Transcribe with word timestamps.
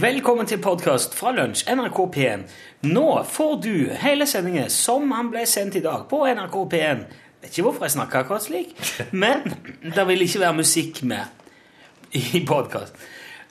Velkommen 0.00 0.46
til 0.46 0.58
podkast 0.60 1.14
fra 1.16 1.30
Lunsj, 1.32 1.62
NRK 1.72 1.98
P1. 2.12 2.42
Nå 2.84 3.04
får 3.32 3.54
du 3.64 3.70
hele 3.96 4.26
sendingen 4.28 4.68
som 4.68 5.08
han 5.16 5.30
ble 5.32 5.46
sendt 5.48 5.78
i 5.78 5.80
dag 5.80 6.02
på 6.10 6.18
NRK 6.26 6.56
P1. 6.74 7.00
Vet 7.40 7.48
ikke 7.54 7.64
hvorfor 7.64 7.86
jeg 7.86 7.94
snakker 7.94 8.20
akkurat 8.20 8.44
slik, 8.44 8.74
men 9.22 9.46
det 9.80 10.04
vil 10.10 10.26
ikke 10.26 10.42
være 10.42 10.58
musikk 10.58 11.00
med 11.08 12.12
i 12.12 12.42
podkast. 12.44 12.98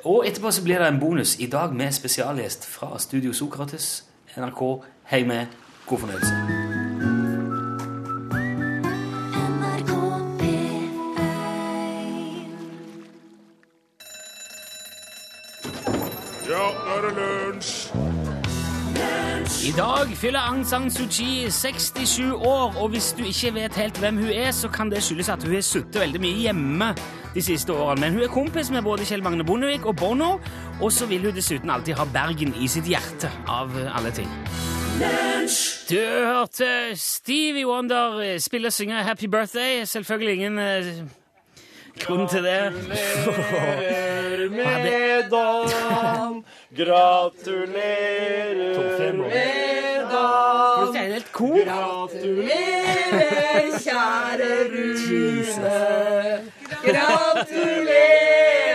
Og 0.04 0.28
etterpå 0.30 0.54
så 0.54 0.68
blir 0.68 0.84
det 0.84 0.92
en 0.92 1.02
bonus 1.02 1.34
i 1.42 1.50
dag 1.50 1.74
med 1.74 1.98
spesialgjest 1.98 2.70
fra 2.70 2.94
Studio 3.02 3.34
Sokrates. 3.34 4.04
NRK, 4.38 4.64
hei 5.16 5.26
med. 5.26 5.58
God 5.90 6.06
fornøyelse. 6.06 6.65
Dag 20.06 20.18
fyller 20.18 20.40
Aung 20.40 20.66
San 20.66 20.92
Suu 20.92 21.06
Kyi 21.10 21.50
67 21.50 22.34
år, 22.34 22.76
og 22.78 22.90
hvis 22.90 23.16
du 23.18 23.24
ikke 23.24 23.54
vet 23.54 23.76
helt 23.76 23.98
hvem 24.00 24.18
hun 24.18 24.30
er, 24.30 24.52
så 24.52 24.70
kan 24.70 24.92
det 24.92 25.04
skyldes 25.04 25.30
at 25.30 25.44
hun 25.44 25.54
har 25.54 25.62
sittet 25.66 26.00
veldig 26.02 26.22
mye 26.22 26.42
hjemme 26.46 26.90
de 27.34 27.42
siste 27.42 27.74
årene. 27.74 28.02
Men 28.02 28.14
hun 28.14 28.24
er 28.24 28.28
kompis 28.34 28.70
med 28.72 28.84
både 28.84 29.06
Kjell 29.06 29.24
Magne 29.24 29.46
Bondevik 29.46 29.86
og 29.86 29.96
Bono, 29.96 30.38
og 30.82 30.92
så 30.92 31.08
vil 31.10 31.26
hun 31.26 31.36
dessuten 31.36 31.70
alltid 31.70 31.98
ha 31.98 32.06
Bergen 32.14 32.54
i 32.62 32.68
sitt 32.68 32.86
hjerte, 32.90 33.32
av 33.48 33.74
alle 33.98 34.12
ting. 34.14 34.30
Du 35.90 36.00
hørte 36.00 36.70
Stevie 36.96 37.66
Wonder 37.68 38.20
eh, 38.22 38.40
spille 38.40 38.70
og 38.70 38.74
synge 38.74 39.04
Happy 39.04 39.26
Birthday. 39.32 39.86
Selvfølgelig 39.86 40.34
ingen 40.36 40.60
eh, 41.96 42.02
grunn 42.06 42.28
til 42.28 42.44
det. 42.44 42.74
Gratulerer 43.26 44.40
er 44.46 44.50
med 44.50 45.30
dagen! 45.32 46.44
Gratulerer 46.76 48.56
med 49.22 50.02
dagen! 50.12 51.24
er. 51.34 51.66
Gratulerer, 51.66 53.22
kjære 53.86 54.52
Rune! 54.74 55.78
Gratulerer 56.86 58.75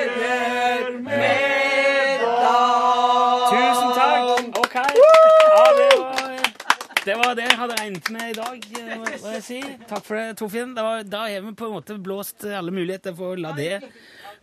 det, 7.05 7.17
var 7.17 7.35
det 7.39 7.47
jeg 7.49 7.59
hadde 7.61 7.77
regnet 7.81 8.11
med 8.15 8.31
i 8.31 8.39
dag. 8.39 8.67
eh, 8.81 8.95
må 9.01 9.35
jeg 9.35 9.45
si. 9.47 9.61
Takk 9.91 10.07
for 10.07 10.21
det, 10.21 10.39
Torfinn. 10.41 10.75
Da 10.77 11.27
har 11.27 11.45
vi 11.47 11.55
på 11.57 11.69
en 11.69 11.77
måte 11.79 11.99
blåst 12.03 12.45
alle 12.45 12.75
muligheter 12.75 13.17
for 13.17 13.35
å 13.35 13.41
la 13.41 13.55
det 13.57 13.75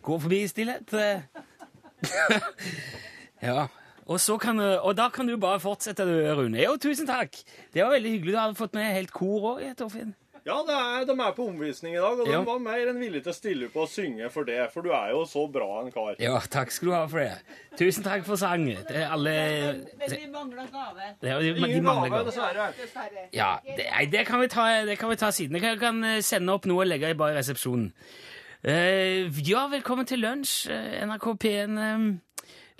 gå 0.06 0.20
forbi 0.24 0.44
i 0.46 0.52
stillhet. 0.52 0.94
ja. 3.48 3.68
Og, 4.08 4.22
kan, 4.40 4.60
og 4.60 4.94
da 4.96 5.10
kan 5.12 5.28
du 5.28 5.36
bare 5.42 5.60
fortsette, 5.60 6.06
Rune. 6.38 6.62
Jo, 6.64 6.78
tusen 6.80 7.10
takk. 7.10 7.36
Det 7.74 7.84
var 7.84 7.92
veldig 7.98 8.14
hyggelig. 8.16 8.34
Du 8.34 8.40
hadde 8.40 8.60
fått 8.60 8.78
med 8.78 8.94
helt 8.96 9.12
kor 9.12 9.56
òg, 9.56 9.66
Torfinn. 9.80 10.16
Ja, 10.48 10.62
det 10.64 10.76
er, 10.80 11.06
de 11.10 11.14
er 11.20 11.34
på 11.36 11.46
omvisning 11.50 11.96
i 11.98 12.00
dag, 12.00 12.22
og 12.22 12.28
de 12.30 12.38
var 12.48 12.60
mer 12.64 12.88
enn 12.88 13.02
villige 13.02 13.26
til 13.26 13.34
å 13.34 13.36
stille 13.36 13.68
på 13.74 13.82
og 13.84 13.90
synge 13.92 14.30
for 14.32 14.48
det, 14.48 14.62
for 14.72 14.86
du 14.86 14.94
er 14.96 15.12
jo 15.12 15.26
så 15.28 15.44
bra 15.52 15.82
en 15.82 15.92
kar. 15.92 16.14
Ja, 16.24 16.38
takk 16.54 16.72
skal 16.72 16.88
du 16.88 16.94
ha 16.96 17.02
for 17.12 17.20
det. 17.20 17.58
Tusen 17.80 18.06
takk 18.06 18.24
for 18.28 18.40
er 18.40 19.12
alle 19.12 19.34
Men 20.00 20.14
vi 20.14 20.30
mangler 20.32 20.70
gave, 20.72 21.10
det 21.20 21.36
de, 21.36 21.52
de 21.52 21.68
Ingen 21.68 21.84
mangler 21.84 22.14
gave, 22.16 22.30
dessverre. 22.30 23.28
Ja, 23.36 23.58
det, 23.66 23.90
nei, 23.92 24.06
det, 24.14 24.24
kan 24.30 24.40
vi 24.40 24.48
ta, 24.54 24.70
det 24.88 24.96
kan 25.02 25.12
vi 25.12 25.20
ta 25.20 25.34
siden. 25.36 25.60
Jeg 25.60 25.66
kan, 25.66 25.82
kan 25.84 26.04
eh, 26.14 26.22
sende 26.24 26.56
opp 26.56 26.70
noe 26.70 26.86
og 26.86 26.92
legge 26.94 27.12
i 27.12 27.20
bare 27.20 27.36
resepsjonen. 27.42 27.92
Eh, 28.64 29.28
ja, 29.46 29.68
velkommen 29.72 30.08
til 30.08 30.24
lunsj, 30.24 30.72
eh, 30.72 31.04
NRK 31.08 31.28
P1. 31.44 31.76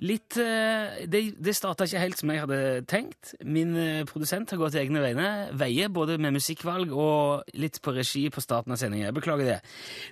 Litt 0.04 0.36
eh, 0.38 1.06
Det, 1.10 1.22
det 1.42 1.54
starta 1.56 1.86
ikke 1.88 2.02
helt 2.02 2.20
som 2.20 2.30
jeg 2.32 2.42
hadde 2.44 2.58
tenkt. 2.90 3.32
Min 3.46 3.74
eh, 3.78 4.04
produsent 4.08 4.50
har 4.52 4.60
gått 4.60 4.76
egne 4.78 5.02
vegne, 5.02 5.28
veier, 5.58 5.90
både 5.92 6.18
med 6.22 6.36
musikkvalg 6.36 6.92
og 6.94 7.48
litt 7.58 7.80
på 7.82 7.94
regi 7.96 8.26
på 8.34 8.42
starten 8.44 8.74
av 8.74 8.80
sendingen. 8.80 9.08
Jeg 9.08 9.16
beklager 9.18 9.50
det. 9.52 9.58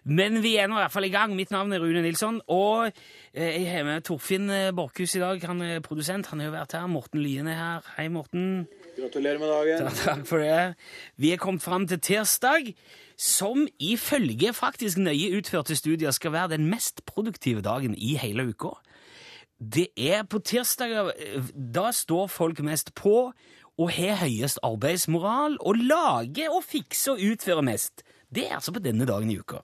Men 0.08 0.40
vi 0.44 0.56
er 0.60 0.70
nå 0.70 0.78
i 0.78 0.82
hvert 0.82 0.94
fall 0.94 1.08
i 1.08 1.12
gang. 1.14 1.36
Mitt 1.38 1.54
navn 1.54 1.74
er 1.74 1.82
Rune 1.82 2.02
Nilsson, 2.04 2.40
og 2.52 2.88
eh, 2.88 3.52
jeg 3.60 3.68
har 3.70 3.86
med 3.86 4.06
Torfinn 4.06 4.50
Borchhus 4.76 5.16
i 5.18 5.22
dag. 5.22 5.46
Han 5.50 5.62
er 5.66 5.84
produsent. 5.84 6.32
Han 6.32 6.42
har 6.42 6.50
jo 6.50 6.56
vært 6.56 6.76
her. 6.78 6.88
Morten 6.90 7.22
Lyen 7.22 7.50
er 7.52 7.60
her. 7.60 7.92
Hei, 7.98 8.08
Morten. 8.12 8.66
Gratulerer 8.96 9.42
med 9.42 9.52
dagen. 9.52 9.92
Takk 10.02 10.24
for 10.28 10.42
det. 10.42 10.74
Vi 11.20 11.34
er 11.34 11.40
kommet 11.42 11.64
fram 11.64 11.86
til 11.86 12.00
tirsdag, 12.02 12.72
som 13.16 13.62
ifølge 13.80 14.50
faktisk 14.56 14.98
nøye 15.00 15.36
utførte 15.38 15.76
studier 15.78 16.12
skal 16.16 16.34
være 16.34 16.56
den 16.56 16.66
mest 16.72 17.04
produktive 17.08 17.62
dagen 17.64 17.94
i 17.94 18.16
hele 18.20 18.50
uka. 18.50 18.74
Det 19.58 19.88
er 19.96 20.26
på 20.28 20.38
tirsdager 20.44 21.12
Da 21.54 21.90
står 21.92 22.26
folk 22.28 22.60
mest 22.60 22.94
på 22.94 23.32
og 23.76 23.90
har 23.92 24.22
høyest 24.22 24.60
arbeidsmoral 24.64 25.58
og 25.60 25.76
lager 25.76 26.52
og 26.52 26.64
fikser 26.64 27.12
og 27.16 27.24
utfører 27.32 27.64
mest. 27.64 28.04
Det 28.32 28.46
er 28.48 28.56
altså 28.56 28.72
på 28.72 28.80
denne 28.80 29.04
dagen 29.08 29.30
i 29.30 29.36
uka. 29.36 29.60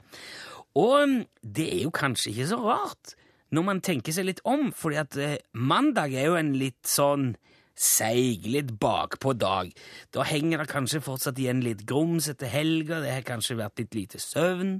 Og 0.77 1.09
mm, 1.09 1.23
det 1.41 1.69
er 1.79 1.83
jo 1.87 1.93
kanskje 1.97 2.33
ikke 2.33 2.51
så 2.51 2.59
rart 2.61 3.15
når 3.53 3.65
man 3.69 3.81
tenker 3.85 4.15
seg 4.17 4.29
litt 4.29 4.41
om, 4.49 4.71
fordi 4.73 5.01
at 5.01 5.17
eh, 5.21 5.41
mandag 5.53 6.15
er 6.17 6.31
jo 6.31 6.37
en 6.39 6.55
litt 6.57 6.89
sånn 6.89 7.35
seig, 7.77 8.47
litt 8.49 8.71
bakpå 8.81 9.35
dag. 9.37 9.73
Da 10.13 10.25
henger 10.29 10.63
det 10.63 10.71
kanskje 10.73 11.03
fortsatt 11.05 11.41
igjen 11.41 11.61
litt 11.65 11.85
grums 11.89 12.31
etter 12.33 12.49
helga, 12.53 13.03
det 13.05 13.13
har 13.13 13.27
kanskje 13.29 13.59
vært 13.61 13.83
litt 13.83 13.97
lite 13.99 14.21
søvn, 14.23 14.79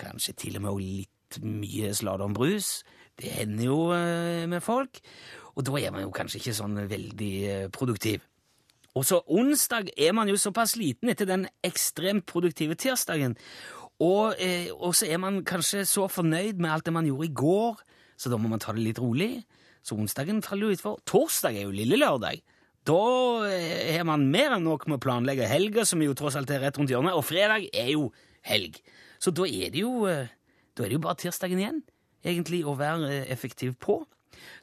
kanskje 0.00 0.36
til 0.44 0.58
og 0.60 0.66
med 0.66 0.82
litt 0.82 1.40
mye 1.40 1.92
slalåmbrus. 1.96 2.82
Det 3.20 3.30
hender 3.30 3.66
jo 3.68 3.78
eh, 3.94 4.44
med 4.48 4.62
folk, 4.64 5.00
og 5.52 5.64
da 5.66 5.78
er 5.80 5.92
man 5.92 6.06
jo 6.06 6.12
kanskje 6.14 6.40
ikke 6.40 6.56
sånn 6.56 6.78
veldig 6.88 7.32
eh, 7.48 7.66
produktiv. 7.72 8.24
Og 8.96 9.06
så 9.08 9.20
onsdag 9.24 9.90
er 9.96 10.12
man 10.16 10.28
jo 10.28 10.38
såpass 10.40 10.74
liten 10.80 11.12
etter 11.12 11.28
den 11.28 11.46
ekstremt 11.64 12.26
produktive 12.28 12.76
tirsdagen, 12.80 13.36
og, 14.02 14.38
eh, 14.42 14.72
og 14.72 14.96
så 14.98 15.08
er 15.12 15.20
man 15.22 15.42
kanskje 15.46 15.84
så 15.88 16.08
fornøyd 16.10 16.60
med 16.60 16.72
alt 16.72 16.88
det 16.88 16.96
man 16.96 17.08
gjorde 17.08 17.28
i 17.28 17.36
går, 17.42 17.84
så 18.18 18.32
da 18.32 18.38
må 18.40 18.50
man 18.50 18.62
ta 18.62 18.74
det 18.74 18.84
litt 18.84 19.00
rolig. 19.02 19.44
Så 19.82 19.96
onsdagen 19.98 20.42
faller 20.46 20.70
jo 20.70 20.76
utfor. 20.76 20.98
Torsdag 21.10 21.56
er 21.58 21.66
jo 21.66 21.74
lille 21.74 21.98
lørdag. 21.98 22.42
Da 22.86 22.98
har 23.42 24.04
man 24.06 24.28
mer 24.30 24.56
enn 24.56 24.66
nok 24.66 24.88
med 24.88 24.98
å 24.98 25.02
planlegge 25.02 25.46
helga, 25.50 25.84
som 25.86 26.02
jo 26.02 26.14
tross 26.18 26.36
alt 26.38 26.50
er 26.54 26.62
rett 26.62 26.78
rundt 26.78 26.90
hjørnet, 26.90 27.14
og 27.18 27.26
fredag 27.26 27.66
er 27.70 27.92
jo 27.94 28.08
helg. 28.46 28.78
Så 29.22 29.34
da 29.34 29.46
er 29.46 29.74
det 29.74 29.82
jo, 29.82 30.06
er 30.06 30.30
det 30.78 30.94
jo 30.96 31.02
bare 31.02 31.18
tirsdagen 31.18 31.62
igjen, 31.62 31.82
egentlig, 32.24 32.64
å 32.66 32.76
være 32.78 33.10
eh, 33.10 33.30
effektiv 33.32 33.76
på. 33.82 34.02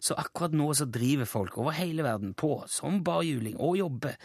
Så 0.01 0.15
akkurat 0.17 0.55
nå 0.55 0.69
så 0.75 0.87
driver 0.89 1.27
folk 1.29 1.57
over 1.61 1.75
hele 1.77 2.03
verden 2.03 2.33
på 2.37 2.63
som 2.71 3.01
barhjuling 3.05 3.59
og 3.59 3.77
jobber. 3.79 4.15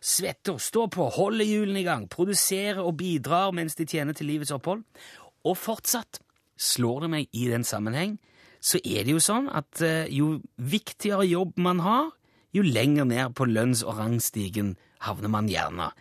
Svetter, 0.00 0.58
står 0.60 0.88
på, 0.94 1.06
holder 1.18 1.48
hjulene 1.48 1.82
i 1.82 1.86
gang, 1.86 2.08
produserer 2.10 2.82
og 2.82 2.96
bidrar 3.00 3.54
mens 3.56 3.78
de 3.78 3.86
tjener 3.88 4.16
til 4.16 4.30
livets 4.32 4.52
opphold. 4.54 4.82
Og 5.46 5.56
fortsatt 5.56 6.20
slår 6.58 7.06
det 7.06 7.12
meg 7.12 7.38
i 7.38 7.46
den 7.52 7.64
sammenheng, 7.64 8.18
så 8.60 8.80
er 8.82 9.06
det 9.06 9.14
jo 9.14 9.22
sånn 9.22 9.46
at 9.54 9.82
eh, 9.86 10.10
jo 10.10 10.40
viktigere 10.58 11.28
jobb 11.28 11.60
man 11.62 11.82
har, 11.84 12.10
jo 12.56 12.64
lenger 12.64 13.06
ned 13.06 13.34
på 13.38 13.46
lønns- 13.46 13.84
og 13.86 14.00
rangstigen 14.00 14.74
havner 15.04 15.30
man 15.30 15.50
gjerne. 15.50 15.92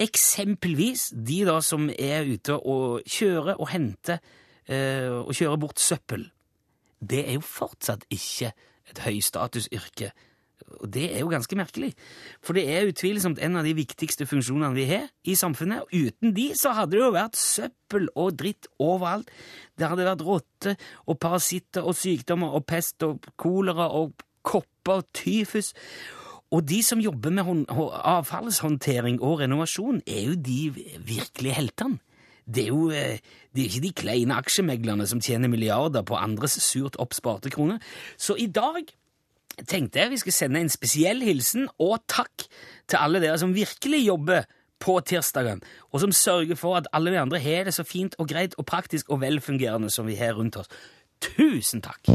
Eksempelvis 0.00 1.10
de 1.12 1.42
da 1.44 1.58
som 1.64 1.90
er 1.92 2.28
ute 2.30 2.56
og 2.56 3.02
kjører 3.10 3.58
og 3.58 3.68
henter 3.74 4.22
og 4.68 5.32
kjører 5.34 5.58
bort 5.58 5.80
søppel 5.82 6.28
det 7.00 7.22
er 7.28 7.38
jo 7.38 7.44
fortsatt 7.44 8.04
ikke 8.12 8.52
et 8.90 9.00
høystatusyrke. 9.06 10.10
Og 10.80 10.90
det 10.92 11.06
er 11.14 11.22
jo 11.24 11.30
ganske 11.32 11.56
merkelig, 11.56 11.94
for 12.44 12.54
det 12.54 12.66
er 12.70 12.90
utvilsomt 12.90 13.40
en 13.42 13.56
av 13.58 13.66
de 13.66 13.72
viktigste 13.74 14.26
funksjonene 14.28 14.76
vi 14.76 14.84
har 14.90 15.08
i 15.26 15.34
samfunnet. 15.34 15.88
Uten 15.90 16.34
de 16.36 16.50
så 16.58 16.74
hadde 16.76 16.94
det 16.94 17.00
jo 17.00 17.10
vært 17.16 17.40
søppel 17.40 18.06
og 18.14 18.36
dritt 18.38 18.68
overalt. 18.78 19.30
Det 19.74 19.88
hadde 19.88 20.06
vært 20.06 20.24
rotter 20.26 20.76
og 21.08 21.18
parasitter 21.18 21.86
og 21.88 21.96
sykdommer 21.98 22.54
og 22.54 22.66
pest 22.68 23.02
og 23.08 23.24
kolera 23.40 23.88
og 23.96 24.12
kopper 24.46 25.00
og 25.00 25.08
tyfus. 25.16 25.72
Og 26.50 26.62
de 26.66 26.82
som 26.84 27.02
jobber 27.02 27.32
med 27.34 27.66
avfallshåndtering 27.70 29.20
og 29.22 29.40
renovasjon, 29.40 30.02
er 30.06 30.28
jo 30.28 30.38
de 30.38 30.62
virkelige 31.06 31.56
heltene. 31.56 31.98
Det 32.50 32.66
er 32.66 32.72
jo 32.72 32.90
eh, 32.90 33.20
det 33.54 33.62
er 33.62 33.68
ikke 33.68 33.82
de 33.82 33.92
kleine 34.04 34.38
aksjemeglerne 34.38 35.06
som 35.10 35.22
tjener 35.22 35.50
milliarder 35.50 36.04
på 36.06 36.18
andres 36.18 36.58
surt 36.62 36.98
oppsparte 37.02 37.50
kroner. 37.50 37.80
Så 38.18 38.36
i 38.38 38.46
dag 38.46 38.86
tenkte 39.68 40.00
jeg 40.00 40.12
vi 40.14 40.20
skal 40.22 40.36
sende 40.36 40.62
en 40.62 40.72
spesiell 40.72 41.22
hilsen 41.26 41.68
og 41.82 41.98
takk 42.08 42.46
til 42.88 43.00
alle 43.00 43.22
dere 43.22 43.38
som 43.42 43.54
virkelig 43.54 44.04
jobber 44.06 44.46
på 44.80 44.96
tirsdagen, 45.04 45.60
og 45.92 46.00
som 46.00 46.12
sørger 46.12 46.56
for 46.56 46.78
at 46.78 46.88
alle 46.96 47.12
vi 47.12 47.20
andre 47.20 47.42
har 47.42 47.68
det 47.68 47.74
så 47.76 47.84
fint 47.84 48.14
og 48.18 48.30
greit 48.30 48.56
og 48.56 48.66
praktisk 48.66 49.10
og 49.10 49.20
velfungerende 49.20 49.90
som 49.90 50.08
vi 50.08 50.16
har 50.16 50.38
rundt 50.38 50.56
oss. 50.56 50.72
Tusen 51.20 51.84
takk! 51.84 52.08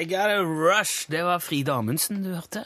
I 0.00 0.04
got 0.04 0.28
a 0.30 0.42
rush. 0.44 1.06
Det 1.10 1.22
var 1.24 1.38
Frida 1.40 1.76
Amundsen 1.80 2.22
du 2.24 2.32
hørte. 2.34 2.64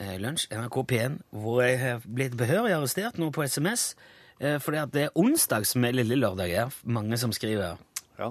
Eh, 0.00 0.16
Lunsj, 0.20 0.48
NRK 0.52 0.76
P1, 0.90 1.18
hvor 1.32 1.62
jeg 1.64 1.78
har 1.80 2.02
blitt 2.04 2.34
behørig 2.36 2.74
arrestert 2.76 3.18
nå 3.22 3.30
på 3.32 3.44
SMS 3.46 3.94
Eh, 4.38 4.58
fordi 4.60 4.76
at 4.76 4.90
det 4.92 5.02
er 5.06 5.14
onsdag 5.16 5.64
som 5.64 5.84
er 5.88 5.94
lille 5.96 6.12
lørdag. 6.20 6.50
her. 6.52 6.68
mange 6.84 7.16
som 7.16 7.30
skriver. 7.32 7.78
Ja. 8.18 8.26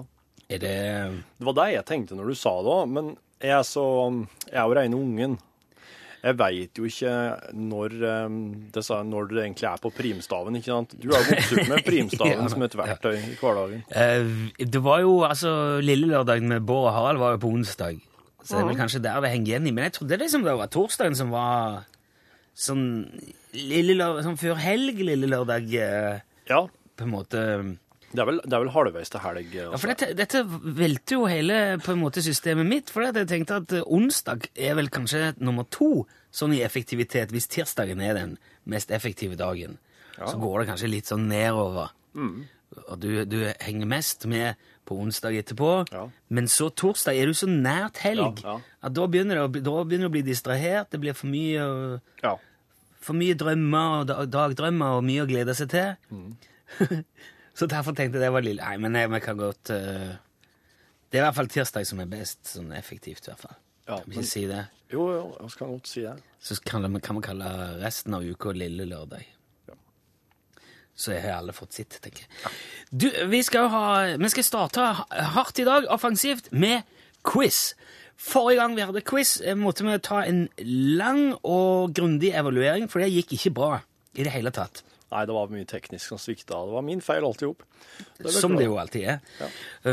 Er 0.48 0.58
det 0.62 1.22
Det 1.40 1.46
var 1.48 1.52
det 1.56 1.72
jeg 1.74 1.84
tenkte 1.84 2.14
når 2.14 2.28
du 2.28 2.34
sa 2.38 2.52
det 2.62 2.70
òg, 2.70 2.88
men 2.88 3.16
jeg 3.42 3.50
er 3.50 3.62
så 3.66 3.84
Jeg 4.46 4.54
er 4.54 4.68
jo 4.68 4.74
rene 4.78 4.94
ungen. 4.96 5.38
Jeg 6.22 6.38
veit 6.38 6.78
jo 6.78 6.84
ikke 6.84 7.40
når 7.54 8.24
um, 8.26 8.68
det, 8.72 8.84
sa- 8.84 9.02
når 9.02 9.28
det 9.34 9.42
egentlig 9.44 9.66
er 9.66 9.76
på 9.82 9.90
primstaven, 9.90 10.54
ikke 10.56 10.70
sant? 10.70 10.94
Du 11.02 11.10
har 11.10 11.18
jo 11.24 11.34
vokst 11.34 11.52
opp 11.58 11.68
med 11.74 11.84
primstaven 11.90 12.38
Ja, 12.42 12.48
som 12.48 12.62
et 12.62 12.76
verktøy 12.78 13.16
i 13.16 13.36
hverdagen. 13.40 13.82
Eh, 13.90 14.64
Det 14.64 14.82
var 14.82 15.00
jo 15.00 15.24
altså 15.26 15.80
Lille 15.82 16.06
lørdag 16.06 16.40
med 16.42 16.62
Bård 16.62 16.86
og 16.86 16.92
Harald 16.94 17.18
var 17.18 17.32
jo 17.34 17.38
på 17.38 17.50
onsdag. 17.50 17.98
Så 18.46 18.54
det 18.54 18.62
er 18.62 18.68
vel 18.70 18.78
kanskje 18.78 19.02
der 19.02 19.20
det 19.24 19.30
henger 19.32 19.50
igjen 19.50 19.66
i. 19.66 19.72
Men 19.74 19.88
jeg 19.88 19.96
trodde 19.98 20.18
liksom 20.22 20.44
det 20.46 20.54
var 20.60 20.68
torsdagen 20.70 21.16
som 21.18 21.32
var 21.34 21.82
sånn 22.56 22.84
lørdag, 23.52 24.22
sånn 24.24 24.38
før 24.40 24.60
helg, 24.62 25.00
lille 25.04 25.28
lørdag, 25.28 25.66
eh, 25.74 26.20
Ja, 26.48 26.62
på 26.96 27.04
en 27.04 27.10
måte. 27.12 27.42
det 28.12 28.22
er 28.22 28.28
vel, 28.30 28.40
det 28.44 28.52
er 28.54 28.62
vel 28.62 28.70
halvveis 28.72 29.10
til 29.10 29.20
helg. 29.20 29.52
Ja, 29.52 29.66
Altså. 29.70 29.80
for 29.82 29.88
dette, 29.92 30.14
dette 30.16 30.44
velter 30.46 31.16
jo 31.18 31.26
hele 31.26 31.78
på 31.82 31.92
en 31.92 32.00
måte 32.00 32.22
systemet 32.22 32.66
mitt, 32.66 32.88
for 32.90 33.02
jeg 33.02 33.26
tenkte 33.28 33.56
at 33.60 33.72
eh, 33.72 33.82
onsdag 33.84 34.46
er 34.56 34.74
vel 34.78 34.88
kanskje 34.88 35.34
nummer 35.40 35.64
to 35.68 36.06
sånn 36.32 36.54
i 36.54 36.62
effektivitet, 36.62 37.30
hvis 37.34 37.48
tirsdagen 37.48 38.00
er 38.00 38.14
den 38.14 38.38
mest 38.64 38.90
effektive 38.90 39.36
dagen. 39.36 39.78
Så 40.16 40.38
går 40.40 40.60
det 40.62 40.68
kanskje 40.70 40.88
litt 40.90 41.04
sånn 41.10 41.28
nedover. 41.28 41.90
Og 42.88 42.98
du, 43.00 43.24
du 43.28 43.52
henger 43.60 43.86
mest 43.86 44.24
med 44.26 44.56
på 44.86 44.96
onsdag 45.02 45.34
etterpå, 45.40 45.70
Ja. 45.92 46.04
men 46.30 46.46
så 46.46 46.68
torsdag 46.70 47.18
er 47.18 47.26
du 47.26 47.34
så 47.34 47.48
nært 47.50 47.98
helg 48.04 48.42
Ja, 48.44 48.56
ja. 48.56 48.60
at 48.82 48.94
da 48.94 49.06
begynner, 49.10 49.34
det, 49.34 49.44
å 49.44 49.64
da 49.66 49.84
begynner 49.84 50.06
du 50.06 50.12
å 50.12 50.16
bli 50.16 50.22
distrahert, 50.22 50.90
det 50.90 51.00
blir 51.02 51.12
for 51.18 51.26
mye, 51.26 52.00
Ja. 52.22 52.36
for 53.00 53.14
mye 53.14 53.34
drømmer 53.34 54.00
og 54.00 54.06
da- 54.06 54.24
dagdrømmer 54.26 54.96
og 54.98 55.04
mye 55.04 55.24
å 55.26 55.28
glede 55.28 55.54
seg 55.58 55.68
til. 55.74 55.96
Mm. 56.10 56.36
så 57.58 57.66
derfor 57.70 57.94
tenkte 57.94 58.18
jeg 58.18 58.26
det 58.26 58.32
var 58.32 58.42
lille 58.42 58.62
Nei, 58.62 58.76
men 58.82 58.94
jeg, 58.98 59.10
vi 59.10 59.20
kan 59.20 59.36
godt 59.38 59.70
uh, 59.70 60.16
Det 61.10 61.18
er 61.18 61.22
i 61.22 61.26
hvert 61.28 61.36
fall 61.38 61.46
tirsdag 61.48 61.86
som 61.86 62.00
er 62.02 62.06
best, 62.10 62.40
sånn 62.44 62.72
effektivt 62.74 63.28
i 63.28 63.30
hvert 63.30 63.38
fall. 63.44 63.56
Ja, 63.86 63.98
kan 64.00 64.04
vi 64.10 64.16
men- 64.16 64.24
ikke 64.24 64.30
si 64.32 64.46
det? 64.50 64.64
Jo, 64.90 65.04
jo, 65.10 65.22
jeg 65.40 65.50
skal 65.50 65.66
godt 65.74 65.86
si 65.90 66.02
det. 66.02 66.16
Så 66.42 66.60
kan, 66.62 66.84
kan 67.02 67.16
vi 67.16 67.22
kalle 67.22 67.48
resten 67.82 68.14
av 68.14 68.22
uka 68.22 68.52
lille 68.54 68.84
lørdag. 68.86 69.24
Så 70.96 71.12
har 71.12 71.36
alle 71.42 71.52
fått 71.52 71.76
sitt, 71.76 71.98
tenker 72.00 72.24
jeg. 72.24 72.52
Du, 72.90 73.08
vi 73.28 73.42
skal, 73.44 73.68
ha, 73.68 73.82
vi 74.16 74.28
skal 74.32 74.46
starte 74.46 74.80
hardt 75.36 75.58
i 75.60 75.66
dag, 75.68 75.84
offensivt, 75.92 76.48
med 76.56 76.82
quiz. 77.26 77.74
Forrige 78.16 78.62
gang 78.62 78.76
vi 78.78 78.86
hadde 78.88 79.02
quiz, 79.04 79.34
eh, 79.44 79.54
måtte 79.60 79.84
vi 79.84 79.98
ta 80.00 80.22
en 80.24 80.46
lang 80.96 81.34
og 81.44 81.92
grundig 81.92 82.32
evaluering, 82.32 82.88
for 82.88 83.04
det 83.04 83.10
gikk 83.12 83.36
ikke 83.36 83.52
bra 83.58 83.72
i 84.16 84.24
det 84.24 84.32
hele 84.32 84.50
tatt. 84.56 84.80
Nei, 85.12 85.20
det 85.28 85.34
var 85.36 85.52
mye 85.52 85.66
teknisk 85.68 86.08
som 86.10 86.18
svikta. 86.18 86.56
Det 86.66 86.72
var 86.74 86.82
min 86.82 87.00
feil 87.04 87.22
alt 87.28 87.44
i 87.44 87.46
hop. 87.46 87.60
Som 88.32 88.56
det 88.58 88.64
jo 88.66 88.74
alltid 88.80 89.04
er. 89.12 89.20
Ja. 89.38 89.46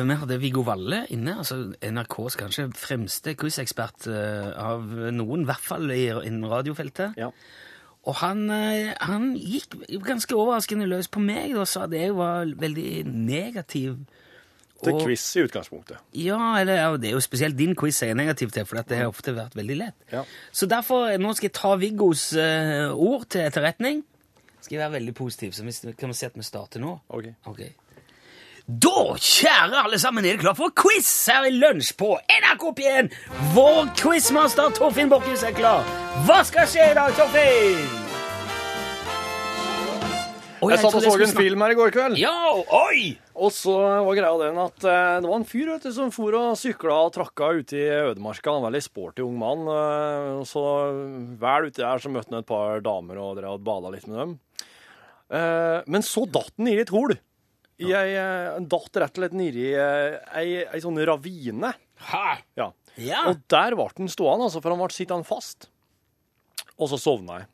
Vi 0.07 0.15
hadde 0.23 0.39
Viggo 0.41 0.63
Valle 0.65 1.03
inne, 1.13 1.35
altså 1.43 1.59
NRKs 1.85 2.39
kanskje 2.39 2.65
fremste 2.79 3.35
quizekspert 3.37 4.07
eh, 4.09 4.49
av 4.57 4.81
noen, 5.13 5.43
i 5.43 5.49
hvert 5.51 5.67
fall 5.67 5.91
i- 5.93 6.07
innen 6.25 6.47
radiofeltet. 6.49 7.13
Ja. 7.19 7.29
Og 8.03 8.17
han, 8.19 8.49
eh, 8.51 8.91
han 8.99 9.31
gikk 9.39 9.77
ganske 10.03 10.35
overraskende 10.35 10.89
løs 10.91 11.07
på 11.07 11.23
meg 11.23 11.55
og 11.55 11.69
sa 11.71 11.85
at 11.87 11.95
jeg 11.95 12.15
var 12.17 12.49
veldig 12.59 13.05
negativ. 13.07 13.95
Til 14.83 14.97
quiz 14.99 15.23
i 15.39 15.45
utgangspunktet. 15.45 16.01
Ja, 16.19 16.57
eller, 16.59 16.75
ja, 16.75 16.87
det 16.99 17.07
er 17.07 17.13
jo 17.15 17.21
spesielt 17.23 17.55
din 17.55 17.71
quiz 17.79 18.01
jeg 18.03 18.11
er 18.11 18.19
negativ 18.19 18.51
til, 18.51 18.65
for 18.67 18.81
det 18.83 18.97
har 18.99 19.07
ofte 19.07 19.31
vært 19.31 19.55
veldig 19.55 19.77
lett. 19.79 19.95
Ja. 20.11 20.25
Så 20.51 20.67
derfor, 20.67 21.07
eh, 21.07 21.21
nå 21.21 21.31
skal 21.37 21.47
jeg 21.47 21.55
ta 21.55 21.71
Viggos 21.79 22.33
uh, 22.35 22.91
ord 22.91 23.29
til 23.31 23.47
etterretning. 23.47 24.03
Skal 24.59 24.75
jeg 24.75 24.83
være 24.83 24.97
veldig 24.99 25.15
positiv, 25.15 25.55
så 25.55 25.63
vi, 25.63 25.71
kan 25.95 26.11
vi 26.11 26.17
se 26.19 26.27
at 26.27 26.35
vi 26.35 26.43
starter 26.43 26.83
nå? 26.83 26.97
OK. 27.15 27.31
Ok. 27.47 27.63
Da, 28.63 29.17
kjære 29.19 29.81
alle 29.83 29.97
sammen, 29.99 30.23
er 30.23 30.37
det 30.37 30.43
klart 30.45 30.55
for 30.55 30.71
quiz 30.71 31.07
her 31.27 31.43
i 31.49 31.51
lunsj 31.51 31.89
på 31.99 32.13
NRK 32.31 32.61
P1. 32.77 33.09
Vår 33.51 33.89
quizmaster 33.99 34.71
Torfinn 34.77 35.09
Borchhus 35.11 35.43
er 35.43 35.51
klar. 35.57 35.83
Hva 36.23 36.37
skal 36.47 36.69
skje 36.71 36.85
i 36.93 36.95
dag, 36.95 37.11
Torfinn? 37.17 37.81
Oi, 40.63 40.69
Jeg 40.71 40.79
satt 40.79 40.95
og 40.95 41.03
så 41.03 41.11
en 41.25 41.33
film 41.35 41.65
her 41.65 41.73
i 41.73 41.75
går 41.75 41.91
kveld. 41.91 42.15
Ja, 42.21 42.31
oi! 42.55 43.17
Og 43.35 43.51
så 43.51 43.73
var 44.05 44.15
greia 44.15 44.31
den 44.45 44.61
at 44.63 44.87
eh, 44.87 45.17
det 45.19 45.27
var 45.27 45.41
en 45.41 45.47
fyr 45.49 45.73
vet 45.73 45.83
du, 45.83 45.91
som 45.91 46.13
for 46.15 46.37
og 46.39 46.55
sykla 46.55 47.01
og 47.09 47.11
trakka 47.17 47.49
ute 47.59 47.75
i 47.81 47.89
ødemarka. 48.13 48.53
En 48.53 48.63
veldig 48.69 48.83
sporty 48.85 49.25
ung 49.25 49.35
mann. 49.41 49.67
eh, 49.67 50.29
og 50.37 50.47
så 50.47 50.63
vel 51.43 51.67
uti 51.67 51.83
der 51.83 51.99
så 51.99 52.13
møtte 52.13 52.31
han 52.31 52.45
et 52.45 52.47
par 52.47 52.79
damer 52.85 53.19
og 53.25 53.35
drev 53.41 53.57
og 53.57 53.67
bada 53.67 53.91
litt 53.91 54.07
med 54.07 54.21
dem. 54.21 54.33
Eh, 55.35 55.83
men 55.91 56.07
så 56.07 56.23
datt 56.31 56.55
han 56.55 56.71
i 56.71 56.79
et 56.79 56.95
hol. 56.95 57.17
I 57.83 57.93
ei, 57.99 58.13
datt 58.71 58.99
rett 59.01 59.17
og 59.17 59.21
slett 59.23 59.35
nedi 59.37 59.67
eh, 59.75 60.17
ei, 60.39 60.47
ei 60.65 60.81
sånn 60.83 60.99
ravine. 61.07 61.73
Hæ? 62.09 62.25
Ja. 62.59 62.69
Ja. 63.01 63.23
Og 63.31 63.41
der 63.49 63.75
ble 63.77 63.87
han 63.89 64.11
stående, 64.11 64.47
altså, 64.49 64.61
for 64.61 64.73
han 64.75 64.81
ble 64.83 64.93
sittende 64.93 65.27
fast. 65.27 65.69
Og 66.77 66.89
så 66.91 66.99
sovna 67.01 67.41
jeg. 67.41 67.49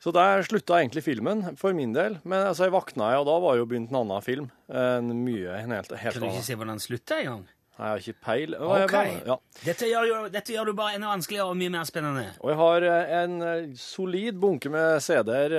Så 0.00 0.12
der 0.16 0.40
slutta 0.46 0.78
egentlig 0.80 1.02
filmen, 1.04 1.42
for 1.60 1.76
min 1.76 1.92
del. 1.92 2.18
Men 2.24 2.46
altså, 2.48 2.64
jeg 2.66 2.72
våkna, 2.72 3.10
og 3.20 3.26
da 3.28 3.34
var 3.44 3.58
jo 3.60 3.66
begynt 3.68 3.92
en 3.92 3.98
annen 4.00 4.24
film. 4.24 4.46
En 4.72 5.10
mye, 5.26 5.58
en 5.60 5.74
helt, 5.76 5.92
helt 5.92 6.16
Kan 6.16 6.22
du 6.22 6.28
ikke 6.30 6.36
annen. 6.38 6.46
se 6.46 6.56
hvordan 6.56 6.78
den 6.78 6.84
slutta 6.86 7.18
engang? 7.20 7.42
Jeg 7.80 7.88
har 7.88 8.02
ikke 8.02 8.20
peil. 8.26 8.54
Ok. 8.60 8.92
ja. 9.26 9.36
Dette 9.64 9.88
gjør, 9.88 10.04
jo, 10.10 10.16
dette 10.34 10.52
gjør 10.52 10.68
du 10.68 10.72
bare 10.76 10.98
enda 10.98 11.08
vanskeligere 11.14 11.46
og 11.48 11.56
mye 11.56 11.72
mer 11.72 11.86
spennende. 11.88 12.26
og 12.42 12.50
jeg 12.52 12.58
har 12.60 12.86
eh, 12.90 13.14
en 13.22 13.38
eh, 13.46 13.70
solid 13.80 14.36
bunke 14.42 14.68
med 14.72 15.00
CD-er 15.00 15.54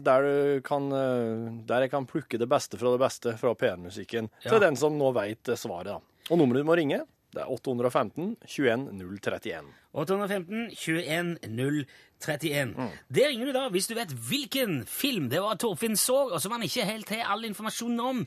der, 0.00 0.24
du 0.24 0.62
kan, 0.64 0.88
eh, 0.96 1.44
der 1.68 1.84
jeg 1.84 1.92
kan 1.92 2.08
plukke 2.08 2.40
det 2.40 2.48
beste 2.48 2.80
fra 2.80 2.94
det 2.96 3.02
beste 3.04 3.36
fra 3.36 3.52
P1-musikken 3.54 4.30
Ja. 4.46 4.50
til 4.50 4.64
den 4.64 4.76
som 4.80 4.96
nå 4.96 5.12
veit 5.12 5.44
svaret. 5.60 5.92
da. 5.92 6.00
Og 6.30 6.38
nummeret 6.40 6.64
du 6.64 6.68
må 6.72 6.76
ringe, 6.80 7.02
det 7.36 7.42
er 7.44 7.50
815 7.52 8.36
21 8.48 8.88
031. 9.20 9.68
815 9.92 10.70
21 10.72 11.36
031. 11.44 11.84
Mm. 12.18 12.88
Det 13.14 13.26
ringer 13.28 13.46
du 13.46 13.52
da 13.54 13.68
hvis 13.70 13.86
du 13.86 13.94
vet 13.94 14.10
hvilken 14.10 14.80
film 14.86 15.28
det 15.30 15.40
var 15.42 15.54
Torfinn 15.54 15.96
så, 15.96 16.16
og 16.32 16.40
som 16.42 16.52
han 16.52 16.64
ikke 16.66 16.84
helt 16.84 17.12
har 17.14 17.30
all 17.32 17.44
informasjonen 17.46 18.00
om. 18.00 18.24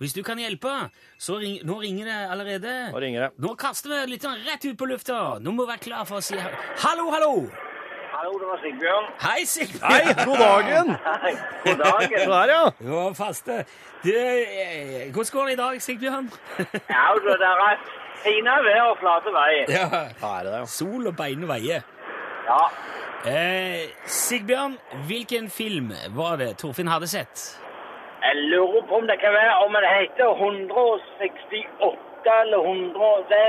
Hvis 0.00 0.14
du 0.16 0.22
kan 0.22 0.38
hjelpe, 0.40 0.72
så 1.18 1.36
ring, 1.38 1.60
nå 1.64 1.78
ringer 1.80 2.08
det 2.08 2.18
allerede. 2.32 2.72
Nå 2.92 3.04
ringer 3.04 3.26
det. 3.26 3.30
Nå 3.44 3.54
kaster 3.60 3.92
vi 3.92 4.14
litt 4.14 4.24
sånn 4.24 4.40
rett 4.48 4.64
ut 4.64 4.78
på 4.80 4.88
lufta. 4.88 5.38
Nå 5.40 5.52
må 5.52 5.66
vi 5.66 5.74
være 5.74 5.84
klar 5.90 6.08
for 6.08 6.22
å 6.22 6.24
si 6.24 6.38
hallo, 6.38 7.10
hallo! 7.12 7.32
Hallo, 8.14 8.38
det 8.40 8.46
var 8.48 8.60
Sigbjørn. 8.62 9.06
Hei, 9.20 9.40
Sigbjørn! 9.44 9.90
Hei, 9.92 10.14
god 10.24 10.38
dagen! 10.40 10.92
Hei, 11.24 11.32
god 11.66 11.82
dagen. 11.82 12.14
Der, 12.32 12.52
ja. 12.54 12.62
Du 12.78 12.86
var 12.94 13.16
faste. 13.18 13.64
Du, 14.04 14.12
eh, 14.14 15.10
hvordan 15.12 15.32
går 15.34 15.50
det 15.50 15.56
i 15.56 15.58
dag, 15.60 15.82
Sigbjørn? 15.82 16.30
Ja, 16.88 17.04
det 17.26 17.36
der 17.42 17.64
er 17.66 17.82
fine 18.24 18.54
vær 18.64 18.80
og 18.92 19.02
flate 19.02 19.34
veier. 19.34 19.74
ja. 19.76 19.88
det 19.90 20.30
er 20.30 20.46
det, 20.46 20.54
ja. 20.56 20.64
Sol 20.78 21.10
og 21.10 21.16
beine 21.18 21.50
veier. 21.50 21.84
Ja, 22.48 22.64
Eh, 23.24 23.88
Sigbjørn, 24.04 24.74
hvilken 25.08 25.46
film 25.50 25.92
var 26.12 26.36
det 26.36 26.56
Torfinn 26.60 26.90
hadde 26.92 27.06
sett? 27.08 27.60
jeg 28.24 28.36
lurer 28.52 28.82
på 28.88 28.94
om 29.00 29.06
det 29.08 29.16
kan 29.20 29.32
være 29.32 29.54
om 29.64 29.72
det 29.84 29.90
heter 30.00 30.28
168 31.08 32.34
eller 32.42 32.58
100 32.58 33.08
Det 33.32 33.46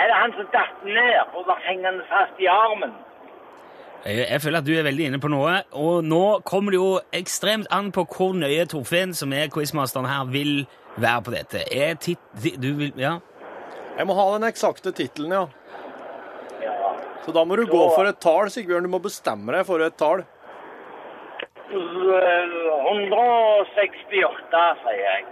er 0.00 0.06
det 0.10 0.16
han 0.22 0.32
som 0.36 0.48
datt 0.52 0.78
ned 0.84 1.14
og 1.36 1.42
var 1.48 1.60
hengende 1.68 2.04
fast 2.08 2.40
i 2.40 2.46
armen. 2.46 2.92
Jeg, 4.06 4.26
jeg 4.30 4.40
føler 4.40 4.58
at 4.58 4.66
du 4.66 4.72
er 4.78 4.82
veldig 4.88 5.06
inne 5.10 5.20
på 5.20 5.28
noe, 5.32 5.54
og 5.72 6.04
nå 6.04 6.24
kommer 6.44 6.70
det 6.72 6.80
jo 6.80 7.00
ekstremt 7.12 7.66
an 7.72 7.92
på 7.92 8.04
hvor 8.16 8.32
nøye 8.36 8.66
Torfinn, 8.70 9.14
som 9.14 9.32
er 9.32 9.48
quizmasteren 9.52 10.06
her, 10.08 10.24
vil 10.24 10.66
være 10.96 11.22
på 11.22 11.30
dette. 11.36 11.64
Er 11.72 11.94
tit... 11.94 12.20
Du 12.62 12.72
vil... 12.80 12.92
Ja? 12.96 13.16
Jeg 13.98 14.06
må 14.06 14.14
ha 14.14 14.26
den 14.36 14.48
eksakte 14.48 14.92
tittelen, 14.92 15.32
ja. 15.32 15.46
Ja. 17.26 17.32
Så 17.32 17.32
da 17.34 17.42
må 17.44 17.56
du 17.58 17.66
gå 17.66 17.82
for 17.90 18.06
et 18.06 18.20
tall, 18.22 18.50
Sigbjørn. 18.54 18.86
Du 18.86 18.92
må 18.92 19.00
bestemme 19.02 19.50
deg 19.52 19.66
for 19.66 19.82
et 19.82 19.96
tall. 19.98 20.22
Eh, 21.66 21.76
168, 22.86 24.78
sier 24.84 25.02
jeg. 25.02 25.24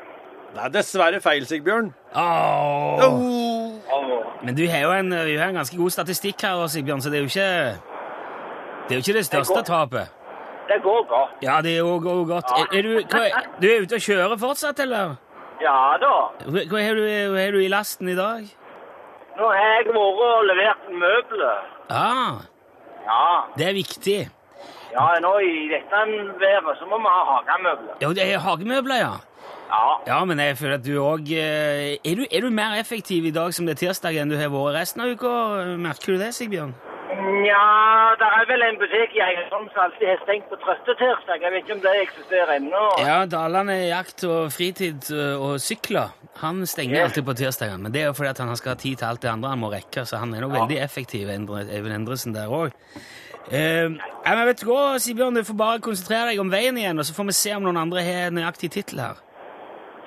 Det 0.54 0.62
er 0.62 0.72
dessverre 0.74 1.20
feil, 1.22 1.46
Sigbjørn. 1.46 1.92
Oh. 2.14 2.98
Oh. 3.06 4.24
Men 4.42 4.54
du 4.58 4.66
har 4.70 4.82
jo 4.82 4.90
en, 4.98 5.10
vi 5.26 5.36
har 5.38 5.48
en 5.48 5.60
ganske 5.62 5.76
god 5.78 5.90
statistikk 5.94 6.42
her, 6.42 6.66
Sigbjørn, 6.66 7.02
så 7.02 7.10
det 7.10 7.18
er 7.18 7.22
jo 7.22 7.30
ikke 7.30 7.50
det 8.84 8.90
er 8.90 8.98
jo 8.98 9.04
ikke 9.06 9.16
det 9.16 9.26
største 9.26 9.56
det 9.62 9.66
tapet. 9.70 10.10
det 10.68 10.82
går 10.82 11.06
godt. 11.08 11.30
Ja, 11.42 11.60
det 11.62 11.80
går 11.80 12.00
går 12.02 12.24
godt. 12.28 12.50
Er, 12.58 12.78
er 12.78 12.82
du, 12.82 12.92
hva, 13.14 13.44
du 13.62 13.68
er 13.70 13.82
ute 13.82 13.94
og 13.94 14.00
kjører 14.00 14.36
fortsatt, 14.38 14.82
eller? 14.84 15.14
Ja 15.62 15.94
da. 16.02 16.14
Hva 16.50 16.82
har 16.82 16.94
du, 16.98 17.06
du 17.54 17.60
i 17.62 17.68
lasten 17.68 18.08
i 18.08 18.16
dag? 18.18 18.44
Nå 19.38 19.48
har 19.50 19.56
jeg 19.58 19.86
vært 19.90 20.20
og 20.24 20.44
levert 20.48 20.84
møbler. 21.02 21.60
Ah, 21.90 22.34
Ja. 23.04 23.44
det 23.58 23.68
er 23.68 23.72
viktig. 23.74 24.20
Ja, 24.94 25.06
nå 25.20 25.32
i 25.42 25.68
dette 25.68 26.00
været 26.40 26.78
så 26.78 26.86
må 26.86 26.98
vi 27.02 27.10
ha 27.10 27.22
hagemøbler. 27.32 27.94
Jo, 28.02 28.12
det 28.14 28.32
er 28.32 28.38
hagemøbler, 28.38 28.96
ja. 28.96 29.14
Ja. 29.74 29.96
Ja, 30.06 30.24
men 30.24 30.38
jeg 30.38 30.56
føler 30.56 30.74
at 30.74 30.84
du 30.86 30.92
òg 31.02 31.26
er, 31.34 32.14
du- 32.14 32.26
er 32.30 32.40
du 32.40 32.50
mer 32.50 32.78
effektiv 32.80 33.24
i 33.26 33.30
dag 33.30 33.52
som 33.54 33.66
det 33.66 33.74
er 33.82 33.86
tirsdag 33.88 34.16
enn 34.20 34.30
du 34.30 34.36
har 34.36 34.48
vært 34.48 34.74
resten 34.80 35.00
av 35.02 35.08
uka? 35.08 35.76
Merker 35.76 36.12
du 36.14 36.18
det, 36.18 36.34
Sigbjørn? 36.34 36.74
Nja, 37.14 37.64
det 38.18 38.28
er 38.38 38.46
vel 38.48 38.62
en 38.66 38.78
butikk 38.80 39.14
i 39.16 39.22
Egersund 39.22 39.68
som 39.72 39.82
alltid 39.84 40.08
har 40.10 40.20
stengt 40.24 40.46
på 40.50 40.58
trøstetirsdag. 40.62 41.42
Jeg 41.44 41.52
vet 41.54 41.64
ikke 41.64 41.76
om 41.76 41.82
det 41.84 41.94
eksisterer 42.02 42.52
ennå. 42.56 42.84
Ja, 43.02 43.18
Dalane 43.30 43.76
jakt 43.86 44.24
og 44.28 44.52
fritid 44.54 45.10
og 45.14 45.60
sykler. 45.62 46.14
Han 46.42 46.64
stenger 46.66 46.96
yes. 46.96 47.04
alltid 47.08 47.26
på 47.28 47.36
tirsdagene. 47.38 47.82
men 47.82 47.94
det 47.94 48.02
er 48.02 48.10
jo 48.10 48.16
fordi 48.18 48.32
at 48.32 48.42
han 48.42 48.56
skal 48.56 48.74
ha 48.74 48.80
tid 48.80 48.96
til 48.96 49.10
alt 49.10 49.22
det 49.22 49.30
andre 49.30 49.52
han 49.54 49.62
må 49.62 49.70
rekke, 49.72 50.04
så 50.04 50.18
han 50.22 50.34
er 50.34 50.40
nok 50.44 50.56
veldig 50.56 50.80
effektiv, 50.82 51.30
Even 51.30 51.92
Endresen, 51.92 52.34
der 52.34 52.50
òg. 52.50 52.74
Uh, 53.44 53.92
men 54.24 54.46
vet 54.48 54.62
du 54.62 54.70
hva, 54.70 54.98
Sibjørn, 54.98 55.36
du 55.36 55.44
får 55.44 55.58
bare 55.60 55.80
konsentrere 55.84 56.32
deg 56.32 56.40
om 56.40 56.50
veien 56.50 56.78
igjen, 56.80 56.98
og 56.98 57.06
så 57.06 57.14
får 57.14 57.28
vi 57.28 57.36
se 57.36 57.54
om 57.54 57.66
noen 57.66 57.76
andre 57.76 58.02
har 58.02 58.32
nøyaktig 58.32 58.72
tittel 58.72 59.04
her. 59.04 59.20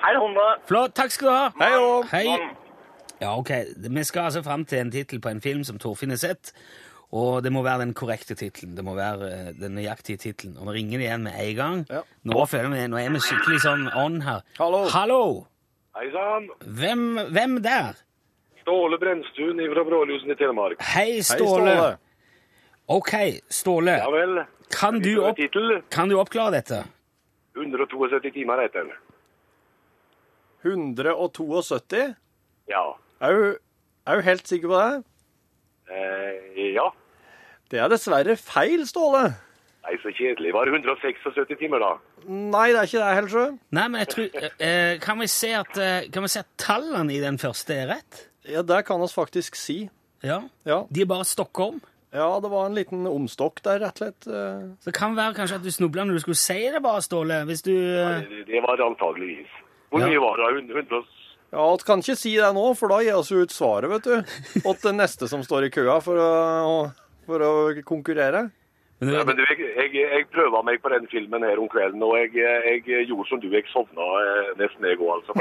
Hei, 0.02 0.16
100. 0.16 0.64
Flott, 0.70 0.96
takk 0.98 1.14
skal 1.14 1.28
du 1.28 1.34
ha. 1.34 1.52
Hei 1.62 2.26
Hei. 2.32 2.40
Ja, 3.22 3.38
ok. 3.38 3.50
Vi 3.78 4.04
skal 4.04 4.28
altså 4.30 4.44
fram 4.46 4.66
til 4.66 4.80
en 4.80 4.92
tittel 4.92 5.22
på 5.22 5.30
en 5.30 5.42
film 5.42 5.64
som 5.64 5.80
Torfinn 5.82 6.14
har 6.14 6.22
sett. 6.22 6.54
Og 7.16 7.44
det 7.44 7.52
må 7.56 7.62
være 7.64 7.86
den 7.86 7.94
korrekte 7.96 8.36
tittelen. 8.36 8.74
Det 8.76 8.84
må 8.84 8.96
være 8.98 9.30
eh, 9.32 9.52
den 9.56 9.78
nøyaktige 9.78 10.20
tittelen. 10.20 10.58
Og 10.60 10.68
nå 10.68 10.74
ringer 10.76 11.00
igjen 11.00 11.24
med 11.24 11.38
en 11.40 11.54
gang. 11.56 11.86
Ja. 11.92 12.02
Nå, 12.28 12.42
føler 12.52 12.74
vi, 12.74 12.82
nå 12.92 13.00
er 13.00 13.14
vi 13.14 13.22
skikkelig 13.24 13.62
sånn 13.64 13.86
on 13.96 14.20
her. 14.26 14.44
Hallo. 14.60 14.82
Hallo! 14.92 15.22
Hei 15.98 16.10
sann! 16.14 16.50
Hvem, 16.78 17.06
hvem 17.34 17.56
der? 17.64 17.96
Ståle 18.62 19.00
Brennstuen 19.00 19.64
fra 19.72 19.86
Brålysen 19.88 20.34
i 20.34 20.36
Telemark. 20.38 20.84
Hei, 20.84 21.14
Hei, 21.16 21.24
Ståle. 21.26 21.72
Ståle. 21.72 21.96
Ok, 22.98 23.14
Ståle. 23.50 23.98
Ja 24.04 24.12
vel. 24.12 24.44
Kan 24.76 25.00
du, 25.00 25.14
opp, 25.24 25.40
kan 25.90 26.12
du 26.12 26.18
oppklare 26.20 26.60
dette? 26.60 26.82
172 27.56 28.34
timer 28.36 28.60
heter 28.66 28.84
den. 28.84 28.92
172? 30.68 32.04
Ja. 32.68 32.84
Er 33.24 33.34
du, 33.34 33.46
er 34.06 34.20
du 34.20 34.28
helt 34.28 34.48
sikker 34.52 34.74
på 34.74 34.82
det? 34.82 35.04
Eh, 35.90 36.74
ja. 36.76 36.88
Det 37.72 37.80
er 37.84 37.90
dessverre 37.92 38.36
feil, 38.40 38.86
Ståle. 38.88 39.26
Nei, 39.88 39.96
så 40.04 40.12
kjedelig. 40.12 40.52
Var 40.56 40.68
det 40.68 40.74
176 40.84 41.56
timer, 41.62 41.80
da? 41.84 41.92
Nei, 42.28 42.70
det 42.74 42.80
er 42.82 42.88
ikke 42.90 43.04
det, 43.04 43.12
Helsjø. 43.22 43.44
Nei, 43.78 43.86
men 43.88 44.02
jeg 44.04 44.10
tror 44.12 44.40
eh, 44.42 44.56
eh, 44.68 44.94
Kan 45.00 45.20
vi 45.22 45.28
se 45.32 45.52
at, 45.56 45.78
eh, 45.80 46.10
kan 46.12 46.26
vi 46.26 46.32
se 46.34 46.42
at 46.44 46.50
tallene 46.60 47.14
i 47.16 47.22
den 47.24 47.38
første 47.40 47.76
er 47.76 47.88
rett? 47.94 48.26
Ja, 48.48 48.64
det 48.68 48.82
kan 48.88 49.00
vi 49.04 49.08
faktisk 49.12 49.56
si. 49.60 49.86
Ja. 50.24 50.42
Ja. 50.68 50.82
De 50.92 51.04
er 51.06 51.08
bare 51.14 51.28
stokka 51.28 51.70
om? 51.74 51.80
ja, 52.18 52.28
det 52.42 52.50
var 52.50 52.66
en 52.66 52.74
liten 52.74 53.04
omstokk 53.06 53.60
der, 53.64 53.80
rett 53.84 54.00
og 54.00 54.08
slett. 54.08 54.28
eh. 54.32 54.62
Så 54.82 54.90
det 54.90 54.96
kan 54.98 55.16
være 55.16 55.36
kanskje 55.38 55.60
at 55.60 55.64
du 55.68 55.72
snubla 55.72 56.06
når 56.08 56.18
du 56.18 56.24
skulle 56.24 56.40
si 56.40 56.60
det, 56.72 56.80
bare, 56.82 57.02
Ståle. 57.04 57.44
Hvis 57.46 57.62
du 57.68 57.72
Nei, 57.76 58.22
Det, 58.32 58.46
det 58.48 58.62
var 58.64 58.76
det 58.80 58.86
antageligvis. 58.88 59.52
Hvor 59.92 60.02
Ja. 60.04 60.08
mye 60.12 60.20
var 60.24 60.36
det? 60.40 61.02
100, 61.52 61.56
100, 61.56 61.56
Ja, 61.56 61.66
vi 61.78 61.84
kan 61.88 62.00
ikke 62.04 62.18
si 62.20 62.36
det 62.36 62.54
nå, 62.56 62.68
for 62.76 62.92
da 62.92 63.02
gir 63.06 63.16
oss 63.20 63.32
ut 63.32 63.52
svaret, 63.56 63.90
vet 63.90 64.04
du. 64.04 64.62
Og 64.68 64.78
den 64.84 64.98
neste 65.00 65.28
som 65.32 65.44
står 65.46 65.68
i 65.68 65.74
køa 65.74 66.00
for 66.04 66.20
å, 66.20 66.32
for 67.28 67.40
å 67.44 67.52
konkurrere. 67.88 68.50
men 69.00 69.14
ja, 69.14 69.22
men 69.24 69.38
du, 69.38 69.44
jeg, 69.46 69.60
jeg, 69.78 69.92
jeg 69.94 70.26
prøvde 70.34 70.64
meg 70.66 70.82
på 70.82 70.90
den 70.90 71.06
filmen 71.12 71.44
her 71.46 71.60
om 71.62 71.68
kvelden, 71.70 72.02
og 72.04 72.16
jeg, 72.18 72.34
jeg 72.36 73.06
gjorde 73.08 73.28
som 73.30 73.40
du. 73.44 73.48
Jeg 73.54 73.64
sovna 73.72 74.08
eh, 74.24 74.52
nesten, 74.58 74.88
jeg 74.90 74.98
òg, 74.98 75.22
altså. 75.22 75.32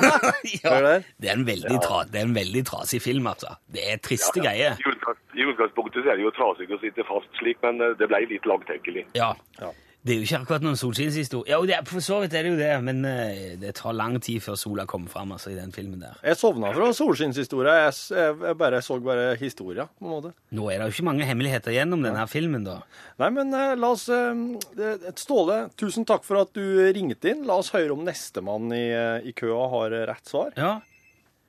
Ja, 0.64 0.74
det, 1.20 1.28
er 1.28 1.36
en 1.36 1.44
veldig 1.46 1.78
tra, 1.84 2.02
det 2.08 2.22
er 2.22 2.26
en 2.30 2.34
veldig 2.38 2.64
trasig 2.66 3.02
film, 3.04 3.28
altså. 3.30 3.54
Det 3.68 3.84
er 3.92 4.00
triste 4.02 4.40
greier. 4.40 4.74
I 4.80 4.88
utgangs- 4.90 5.38
I 5.38 5.46
utgangspunktet 5.52 6.06
er 6.08 6.16
det 6.16 6.24
jo 6.26 6.32
trasig 6.34 6.70
å 6.72 6.80
sitte 6.80 7.04
fast 7.08 7.28
slik, 7.38 7.60
men 7.62 7.78
eh, 7.84 7.94
det 8.00 8.08
ble 8.10 8.24
litt 8.32 8.48
langtenkelig. 8.48 9.04
Ja. 9.20 9.34
Ja. 9.60 9.70
Det 10.04 10.12
er 10.12 10.18
jo 10.20 10.24
ikke 10.26 10.38
akkurat 10.42 10.64
noen 10.66 10.76
solskinnshistorie. 10.76 11.48
Ja, 11.48 11.58
det 11.64 11.78
er, 11.78 11.84
for 11.88 12.04
så 12.04 12.18
vidt 12.20 12.34
er 12.36 12.44
det 12.44 12.50
jo 12.50 12.56
det, 12.58 12.72
men 12.84 12.98
eh, 13.08 13.54
det 13.56 13.70
tar 13.78 13.94
lang 13.96 14.18
tid 14.20 14.42
før 14.44 14.58
sola 14.60 14.84
kommer 14.84 15.08
fram 15.08 15.30
altså, 15.32 15.54
i 15.54 15.56
den 15.56 15.70
filmen 15.72 16.02
der. 16.02 16.18
Jeg 16.20 16.36
sovna 16.36 16.74
fra 16.76 16.90
solskinnshistoria. 16.92 17.78
Jeg, 17.86 17.94
jeg, 18.12 18.34
jeg 18.50 18.58
bare 18.60 18.82
så 18.84 18.98
bare 19.00 19.30
historia, 19.40 19.86
på 19.88 20.04
en 20.04 20.12
måte. 20.12 20.34
Nå 20.52 20.68
er 20.68 20.82
det 20.82 20.90
jo 20.90 20.96
ikke 20.98 21.06
mange 21.08 21.28
hemmeligheter 21.30 21.72
gjennom 21.72 22.04
denne 22.04 22.26
filmen, 22.28 22.66
da. 22.68 22.82
Nei, 23.22 23.30
men 23.38 23.56
eh, 23.56 23.72
la 23.80 23.94
oss 23.96 24.04
eh, 24.12 25.14
Ståle, 25.22 25.56
tusen 25.80 26.04
takk 26.04 26.28
for 26.28 26.42
at 26.42 26.52
du 26.52 26.84
ringte 26.92 27.32
inn. 27.32 27.46
La 27.48 27.56
oss 27.62 27.72
høre 27.72 27.96
om 27.96 28.04
nestemann 28.04 28.76
i, 28.76 28.84
i 29.24 29.32
køa 29.32 29.70
har 29.72 29.96
rett 30.12 30.28
svar. 30.28 30.52
Ja. 30.60 30.74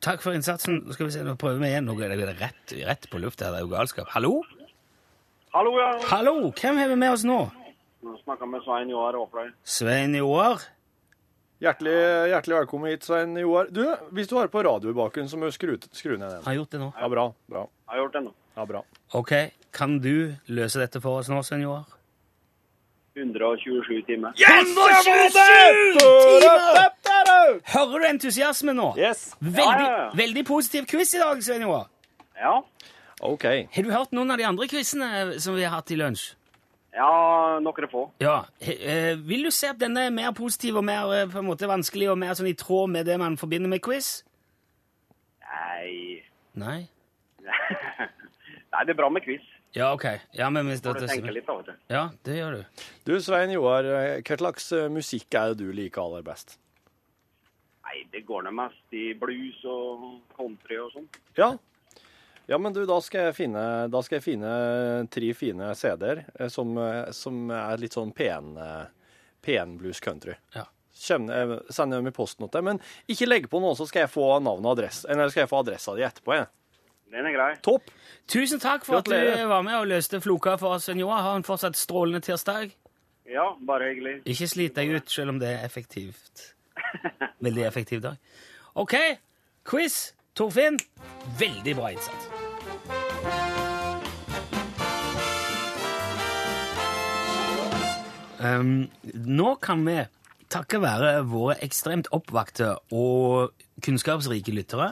Takk 0.05 0.23
for 0.23 0.31
innsatsen. 0.31 0.79
Skal 0.95 1.09
vi 1.09 1.17
se, 1.17 1.27
nå 1.27 1.35
prøver 1.41 1.59
vi 1.59 1.73
igjen. 1.73 1.91
Nå 1.91 1.99
er 1.99 2.15
det 2.15 2.31
rett, 2.39 2.79
rett 2.87 3.11
på 3.11 3.19
lufta. 3.19 3.51
Det 3.51 3.59
er 3.59 3.67
jo 3.67 3.75
galskap. 3.75 4.07
Hallo? 4.15 4.37
Hallo, 5.51 5.75
ja. 5.83 5.91
Hallo! 6.07 6.37
Hvem 6.55 6.79
har 6.79 6.95
vi 6.95 6.99
med 7.03 7.19
oss 7.19 7.27
nå? 7.27 7.43
Nå 8.03 8.17
snakker 8.23 8.45
med 8.49 8.61
Svein 8.65 8.89
Joar 8.91 9.15
Aafløy. 9.17 9.51
Svein 9.63 10.15
Joar? 10.17 10.61
Hjertelig, 11.63 11.93
hjertelig 12.29 12.57
velkommen 12.59 12.91
hit, 12.91 13.05
Svein 13.07 13.37
Joar. 13.39 13.69
Du, 13.73 13.81
hvis 14.13 14.27
du 14.29 14.35
har 14.37 14.49
på 14.53 14.61
radio 14.67 14.91
i 14.91 14.97
bakgrunnen, 14.97 15.29
så 15.31 15.39
må 15.39 15.47
du 15.49 15.55
skru, 15.55 15.77
skru 15.95 16.17
ned 16.19 16.27
den. 16.35 16.43
Har 16.45 16.57
gjort 16.59 16.73
det 16.75 16.81
nå. 16.83 16.89
Ja, 16.99 17.09
bra. 17.09 17.25
Bra. 17.49 17.63
Har 17.91 18.01
gjort 18.03 18.17
det 18.17 18.23
nå. 18.27 18.33
Ja, 18.55 18.65
bra. 18.69 18.81
Ok, 19.17 19.31
kan 19.75 19.97
du 20.03 20.35
løse 20.51 20.79
dette 20.83 21.01
for 21.03 21.21
oss 21.21 21.31
nå, 21.31 21.39
Svein 21.47 21.63
Joar? 21.65 21.87
127 23.15 24.01
timer. 24.09 24.35
127 24.35 25.95
timer! 25.95 26.91
Hører 27.71 27.99
du 28.03 28.07
entusiasmen 28.09 28.75
nå? 28.75 28.89
Yes. 28.99 29.29
Veldig, 29.39 29.63
Ja, 29.63 29.79
ja, 29.79 29.99
ja. 30.03 30.09
veldig 30.19 30.43
positiv 30.47 30.85
quiz 30.91 31.13
i 31.15 31.21
dag, 31.23 31.39
Svein 31.45 31.63
Joar. 31.63 31.87
Ja. 32.35 32.57
OK. 33.23 33.45
Har 33.71 33.87
du 33.87 33.91
hørt 33.95 34.11
noen 34.11 34.35
av 34.35 34.41
de 34.41 34.43
andre 34.49 34.67
quizene 34.67 35.39
som 35.39 35.55
vi 35.55 35.63
har 35.63 35.77
hatt 35.77 35.91
i 35.95 35.97
lunsj? 35.99 36.33
Ja, 36.95 37.59
noen 37.59 37.87
få. 37.91 38.05
Ja. 38.23 38.45
Eh, 38.63 39.17
vil 39.19 39.43
du 39.43 39.51
se 39.51 39.67
at 39.73 39.79
denne 39.81 40.05
er 40.07 40.13
mer 40.15 40.31
positiv 40.35 40.77
og 40.79 40.85
mer 40.87 41.11
eh, 41.11 41.25
på 41.27 41.41
en 41.41 41.49
måte 41.49 41.67
vanskelig 41.67 42.07
og 42.13 42.19
mer 42.21 42.37
sånn 42.37 42.47
i 42.47 42.55
tråd 42.55 42.93
med 42.93 43.09
det 43.09 43.17
man 43.19 43.35
forbinder 43.39 43.71
med 43.71 43.83
quiz? 43.83 44.21
Nei. 45.43 46.23
Nei? 46.55 46.77
Nei, 48.71 48.81
det 48.87 48.95
er 48.95 48.99
bra 49.01 49.11
med 49.11 49.25
quiz. 49.27 49.43
Ja, 49.75 49.89
ok. 49.91 50.07
Ja, 50.39 50.47
men 50.55 50.71
hvis 50.71 50.79
Får 50.85 51.01
det, 51.01 51.09
du 51.09 51.11
tenke 51.11 51.35
litt. 51.35 51.51
Ja, 51.91 52.05
det 52.23 52.39
gjør 52.39 52.61
du. 52.61 52.83
Du, 53.09 53.13
Svein 53.23 53.51
Joar, 53.51 53.91
eh, 53.91 54.21
hva 54.23 54.39
slags 54.39 54.71
musikk 54.95 55.35
er 55.35 55.51
det 55.51 55.65
du 55.65 55.75
liker 55.75 56.05
aller 56.05 56.23
best? 56.23 56.55
Nei, 57.85 58.05
det 58.15 58.23
går 58.27 58.47
nå 58.47 58.55
mest 58.55 58.95
i 58.95 59.09
blues 59.19 59.59
og 59.67 60.21
country 60.37 60.79
og 60.79 60.95
sånn. 60.95 61.11
Ja. 61.35 61.57
Ja, 62.47 62.59
men 62.61 62.73
du, 62.75 62.83
da 62.85 62.99
skal 63.01 63.29
jeg 63.29 63.37
finne, 63.39 63.63
da 63.89 64.01
skal 64.05 64.19
jeg 64.19 64.25
finne 64.27 64.51
tre 65.13 65.31
fine 65.37 65.71
CD-er 65.77 66.25
eh, 66.39 66.49
som, 66.53 66.75
eh, 66.77 67.07
som 67.15 67.49
er 67.49 67.81
litt 67.81 67.97
sånn 67.97 68.13
pen, 68.15 68.53
eh, 68.61 68.85
pen 69.45 69.77
blues 69.81 70.01
country. 70.03 70.35
Ja. 70.53 70.67
Kjem, 70.95 71.25
eh, 71.33 71.55
sender 71.73 71.99
dem 71.99 72.11
i 72.11 72.15
posten 72.15 72.45
til 72.45 72.53
deg, 72.59 72.67
men 72.69 72.83
ikke 73.11 73.27
legg 73.27 73.49
på 73.51 73.59
noe, 73.63 73.73
så 73.75 73.87
skal 73.89 74.05
jeg 74.05 74.13
få 74.13 74.27
navnet 74.45 74.69
og 74.69 74.77
adresse, 74.77 75.09
eller 75.09 75.33
skal 75.33 75.43
jeg 75.45 75.51
få 75.51 75.63
adressa 75.65 75.95
di 75.97 76.05
etterpå. 76.05 76.37
Jeg. 76.37 76.47
Den 77.15 77.27
er 77.29 77.35
grei. 77.35 77.51
Topp! 77.65 77.89
Tusen 78.31 78.61
takk 78.61 78.85
for 78.85 78.99
at 78.99 79.09
du 79.09 79.45
var 79.49 79.61
med 79.65 79.77
og 79.77 79.89
løste 79.89 80.19
floka 80.23 80.55
for 80.61 80.75
oss, 80.77 80.87
Svein 80.87 80.99
Joar. 80.99 81.21
Ha 81.25 81.35
en 81.37 81.45
fortsatt 81.45 81.77
strålende 81.77 82.21
tirsdag. 82.25 82.73
Ja, 83.29 83.45
bare 83.65 83.91
hyggelig. 83.91 84.19
Ikke 84.29 84.47
slit 84.49 84.75
deg 84.77 84.91
ut, 84.97 85.09
selv 85.09 85.33
om 85.33 85.39
det 85.41 85.51
er 85.53 85.65
effektivt. 85.65 86.51
Veldig 87.45 87.65
effektiv 87.67 88.01
dag. 88.03 88.17
OK, 88.81 88.95
quiz. 89.65 90.13
Torfinn, 90.35 90.75
veldig 91.39 91.73
bra 91.77 91.93
innsats. 91.95 92.25
Um, 98.43 98.73
nå 99.15 99.53
kan 99.63 99.85
vi, 99.87 99.95
takket 100.51 100.83
være 100.83 101.13
våre 101.31 101.55
ekstremt 101.63 102.11
oppvakte 102.11 102.73
og 102.91 103.55
kunnskapsrike 103.87 104.51
lyttere, 104.57 104.91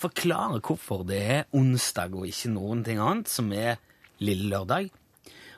forklare 0.00 0.62
hvorfor 0.64 1.04
det 1.12 1.20
er 1.36 1.44
onsdag 1.52 2.16
og 2.16 2.24
ikke 2.32 2.56
noen 2.56 2.80
ting 2.88 3.04
annet 3.04 3.28
som 3.28 3.52
er 3.52 3.76
lille 4.24 4.48
lørdag. 4.48 4.88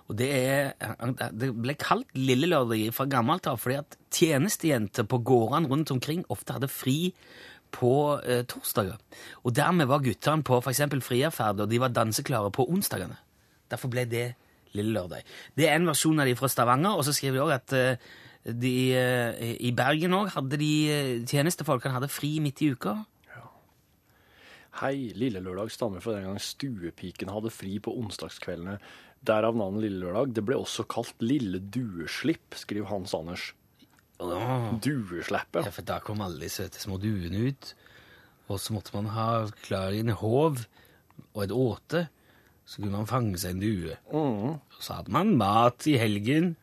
Og 0.07 0.19
det, 0.19 0.29
er, 0.35 1.31
det 1.35 1.49
ble 1.55 1.75
kalt 1.79 2.13
Lille 2.15 2.47
Lørdag 2.47 2.93
fra 2.95 3.09
gammelt 3.11 3.49
av 3.51 3.59
fordi 3.59 3.81
at 3.81 3.97
tjenestejenter 4.15 5.07
på 5.11 5.19
gårdene 5.27 5.67
rundt 5.67 5.91
omkring 5.91 6.23
ofte 6.31 6.55
hadde 6.55 6.71
fri 6.71 7.11
på 7.77 7.93
eh, 8.25 8.43
torsdager. 8.49 8.99
Og 9.45 9.55
dermed 9.57 9.89
var 9.91 10.05
guttene 10.05 10.47
på 10.47 10.61
f.eks. 10.63 10.85
frierferd, 11.05 11.63
og 11.65 11.71
de 11.71 11.81
var 11.83 11.95
danseklare 11.95 12.53
på 12.55 12.67
onsdagene. 12.73 13.19
Derfor 13.71 13.93
ble 13.93 14.07
det 14.09 14.27
Lille 14.77 14.95
Lørdag. 14.95 15.27
Det 15.57 15.69
er 15.69 15.77
en 15.79 15.89
versjon 15.89 16.21
av 16.21 16.29
de 16.29 16.37
fra 16.39 16.51
Stavanger, 16.53 16.97
og 16.97 17.05
så 17.07 17.15
skriver 17.17 17.39
de 17.39 17.45
òg 17.45 17.55
at 17.57 17.77
eh, 17.77 18.07
de, 18.47 18.77
eh, 18.95 19.53
i 19.69 19.73
Bergen 19.77 20.15
òg 20.17 20.33
hadde 20.37 20.61
de 20.61 20.73
eh, 20.93 21.13
tjenestefolkene 21.27 21.97
hadde 21.97 22.13
fri 22.13 22.37
midt 22.45 22.63
i 22.63 22.73
uka. 22.77 22.99
Hei, 24.77 25.15
Lille 25.17 25.41
Lørdag 25.41 25.71
stammer 25.73 26.03
fra 26.05 26.19
den 26.19 26.27
gang 26.29 26.41
stuepiken 26.43 27.31
hadde 27.33 27.49
fri 27.49 27.79
på 27.81 27.95
onsdagskveldene. 27.97 28.77
Derav 29.25 29.57
navnet 29.57 29.87
Lille 29.87 30.03
Lørdag. 30.03 30.35
Det 30.37 30.45
ble 30.45 30.59
også 30.61 30.85
kalt 30.93 31.17
Lille 31.25 31.63
Dueslipp, 31.73 32.59
skriver 32.61 32.91
Hans 32.91 33.17
Anders. 33.17 33.55
Dueslippet. 34.19 35.67
Ja, 35.67 35.73
for 35.75 35.87
da 35.87 36.01
kom 36.05 36.23
alle 36.25 36.41
de 36.41 36.51
søte 36.53 36.81
små 36.81 36.99
duene 37.03 37.51
ut. 37.51 37.73
Og 38.47 38.61
så 38.63 38.77
måtte 38.77 38.95
man 38.95 39.11
ha 39.15 39.31
klar 39.65 39.97
en 39.97 40.15
håv 40.15 40.63
og 41.33 41.41
et 41.43 41.55
åte. 41.55 42.07
Så 42.67 42.83
kunne 42.83 42.99
man 42.99 43.11
fange 43.11 43.39
seg 43.39 43.57
en 43.57 43.63
due. 43.63 43.97
Og 44.15 44.79
så 44.83 45.01
hadde 45.01 45.13
man 45.15 45.37
mat 45.39 45.87
i 45.87 45.99
helgen. 46.01 46.57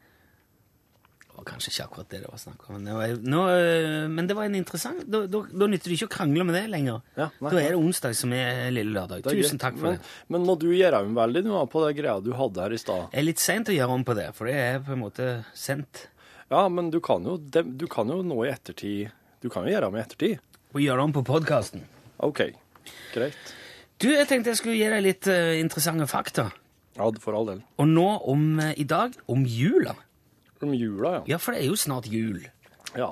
var 1.33 1.45
kanskje 1.47 1.71
ikke 1.71 1.85
akkurat 1.87 2.09
det 2.11 2.19
det 2.23 2.29
var 2.29 2.41
snakk 2.41 2.65
om. 2.67 2.75
Men 2.75 2.87
det 2.87 2.95
var, 2.97 3.13
nå, 3.33 3.43
øh, 3.49 4.09
men 4.11 4.27
det 4.29 4.35
var 4.37 4.45
en 4.45 4.55
interessant 4.55 5.07
Da, 5.09 5.23
da, 5.25 5.41
da 5.49 5.67
nytter 5.67 5.89
det 5.89 5.97
ikke 5.97 6.09
å 6.11 6.13
krangle 6.13 6.45
med 6.45 6.55
det 6.55 6.67
lenger. 6.69 7.01
Ja, 7.17 7.29
da 7.39 7.53
er 7.57 7.73
det 7.73 7.79
onsdag 7.79 8.15
som 8.19 8.35
er 8.37 8.69
lille 8.75 8.93
lørdag. 8.93 9.23
Er 9.23 9.39
Tusen 9.39 9.61
takk 9.61 9.79
for 9.79 9.91
men, 9.91 9.97
det. 9.97 10.13
Men 10.35 10.47
må 10.47 10.57
du 10.61 10.69
gjøre 10.71 11.03
om 11.03 11.15
veldig 11.17 11.43
nå 11.47 11.65
på 11.73 11.83
det 11.87 11.95
greia 11.99 12.19
du 12.23 12.33
hadde 12.37 12.67
her 12.67 12.75
i 12.75 12.81
stad? 12.83 13.09
Det 13.11 13.23
er 13.23 13.27
litt 13.27 13.43
seint 13.43 13.71
å 13.71 13.75
gjøre 13.75 13.97
om 13.97 14.05
på 14.07 14.17
det, 14.19 14.29
for 14.37 14.51
det 14.51 14.59
er 14.59 14.83
på 14.85 14.95
en 14.95 15.03
måte 15.03 15.29
sendt. 15.57 16.07
Ja, 16.51 16.67
men 16.69 16.91
du 16.91 16.99
kan 17.03 17.23
jo, 17.27 17.37
du 17.37 17.85
kan 17.91 18.11
jo 18.11 18.21
nå 18.25 18.43
i 18.45 18.51
ettertid 18.51 19.11
Du 19.43 19.49
kan 19.51 19.65
jo 19.67 19.73
gjøre 19.73 19.89
om 19.89 19.97
i 19.97 20.01
ettertid. 20.03 20.39
Og 20.73 20.81
gjøre 20.81 20.99
det 20.99 21.05
om 21.09 21.13
på 21.15 21.23
podkasten. 21.27 21.83
OK. 22.23 22.45
Greit. 23.13 23.51
Du, 24.01 24.09
jeg 24.11 24.27
tenkte 24.29 24.53
jeg 24.53 24.59
skulle 24.59 24.77
gi 24.79 24.87
deg 24.89 25.03
litt 25.05 25.27
uh, 25.29 25.53
interessante 25.59 26.07
fakta. 26.09 26.47
Ja, 26.97 27.09
for 27.21 27.37
all 27.37 27.49
del. 27.49 27.61
Og 27.81 27.89
nå 27.89 28.07
om 28.31 28.47
uh, 28.61 28.71
i 28.79 28.85
dag 28.87 29.13
om 29.31 29.45
jula. 29.47 29.93
Om 30.63 30.73
jula, 30.79 31.19
ja. 31.19 31.21
Ja, 31.33 31.39
for 31.43 31.55
det 31.55 31.63
er 31.63 31.69
jo 31.69 31.77
snart 31.79 32.07
jul. 32.11 32.41
Ja. 32.95 33.11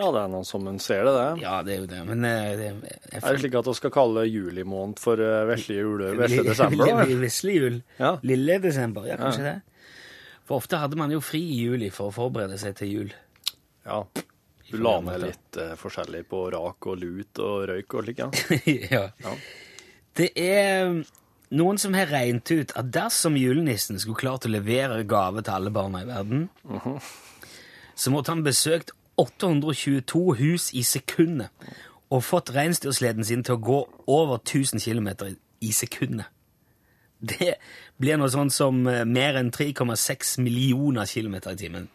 Ja, 0.00 0.08
det 0.08 0.20
er 0.22 0.30
noen 0.32 0.46
som 0.48 0.64
en 0.70 0.78
ser 0.80 1.04
det, 1.04 1.12
det. 1.12 1.42
Ja, 1.44 1.58
det 1.66 1.74
er 1.74 1.80
jo 1.82 1.88
det, 1.90 2.02
men 2.08 2.24
uh, 2.24 2.50
det, 2.56 2.70
Er 3.12 3.26
det 3.26 3.40
slik 3.44 3.58
at 3.60 3.68
vi 3.68 3.76
skal 3.76 3.92
kalle 3.94 4.24
juli 4.26 4.64
måned 4.64 5.00
for 5.02 5.20
vesle 5.50 5.76
jule, 5.82 6.14
vesle 6.18 6.46
desember? 6.48 6.92
da? 7.02 7.08
Vesle 7.20 7.56
jul. 7.56 7.82
Ja. 8.00 8.14
Lille 8.24 8.60
desember, 8.64 9.08
ja, 9.10 9.20
kanskje 9.20 9.46
det. 9.46 9.58
For 10.50 10.58
ofte 10.58 10.80
hadde 10.82 10.98
man 10.98 11.12
jo 11.14 11.20
fri 11.22 11.38
i 11.46 11.60
juli 11.62 11.92
for 11.94 12.10
å 12.10 12.14
forberede 12.14 12.56
seg 12.58 12.74
til 12.80 12.88
jul. 12.90 13.10
Ja. 13.86 14.00
Du 14.66 14.78
la 14.82 14.96
ned 15.06 15.22
litt 15.22 15.58
eh, 15.62 15.76
forskjellig 15.78 16.24
på 16.26 16.40
rak 16.50 16.88
og 16.90 16.98
lut 16.98 17.38
og 17.38 17.68
røyk 17.70 17.94
og 17.94 18.08
slikt. 18.08 18.40
ja. 18.90 19.04
ja. 19.26 19.34
Det 20.18 20.32
er 20.34 20.90
noen 21.54 21.78
som 21.78 21.94
har 21.94 22.10
regnet 22.10 22.50
ut 22.50 22.74
at 22.74 22.90
dersom 22.90 23.38
julenissen 23.38 24.02
skulle 24.02 24.18
klart 24.18 24.48
å 24.48 24.50
levere 24.50 25.04
gave 25.06 25.46
til 25.46 25.54
alle 25.54 25.70
barna 25.70 26.02
i 26.02 26.08
verden, 26.08 26.48
så 27.94 28.10
måtte 28.10 28.34
han 28.34 28.42
besøkt 28.42 28.90
822 29.22 30.24
hus 30.42 30.72
i 30.74 30.82
sekundet 30.82 31.54
og 32.10 32.26
fått 32.26 32.50
reinsdyrsleden 32.58 33.22
sin 33.26 33.46
til 33.46 33.54
å 33.54 33.62
gå 33.70 33.80
over 34.10 34.42
1000 34.42 34.82
km 34.82 35.12
i 35.62 35.70
sekundet. 35.70 36.26
Det 37.20 37.54
blir 38.00 38.16
noe 38.20 38.30
sånt 38.32 38.54
som 38.54 38.82
eh, 38.88 39.04
mer 39.04 39.36
enn 39.40 39.50
3,6 39.52 40.38
millioner 40.40 41.08
kilometer 41.08 41.56
i 41.56 41.60
timen. 41.60 41.88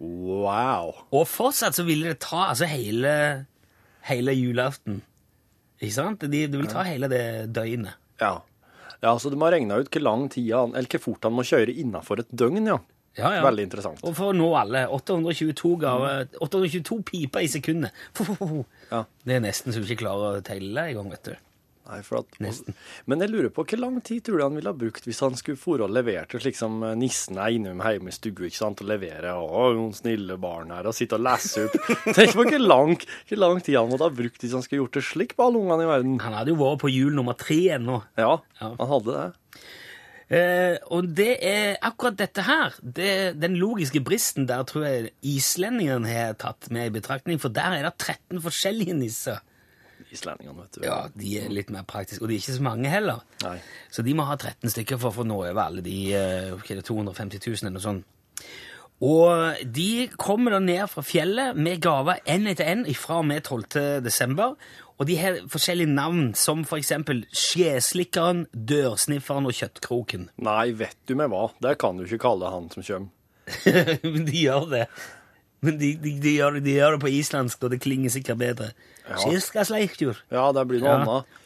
Wow. 0.00 0.94
Og 1.12 1.26
fortsatt 1.28 1.76
så 1.76 1.84
ville 1.84 2.12
det 2.12 2.20
ta 2.24 2.46
altså 2.50 2.68
hele, 2.70 3.12
hele 4.08 4.36
julaften. 4.36 5.02
Ikke 5.80 5.96
sant? 5.96 6.22
Det, 6.22 6.46
de 6.52 6.60
vil 6.60 6.70
ta 6.70 6.84
hele 6.86 7.10
det 7.10 7.24
døgnet. 7.56 7.98
Ja. 8.20 8.38
Ja, 9.00 9.14
så 9.18 9.32
du 9.32 9.36
må 9.40 9.48
ha 9.48 9.54
regna 9.54 9.78
ut 9.80 9.88
hvor 9.88 10.02
lang 10.04 10.26
tid 10.32 10.50
han, 10.52 10.74
eller 10.76 10.88
hvor 10.92 11.04
fort 11.08 11.24
han 11.24 11.36
må 11.36 11.44
kjøre 11.48 11.72
innafor 11.82 12.20
et 12.20 12.32
døgn, 12.36 12.66
ja. 12.68 12.78
Ja, 13.18 13.32
ja. 13.34 13.42
Veldig 13.42 13.64
interessant. 13.66 14.02
Og 14.06 14.14
for 14.14 14.30
å 14.30 14.36
nå 14.36 14.46
alle 14.54 14.84
822 14.94 15.70
gaver 15.82 16.28
822 16.38 17.00
piper 17.08 17.46
i 17.46 17.50
sekundet. 17.50 17.96
Ja. 18.90 19.04
Det 19.26 19.36
er 19.36 19.42
nesten 19.44 19.70
så 19.70 19.78
du 19.78 19.86
ikke 19.86 20.04
klarer 20.04 20.40
å 20.40 20.44
telle 20.44 20.82
engang, 20.90 21.10
vet 21.12 21.28
du. 21.28 21.34
Nei, 21.90 22.00
for 22.06 22.20
at, 22.22 22.36
Nesten. 22.42 22.76
Men 23.10 23.24
jeg 23.24 23.32
lurer 23.32 23.50
på 23.54 23.64
hvor 23.66 23.80
lang 23.82 23.96
tid 24.06 24.22
tror 24.26 24.38
du 24.38 24.44
han 24.44 24.58
ville 24.58 24.70
ha 24.70 24.78
brukt 24.78 25.06
hvis 25.08 25.22
han 25.24 25.34
skulle 25.38 25.58
få 25.58 25.74
og 25.80 25.90
levere 25.90 26.26
til 26.30 26.42
slik 26.44 26.58
som 26.58 26.78
eh, 26.86 26.94
nissen 26.98 27.40
er 27.40 27.56
innom 27.56 27.82
hjemme 27.82 28.12
i 28.12 28.14
stua 28.14 28.50
og 28.70 28.84
levere 28.86 29.34
å, 29.34 29.64
noen 29.74 29.92
snille 29.96 30.36
barn 30.40 30.70
her, 30.74 30.86
og 30.86 30.94
sitte 30.96 31.18
og 31.18 31.24
lese 31.26 31.66
opp. 31.66 31.76
Tenk 32.16 32.36
på 32.36 32.46
hvor 32.46 32.62
lang, 32.62 32.94
hvor 33.28 33.42
lang 33.42 33.60
tid 33.64 33.78
han 33.80 33.90
måtte 33.90 34.06
ha 34.06 34.14
brukt 34.14 34.44
hvis 34.44 34.54
han 34.56 34.64
skulle 34.66 34.84
gjort 34.84 35.00
det 35.00 35.04
slik 35.08 35.36
på 35.36 35.48
alle 35.48 35.62
ungene 35.64 35.86
i 35.86 35.90
verden. 35.90 36.16
Han 36.22 36.38
hadde 36.38 36.54
jo 36.54 36.60
vært 36.62 36.82
på 36.84 36.92
jul 36.94 37.14
nummer 37.18 37.38
tre 37.38 37.60
ennå. 37.80 38.00
Ja, 38.20 38.36
Ja. 38.60 38.74
han 38.78 38.90
hadde 38.94 39.18
det. 39.18 39.28
Eh, 40.30 40.76
og 40.94 41.08
det 41.18 41.32
er 41.42 41.72
akkurat 41.82 42.18
dette 42.20 42.44
her. 42.46 42.76
Det, 42.80 43.12
den 43.42 43.56
logiske 43.58 44.02
bristen 44.06 44.46
der 44.46 44.62
tror 44.68 44.86
jeg 44.86 45.10
islendingene 45.26 46.06
har 46.06 46.36
tatt 46.38 46.70
med 46.70 46.86
i 46.86 46.94
betraktning, 47.00 47.40
for 47.42 47.50
der 47.50 47.80
er 47.80 47.88
det 47.88 47.96
13 47.98 48.38
forskjellige 48.44 48.94
nisser. 48.94 49.40
Islendingene, 50.10 50.64
vet 50.64 50.78
du. 50.78 50.84
Ja, 50.86 51.00
de 51.14 51.34
er 51.38 51.52
litt 51.52 51.70
mer 51.70 51.84
praktiske, 51.88 52.22
og 52.24 52.30
de 52.30 52.36
er 52.36 52.42
ikke 52.42 52.56
så 52.56 52.66
mange 52.66 52.90
heller. 52.90 53.22
Nei. 53.44 53.56
Så 53.94 54.02
de 54.06 54.14
må 54.18 54.26
ha 54.26 54.36
13 54.38 54.72
stykker 54.74 54.98
for 55.00 55.12
å 55.12 55.18
få 55.20 55.26
nå 55.28 55.38
over 55.44 55.62
alle 55.62 55.84
de 55.86 55.98
det, 56.10 56.82
250 56.88 57.42
000 57.46 57.62
eller 57.62 57.76
noe 57.78 57.84
sånt. 57.84 58.08
Og 59.00 59.60
de 59.64 60.10
kommer 60.20 60.52
da 60.52 60.58
ned 60.60 60.84
fra 60.92 61.02
fjellet 61.04 61.56
med 61.56 61.80
gaver 61.80 62.20
én 62.28 62.44
etter 62.50 62.68
én 62.68 62.84
fra 62.98 63.22
og 63.22 63.28
med 63.30 63.46
12. 63.46 64.02
desember. 64.04 64.58
Og 65.00 65.08
de 65.08 65.16
har 65.16 65.38
forskjellige 65.48 65.88
navn, 65.88 66.34
som 66.36 66.66
for 66.68 66.76
eksempel 66.76 67.22
Skjeslikkeren, 67.32 68.44
Dørsnifferen 68.52 69.48
og 69.48 69.56
Kjøttkroken. 69.56 70.28
Nei, 70.44 70.74
vet 70.76 70.98
du 71.08 71.14
meg 71.16 71.32
hva? 71.32 71.46
Det 71.56 71.78
kan 71.80 71.96
du 71.96 72.04
ikke 72.04 72.20
kalle 72.26 72.52
han 72.52 72.68
som 72.74 72.84
kommer. 72.84 73.08
Men 74.04 74.26
de 74.28 74.44
gjør 74.44 74.68
det. 74.74 74.84
Men 75.64 75.80
de, 75.80 75.94
de, 76.00 76.12
de, 76.20 76.34
gjør, 76.36 76.60
de 76.60 76.76
gjør 76.76 76.96
det 76.96 77.00
på 77.00 77.14
islandsk, 77.16 77.64
og 77.64 77.72
det 77.72 77.80
klinger 77.80 78.12
sikkert 78.12 78.40
bedre. 78.40 78.68
Ja. 79.10 79.18
Skjeslikkjur. 79.42 80.20
Ja, 80.30 80.46
det 80.54 80.66
blir 80.70 80.80
noe 80.84 80.96
annet. 81.00 81.36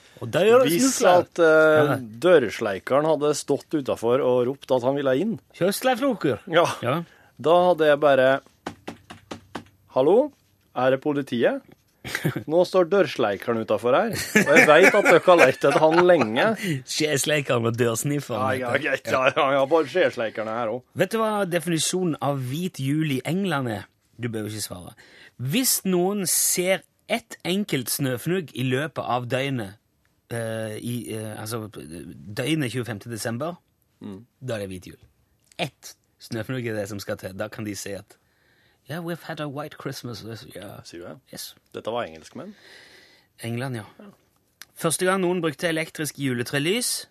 Hvis 0.68 1.00
at 1.10 1.40
uh, 1.42 1.94
dørsleikeren 2.22 3.04
hadde 3.08 3.32
stått 3.36 3.74
utafor 3.74 4.22
og 4.24 4.44
ropt 4.48 4.70
at 4.72 4.84
han 4.86 4.94
ville 4.96 5.12
inn, 5.20 5.34
Kjøstleifloker. 5.58 6.38
ja, 6.48 6.64
Ja. 6.84 6.98
da 7.40 7.56
hadde 7.70 7.88
jeg 7.90 8.00
bare 8.00 8.28
Hallo, 9.94 10.32
er 10.74 10.94
det 10.94 11.00
politiet? 11.04 11.62
Nå 12.50 12.64
står 12.68 12.88
dørsleikeren 12.92 13.62
utafor 13.64 13.94
her, 13.96 14.10
og 14.12 14.48
jeg 14.58 14.66
veit 14.68 14.96
at 14.98 15.06
dere 15.06 15.20
har 15.24 15.38
lett 15.40 15.56
etter 15.64 15.78
han 15.80 16.00
lenge. 16.04 16.46
Skjesleikeren 16.84 17.64
og 17.70 17.78
Dørsnifferen. 17.80 18.58
ja, 18.60 18.74
ja, 18.76 18.96
ja, 18.98 19.22
ja, 19.32 19.46
ja, 19.56 19.62
bare 19.70 19.88
skjesleikerne 19.88 20.56
her 20.58 20.72
òg. 20.74 20.82
Vet 21.00 21.14
du 21.14 21.20
hva 21.22 21.44
definisjonen 21.48 22.18
av 22.20 22.42
hvit 22.50 22.80
jul 22.82 23.14
i 23.16 23.20
England 23.24 23.72
er? 23.72 23.86
Du 24.20 24.28
bør 24.28 24.44
jo 24.46 24.52
ikke 24.52 24.66
svare. 24.66 24.92
Hvis 25.40 25.78
noen 25.88 26.26
ser 26.30 26.84
ett 27.08 27.36
enkelt 27.44 27.90
snøfnugg 27.90 28.50
i 28.54 28.62
løpet 28.62 29.02
av 29.04 29.26
døgnet, 29.28 29.76
eh, 30.30 30.76
i, 30.78 30.94
eh, 31.14 31.40
altså 31.40 31.68
døgnet 31.68 32.72
25. 32.72 33.10
desember, 33.10 33.54
da 34.40 34.54
er 34.54 34.58
det 34.64 34.68
hvit 34.68 34.86
jul. 34.86 35.00
Ett 35.58 35.94
snøfnugg 36.20 36.66
er 36.66 36.74
det 36.74 36.88
som 36.88 37.00
skal 37.00 37.16
til. 37.16 37.32
Da 37.38 37.48
kan 37.48 37.64
de 37.64 37.74
si 37.76 37.92
at 37.92 38.16
Yeah, 38.90 39.00
we've 39.00 39.22
had 39.22 39.40
a 39.40 39.46
white 39.48 39.76
Christmas. 39.80 40.20
year." 40.54 40.82
Sier 40.84 41.00
du 41.00 41.06
det? 41.08 41.20
Yes. 41.32 41.54
Dette 41.74 41.90
var 41.90 42.04
engelskmenn? 42.04 42.54
England, 43.42 43.76
ja. 43.76 43.84
Første 44.74 45.06
gang 45.06 45.20
noen 45.22 45.40
brukte 45.40 45.68
elektrisk 45.68 46.18
juletrelys, 46.18 47.06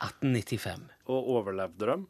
1895. 0.00 0.90
Og 1.06 1.28
overlevde 1.28 1.86
dem? 1.86 2.06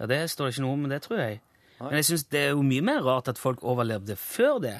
Ja, 0.00 0.06
Det 0.06 0.30
står 0.30 0.44
det 0.46 0.54
ikke 0.54 0.62
noe 0.62 0.72
om, 0.72 0.78
men 0.78 0.90
det 0.90 1.02
tror 1.02 1.18
jeg. 1.18 1.40
Nei. 1.80 1.88
Men 1.90 1.96
jeg 1.98 2.04
syns 2.04 2.24
det 2.24 2.40
er 2.40 2.48
jo 2.50 2.62
mye 2.62 2.80
mer 2.82 3.02
rart 3.02 3.28
at 3.28 3.38
folk 3.38 3.62
overlevde 3.62 4.16
før 4.16 4.58
det. 4.62 4.76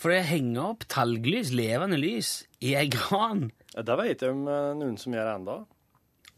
For 0.00 0.12
det 0.14 0.22
henger 0.30 0.70
opp 0.70 0.86
talglys, 0.88 1.50
levende 1.52 1.98
lys, 2.00 2.40
i 2.64 2.72
ei 2.78 2.88
gran. 2.92 3.50
Ja, 3.74 3.84
Det 3.84 3.96
vet 4.00 4.22
jeg 4.24 4.32
om 4.32 4.46
eh, 4.48 4.70
noen 4.78 4.96
som 5.00 5.12
gjør 5.12 5.34
enda. 5.34 5.56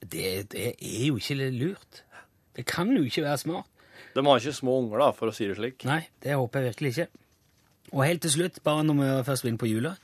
Det, 0.03 0.51
det 0.51 0.72
er 0.75 1.05
jo 1.07 1.20
ikke 1.20 1.51
lurt. 1.55 2.03
Det 2.57 2.66
kan 2.66 2.90
jo 2.90 3.05
ikke 3.07 3.22
være 3.22 3.38
smart. 3.38 3.68
De 4.12 4.25
har 4.27 4.42
ikke 4.42 4.57
små 4.59 4.75
unger, 4.83 4.98
da, 5.01 5.11
for 5.16 5.31
å 5.31 5.37
si 5.37 5.46
det 5.48 5.57
slik. 5.57 5.87
Nei, 5.88 6.03
det 6.25 6.35
håper 6.37 6.61
jeg 6.61 6.72
virkelig 6.72 6.92
ikke. 6.92 7.07
Og 7.92 8.03
helt 8.05 8.25
til 8.25 8.35
slutt, 8.35 8.61
bare 8.66 8.85
når 8.88 8.98
vi 8.98 9.09
først 9.29 9.46
vinner 9.46 9.62
på 9.62 9.70
jula 9.70 9.94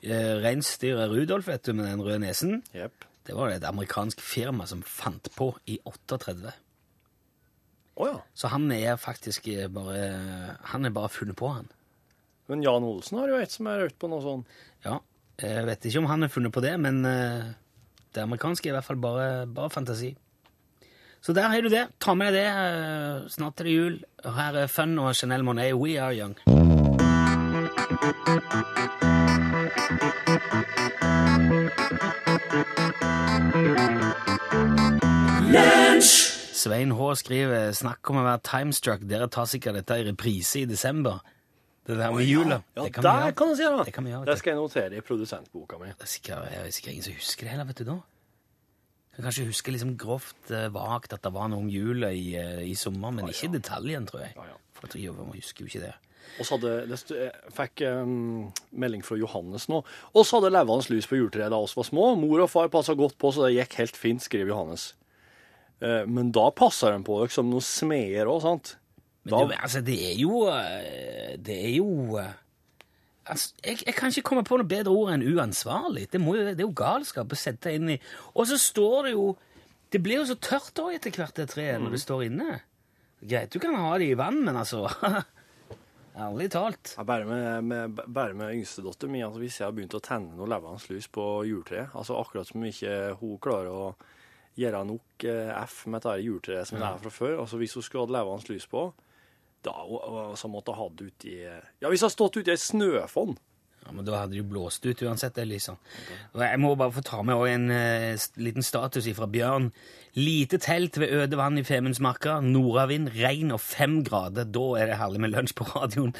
eh, 0.00 0.34
Reinsdyret 0.42 1.12
Rudolf, 1.12 1.50
vet 1.50 1.66
du, 1.66 1.74
med 1.76 1.90
den 1.90 2.02
røde 2.02 2.18
nesen, 2.24 2.62
yep. 2.74 3.06
det 3.28 3.36
var 3.36 3.52
et 3.52 3.68
amerikansk 3.68 4.22
firma 4.24 4.66
som 4.70 4.82
fant 4.86 5.28
på 5.36 5.52
i 5.70 5.78
38. 5.84 6.56
Oh, 7.94 8.08
ja. 8.08 8.18
Så 8.34 8.50
han 8.50 8.66
er 8.74 8.96
faktisk 8.98 9.46
eh, 9.52 9.68
bare 9.70 10.56
Han 10.72 10.88
er 10.88 10.90
bare 10.90 11.12
funnet 11.12 11.36
på, 11.38 11.52
han. 11.52 11.68
Men 12.50 12.62
Jan 12.62 12.84
Olsen 12.84 13.18
har 13.22 13.30
jo 13.32 13.38
et 13.40 13.52
som 13.54 13.66
er 13.72 13.86
ute 13.88 13.96
på 14.00 14.10
noe 14.12 14.20
sånn. 14.24 14.42
Ja, 14.84 14.98
jeg 15.40 15.64
vet 15.68 15.86
ikke 15.88 16.02
om 16.02 16.10
han 16.10 16.26
har 16.26 16.32
funnet 16.32 16.52
på 16.54 16.62
det, 16.64 16.74
men 16.80 17.00
eh, 17.08 17.46
det 18.14 18.22
amerikanske 18.24 18.68
er 18.68 18.74
i 18.74 18.76
hvert 18.78 18.88
fall 18.90 19.00
bare, 19.00 19.28
bare 19.48 19.72
fantasi. 19.72 20.12
Så 21.24 21.32
der 21.32 21.48
har 21.48 21.64
du 21.64 21.70
det. 21.72 21.86
Ta 22.04 22.12
med 22.14 22.34
deg 22.36 22.44
det. 22.44 22.50
eh, 22.52 23.28
Snart 23.32 23.60
er 23.64 23.70
det 23.70 23.78
jul. 23.78 23.96
Her 24.36 24.60
er 24.64 24.68
Fun 24.68 24.98
og 25.00 25.14
Chanel 25.16 25.46
Monet. 25.46 25.72
We 25.80 25.96
are 25.96 26.12
young. 26.12 26.36
Svein 36.54 36.90
H. 36.96 37.14
skriver 37.20 37.72
Snakk 37.76 38.10
om 38.10 38.18
å 38.20 38.24
være 38.26 38.42
timestruck. 38.46 39.04
Dere 39.08 39.28
tar 39.32 39.46
sikkert 39.50 39.78
dette 39.78 39.98
i 40.00 40.06
reprise 40.08 40.62
i 40.62 40.68
desember. 40.68 41.20
Det 41.86 41.96
der 41.98 42.12
med 42.16 42.24
jula. 42.24 42.62
Ja, 42.76 42.82
det 42.86 42.92
kan 42.94 43.02
vi 43.02 43.08
der 43.08 43.20
gjøre. 43.26 43.34
kan 43.36 43.48
du 43.48 43.54
si 43.56 43.62
det. 43.62 43.84
Det 43.86 43.92
kan 43.94 44.04
vi 44.04 44.10
gjøre, 44.10 44.20
vet 44.24 44.26
Det 44.30 44.34
du. 44.34 44.38
skal 44.40 44.50
jeg 44.54 44.60
notere 44.62 44.96
i 44.96 45.00
produsentboka 45.04 45.78
mi. 45.78 45.86
Det 45.92 46.06
er 46.06 46.12
sikkert, 46.14 46.52
er 46.52 46.70
sikkert 46.72 46.92
ingen 46.94 47.02
som 47.08 47.12
husker 47.18 47.44
det 47.44 47.50
heller, 47.52 47.64
vet 47.68 47.76
du 47.82 47.84
da. 47.84 47.96
Jeg 49.14 49.16
kan 49.18 49.24
kanskje 49.28 49.44
huske 49.46 49.70
liksom 49.74 49.96
grovt 50.00 50.50
eh, 50.50 50.68
vagt 50.74 51.12
at 51.12 51.22
det 51.22 51.32
var 51.34 51.48
noe 51.52 51.60
om 51.62 51.68
jula 51.70 52.08
i, 52.10 52.34
eh, 52.40 52.62
i 52.66 52.74
sommer, 52.74 53.12
men 53.14 53.28
ikke 53.30 53.52
detaljen, 53.52 54.06
tror 54.08 54.24
jeg. 54.24 54.32
Ja, 54.34 54.46
ja. 54.48 54.56
For 54.74 54.88
jeg 54.88 55.12
tror 55.14 55.20
man 55.28 55.36
husker 55.36 55.62
jo 55.62 55.70
ikke 55.70 55.84
det. 55.84 55.92
Og 56.40 56.46
så 56.48 56.56
hadde, 56.56 56.72
det 56.88 56.96
stu- 56.98 57.14
jeg 57.20 57.52
fikk 57.54 57.82
um, 57.92 58.48
melding 58.72 59.04
fra 59.04 59.14
Johannes 59.20 59.68
nå. 59.68 59.82
Og 60.16 60.24
så 60.26 60.40
hadde 60.40 60.50
levende 60.56 60.88
lys 60.90 61.06
på 61.06 61.18
juletreet 61.20 61.52
da 61.52 61.60
oss 61.62 61.76
var 61.76 61.84
små. 61.86 62.08
Mor 62.18 62.40
og 62.42 62.50
far 62.50 62.72
passa 62.72 62.94
godt 62.98 63.18
på, 63.20 63.30
så 63.30 63.44
det 63.44 63.52
gikk 63.58 63.76
helt 63.82 63.96
fint, 64.00 64.24
skriver 64.24 64.50
Johannes. 64.50 64.94
Eh, 65.84 66.06
Men 66.08 66.32
da 66.32 66.48
passer 66.50 66.96
de 66.96 67.04
på 67.04 67.20
dere 67.20 67.30
som 67.30 67.50
noen 67.52 67.62
smeder 67.62 68.26
òg, 68.26 68.40
sant? 68.42 68.72
Men 69.24 69.32
Da, 69.32 69.42
det, 69.48 69.58
altså, 69.62 69.80
det 69.84 69.98
er 70.10 70.16
jo 70.20 70.44
eh, 70.52 71.36
Det 71.40 71.56
er 71.56 71.72
jo 71.78 72.18
eh, 72.20 72.32
altså, 73.24 73.54
jeg, 73.64 73.80
jeg 73.86 73.96
kan 73.96 74.12
ikke 74.12 74.28
komme 74.28 74.44
på 74.44 74.58
noe 74.60 74.68
bedre 74.68 74.92
ord 74.92 75.14
enn 75.14 75.24
uansvarlig. 75.24 76.10
Det, 76.12 76.20
må 76.20 76.36
jo, 76.36 76.46
det 76.50 76.60
er 76.60 76.68
jo 76.68 76.76
galskap 76.76 77.32
å 77.32 77.38
sette 77.38 77.72
inn 77.74 77.96
i 77.96 77.98
Og 78.34 78.48
så 78.50 78.60
står 78.60 79.08
det 79.08 79.14
jo 79.16 79.30
Det 79.92 80.02
blir 80.04 80.20
jo 80.20 80.28
så 80.28 80.36
tørt 80.36 80.82
òg 80.82 80.96
etter 80.98 81.14
hvert, 81.16 81.36
det 81.38 81.48
treet, 81.54 81.80
når 81.80 81.96
det 81.96 82.02
står 82.02 82.26
inne. 82.26 82.58
Greit, 83.24 83.54
du 83.54 83.62
kan 83.62 83.76
ha 83.78 83.94
det 84.00 84.10
i 84.10 84.18
vann, 84.18 84.42
men 84.44 84.58
altså 84.60 84.84
Ærlig 86.14 86.46
talt. 86.54 86.92
Ja, 86.94 87.02
bare 87.02 87.24
med, 87.26 87.64
med, 87.66 88.02
bare 88.06 88.36
med 88.38 88.52
yngstedatteren 88.54 89.10
min, 89.10 89.24
altså 89.26 89.40
hvis 89.42 89.56
jeg 89.58 89.66
har 89.66 89.72
begynt 89.74 89.96
å 89.98 90.02
tenne 90.04 90.36
noe 90.38 90.46
levende 90.46 90.92
lys 90.94 91.08
på 91.10 91.24
juletreet, 91.48 91.90
altså 91.98 92.20
akkurat 92.20 92.46
som 92.46 92.62
ikke 92.68 93.16
hun 93.18 93.40
klarer 93.42 93.72
å 93.74 93.88
gjøre 94.54 94.84
nok 94.86 95.26
eh, 95.26 95.50
F 95.64 95.80
med 95.88 95.98
dette 95.98 96.22
juletreet 96.22 96.70
som 96.70 96.78
det 96.78 96.86
er 96.86 97.00
fra 97.02 97.10
før, 97.10 97.40
altså 97.42 97.58
hvis 97.58 97.74
hun 97.74 97.86
skulle 97.86 98.04
hatt 98.06 98.14
levende 98.14 98.54
lys 98.54 98.68
på, 98.70 98.84
da 99.64 100.34
som 100.38 100.52
måtte 100.54 100.74
ha 100.76 100.88
det 100.92 101.10
ute 101.10 101.32
i 101.32 101.40
Ja, 101.44 101.88
hvis 101.88 102.02
hun 102.04 102.08
hadde 102.08 102.16
stått 102.18 102.38
ute 102.38 102.52
i 102.52 102.54
et 102.54 102.62
snøfonn 102.62 103.36
Ja, 103.84 103.92
men 103.92 104.06
Da 104.06 104.22
hadde 104.22 104.36
det 104.38 104.46
blåst 104.48 104.86
ut 104.86 105.02
uansett. 105.04 105.34
det 105.36 105.44
liksom. 105.50 105.76
Og 106.32 106.40
Jeg 106.40 106.60
må 106.60 106.74
bare 106.74 106.92
få 106.92 107.02
ta 107.04 107.22
med 107.22 107.36
en 107.52 107.70
eh, 107.70 108.16
liten 108.40 108.64
status 108.64 109.04
fra 109.16 109.26
Bjørn. 109.28 109.72
Lite 110.16 110.56
telt 110.58 110.96
ved 110.96 111.12
øde 111.12 111.36
vann 111.36 111.58
i 111.58 111.64
Femundsmarka. 111.64 112.38
Nordavind, 112.40 113.10
regn 113.12 113.52
og 113.52 113.60
fem 113.60 113.98
grader. 114.04 114.44
Da 114.48 114.64
er 114.80 114.86
det 114.86 114.96
herlig 114.96 115.20
med 115.20 115.34
lunsj 115.34 115.52
på 115.58 115.66
radioen. 115.74 116.14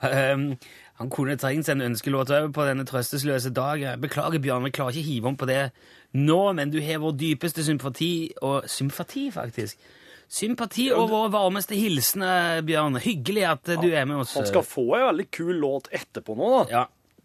Um, 0.00 0.56
han 1.00 1.10
kunne 1.12 1.36
trengt 1.36 1.68
seg 1.68 1.76
en 1.76 1.90
ønskelåt 1.90 2.32
òg 2.32 2.54
på 2.56 2.64
denne 2.68 2.84
trøstesløse 2.88 3.52
dag. 3.52 3.84
Beklager, 4.00 4.40
Bjørn, 4.40 4.64
vi 4.64 4.72
klarer 4.76 4.96
ikke 4.96 5.10
hive 5.12 5.28
om 5.28 5.36
på 5.36 5.48
det 5.48 5.70
nå, 6.16 6.40
men 6.56 6.72
du 6.72 6.80
har 6.80 7.00
vår 7.04 7.18
dypeste 7.20 7.64
sympati, 7.64 8.32
og 8.40 8.64
sympati, 8.68 9.28
faktisk. 9.32 9.76
Sympati 10.30 10.84
og 10.94 11.08
vår 11.10 11.28
varmeste 11.34 11.74
hilsen, 11.74 12.22
eh, 12.22 12.60
Bjørn. 12.62 13.00
Hyggelig 13.02 13.44
at 13.50 13.68
eh, 13.74 13.80
du 13.82 13.88
er 13.90 14.04
med 14.06 14.20
oss. 14.22 14.36
Han 14.38 14.46
skal 14.46 14.62
få 14.62 14.84
en 14.94 15.08
veldig 15.08 15.26
kul 15.34 15.56
låt 15.58 15.88
etterpå 15.90 16.36
nå, 16.38 16.50
da. 16.60 16.64
Ja, 16.70 16.84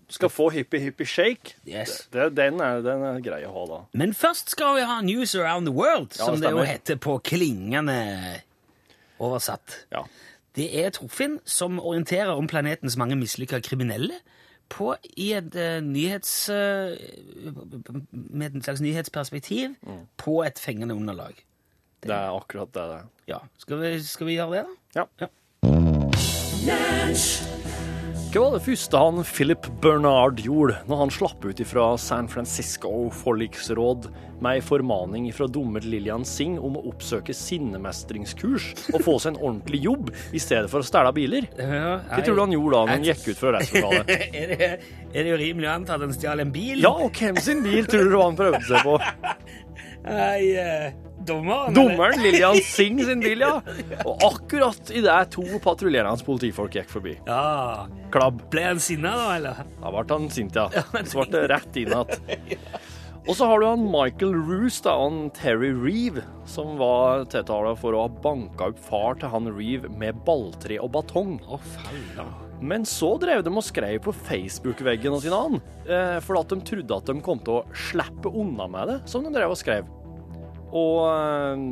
Skal 0.10 0.30
få 0.30 0.48
Hippie 0.54 0.80
Hippie 0.84 1.06
Shake. 1.10 1.56
Yes. 1.66 2.08
Det, 2.14 2.32
den, 2.38 2.60
er, 2.62 2.82
den 2.86 3.02
er 3.06 3.22
grei 3.26 3.40
å 3.46 3.54
ha, 3.54 3.64
da. 3.70 3.78
Men 3.98 4.14
først 4.18 4.52
skal 4.54 4.76
vi 4.80 4.84
ha 4.90 5.00
News 5.06 5.36
Around 5.38 5.70
the 5.70 5.74
World, 5.74 6.14
Ja, 6.18 6.26
som 6.32 6.42
det 6.42 6.52
jo 6.54 6.66
heter 6.66 6.98
på 7.02 7.16
klingende 7.26 7.96
oversatt. 9.22 9.80
Ja. 9.94 10.04
Det 10.56 10.68
er 10.80 10.94
Torfinn 10.96 11.40
som 11.46 11.80
orienterer 11.82 12.34
om 12.38 12.48
planetens 12.48 12.98
mange 13.02 13.18
mislykka 13.20 13.60
kriminelle 13.66 14.18
på, 14.72 14.96
i 15.18 15.32
et 15.38 15.54
uh, 15.58 15.78
nyhets... 15.84 16.36
Uh, 16.50 16.96
med 18.12 18.56
et 18.56 18.64
slags 18.66 18.82
nyhetsperspektiv 18.82 19.76
Mm. 19.86 20.06
på 20.18 20.40
et 20.46 20.58
fengende 20.60 20.96
underlag. 20.98 21.38
Det 22.06 22.14
er 22.14 22.36
akkurat 22.36 22.70
det 22.76 22.86
det 22.92 23.00
er. 23.00 23.10
Ja, 23.32 23.40
Skal 23.58 23.82
vi, 23.82 23.96
skal 24.06 24.28
vi 24.30 24.38
gjøre 24.38 24.62
det, 24.62 24.66
da? 24.94 25.06
Ja. 25.26 25.30
Hva 28.36 28.42
var 28.44 28.58
det 28.58 28.66
første 28.66 29.00
han 29.00 29.22
Philip 29.24 29.68
Bernard 29.82 30.42
gjorde 30.44 30.76
når 30.90 31.00
han 31.00 31.12
slapp 31.14 31.46
ut 31.48 31.62
fra 31.70 31.86
San 32.02 32.28
Francisco 32.28 33.08
forliksråd 33.24 34.10
med 34.44 34.58
ei 34.58 34.64
formaning 34.66 35.30
fra 35.34 35.48
dommer 35.48 35.86
Lillian 35.88 36.26
Singh 36.28 36.60
om 36.60 36.76
å 36.76 36.84
oppsøke 36.92 37.34
sinnemestringskurs 37.38 38.68
og 38.92 39.00
få 39.06 39.16
seg 39.24 39.34
en 39.34 39.40
ordentlig 39.40 39.80
jobb 39.86 40.12
i 40.36 40.42
stedet 40.44 40.68
for 40.70 40.84
å 40.84 40.90
stjele 40.90 41.16
biler? 41.16 41.48
Hva 41.56 42.20
tror 42.20 42.36
du 42.36 42.44
han 42.44 42.58
gjorde 42.58 42.76
da 42.76 42.84
når 42.84 42.94
han 42.98 43.08
gikk 43.08 43.26
ut 43.32 43.40
fra 43.40 43.56
rettslokalet? 43.56 44.14
er, 44.44 44.54
det, 44.54 44.70
er 45.16 45.30
det 45.32 45.40
rimelig 45.42 45.72
å 45.72 45.74
anta 45.80 45.96
at 45.96 46.06
han 46.06 46.14
stjal 46.20 46.44
en 46.44 46.54
bil? 46.54 46.84
Ja, 46.84 46.92
og 46.92 47.16
hvem 47.16 47.40
sin 47.42 47.64
bil 47.66 47.88
tror 47.90 48.12
du 48.12 48.20
han 48.20 48.38
prøvde 48.38 48.66
seg 48.68 48.84
på? 48.84 49.00
Nei, 50.06 50.42
eh, 50.60 50.92
dommeren? 51.28 51.76
Dommeren 51.76 52.22
Lillian 52.24 52.60
Singh 52.76 53.04
sin 53.06 53.24
bil, 53.24 53.44
ja. 53.46 53.60
Og 54.06 54.26
akkurat 54.30 54.92
idet 54.96 55.20
to 55.36 55.46
patruljerende 55.64 56.26
politifolk 56.28 56.78
gikk 56.80 56.92
forbi. 56.92 57.16
Ja. 57.28 57.86
Klabb. 58.14 58.46
Ble 58.54 58.68
han 58.72 58.84
sinna, 58.84 59.16
da, 59.20 59.30
eller? 59.38 59.64
Da 59.82 59.94
ble 59.96 60.06
han 60.14 60.30
sint, 60.34 60.58
ja. 60.58 60.70
Så 61.04 61.24
ble 61.24 61.32
det 61.34 61.48
rett 61.54 61.82
inn 61.82 61.94
igjen. 61.94 62.62
Og 63.26 63.34
så 63.34 63.48
har 63.50 63.58
du 63.58 63.66
han 63.66 63.88
Michael 63.90 64.36
Roos 64.38 64.76
da, 64.86 64.94
han 65.02 65.32
Terry 65.34 65.72
Reeve, 65.74 66.22
som 66.46 66.76
var 66.78 67.24
tiltala 67.34 67.72
for 67.80 67.98
å 67.98 68.04
ha 68.04 68.12
banka 68.22 68.70
opp 68.70 68.82
far 68.86 69.18
til 69.18 69.32
han 69.34 69.50
Reeve 69.50 69.90
med 69.90 70.20
balltre 70.28 70.78
og 70.78 70.92
batong. 70.94 71.40
Å, 71.50 71.58
falla. 71.74 72.28
Men 72.62 72.86
så 72.88 73.16
drev 73.20 73.42
de 73.44 73.52
og 73.52 73.66
skrev 73.66 73.98
på 74.06 74.14
Facebook-veggen 74.28 75.18
sine 75.20 75.42
sin 75.50 75.58
eh, 75.90 76.20
for 76.24 76.40
at 76.40 76.54
de 76.54 76.62
trodde 76.70 77.02
at 77.02 77.10
de 77.10 77.18
kom 77.26 77.42
til 77.42 77.60
å 77.60 77.66
slippe 77.90 78.30
unna 78.30 78.70
med 78.72 78.94
det, 78.94 79.00
som 79.10 79.26
de 79.26 79.34
drev 79.34 79.58
og 79.58 79.60
skrev. 79.60 79.90
Og 80.72 81.06
eh, 81.10 81.66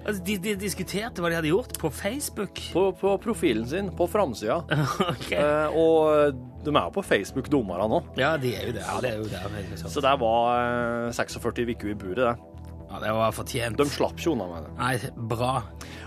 Altså, 0.00 0.22
de, 0.24 0.36
de 0.40 0.54
diskuterte 0.56 1.20
hva 1.20 1.28
de 1.28 1.36
hadde 1.36 1.50
gjort 1.50 1.76
på 1.78 1.90
Facebook. 1.92 2.60
på, 2.72 2.86
på 2.96 3.10
profilen 3.20 3.66
sin, 3.68 3.90
på 3.96 4.06
framsida. 4.08 4.62
Ok. 5.12 5.32
Eh, 5.36 5.76
og 5.76 6.38
de 6.64 6.72
er 6.72 6.86
jo 6.86 6.94
på 6.94 7.04
Facebook, 7.04 7.50
dommerne 7.52 7.88
nå. 7.92 8.00
Ja, 8.20 8.32
de 8.40 8.54
er 8.56 8.70
jo 8.70 8.76
det. 8.78 8.84
Ja, 8.86 8.96
det 9.04 9.10
er 9.12 9.20
jo 9.20 9.28
det. 9.28 9.42
Liksom. 9.70 9.92
Så 9.92 10.02
det 10.04 10.14
var 10.22 10.48
eh, 10.56 11.12
46 11.12 11.74
uker 11.74 11.92
i 11.92 11.98
buret, 12.00 12.22
det. 12.24 12.66
Ja, 12.90 12.98
det 13.04 13.12
var 13.14 13.36
fortjent. 13.36 13.78
De 13.78 13.86
slapp 13.86 14.16
ikke 14.18 14.32
unna 14.32 14.48
med 14.50 14.64
det. 14.66 14.72
Nei, 14.80 14.94
bra. 15.30 15.52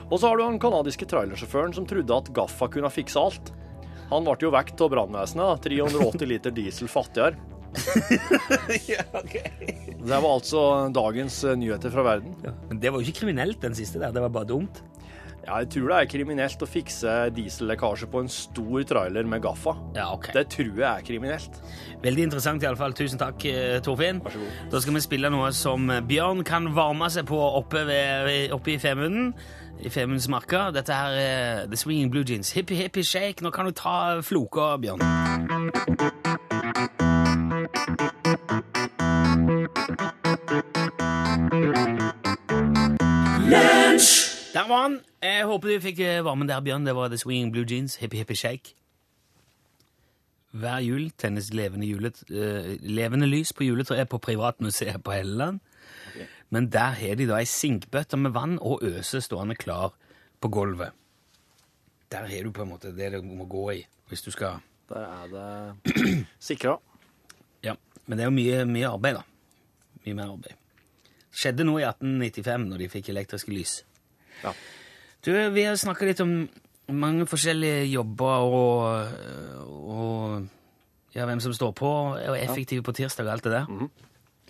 Og 0.09 0.17
så 0.19 0.27
har 0.27 0.39
du 0.41 0.43
han 0.43 0.59
kanadiske 0.59 1.07
trailersjåføren 1.13 1.77
som 1.77 1.85
trodde 1.87 2.17
at 2.17 2.33
Gaffa 2.35 2.67
kunne 2.73 2.91
fikse 2.91 3.21
alt. 3.21 3.53
Han 4.09 4.25
ble 4.27 4.35
jo 4.41 4.51
vekt 4.53 4.81
av 4.83 4.91
brannvesenet. 4.91 5.63
380 5.63 6.27
liter 6.33 6.53
diesel 6.53 6.91
fattigere. 6.91 7.37
Det 10.03 10.17
var 10.19 10.33
altså 10.33 10.89
dagens 10.93 11.43
eh, 11.47 11.55
nyheter 11.57 11.89
fra 11.93 12.03
verden. 12.05 12.33
Men 12.69 12.79
det 12.81 12.91
var 12.91 12.99
jo 12.99 13.05
ikke 13.07 13.19
kriminelt, 13.23 13.61
den 13.63 13.75
siste 13.77 13.99
der. 14.01 14.11
Det 14.11 14.21
var 14.21 14.29
bare 14.33 14.45
dumt. 14.49 14.81
Ja, 15.43 15.57
jeg 15.59 15.69
tror 15.73 15.89
det 15.91 15.95
er 15.97 16.05
kriminelt 16.07 16.61
å 16.63 16.67
fikse 16.69 17.29
diesellekkasje 17.35 18.07
på 18.11 18.19
en 18.23 18.29
stor 18.31 18.83
trailer 18.87 19.23
med 19.27 19.41
Gaffa. 19.43 19.73
Ja, 19.95 20.13
ok. 20.15 20.29
Det 20.35 20.47
tror 20.53 20.71
jeg 20.71 20.87
er 20.87 21.01
kriminelt. 21.03 21.53
Veldig 22.03 22.23
interessant 22.29 22.63
i 22.63 22.67
alle 22.69 22.79
fall. 22.79 22.93
Tusen 22.95 23.19
takk, 23.19 23.43
eh, 23.51 23.81
Torfinn. 23.83 24.21
Vær 24.23 24.31
så 24.31 24.39
god. 24.39 24.47
Da 24.71 24.79
skal 24.83 24.93
vi 24.95 24.99
spille 25.03 25.29
noe 25.33 25.51
som 25.55 25.91
Bjørn 26.07 26.43
kan 26.47 26.71
varme 26.75 27.09
seg 27.11 27.25
på 27.27 27.39
oppe, 27.59 27.83
ved, 27.89 28.51
oppe 28.55 28.69
i 28.75 28.77
Femunden. 28.79 29.33
I 29.83 29.89
Femundsmarka. 29.91 30.71
Dette 30.71 30.93
her 30.95 31.11
er 31.11 31.67
The 31.67 31.75
Swinging 31.75 32.09
Blue 32.11 32.23
Jeans. 32.23 32.51
Hippie, 32.55 32.77
hippie, 32.79 33.03
shake. 33.03 33.43
Nå 33.43 33.51
kan 33.51 33.65
du 33.67 33.71
ta 33.75 34.21
floka, 34.23 34.77
Bjørn. 34.79 35.03
Der 44.53 44.67
var 44.67 44.81
han. 44.81 44.99
Jeg 45.23 45.45
håper 45.45 45.69
du 45.69 45.79
fikk 45.81 45.99
eh, 45.99 46.25
varmen 46.25 46.47
der, 46.47 46.61
Bjørn. 46.61 46.85
Det 46.85 46.95
var 46.95 47.07
The 47.09 47.17
Swinging 47.17 47.51
Blue 47.51 47.65
Jeans. 47.69 47.95
Hippie, 47.95 48.19
hippie, 48.21 48.37
shake. 48.37 48.75
Hver 50.53 50.79
jul 50.85 51.09
tennes 51.17 51.49
levende, 51.53 51.87
julet, 51.89 52.19
uh, 52.29 52.75
levende 52.79 53.25
lys 53.25 53.53
på 53.57 53.65
juletreet 53.65 54.09
på 54.09 54.19
Privatmuseet 54.21 55.01
på 55.03 55.11
Helleland. 55.11 55.59
Men 56.53 56.69
der 56.69 56.93
har 56.99 57.15
de 57.17 57.25
da 57.25 57.39
ei 57.41 57.49
sinkbøtte 57.49 58.17
med 58.21 58.35
vann 58.35 58.59
og 58.61 58.85
øse 58.85 59.21
stående 59.25 59.55
klar 59.57 59.95
på 60.41 60.51
gulvet. 60.53 60.93
Der 62.13 62.29
har 62.29 62.43
du 62.45 62.51
på 62.53 62.61
en 62.61 62.69
måte 62.69 62.93
det 62.93 63.09
du 63.15 63.21
må 63.25 63.49
gå 63.49 63.71
i 63.71 63.85
hvis 64.09 64.21
du 64.21 64.29
skal 64.31 64.61
Der 64.89 65.01
er 65.01 65.27
det 65.33 66.27
sikra. 66.39 66.77
Ja. 67.63 67.75
Men 68.05 68.19
det 68.19 68.25
er 68.25 68.29
jo 68.29 68.35
mye, 68.35 68.65
mye 68.69 68.89
arbeid, 68.89 69.19
da. 69.19 69.23
Mye 70.03 70.17
mer 70.17 70.33
arbeid. 70.33 70.59
Skjedde 71.33 71.65
noe 71.65 71.81
i 71.81 71.87
1895 71.87 72.67
når 72.69 72.83
de 72.83 72.89
fikk 72.93 73.09
elektriske 73.13 73.53
lys. 73.53 73.77
Ja. 74.43 74.53
Du, 75.23 75.31
vi 75.55 75.65
har 75.65 75.79
snakka 75.79 76.05
litt 76.05 76.21
om 76.23 76.33
mange 76.93 77.25
forskjellige 77.31 77.85
jobber 77.87 78.43
og, 78.43 79.13
og 79.63 81.13
ja, 81.15 81.25
hvem 81.25 81.39
som 81.41 81.53
står 81.55 81.71
på 81.79 81.91
og 82.17 82.37
effektive 82.37 82.83
på 82.83 82.95
tirsdag 82.97 83.29
og 83.29 83.37
alt 83.37 83.47
det 83.47 83.53
der. 83.55 83.69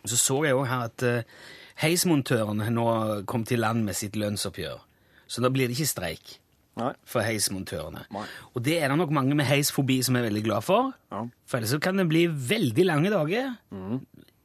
Så 0.04 0.18
så 0.20 0.40
jeg 0.48 0.58
òg 0.58 0.66
her 0.68 0.88
at 0.90 1.06
uh, 1.06 1.44
heismontørene 1.80 2.68
nå 2.74 2.88
kom 3.30 3.46
til 3.48 3.62
land 3.64 3.86
med 3.86 3.96
sitt 3.96 4.18
lønnsoppgjør. 4.20 4.82
Så 5.28 5.46
da 5.46 5.54
blir 5.54 5.70
det 5.70 5.78
ikke 5.78 5.94
streik 5.94 6.40
Nei. 6.80 6.92
for 7.06 7.22
heismontørene. 7.22 8.06
Nei. 8.16 8.24
Og 8.56 8.64
det 8.66 8.80
er 8.82 8.90
det 8.90 8.98
nok 8.98 9.12
mange 9.14 9.36
med 9.38 9.46
heisfobi 9.46 10.00
som 10.06 10.16
er 10.18 10.26
veldig 10.26 10.44
glad 10.48 10.64
for. 10.66 10.94
Ja. 11.14 11.24
For 11.46 11.60
ellers 11.60 11.76
kan 11.84 11.98
det 12.02 12.08
bli 12.10 12.26
veldig 12.28 12.86
lange 12.90 13.12
dager 13.14 13.52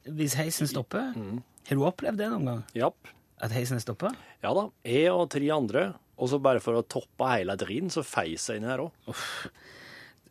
hvis 0.09 0.35
heisen 0.39 0.69
stopper. 0.69 1.11
Har 1.69 1.77
du 1.77 1.83
opplevd 1.85 2.17
det 2.21 2.29
noen 2.31 2.45
gang? 2.49 2.61
Japp. 2.77 3.09
At 3.41 3.51
heisen 3.55 3.77
er 3.77 3.83
stoppa? 3.83 4.11
Ja 4.43 4.53
da. 4.57 4.67
Jeg 4.85 5.11
og 5.13 5.27
tre 5.33 5.49
andre. 5.53 5.87
Og 6.19 6.27
så 6.31 6.39
bare 6.43 6.59
for 6.59 6.75
å 6.75 6.83
toppe 6.83 7.27
hele 7.31 7.53
driten, 7.55 7.89
så 7.93 8.01
feis 8.03 8.49
jeg 8.49 8.59
inn 8.59 8.65
her 8.67 8.81
òg. 8.83 8.91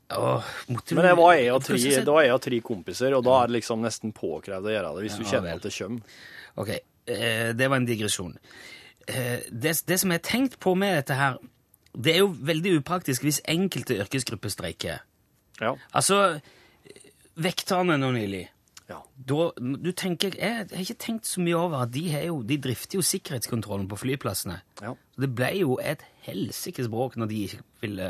Men 0.09 1.05
det 1.05 1.15
var 1.19 1.35
jeg 1.37 1.51
og 1.53 1.63
tre, 1.67 1.77
det 1.79 2.07
var 2.09 2.23
jeg 2.25 2.33
og 2.35 2.41
tre 2.45 2.59
kompiser, 2.65 3.13
og 3.17 3.25
da 3.27 3.35
er 3.43 3.51
det 3.51 3.59
liksom 3.59 3.83
nesten 3.85 4.13
påkrevd 4.17 4.69
å 4.69 4.73
gjøre 4.73 4.93
det 4.97 5.05
hvis 5.05 5.19
du 5.19 5.25
Ja, 5.25 5.31
kjenner 5.35 5.51
vel. 5.51 5.61
at 5.61 5.67
det 5.69 5.73
kommer. 5.77 6.19
Ok, 6.57 6.71
eh, 7.13 7.53
det 7.53 7.69
var 7.69 7.77
en 7.77 7.89
digresjon. 7.89 8.35
Eh, 9.07 9.45
det, 9.53 9.75
det 9.89 9.99
som 10.01 10.11
jeg 10.13 10.21
har 10.23 10.29
tenkt 10.31 10.59
på 10.61 10.75
med 10.77 10.97
dette 10.97 11.17
her, 11.19 11.37
det 11.99 12.15
er 12.15 12.21
jo 12.23 12.31
veldig 12.31 12.77
upraktisk 12.79 13.25
hvis 13.27 13.41
enkelte 13.49 13.97
yrkesgrupper 13.99 14.53
streiker. 14.53 15.01
Ja. 15.61 15.75
Altså, 15.93 16.39
vekterne 17.39 17.99
nå 17.99 18.13
nylig, 18.15 18.47
Ja. 18.89 19.03
Da, 19.29 19.51
du 19.61 19.91
tenker, 19.93 20.33
jeg 20.39 20.65
har 20.71 20.81
ikke 20.81 20.95
tenkt 20.97 21.27
så 21.29 21.43
mye 21.45 21.57
over 21.61 21.83
at 21.83 21.91
de, 21.93 22.07
har 22.09 22.23
jo, 22.25 22.39
de 22.43 22.57
drifter 22.57 22.97
jo 22.97 23.03
sikkerhetskontrollen 23.05 23.85
på 23.91 23.99
flyplassene. 24.01 24.63
Ja. 24.81 24.95
Så 25.13 25.21
det 25.27 25.29
ble 25.37 25.51
jo 25.59 25.75
et 25.83 26.07
helsikes 26.25 26.89
bråk 26.89 27.19
når 27.21 27.29
de 27.29 27.43
ikke 27.45 27.61
ville 27.83 28.07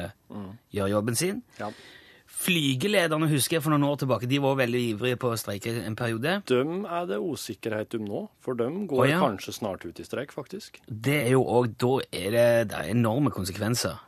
gjøre 0.70 0.90
jobben 0.92 1.18
sin. 1.18 1.42
Ja. 1.59 1.72
Flygelederne 2.38 3.27
husker 3.33 3.57
jeg 3.57 3.64
for 3.64 3.74
noen 3.74 3.87
år 3.88 3.96
tilbake, 4.03 4.29
de 4.31 4.38
var 4.42 4.59
veldig 4.61 4.81
ivrige 4.92 5.18
på 5.18 5.33
å 5.33 5.38
streike 5.40 5.72
en 5.83 5.96
periode. 5.98 6.37
Dem 6.46 6.85
er 6.87 7.09
det 7.11 7.18
usikkerhet 7.18 7.96
om 7.98 8.05
nå, 8.07 8.20
for 8.44 8.59
dem 8.59 8.85
går 8.90 9.03
oh, 9.03 9.09
ja. 9.11 9.18
kanskje 9.24 9.57
snart 9.57 9.83
ut 9.88 9.98
i 9.98 10.07
streik, 10.07 10.35
faktisk. 10.37 10.79
Det 10.87 11.16
er 11.24 11.33
jo 11.35 11.42
òg 11.42 11.74
Da 11.83 11.92
er 12.07 12.31
det, 12.37 12.46
det 12.70 12.79
er 12.79 12.92
enorme 12.92 13.35
konsekvenser. 13.35 13.98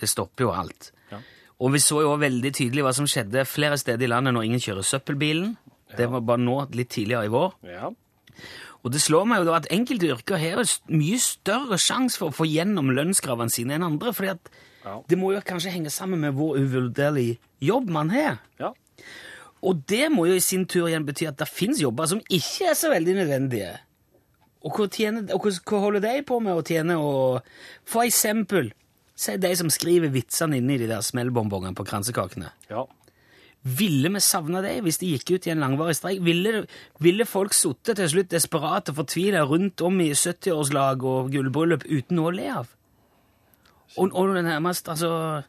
Det 0.00 0.10
stopper 0.10 0.48
jo 0.48 0.52
alt. 0.56 0.90
Ja. 1.12 1.22
Og 1.62 1.72
vi 1.76 1.80
så 1.84 2.02
jo 2.02 2.10
også 2.10 2.24
veldig 2.26 2.52
tydelig 2.58 2.84
hva 2.84 2.94
som 2.96 3.06
skjedde 3.10 3.46
flere 3.48 3.78
steder 3.80 4.08
i 4.08 4.10
landet 4.10 4.34
når 4.34 4.48
ingen 4.50 4.66
kjører 4.66 4.90
søppelbilen. 4.90 5.54
Det 5.96 6.10
var 6.10 6.26
bare 6.26 6.42
nå, 6.42 6.58
litt 6.74 6.90
tidligere 6.96 7.30
i 7.30 7.32
vår. 7.32 7.54
Ja. 7.70 7.92
Og 8.82 8.92
det 8.94 9.00
slår 9.02 9.24
meg 9.30 9.40
jo 9.40 9.48
da 9.48 9.60
at 9.60 9.70
enkelte 9.74 10.10
yrker 10.12 10.38
har 10.42 10.60
mye 10.92 11.18
større 11.22 11.78
sjanse 11.82 12.18
for 12.20 12.30
å 12.30 12.36
få 12.36 12.46
gjennom 12.50 12.92
lønnskravene 12.94 13.50
sine 13.50 13.78
enn 13.78 13.86
andre, 13.86 14.12
fordi 14.14 14.34
at 14.34 14.50
Ja. 14.86 15.00
det 15.10 15.18
må 15.18 15.32
jo 15.34 15.42
kanskje 15.42 15.72
henge 15.74 15.90
sammen 15.90 16.20
med 16.22 16.36
hvor 16.38 16.58
uvurderlig 16.60 17.40
jobb 17.60 17.90
man 17.90 18.12
har. 18.14 18.38
ja. 18.62 18.72
Og 19.66 19.80
det 19.88 20.12
må 20.12 20.26
jo 20.28 20.36
i 20.36 20.44
sin 20.44 20.66
tur 20.68 20.86
igjen 20.86 21.06
bety 21.06 21.26
at 21.26 21.38
det 21.40 21.48
finnes 21.50 21.80
jobber 21.82 22.06
som 22.06 22.20
ikke 22.28 22.68
er 22.70 22.76
så 22.78 22.90
veldig 22.92 23.16
nødvendige. 23.16 23.72
Og 24.66 24.76
hva, 24.76 24.86
tjener, 24.92 25.30
og 25.34 25.46
hva, 25.46 25.80
holder 25.82 26.04
de 26.04 26.20
på 26.26 26.38
med 26.42 26.58
å 26.58 26.64
tjene? 26.66 26.98
Og, 27.00 27.48
for 27.88 28.06
eksempel, 28.06 28.70
si 29.16 29.36
de 29.40 29.50
som 29.58 29.70
skriver 29.72 30.12
vitsene 30.14 30.60
inni 30.60 30.78
de 30.82 30.90
der 30.90 31.02
smellbonbongene 31.02 31.74
på 31.78 31.86
kransekakene. 31.88 32.52
ja. 32.70 32.86
Ville 33.66 34.12
vi 34.14 34.20
savna 34.22 34.60
det 34.62 34.76
hvis 34.84 35.00
de 35.00 35.08
gikk 35.10 35.30
ut 35.32 35.46
i 35.48 35.50
en 35.50 35.58
langvarig 35.58 35.96
streik? 35.98 36.20
Ville, 36.22 36.60
ville 37.02 37.24
folk 37.26 37.54
sittet 37.56 37.98
til 37.98 38.12
slutt 38.12 38.28
desperate 38.30 38.92
og 38.92 39.00
fortvila 39.00 39.40
rundt 39.50 39.82
om 39.82 39.96
i 40.04 40.12
70-årslag 40.12 41.02
og 41.02 41.32
gullbryllup 41.32 41.82
uten 41.88 42.20
noe 42.20 42.30
å 42.30 42.36
le 42.36 42.46
av? 42.60 42.68
Og, 43.96 44.12
og 44.12 44.34
nærmest, 44.36 44.88
altså 44.92 45.42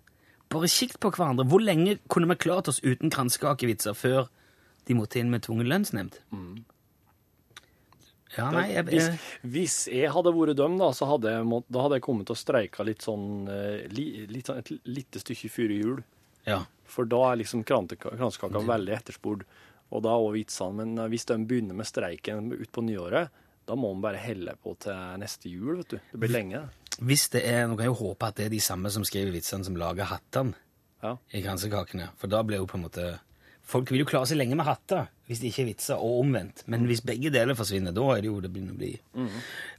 Bare 0.48 0.70
kikk 0.72 0.96
på 1.04 1.12
hverandre. 1.12 1.44
Hvor 1.44 1.60
lenge 1.60 1.98
kunne 2.08 2.30
vi 2.32 2.38
klart 2.40 2.70
oss 2.72 2.80
uten 2.80 3.12
kransekakevitser 3.12 3.98
før 3.98 4.30
de 4.88 4.96
måtte 4.96 5.20
inn 5.20 5.28
med 5.34 5.44
tvungen 5.44 5.68
lønnsnemnd? 5.68 6.16
Ja, 8.38 8.50
nei, 8.54 8.70
jeg, 8.72 8.86
Hvis, 8.88 9.08
jeg, 9.10 9.20
hvis 9.44 9.76
jeg 9.92 10.14
hadde 10.14 10.34
vært 10.36 10.56
dem, 10.60 10.78
da, 10.80 10.90
så 10.96 11.08
hadde 11.10 11.34
jeg, 11.34 11.46
må, 11.48 11.62
da 11.68 11.84
hadde 11.84 12.00
jeg 12.00 12.06
kommet 12.08 12.30
til 12.30 12.38
å 12.38 12.40
streike 12.40 12.86
litt 12.88 13.04
sånn 13.04 13.48
eh, 13.52 13.86
li, 13.92 14.08
litt, 14.30 14.48
sånn 14.48 14.62
et 14.62 14.72
lite 14.88 15.22
stykke 15.24 15.52
før 15.52 15.74
i 15.76 15.82
jul. 15.84 16.02
ja. 16.48 16.64
For 16.88 17.04
da 17.04 17.18
er 17.28 17.42
liksom 17.42 17.66
kransekaka 17.68 18.62
veldig 18.64 18.94
etterspurt. 18.96 19.42
Og 19.92 20.04
da 20.06 20.14
òg 20.16 20.38
vitsene. 20.38 20.78
Men 20.80 20.94
eh, 21.04 21.10
hvis 21.12 21.28
de 21.28 21.36
begynner 21.44 21.76
med 21.76 21.88
streiken 21.90 22.54
utpå 22.56 22.84
nyåret, 22.88 23.34
da 23.68 23.76
må 23.76 23.92
de 23.92 24.04
bare 24.06 24.22
helle 24.24 24.54
på 24.64 24.78
til 24.80 25.20
neste 25.20 25.52
jul, 25.52 25.82
vet 25.82 25.98
du. 25.98 25.98
Det 26.14 26.22
blir 26.22 26.32
lenge. 26.32 26.62
Hvis 27.00 27.28
det 27.30 27.44
er, 27.46 27.68
Nå 27.68 27.76
kan 27.78 27.86
jeg 27.86 27.94
jo 27.94 28.00
håpe 28.08 28.28
at 28.28 28.36
det 28.40 28.46
er 28.48 28.50
de 28.56 28.60
samme 28.64 28.90
som 28.90 29.04
skriver 29.06 29.32
vitsene, 29.36 29.64
som 29.66 29.76
lager 29.78 30.06
hattene 30.10 30.54
Ja. 31.04 31.16
i 31.34 31.42
kransekakene. 31.44 32.10
For 32.18 32.28
da 32.28 32.42
blir 32.44 32.58
jo 32.58 32.66
på 32.66 32.78
en 32.80 32.84
måte 32.90 33.20
Folk 33.68 33.90
vil 33.92 34.00
jo 34.00 34.06
klare 34.08 34.26
seg 34.26 34.38
lenge 34.40 34.56
med 34.56 34.64
hatter 34.66 35.10
hvis 35.28 35.42
det 35.42 35.50
ikke 35.52 35.62
er 35.66 35.66
vitser, 35.68 35.96
og 36.00 36.22
omvendt. 36.22 36.62
Men 36.72 36.86
hvis 36.88 37.02
begge 37.04 37.28
deler 37.30 37.54
forsvinner, 37.54 37.92
da 37.92 38.06
er 38.16 38.22
det 38.24 38.30
jo 38.30 38.40
det 38.40 38.48
begynner 38.54 38.72
å 38.72 38.78
bli. 38.80 38.94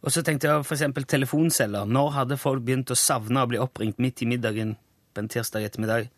Og 0.04 0.12
så 0.12 0.20
tenkte 0.22 0.44
jeg 0.46 0.60
eksempel 0.60 1.06
telefonceller. 1.08 1.86
Når 1.88 2.10
hadde 2.12 2.36
folk 2.36 2.60
begynt 2.66 2.90
å 2.92 2.94
savne 3.00 3.40
å 3.40 3.48
bli 3.48 3.56
oppringt 3.56 3.96
midt 3.98 4.20
i 4.20 4.26
middagen 4.28 4.74
på 5.14 5.22
en 5.22 5.28
tirsdag 5.32 5.64
ettermiddag 5.64 6.10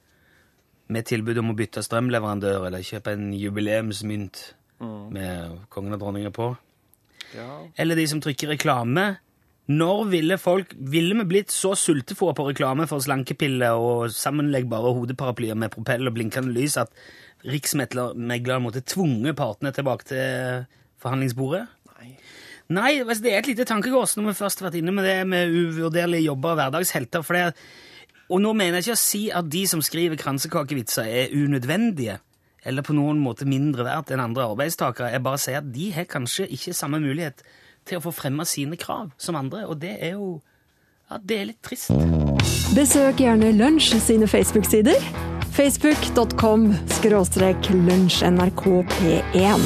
med 0.91 1.07
tilbud 1.07 1.39
om 1.39 1.53
å 1.53 1.55
bytte 1.55 1.85
strømleverandør 1.87 2.67
eller 2.67 2.83
kjøpe 2.83 3.15
en 3.15 3.31
jubileumsmynt 3.39 4.43
med 5.15 5.61
kongen 5.71 5.95
og 5.95 6.01
dronninga 6.03 6.35
på? 6.35 6.57
Ja. 7.37 7.69
eller 7.79 7.95
de 7.95 8.07
som 8.11 8.19
trykker 8.21 8.49
reklame. 8.57 9.21
Når 9.71 10.05
ville 10.11 10.39
folk 10.41 10.73
Ville 10.93 11.15
vi 11.21 11.27
blitt 11.29 11.55
så 11.55 11.77
sultefòra 11.79 12.35
på 12.37 12.49
reklame 12.49 12.89
for 12.91 13.03
slankepiller 13.05 13.79
og 13.79 14.15
sammenleggbare 14.15 14.95
hodeparaplyer 14.97 15.59
med 15.59 15.73
propell 15.75 16.11
og 16.11 16.17
blinkende 16.17 16.55
lys 16.55 16.79
at 16.81 16.91
riksmegleren 17.47 18.65
måtte 18.65 18.83
tvunge 18.85 19.33
partene 19.33 19.71
tilbake 19.73 20.09
til 20.11 20.65
forhandlingsbordet? 21.01 21.63
Nei. 21.95 22.11
Nei, 22.71 22.91
altså, 23.01 23.23
det 23.25 23.33
er 23.33 23.41
et 23.41 23.49
lite 23.49 23.65
tankekors 23.67 24.13
når 24.19 24.29
vi 24.29 24.35
først 24.43 24.61
har 24.61 24.69
vært 24.69 24.81
inne 24.83 24.93
med 24.95 25.07
det 25.09 25.17
med 25.27 25.55
uvurderlige 25.55 26.27
jobber 26.27 26.53
og 26.53 26.61
hverdagshelter. 26.61 27.25
For 27.25 27.39
det, 27.39 27.47
og 28.29 28.43
nå 28.45 28.53
mener 28.55 28.79
jeg 28.79 28.91
ikke 28.91 28.99
å 28.99 29.05
si 29.05 29.23
at 29.35 29.49
de 29.51 29.65
som 29.71 29.81
skriver 29.83 30.21
kransekakevitser, 30.21 31.09
er 31.09 31.33
unødvendige 31.35 32.21
eller 32.69 32.85
på 32.85 32.93
noen 32.93 33.23
måte 33.25 33.49
mindre 33.49 33.87
verdt 33.87 34.13
enn 34.13 34.23
andre 34.23 34.51
arbeidstakere. 34.53 35.15
Jeg 35.15 35.25
bare 35.25 35.41
sier 35.41 35.63
at 35.63 35.73
de 35.73 35.89
har 35.97 36.11
kanskje 36.11 36.51
ikke 36.53 36.77
samme 36.77 37.01
mulighet 37.01 37.41
til 37.91 38.01
å 38.01 38.05
få 38.05 38.15
fremma 38.15 38.47
sine 38.49 38.79
krav 38.81 39.11
som 39.21 39.39
andre, 39.39 39.67
og 39.67 39.81
det 39.83 39.97
er 39.99 40.15
jo 40.17 40.39
ja, 41.11 41.19
det 41.27 41.37
er 41.37 41.47
litt 41.49 41.63
trist. 41.67 41.91
Besøk 42.77 43.19
gjerne 43.19 43.51
Lunsj 43.59 43.97
sine 43.99 44.29
Facebook-sider. 44.31 44.95
Facebook.com 45.51 46.69
skråstrek 46.95 47.67
lunsjnrkp1. 47.75 49.65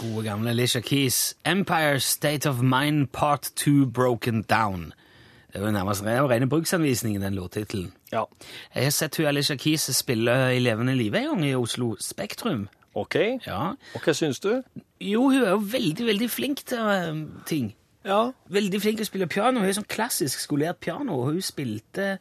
Gode 0.00 0.24
gamle 0.24 0.50
Alicia 0.50 0.80
Keys. 0.80 1.36
Empire 1.44 2.00
State 2.00 2.48
of 2.48 2.62
Mind 2.64 3.12
Part 3.12 3.52
2 3.60 3.86
Broken 3.92 4.42
Down. 4.48 4.94
Det 5.52 5.60
er 5.60 5.66
jo 5.66 5.72
nærmest 5.72 6.02
jo 6.04 6.28
rene 6.28 6.48
bruksanvisningen, 6.48 7.22
den 7.22 7.34
låttittelen. 7.34 7.92
ja. 8.12 8.24
Jeg 8.74 8.84
har 8.84 8.90
sett 8.90 9.16
hun 9.16 9.26
Alicia 9.26 9.56
Keys 9.56 9.90
spille 9.96 10.56
i 10.56 10.58
levende 10.58 10.94
live 10.94 11.18
en 11.18 11.26
gang 11.26 11.44
i 11.44 11.54
Oslo 11.54 11.96
Spektrum. 12.00 12.68
OK. 12.96 13.16
Ja. 13.44 13.74
Og 13.94 14.04
hva 14.04 14.14
syns 14.16 14.40
du? 14.40 14.50
Jo, 15.04 15.26
hun 15.28 15.42
er 15.42 15.52
jo 15.52 15.60
veldig, 15.72 16.06
veldig 16.08 16.28
flink 16.32 16.64
til 16.68 16.80
eh, 16.92 17.18
ting. 17.48 17.74
Ja. 18.06 18.30
Veldig 18.52 18.80
flink 18.80 19.00
til 19.00 19.06
å 19.06 19.10
spille 19.10 19.28
piano. 19.30 19.60
Hun 19.60 19.68
er 19.68 19.76
sånn 19.76 19.88
klassisk 19.90 20.40
skolert 20.40 20.80
piano, 20.80 21.18
hun 21.26 21.42
spilte 21.44 22.16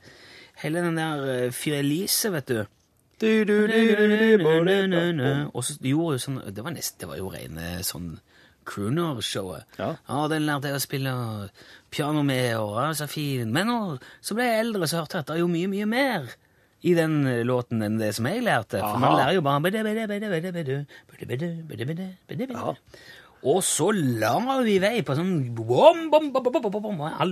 hele 0.63 0.83
den 0.83 0.99
der 0.99 1.25
uh, 1.47 1.51
Fyr 1.55 1.79
Elise, 1.81 2.31
vet 2.33 2.51
du. 2.51 2.63
Du, 3.21 3.29
du, 3.47 3.53
du, 3.67 3.75
du, 3.95 4.38
du, 4.43 4.95
du. 5.15 5.27
Og 5.55 5.63
så 5.63 5.77
gjorde 5.79 6.17
hun 6.17 6.19
sånn 6.19 6.39
Det 6.51 6.63
var 6.65 6.73
nest, 6.75 6.97
det 6.99 7.07
var 7.07 7.15
jo 7.15 7.29
rene 7.31 7.77
sånn 7.88 8.17
crooner-showet. 8.67 9.77
Ja. 9.79 9.93
den 10.27 10.47
lærte 10.47 10.71
jeg 10.71 10.79
å 10.79 10.83
spille 10.83 11.13
piano 11.93 12.23
med, 12.25 12.57
og 12.57 12.79
ja, 12.81 12.89
så 12.97 13.07
fin. 13.07 13.53
Men 13.53 13.69
når, 13.69 14.01
så 14.25 14.35
ble 14.35 14.49
jeg 14.49 14.63
eldre, 14.65 14.89
så 14.89 14.99
hørte 14.99 15.19
jeg 15.19 15.23
at 15.23 15.29
det 15.29 15.38
er 15.38 15.43
jo 15.43 15.51
mye, 15.53 15.69
mye 15.71 15.88
mer 15.88 16.33
i 16.86 16.93
den 16.98 17.24
eh, 17.30 17.41
låten 17.48 17.82
enn 17.86 17.98
det 18.02 18.12
som 18.17 18.28
jeg 18.30 18.43
lærte. 18.45 18.82
For 18.84 19.02
man 19.02 19.17
lærer 19.17 19.39
jo 19.39 19.45
bare 19.45 19.63
Og 23.45 23.60
så 23.65 23.91
la 23.93 24.36
vi 24.65 24.80
vei 24.82 25.02
på 25.06 25.15
sånn 25.17 25.34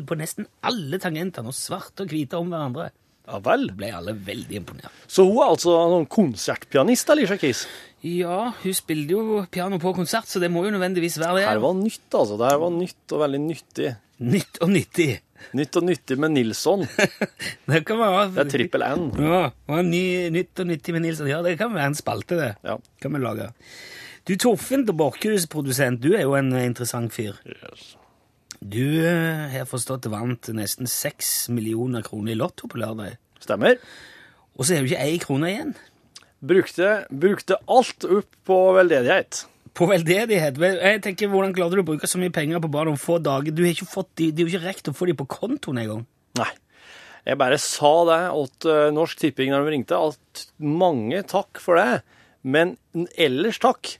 på 0.06 0.18
nesten 0.20 0.50
alle 0.62 1.00
tangentene, 1.02 1.50
og 1.50 1.58
svarte 1.58 2.06
og 2.06 2.14
hvite 2.14 2.38
om 2.38 2.52
hverandre. 2.54 2.92
ja 3.26 3.40
vel. 3.40 3.70
Ble 3.78 3.90
alle 3.96 4.14
veldig 4.14 4.60
imponert. 4.60 4.94
Så 5.08 5.26
hun 5.26 5.40
er 5.42 5.54
altså 5.56 5.74
noen 5.90 6.06
konsertpianist, 6.12 7.10
Alicia 7.10 7.38
Keys? 7.40 7.66
Ja, 8.04 8.50
hun 8.60 8.76
spilte 8.76 9.16
jo 9.16 9.44
piano 9.50 9.80
på 9.80 9.94
konsert, 9.96 10.28
så 10.28 10.42
det 10.44 10.52
må 10.52 10.66
jo 10.66 10.74
nødvendigvis 10.76 11.18
være 11.22 11.40
det. 11.40 11.48
Her 11.48 11.62
var 11.64 11.78
nytt, 11.80 12.10
altså. 12.12 12.38
Det 12.42 12.50
her 12.52 12.60
var 12.62 12.74
nytt 12.76 13.16
og 13.16 13.24
veldig 13.24 13.42
nyttig. 13.46 13.94
Nytt 14.24 14.60
og 14.64 14.72
nyttig. 14.72 15.18
Nytt 15.58 15.76
og 15.80 15.84
nyttig 15.90 16.16
med 16.22 16.32
Nilsson. 16.38 16.86
Det 17.70 17.82
kan 17.88 18.00
være 18.00 18.30
Det 18.32 18.46
er 18.46 18.52
trippel 18.54 18.86
N. 18.88 19.10
Ja, 19.20 19.42
og 19.52 19.82
ny, 19.90 20.06
nytt 20.34 20.62
og 20.64 20.70
nyttig 20.70 20.96
med 20.96 21.04
Nilsson. 21.04 21.28
Ja, 21.32 21.42
det 21.44 21.58
kan 21.60 21.74
være 21.76 21.92
en 21.92 22.00
spalte, 22.00 22.40
det. 22.40 22.54
Ja. 22.64 22.78
Kan 23.04 23.16
vi 23.16 23.22
lage. 23.24 23.50
Du, 24.24 24.38
Torfinn 24.40 24.86
til 24.88 24.96
Borchhus-produsent, 24.96 26.00
du 26.00 26.14
er 26.16 26.24
jo 26.24 26.38
en 26.40 26.54
eh, 26.56 26.64
interessant 26.70 27.12
fyr. 27.12 27.36
Yes. 27.44 27.90
Du 28.64 29.04
eh, 29.04 29.50
har 29.52 29.68
forstått 29.68 30.08
vant 30.14 30.48
nesten 30.56 30.88
seks 30.88 31.50
millioner 31.52 32.06
kroner 32.06 32.32
i 32.32 32.40
lotto 32.40 32.70
på 32.72 32.80
lørdag. 32.80 33.18
Stemmer. 33.44 33.82
Og 34.56 34.64
så 34.64 34.78
er 34.78 34.84
jo 34.84 34.94
ikke 34.94 35.04
ei 35.04 35.18
krone 35.20 35.52
igjen. 35.52 35.74
Brukte, 36.44 36.94
brukte 37.12 37.60
alt 37.72 38.08
opp 38.08 38.40
på 38.48 38.60
veldedighet. 38.78 39.44
På 39.74 39.88
veldedighet. 39.90 40.60
Jeg 40.62 41.02
tenker, 41.02 41.32
Hvordan 41.32 41.54
klarte 41.56 41.78
du 41.78 41.82
å 41.82 41.88
bruke 41.88 42.10
så 42.10 42.20
mye 42.22 42.34
penger 42.34 42.62
på 42.62 42.70
bare 42.74 42.92
noen 42.92 43.02
få 43.02 43.18
dager? 43.24 43.54
Du 43.54 43.64
har 43.66 43.74
ikke 43.74 43.90
fått 43.90 44.12
de, 44.22 44.30
de 44.30 44.44
har 44.44 44.52
jo 44.52 44.60
ikke 44.60 44.68
rekt 44.68 44.92
å 44.92 44.96
få 44.98 45.10
de 45.10 45.18
på 45.18 45.30
kontoen 45.30 45.82
engang. 45.82 46.04
Nei. 46.38 46.52
Jeg 47.24 47.40
bare 47.40 47.58
sa 47.62 47.94
det 48.10 48.20
til 48.62 48.74
eh, 48.74 48.90
Norsk 48.94 49.22
Tipping 49.22 49.54
når 49.54 49.64
de 49.64 49.74
ringte, 49.78 50.00
at 50.12 50.44
mange 50.60 51.22
takk 51.30 51.62
for 51.64 51.80
det, 51.80 52.02
men 52.44 52.76
ellers 53.16 53.62
takk. 53.64 53.96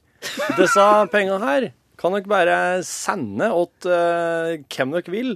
Disse 0.60 0.88
pengene 1.14 1.40
her 1.42 1.70
kan 2.00 2.16
dere 2.18 2.28
bare 2.28 2.58
sende 2.84 3.48
til 3.80 3.94
uh, 3.94 4.58
hvem 4.76 4.96
dere 4.98 5.14
vil, 5.14 5.30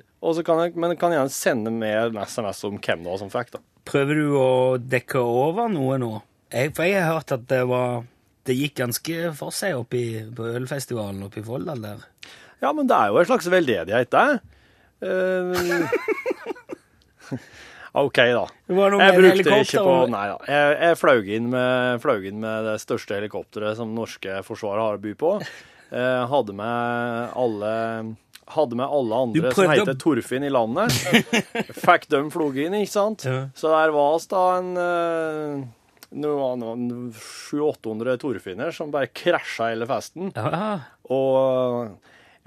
kan 0.43 0.59
dere, 0.59 0.73
men 0.75 0.91
dere 0.91 0.99
kan 0.99 1.15
gjerne 1.15 1.31
sende 1.31 1.71
med 1.71 2.11
en 2.11 2.19
SMS 2.27 2.65
om 2.67 2.75
hvem 2.75 3.05
det 3.05 3.11
var 3.13 3.21
som 3.21 3.31
fikk. 3.31 3.53
da. 3.55 3.63
Prøver 3.87 4.19
du 4.19 4.35
å 4.35 4.49
dekke 4.83 5.23
over 5.23 5.71
noe 5.71 5.95
nå? 6.01 6.11
Jeg, 6.51 6.73
for 6.75 6.87
jeg 6.87 6.99
har 6.99 7.15
hørt 7.15 7.31
at 7.35 7.47
det 7.47 7.61
var 7.69 8.03
Det 8.47 8.55
gikk 8.55 8.77
ganske 8.79 9.15
for 9.35 9.51
seg 9.55 9.75
oppi, 9.75 10.03
på 10.35 10.45
ølfestivalen 10.55 11.25
oppe 11.27 11.41
i 11.41 11.45
Folldal 11.45 11.81
der. 11.83 12.05
Ja, 12.63 12.71
men 12.73 12.87
det 12.89 12.95
er 12.95 13.11
jo 13.11 13.19
en 13.21 13.27
slags 13.29 13.49
veldedighet, 13.51 14.13
det. 14.15 14.39
Uh, 15.03 15.83
OK, 17.97 18.17
da. 18.17 18.45
Jeg 18.69 19.17
brukte 19.17 19.57
ikke 19.61 19.83
på 19.85 19.95
Nei 20.13 20.23
da. 20.31 20.37
Jeg, 20.49 20.77
jeg 20.85 20.99
flaug 21.01 21.27
inn, 21.37 21.49
inn 22.29 22.39
med 22.43 22.67
det 22.69 22.77
største 22.83 23.17
helikopteret 23.19 23.77
som 23.79 23.93
norske 23.97 24.39
forsvaret 24.47 24.83
har 24.85 24.97
å 24.99 25.03
by 25.03 25.13
på. 25.17 25.33
Uh, 25.91 26.23
hadde 26.31 26.55
med 26.57 27.35
alle 27.37 27.73
hadde 28.47 28.77
med 28.79 28.87
alle 28.87 29.17
andre 29.27 29.49
som 29.51 29.67
heter 29.73 29.91
å- 29.91 29.99
Torfinn 29.99 30.45
i 30.47 30.51
landet. 30.53 30.93
Fikk 31.83 32.05
dem 32.13 32.29
floget 32.31 32.69
inn, 32.69 32.77
ikke 32.79 32.93
sant? 32.93 33.25
Ja. 33.27 33.41
Så 33.59 33.73
der 33.73 33.91
var 33.95 34.15
oss 34.15 34.27
da 34.31 34.43
en 34.61 34.69
noe- 34.77 35.65
700-800 36.11 38.17
Torfinner 38.21 38.71
som 38.75 38.91
bare 38.93 39.09
krasja 39.11 39.71
hele 39.71 39.87
festen. 39.89 40.31
Ja, 40.35 40.79
Og 41.11 41.97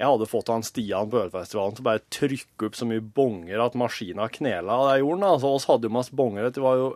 jeg 0.00 0.08
hadde 0.08 0.30
fått 0.30 0.48
han 0.48 0.62
Stian 0.64 1.10
på 1.12 1.20
Ølfestivalen 1.26 1.74
til 1.76 1.84
bare 1.84 2.00
trykke 2.12 2.66
opp 2.70 2.76
så 2.78 2.84
mye 2.88 3.02
bonger 3.04 3.60
at 3.66 3.76
maskina 3.76 4.30
knela 4.32 4.72
av 4.80 4.86
det 4.90 5.02
jorden. 5.02 5.26
Altså, 5.28 5.48
oss 5.58 5.68
hadde 5.68 5.86
jo 5.90 5.96
masse 5.98 6.14
bonger. 6.16 6.48
Det 6.48 6.62
var 6.64 6.76
jo 6.80 6.88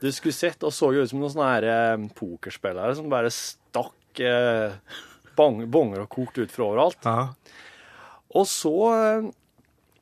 Du 0.00 0.08
skulle 0.16 0.32
sett 0.32 0.62
og 0.64 0.72
så 0.72 0.94
jo 0.96 1.02
ut 1.04 1.10
som 1.10 1.20
noen 1.20 1.32
sånne 1.34 1.50
her 1.50 1.64
eh, 1.68 2.04
pokerspillere 2.16 2.94
som 2.96 3.12
bare 3.12 3.28
stakk 3.34 4.20
eh, 4.24 4.72
bonger 5.36 6.00
og 6.06 6.08
kort 6.08 6.38
ut 6.40 6.52
fra 6.52 6.64
overalt. 6.70 7.04
ja. 7.04 7.28
Og 8.30 8.46
så 8.48 8.72
eh, 8.94 9.28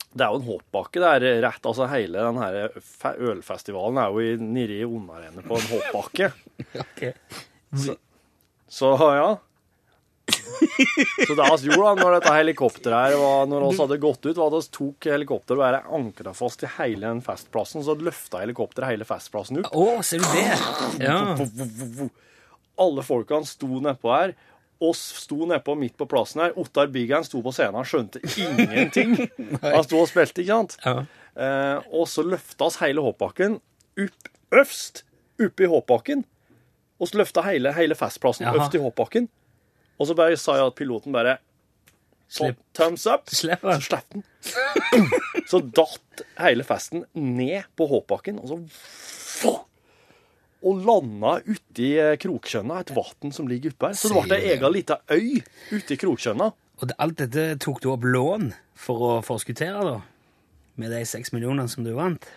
Det 0.09 0.25
er 0.25 0.33
jo 0.33 0.39
en 0.39 0.47
hoppbakke 0.47 1.01
der 1.03 1.25
rett 1.45 1.67
altså 1.69 1.85
Hele 1.91 2.23
den 2.25 2.39
her 2.41 2.71
ølfestivalen 3.29 3.99
er 4.01 4.09
jo 4.09 4.23
i, 4.23 4.31
nede 4.41 4.79
i 4.81 4.87
på 5.45 5.59
en 5.59 5.69
hoppbakke. 5.75 6.31
Ok. 6.79 7.05
Så 8.69 8.89
ja. 9.15 9.29
Så 11.27 11.35
det 11.35 11.45
vi 11.61 11.69
gjorde 11.69 11.85
da, 11.87 11.93
når 12.03 12.15
dette 12.17 12.33
helikopteret 12.35 13.13
her 13.13 13.17
var, 13.21 13.45
når 13.49 13.65
oss 13.69 13.79
hadde 13.81 13.97
gått 14.01 14.25
ut, 14.27 14.37
var 14.37 14.49
at 14.51 14.57
vi 14.57 14.73
tok 14.75 15.07
helikopteret 15.13 15.57
og 15.57 15.63
bare 15.63 15.81
ankra 15.97 16.33
fast 16.37 16.65
i 16.65 16.71
hele 16.77 17.07
den 17.07 17.21
festplassen. 17.25 17.85
Så 17.85 17.95
løfta 17.97 18.41
helikopteret 18.43 18.93
hele 18.93 19.07
festplassen 19.07 19.61
opp. 19.61 19.71
Å, 19.73 20.01
ser 20.05 20.21
du 20.21 20.27
det? 20.35 21.05
Ja. 21.05 22.09
Alle 22.79 23.05
folkene 23.05 23.49
sto 23.49 23.81
nedpå 23.83 24.13
her. 24.13 24.35
Oss 24.79 24.99
sto 25.25 25.43
nedpå 25.49 25.73
midt 25.75 25.97
på 25.99 26.05
plassen 26.07 26.39
her. 26.45 26.53
Ottar 26.59 26.87
Biggen 26.87 27.25
sto 27.27 27.41
på 27.43 27.51
scenen, 27.51 27.75
han 27.81 27.87
skjønte 27.89 28.21
ingenting. 28.39 29.17
Han 29.63 29.83
sto 29.83 29.99
og 29.99 30.07
spilte, 30.07 30.39
ikke 30.45 30.55
sant? 30.55 30.77
Ja. 30.85 30.93
Eh, 31.39 31.89
og 31.95 32.07
så 32.07 32.23
løfta 32.23 32.67
oss 32.69 32.77
hele 32.83 33.03
hoppbakken 33.03 33.57
opp 33.99 34.29
øverst 34.55 35.03
oppe 35.39 35.65
i 35.65 35.69
hoppbakken. 35.69 36.23
Og 36.99 37.07
så 37.11 37.19
løfta 37.19 37.43
hele, 37.45 37.71
hele 37.75 37.95
festplassen 37.95 38.47
øverst 38.49 38.75
i 38.75 38.81
hoppbakken. 38.83 39.27
Og 39.99 40.07
så 40.07 40.15
bare 40.15 40.39
sa 40.39 40.55
jeg 40.57 40.71
at 40.71 40.77
piloten 40.79 41.11
bare 41.15 41.37
sånn, 42.31 42.53
Slipp. 42.53 42.59
Thumbs 42.77 43.05
up. 43.09 43.29
Slipp 43.35 43.61
Så 43.63 43.71
den. 43.73 43.81
slapp 43.83 44.15
den. 44.15 44.23
Så 45.49 45.59
datt 45.75 46.23
hele 46.39 46.63
festen 46.67 47.03
ned 47.19 47.67
på 47.79 47.87
hoppbakken, 47.91 48.39
og 48.39 48.47
så 48.51 49.53
og 50.65 50.81
landa 50.83 51.37
uti 51.47 51.93
eh, 51.99 52.15
Kroktjønna, 52.19 52.81
et 52.83 52.93
vann 52.95 53.35
som 53.35 53.47
ligger 53.49 53.73
oppe 53.75 53.91
her. 53.91 53.99
Så 53.99 54.11
det 54.11 54.25
ble 54.27 54.39
ei 54.39 54.53
ega 54.55 54.71
lita 54.71 54.99
øy 55.11 55.39
ute 55.71 55.95
i 55.95 55.99
Kroktjønna. 55.99 56.49
Og 56.79 56.89
det, 56.89 56.95
alt 57.03 57.19
dette 57.19 57.45
tok 57.63 57.81
du 57.83 57.89
opp 57.93 58.07
lån 58.07 58.51
for 58.79 59.05
å 59.05 59.13
forskuttere, 59.25 59.83
da? 59.83 59.99
Med 60.79 60.93
de 60.95 61.03
seks 61.07 61.33
millionene 61.35 61.67
som 61.71 61.83
du 61.87 61.91
vant? 61.97 62.27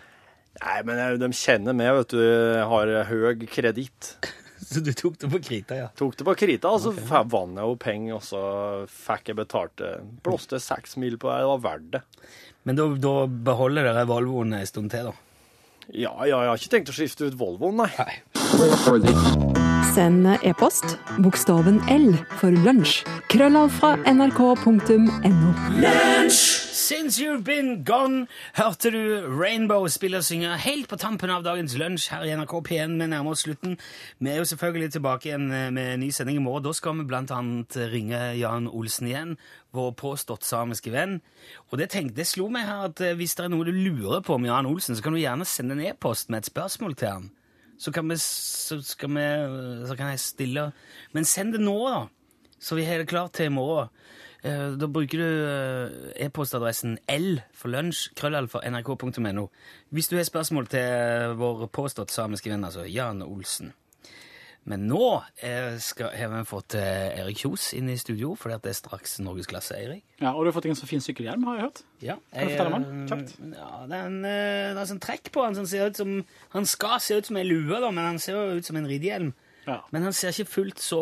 Nei, 0.61 0.77
men 0.87 0.99
eh, 0.99 1.17
de 1.19 1.29
kjenner 1.35 1.75
meg, 1.75 1.91
vet 1.99 2.15
du. 2.15 2.23
Jeg 2.23 2.69
har 2.71 2.93
høy 3.09 3.45
kreditt. 3.51 4.15
Så 4.63 4.79
du 4.79 4.93
tok 4.95 5.19
det 5.19 5.27
på 5.31 5.41
krita, 5.43 5.75
ja? 5.75 5.89
Tok 5.99 6.15
det 6.19 6.25
på 6.27 6.33
krita, 6.39 6.71
og 6.71 6.79
så 6.79 6.93
okay. 6.93 7.25
vant 7.29 7.59
jeg 7.59 7.67
jo 7.67 7.73
penger, 7.77 8.13
og 8.15 8.23
så 8.23 8.43
fikk 8.87 9.33
jeg 9.33 9.37
betalt 9.41 9.73
det. 9.81 9.89
Blåste 10.23 10.57
seks 10.63 10.95
mil 11.03 11.17
på 11.19 11.27
det, 11.29 11.41
det 11.43 11.49
var 11.49 11.59
verdt 11.65 11.89
det. 11.97 12.01
Men 12.63 12.79
da, 12.79 12.87
da 13.03 13.13
beholder 13.27 13.89
dere 13.89 14.05
Volvoen 14.07 14.55
en 14.55 14.69
stund 14.69 14.93
til, 14.93 15.11
da? 15.11 15.32
Ja, 15.91 16.13
ja, 16.23 16.39
jeg 16.45 16.49
har 16.49 16.61
ikke 16.61 16.73
tenkt 16.77 16.91
å 16.93 16.95
skifte 16.95 17.27
ut 17.27 17.37
Volvoen, 17.39 17.75
nei. 17.83 17.89
Nei. 17.99 19.13
Send 19.93 20.25
e-post 20.47 20.97
bokstaven 21.21 21.81
L 21.91 22.13
for 22.39 22.55
lunsj. 22.65 23.03
Krøllav 23.33 23.73
fra 23.77 23.95
nrk.no. 24.09 25.53
Since 26.73 27.21
you've 27.21 27.43
been 27.43 27.83
gone, 27.85 28.27
hørte 28.57 28.89
du 28.89 29.27
Rainbow 29.41 29.85
spille 29.87 30.17
og 30.17 30.23
synge 30.25 30.55
helt 30.57 30.87
på 30.89 30.97
tampen 30.97 31.29
av 31.29 31.43
dagens 31.45 31.75
lunsj 31.77 32.07
her 32.09 32.23
i 32.25 32.31
NRK 32.33 32.55
P1. 32.65 32.95
Vi 32.97 33.07
nærmer 33.11 33.35
oss 33.35 33.43
slutten. 33.45 33.75
Vi 34.17 34.31
er 34.31 34.39
jo 34.39 34.47
selvfølgelig 34.49 34.87
tilbake 34.95 35.29
igjen 35.29 35.51
eh, 35.53 35.67
med 35.69 35.91
en 35.91 36.01
ny 36.01 36.09
sending 36.09 36.39
i 36.39 36.41
morgen. 36.41 36.63
Da 36.65 36.73
skal 36.73 36.97
vi 36.97 37.05
blant 37.05 37.29
annet 37.29 37.77
ringe 37.91 38.23
Jan 38.39 38.65
Olsen 38.71 39.11
igjen, 39.11 39.35
vår 39.69 39.93
påstått 40.01 40.49
samiske 40.49 40.89
venn. 40.95 41.19
Og 41.69 41.77
det, 41.77 41.91
tenkte, 41.93 42.17
det 42.23 42.25
slo 42.31 42.49
meg 42.49 42.65
her 42.65 42.87
at 42.87 43.05
eh, 43.05 43.13
hvis 43.21 43.37
det 43.37 43.45
er 43.45 43.53
noe 43.53 43.69
du 43.69 43.75
lurer 43.75 44.25
på 44.25 44.39
om 44.39 44.49
Jan 44.49 44.71
Olsen, 44.71 44.97
så 44.97 45.05
kan 45.05 45.13
du 45.13 45.21
gjerne 45.21 45.45
sende 45.45 45.77
en 45.77 45.85
e-post 45.91 46.33
med 46.33 46.41
et 46.41 46.49
spørsmål 46.49 46.97
til 46.97 47.11
han. 47.11 47.29
Så 47.77 47.93
kan, 47.93 48.09
vi, 48.09 48.17
så, 48.17 48.81
vi, 48.81 49.29
så 49.85 49.93
kan 49.99 50.09
jeg 50.09 50.25
stille 50.25 50.71
Men 51.13 51.25
send 51.29 51.53
det 51.53 51.61
nå, 51.61 51.77
da, 51.85 52.07
så 52.57 52.81
vi 52.81 52.89
har 52.89 52.97
det 52.97 53.13
klart 53.13 53.37
til 53.37 53.51
i 53.51 53.53
morgen. 53.53 53.93
Eh, 54.43 54.73
Da 54.79 54.87
bruker 54.91 55.17
du 55.21 55.27
eh, 55.27 56.25
e-postadressen 56.25 56.97
L 57.07 57.37
for 57.55 57.71
lunsj, 57.71 58.09
krøllalfa, 58.19 58.59
nrk.no. 58.69 59.47
Hvis 59.95 60.09
du 60.11 60.17
har 60.17 60.27
spørsmål 60.27 60.67
til 60.73 61.37
vår 61.39 61.67
påstått 61.71 62.11
samiske 62.11 62.51
venn, 62.51 62.65
altså 62.67 62.83
Jan 62.89 63.23
Olsen. 63.23 63.71
Men 64.63 64.85
nå 64.87 64.99
eh, 65.43 65.73
skal, 65.83 66.13
har 66.15 66.29
vi 66.31 66.41
fått 66.47 66.75
eh, 66.79 67.17
Erik 67.19 67.41
Kjos 67.41 67.73
inn 67.75 67.89
i 67.91 67.97
studio, 67.99 68.29
for 68.39 68.47
det 68.53 68.71
er 68.71 68.77
straks 68.77 69.17
norgesklasse, 69.19 69.75
Eirik. 69.75 70.05
Ja, 70.21 70.31
og 70.31 70.45
du 70.45 70.51
har 70.51 70.55
fått 70.55 70.69
en 70.71 70.77
så 70.79 70.87
fin 70.87 71.03
sykkelhjelm, 71.03 71.43
har 71.49 71.57
jeg 71.57 71.65
hørt. 71.65 71.81
Ja, 72.03 72.15
Kan 72.31 72.47
du 72.47 72.53
fortelle 72.53 72.77
om 72.77 72.85
den? 72.85 73.01
Kjapt. 73.11 73.33
Ja, 73.57 73.71
det 73.91 73.97
er 73.97 74.07
en, 74.07 74.19
eh, 74.23 74.69
det 74.71 74.79
er 74.85 74.87
sånn 74.93 75.01
trekk 75.03 75.33
på 75.35 75.43
han 75.43 75.57
som 75.59 75.67
ser 75.67 75.91
ut 75.91 75.99
som 75.99 76.13
Han 76.55 76.65
skal 76.71 76.95
se 77.03 77.17
ut 77.19 77.27
som 77.27 77.39
en 77.41 77.47
lue, 77.49 77.75
da, 77.83 77.91
men 77.91 78.07
han 78.13 78.19
ser 78.23 78.39
jo 78.39 78.59
ut 78.61 78.69
som 78.71 78.79
en 78.79 78.87
ridehjelm. 78.87 79.33
Ja. 79.67 79.81
Men 79.91 80.07
han 80.07 80.15
ser 80.15 80.31
ikke 80.31 80.51
fullt 80.55 80.79
så 80.79 81.01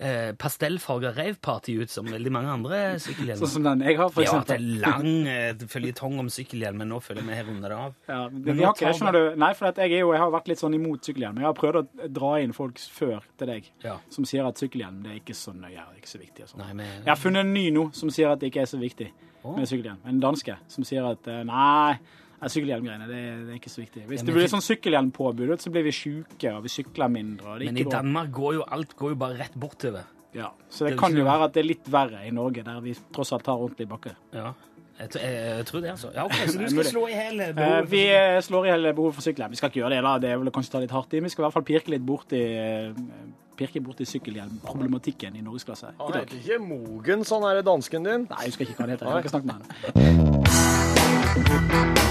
eh, 0.00 0.32
pastellfarga 0.40 1.12
raveparty 1.16 1.76
ut 1.82 1.90
som 1.92 2.08
veldig 2.08 2.32
mange 2.32 2.52
andre 2.52 2.80
sykkelhjelmer. 3.02 3.42
Sånn 3.44 3.52
som 3.54 3.66
den 3.68 3.84
jeg 3.84 3.98
har, 4.00 4.10
for 4.14 4.24
ja, 4.24 4.32
det 4.32 4.56
er 4.56 4.58
eksempel. 4.58 4.80
lang 4.84 5.28
eh, 5.30 5.64
føljetong 5.74 6.18
om 6.22 6.30
sykkelhjelm, 6.32 6.80
men 6.82 6.90
nå 6.94 7.00
føler 7.04 7.26
vi 7.26 7.38
har 7.38 7.48
runda 7.48 7.70
det 7.70 7.78
av. 7.78 7.94
Ja, 8.08 8.20
men, 8.28 8.42
Men 8.46 8.60
vi 8.60 8.66
har 8.66 8.74
ikke 8.76 8.88
det, 8.88 8.94
skjønner 8.98 9.18
du. 9.18 9.40
Nei, 9.44 9.50
for 9.58 9.70
at 9.70 9.80
jeg, 9.84 9.94
jo, 10.00 10.12
jeg 10.16 10.22
har 10.24 10.34
vært 10.34 10.52
litt 10.52 10.62
sånn 10.62 10.76
imot 10.78 11.10
sykkelhjelm. 11.10 11.40
Jeg 11.42 11.48
har 11.50 11.58
prøvd 11.58 11.80
å 11.82 12.12
dra 12.20 12.32
inn 12.44 12.54
folk 12.56 12.80
før 13.00 13.26
til 13.40 13.52
deg 13.54 13.72
Ja. 13.84 13.98
som 14.10 14.28
sier 14.28 14.48
at 14.48 14.60
sykkelhjelm 14.60 15.02
det 15.04 15.14
er 15.14 15.20
ikke 15.22 15.36
så 15.36 15.54
nøye, 15.56 15.76
det 15.76 15.98
er 15.98 16.00
ikke 16.02 16.14
så 16.14 16.22
viktig. 16.22 16.46
Og 16.46 16.54
sånt. 16.54 16.64
Nei, 16.64 16.72
men, 16.82 16.94
Jeg 17.04 17.12
har 17.12 17.20
funnet 17.20 17.44
en 17.46 17.52
ny 17.54 17.66
nå 17.74 17.90
som 17.96 18.12
sier 18.14 18.32
at 18.32 18.40
det 18.40 18.50
ikke 18.52 18.64
er 18.64 18.72
så 18.72 18.80
viktig 18.80 19.10
oh. 19.44 19.56
med 19.56 19.68
sykkelhjelm. 19.68 20.00
En 20.08 20.20
danske 20.22 20.56
som 20.68 20.86
sier 20.86 21.06
at 21.12 21.28
eh, 21.30 21.42
nei, 21.48 21.98
nei, 22.40 22.48
sykkelhjelmgreiene 22.54 23.06
det, 23.08 23.16
er- 23.30 23.42
det 23.46 23.52
er 23.54 23.58
ikke 23.60 23.72
så 23.74 23.82
viktig. 23.84 24.06
Hvis 24.08 24.20
Ja, 24.20 24.26
det 24.30 24.34
blir 24.34 24.48
sånn 24.52 24.64
sykkelhjelmpåbud, 24.64 25.60
så 25.60 25.70
blir 25.74 25.84
vi 25.84 25.92
sjuke 25.92 26.54
og 26.56 26.62
vi 26.64 26.68
sykler 26.72 27.08
mindre. 27.12 27.46
Og 27.54 27.58
det 27.60 27.68
er 27.68 27.72
men 27.72 27.82
i. 27.82 27.84
Danmark 27.90 28.30
går 28.32 28.54
jo 28.60 28.64
alt 28.70 28.96
går 28.96 29.08
jo 29.14 29.16
bare 29.16 29.38
rett 29.38 29.54
bortover. 29.58 30.04
Ja, 30.32 30.50
så 30.70 30.84
det 30.86 30.92
Det 30.92 30.96
er 30.96 31.00
kan 31.00 31.16
jo 31.16 31.24
være 31.24 31.44
at 31.44 31.52
det 31.54 31.60
er 31.64 31.68
litt 31.68 31.86
verre 31.90 32.20
i 32.26 32.30
Norge, 32.30 32.62
der 32.64 32.80
vi 32.80 32.94
tross 33.12 33.32
alt 33.32 33.46
har 33.46 33.56
ordentlig 33.58 33.88
bakke. 33.88 34.12
Ja. 34.32 34.52
Jeg, 35.00 35.08
tror- 35.10 35.22
jeg, 35.24 35.32
jeg 35.56 35.64
tror 35.66 35.80
det, 35.80 35.90
altså. 35.90 36.10
Ja, 36.14 36.24
ok, 36.24 36.32
Så 36.46 36.58
du 36.62 36.68
skal 36.68 36.84
slå 36.84 37.06
i 37.08 37.12
hæl 37.16 37.40
Eh, 37.40 37.52
behovet 37.54 37.84
for 37.84 37.90
vi 37.90 38.02
eh, 38.12 38.40
slår 38.40 38.66
i 38.66 38.70
hele 38.70 38.92
behovet 38.94 39.14
for 39.14 39.22
sykkelhjelm. 39.22 39.50
Vi 39.50 39.56
skal 39.56 39.68
ikke 39.70 39.80
gjøre 39.80 39.90
det, 39.96 40.02
da. 40.04 40.18
Det 40.18 40.38
vil 40.38 40.50
kanskje 40.52 40.70
ta 40.72 40.78
litt 40.80 40.90
hardt 40.92 41.14
i. 41.14 41.20
Vi 41.20 41.28
skal 41.32 41.42
i 41.42 41.46
hvert 41.46 41.52
fall 41.56 41.62
pirke 41.64 41.88
litt 41.90 42.04
borti 42.06 42.36
i 42.36 42.44
pirke 43.60 43.80
borti 43.84 44.04
sykkelhjelmproblematikken 44.08 45.34
i 45.36 45.42
norgesklasse 45.44 45.90
Han 45.98 46.12
heter 46.16 46.36
ikke 46.38 46.58
Mogen, 46.64 47.24
sånn 47.28 47.44
er 47.50 47.54
det 47.60 47.64
dansken 47.66 48.02
din. 48.04 48.26
Nei, 48.30 48.38
jeg 48.46 48.52
husker 48.54 48.64
ikke 48.64 48.76
hva 48.76 48.86
han 48.86 48.92
heter. 48.94 49.04
Jeg 49.04 49.12
har 49.12 49.20
ikke 49.20 49.34
snakket 49.34 49.48
med 49.50 49.54
henne. 51.74 52.06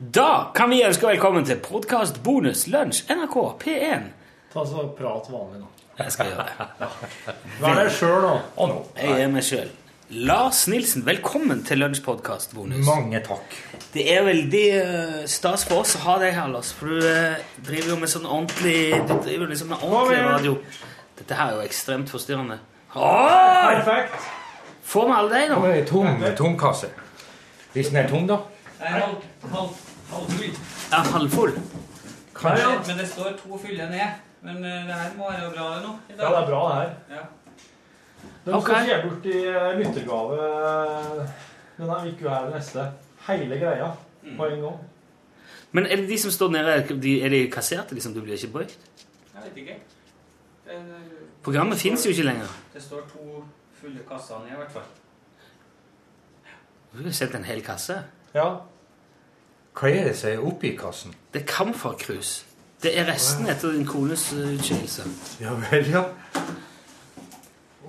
Da 0.00 0.50
kan 0.54 0.70
vi 0.70 0.78
ønske 0.80 1.04
velkommen 1.04 1.44
til 1.44 1.58
podkast 1.60 2.22
bonus 2.24 2.62
lunsj 2.72 3.02
NRK 3.12 3.34
P1. 3.60 4.04
Ta 4.48 4.62
så 4.64 4.86
Prat 4.96 5.26
vanlig, 5.28 5.58
nå. 5.60 5.66
Jeg 5.98 6.12
skal 6.14 6.30
gjøre 6.30 6.46
det. 6.48 6.86
Vær 7.60 7.74
deg 7.76 7.90
sjøl, 7.92 8.22
nå. 8.24 8.30
Og 8.56 8.70
nå. 8.70 8.78
Jeg 8.96 9.26
er 9.26 9.28
meg 9.28 9.44
sjøl. 9.44 9.66
Lars 10.24 10.62
Nilsen, 10.72 11.04
velkommen 11.04 11.60
til 11.68 11.82
lunsjpodkast 11.82 12.54
bonus. 12.56 12.80
Mange 12.86 13.20
takk. 13.26 13.52
Det 13.92 14.06
er 14.14 14.24
veldig 14.24 14.62
eh, 14.78 15.18
stas 15.28 15.66
for 15.68 15.82
oss 15.82 15.92
å 15.98 16.00
ha 16.06 16.14
deg 16.24 16.32
her, 16.38 16.48
Lars. 16.54 16.72
For 16.78 16.96
du 16.96 17.04
eh, 17.10 17.44
driver 17.68 17.92
jo 17.92 17.98
med 18.00 18.12
sånn 18.14 18.24
ordentlig 18.24 19.02
Du 19.04 19.12
driver 19.18 19.52
liksom 19.52 19.68
med 19.74 19.84
ordentlig 19.84 20.22
radio. 20.24 20.56
Dette 21.20 21.42
her 21.42 21.52
er 21.52 21.60
jo 21.60 21.68
ekstremt 21.68 22.14
forstyrrende. 22.14 22.56
Perfekt. 22.96 24.32
Få 24.94 25.04
med 25.12 25.18
alle 25.18 25.44
deg, 25.44 25.52
Nå 25.52 25.76
tom, 25.92 26.26
tom 26.40 26.56
kasse. 26.64 26.88
Hvis 27.76 27.92
den 27.92 28.00
er 28.00 28.08
tom, 28.08 28.24
da? 28.32 28.40
Er 28.80 28.96
halvfull. 30.10 30.54
Ja, 30.92 31.02
Kanskje. 32.40 32.68
Men 32.88 32.98
det 32.98 33.08
står 33.08 33.32
to 33.42 33.58
fyller 33.58 33.90
ned. 33.90 34.18
Men 34.42 34.56
eh, 34.64 34.86
det 34.88 34.94
her 34.94 35.10
må 35.18 35.30
være 35.30 35.50
bra 35.52 35.68
nå. 35.84 35.90
i 36.08 36.12
Ja, 36.12 36.16
det 36.16 36.36
er 36.38 36.46
bra, 36.46 36.60
det 36.68 36.76
her. 36.80 36.94
Ja. 37.16 37.22
De 38.46 38.54
Ok. 38.56 38.62
skal 38.62 38.86
gi 38.88 38.94
bort 39.08 39.26
i 39.26 39.38
eh, 39.46 39.78
lyttergave 39.78 40.38
denne 41.78 41.98
uka 42.12 42.28
her 42.28 42.50
neste. 42.54 42.86
Hele 43.26 43.58
greia 43.60 43.90
på 44.36 44.46
en 44.46 44.60
gang. 44.64 44.78
Men 45.72 45.86
er 45.86 45.96
det 45.96 46.08
de 46.08 46.18
som 46.18 46.30
står 46.30 46.50
nede, 46.50 47.00
de, 47.02 47.22
er 47.22 47.28
de 47.28 47.50
kasserte, 47.52 47.94
liksom? 47.94 48.14
Du 48.14 48.20
blir 48.24 48.34
ikke 48.34 48.52
brukt? 48.52 48.78
Jeg 49.34 49.42
vet 49.44 49.56
ikke. 49.56 49.76
Programmet 51.42 51.78
fins 51.78 52.06
jo 52.06 52.10
ikke 52.10 52.22
lenger. 52.26 52.48
Det 52.74 52.82
står 52.82 53.04
to 53.12 53.44
fulle 53.80 54.00
kasser 54.08 54.40
ned, 54.44 54.52
i 54.56 54.58
hvert 54.60 54.72
fall. 54.72 54.88
Du 56.92 57.04
har 57.04 57.12
sett 57.14 57.34
en 57.34 57.44
hel 57.46 57.62
kasse. 57.62 58.00
Ja. 58.34 58.48
Hva 59.78 59.88
er 59.90 60.04
det 60.10 60.16
som 60.18 60.30
er 60.32 60.42
oppi 60.44 60.74
kassen? 60.76 61.14
Det 61.32 61.42
er 61.42 61.46
kamferkrus. 61.46 62.44
Det 62.82 62.94
er 62.98 63.04
resten 63.10 63.46
etter 63.52 63.72
din 63.76 63.86
kones 63.86 64.32
uh, 64.32 64.40
utskillelse. 64.54 65.02
Ja 65.40 65.52
vel, 65.70 65.90
ja. 65.92 66.04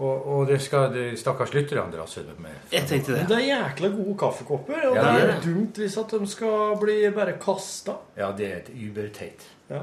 Og, 0.01 0.27
og 0.27 0.47
det 0.47 0.57
skal 0.63 0.89
de 0.93 1.05
stakkars 1.19 1.51
lytterne 1.53 1.91
dra 1.93 2.05
seg 2.09 2.29
med. 2.41 2.53
Jeg 2.71 2.88
tenkte 2.89 3.13
det. 3.15 3.25
det 3.29 3.36
er 3.38 3.47
jækla 3.49 3.89
gode 3.93 4.15
kaffekopper, 4.17 4.86
og 4.89 4.95
Ja, 4.95 5.01
det 5.03 5.15
det 5.15 5.23
er 5.23 5.34
det. 5.34 5.41
dumt 5.45 5.77
hvis 5.82 5.97
at 5.99 6.13
de 6.15 6.27
skal 6.32 6.77
bli 6.82 6.95
bare 7.15 7.34
kasta. 7.43 7.97
Ja, 8.17 8.32
det 8.38 8.47
er 8.47 8.55
et 8.61 8.71
uberteit. 8.75 9.43
Ja. 9.69 9.82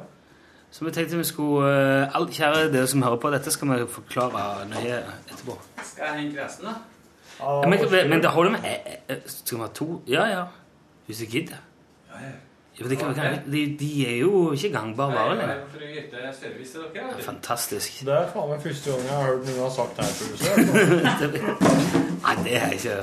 Så 0.71 0.85
vi 0.85 0.91
tenkte 0.93 1.17
vi 1.17 1.25
skulle 1.25 1.69
uh, 1.69 2.17
all, 2.17 2.27
Kjære 2.33 2.73
dere 2.73 2.87
som 2.87 3.03
hører 3.03 3.17
på, 3.21 3.31
dette 3.33 3.51
skal 3.53 3.71
vi 3.73 3.87
forklare 3.91 4.67
nøye 4.69 4.99
etterpå. 5.31 5.57
Skal 5.85 6.05
jeg 6.11 6.25
hente 6.25 6.45
resten, 6.45 6.67
da? 6.69 6.75
Ja, 7.39 7.69
men, 7.69 8.11
men 8.11 8.21
det 8.25 8.31
holder 8.35 8.51
med 8.57 8.65
eh, 8.67 8.99
eh, 9.09 9.17
Skal 9.31 9.59
vi 9.59 9.63
ha 9.63 9.69
to? 9.75 10.03
Ja, 10.11 10.25
ja. 10.27 10.45
Hvis 11.07 11.21
vi 11.21 11.27
gidder. 11.27 11.61
Ja, 12.79 12.87
de, 12.87 12.97
kan, 12.97 13.15
kan, 13.15 13.39
de, 13.51 13.63
de 13.79 13.89
er 14.07 14.21
jo 14.21 14.53
ikke 14.55 14.69
gangbare 14.71 15.15
varer 15.17 15.39
lenger. 15.41 15.63
For 15.73 15.83
å 15.83 15.89
yte 15.99 16.29
service 16.37 16.75
til 16.75 16.85
dere. 16.95 17.07
Ja, 17.11 17.23
fantastisk. 17.27 17.97
Det 18.07 18.15
er 18.15 18.29
faen 18.31 18.53
meg 18.53 18.61
første 18.63 18.93
gang 18.93 19.09
jeg 19.09 19.17
har 19.17 19.25
hørt 19.33 19.49
noen 19.49 19.63
har 19.65 19.73
sagt 19.75 19.97
det 19.99 20.05
her 20.07 20.13
på 20.19 20.29
huset. 20.31 20.53
Nei, 22.29 22.35
det 22.45 22.59
er 22.61 22.77
ikke 22.77 22.99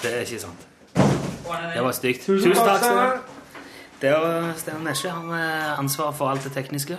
Det 0.00 0.12
er 0.14 0.22
ikke 0.24 0.40
sant. 0.46 0.64
Det 0.96 1.82
var 1.84 1.96
stygt. 1.98 2.24
Tusen 2.24 2.54
takk. 2.56 2.86
Sten. 2.86 3.34
Det 4.00 4.12
var 4.12 4.48
Steinar 4.60 4.86
Nesje. 4.86 5.10
Han 5.12 5.28
har 5.34 5.82
ansvar 5.82 6.16
for 6.16 6.32
alt 6.32 6.46
det 6.48 6.54
tekniske. 6.56 6.96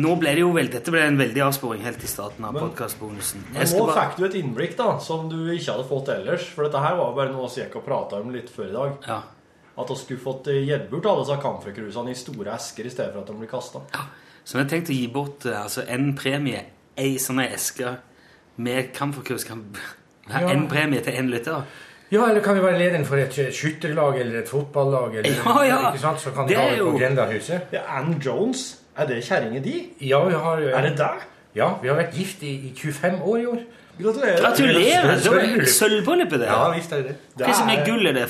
Nå 0.00 0.14
ble 0.20 0.32
det 0.38 0.40
jo 0.40 0.54
veldig, 0.54 0.72
Dette 0.72 0.92
ble 0.94 1.02
en 1.04 1.18
veldig 1.20 1.42
avsporing 1.44 1.82
helt 1.84 2.00
i 2.00 2.08
starten 2.08 2.46
av 2.48 2.56
podkastbonusen. 2.56 3.42
Nå 3.52 3.66
nå 3.66 3.90
fikk 3.92 4.16
du 4.16 4.24
et 4.30 4.38
innblikk 4.40 4.72
da, 4.78 4.94
som 5.04 5.28
du 5.28 5.36
ikke 5.52 5.74
hadde 5.74 5.84
fått 5.90 6.08
ellers. 6.14 6.48
For 6.54 6.64
dette 6.64 6.80
her 6.80 6.96
var 6.96 7.12
bare 7.18 7.34
noe 7.34 7.50
vi 7.52 7.60
gikk 7.60 7.76
og 7.82 7.84
prata 7.84 8.22
om 8.24 8.32
litt 8.32 8.48
før 8.52 8.70
i 8.70 8.74
dag. 8.78 8.96
Ja. 9.10 9.20
At 9.80 9.90
vi 9.90 9.96
skulle 9.96 10.20
fått 10.20 10.48
eh, 10.52 10.60
gitt 10.68 10.88
bort 10.90 11.06
alle 11.06 11.24
disse 11.24 11.38
kamferkrusene 11.42 12.10
i 12.12 12.18
store 12.18 12.54
esker 12.56 12.86
i 12.86 12.90
stedet 12.92 13.12
for 13.14 13.20
at 13.22 13.26
de 13.32 13.38
blir 13.40 13.50
kasta. 13.50 13.80
Så 14.44 14.56
vi 14.58 14.62
har 14.64 14.68
tenkt 14.70 14.90
å 14.90 14.96
gi 14.96 15.06
bort 15.12 15.46
eh, 15.46 15.62
altså, 15.62 15.84
en 15.88 16.12
premie, 16.18 16.64
ei 16.96 17.14
sånn 17.22 17.40
eske 17.44 17.96
med 18.60 18.92
kamferkrus. 18.96 19.44
kan 19.48 19.64
Ja. 20.30 20.44
en 20.52 20.68
premie 20.70 21.00
til 21.02 21.16
én 21.18 21.26
lytter. 21.32 21.64
Ja, 22.10 22.24
eller 22.28 22.40
kan 22.42 22.54
vi 22.54 22.60
være 22.62 22.78
lederen 22.78 23.04
for 23.06 23.18
et 23.18 23.34
eh, 23.38 23.48
skytterlag 23.54 24.18
eller 24.20 24.40
et 24.42 24.48
fotballag? 24.50 25.16
Eller, 25.20 25.30
Ja, 25.44 25.62
ja. 25.66 25.78
Ikke 25.90 26.02
sant? 26.04 26.20
Så 26.22 26.30
kan 26.34 26.46
de 26.46 26.54
Det 26.54 26.58
ha 26.60 26.68
er 26.70 26.76
jo- 26.78 26.92
Grendahuset. 26.98 27.60
Ja, 27.72 27.80
Ann 27.98 28.16
Jones, 28.22 28.78
er 28.96 29.06
det 29.06 29.24
kjerringa 29.26 29.60
di? 29.64 29.74
Ja, 30.00 30.22
vi 30.28 30.34
har, 30.34 30.58
Er 30.60 30.82
det 30.88 30.96
deg? 30.98 31.26
Ja, 31.54 31.72
vi 31.82 31.88
har 31.88 31.96
vært 31.98 32.14
gift 32.14 32.42
i, 32.42 32.52
i 32.68 32.72
25 32.76 33.22
år 33.22 33.38
i 33.40 33.46
år. 33.46 33.60
Gratulerer. 34.00 34.40
Gratulerer! 34.40 35.66
Sølvbryllup. 35.66 36.32
er 36.32 36.38
det. 36.38 36.46
Ja, 36.46 36.70
visst 36.74 36.92
er 36.92 37.02
det 37.02 37.16
det. 37.36 37.46
Hva 37.46 37.54
som 37.58 37.68
er 37.68 37.82
gull? 37.84 38.06
Er 38.06 38.12
det 38.16 38.28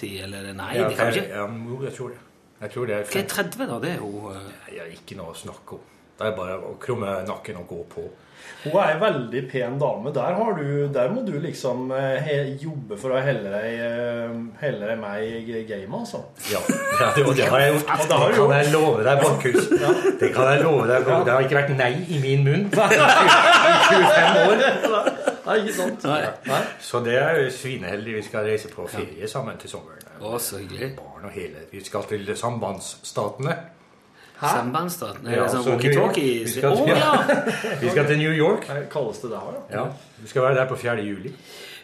50? 0.00 0.24
Eller 0.24 0.50
er 0.50 0.58
Nei, 0.58 0.72
Ja, 0.78 0.88
det 0.88 0.96
kan 0.98 1.12
ikke 1.12 1.28
ja, 1.28 1.46
jo, 1.68 1.82
jeg 1.84 1.94
tror 1.98 2.08
det. 2.14 2.24
Jeg 2.60 2.74
tror 2.74 2.86
det 2.90 2.94
er 2.96 3.06
Hva 3.08 3.20
er 3.20 3.30
30, 3.36 3.68
da? 3.70 3.78
Det 3.84 3.92
er 3.94 4.02
jo 4.02 4.32
Jeg 4.70 4.82
har 4.82 4.96
ikke 4.96 5.20
noe 5.20 5.34
å 5.34 5.38
snakke 5.44 5.78
om. 5.78 5.86
Det 6.20 6.26
er 6.28 6.34
bare 6.36 6.58
å 6.68 6.74
krumme 6.80 7.14
nakken 7.24 7.62
og 7.62 7.70
gå 7.70 7.84
på. 7.94 8.02
Hun 8.60 8.74
er 8.76 8.90
en 8.92 9.00
veldig 9.00 9.40
pen 9.48 9.78
dame. 9.80 10.10
Der, 10.12 10.34
har 10.36 10.52
du, 10.58 10.88
der 10.92 11.08
må 11.12 11.22
du 11.24 11.32
liksom 11.40 11.88
eh, 11.96 12.18
he, 12.20 12.36
jobbe 12.60 12.98
for 13.00 13.16
å 13.16 13.22
helle 13.24 13.48
deg, 13.48 13.78
eh, 13.86 14.34
helle 14.60 14.90
deg 14.90 15.00
med 15.00 15.24
i 15.24 15.62
gamet, 15.68 15.96
altså. 16.02 16.20
Ja, 16.52 16.60
ja 17.00 17.08
det, 17.16 17.24
det 17.38 17.48
har 17.48 17.64
jeg 17.64 17.72
gjort. 17.72 18.04
Det 18.04 18.20
har 18.20 18.36
du 18.36 18.38
kan 18.42 18.54
jeg 18.58 18.72
love 18.74 19.08
deg, 19.08 19.24
Borchhus. 19.24 19.72
Det 20.20 20.32
kan 20.36 20.52
jeg 20.52 20.64
love 20.66 20.84
deg. 20.92 21.08
Det 21.08 21.32
har 21.32 21.48
ikke 21.48 21.60
vært 21.62 21.74
nei 21.80 21.92
i 22.04 22.20
min 22.20 22.44
munn 22.44 22.68
i 22.68 24.02
25 24.04 24.40
år. 24.44 25.29
Nei, 25.50 25.56
ikke 25.64 25.74
sant? 25.74 26.04
Nei. 26.06 26.60
Så 26.80 27.00
det 27.02 27.16
er 27.18 27.40
jo 27.42 27.50
svineheldig. 27.50 28.14
Vi 28.20 28.22
skal 28.22 28.46
reise 28.46 28.70
på 28.70 28.86
ferie 28.90 29.28
sammen 29.28 29.58
til 29.58 29.72
sommeren. 29.72 30.06
Å, 30.20 30.36
så 30.38 30.60
hyggelig. 30.60 30.92
Barn 31.00 31.26
og 31.26 31.34
hele. 31.34 31.64
Vi 31.72 31.82
skal 31.84 32.06
til 32.06 32.28
sambandsstatene. 32.36 33.56
Sambandsstaten? 34.40 35.26
Er 35.28 35.42
Ja, 35.42 35.48
sånn 35.52 35.66
walkietalkie? 35.68 36.44
Vi 36.46 36.52
skal, 36.54 36.78
ja! 36.88 37.10
vi 37.82 37.90
skal 37.90 38.06
til 38.08 38.20
New 38.22 38.32
York. 38.32 38.64
Kalles 38.92 39.20
det 39.20 39.32
der, 39.34 39.50
da? 39.56 39.64
Ja, 39.74 39.84
Vi 40.22 40.30
skal 40.30 40.46
være 40.46 40.60
der 40.62 40.70
på 40.70 40.78
4. 40.80 41.02
juli. 41.04 41.34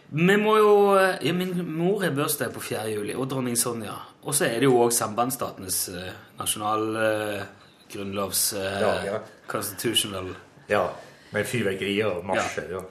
Vi 0.06 0.36
må 0.38 0.54
jo 0.56 0.72
ja, 0.96 1.32
Min 1.34 1.52
mor 1.76 2.00
har 2.04 2.14
bursdag 2.16 2.54
på 2.54 2.62
4. 2.62 2.86
juli, 2.94 3.14
og 3.14 3.28
dronning 3.30 3.58
Sonja. 3.58 3.96
Og 4.24 4.34
så 4.34 4.46
er 4.48 4.60
det 4.62 4.70
jo 4.70 4.78
òg 4.80 4.94
sambandsstatenes 4.94 5.80
uh, 5.92 6.06
nasjonalgrunnlovs 6.40 7.42
uh, 7.42 7.46
grunnlovs 7.92 8.44
uh, 8.56 8.62
Ja, 8.82 8.92
ja. 9.04 9.18
constitutional 9.50 10.32
Ja, 10.70 10.86
Med 11.34 11.44
fyrverkerier 11.44 12.06
og 12.06 12.24
marsjer. 12.26 12.70
Ja. 12.72 12.84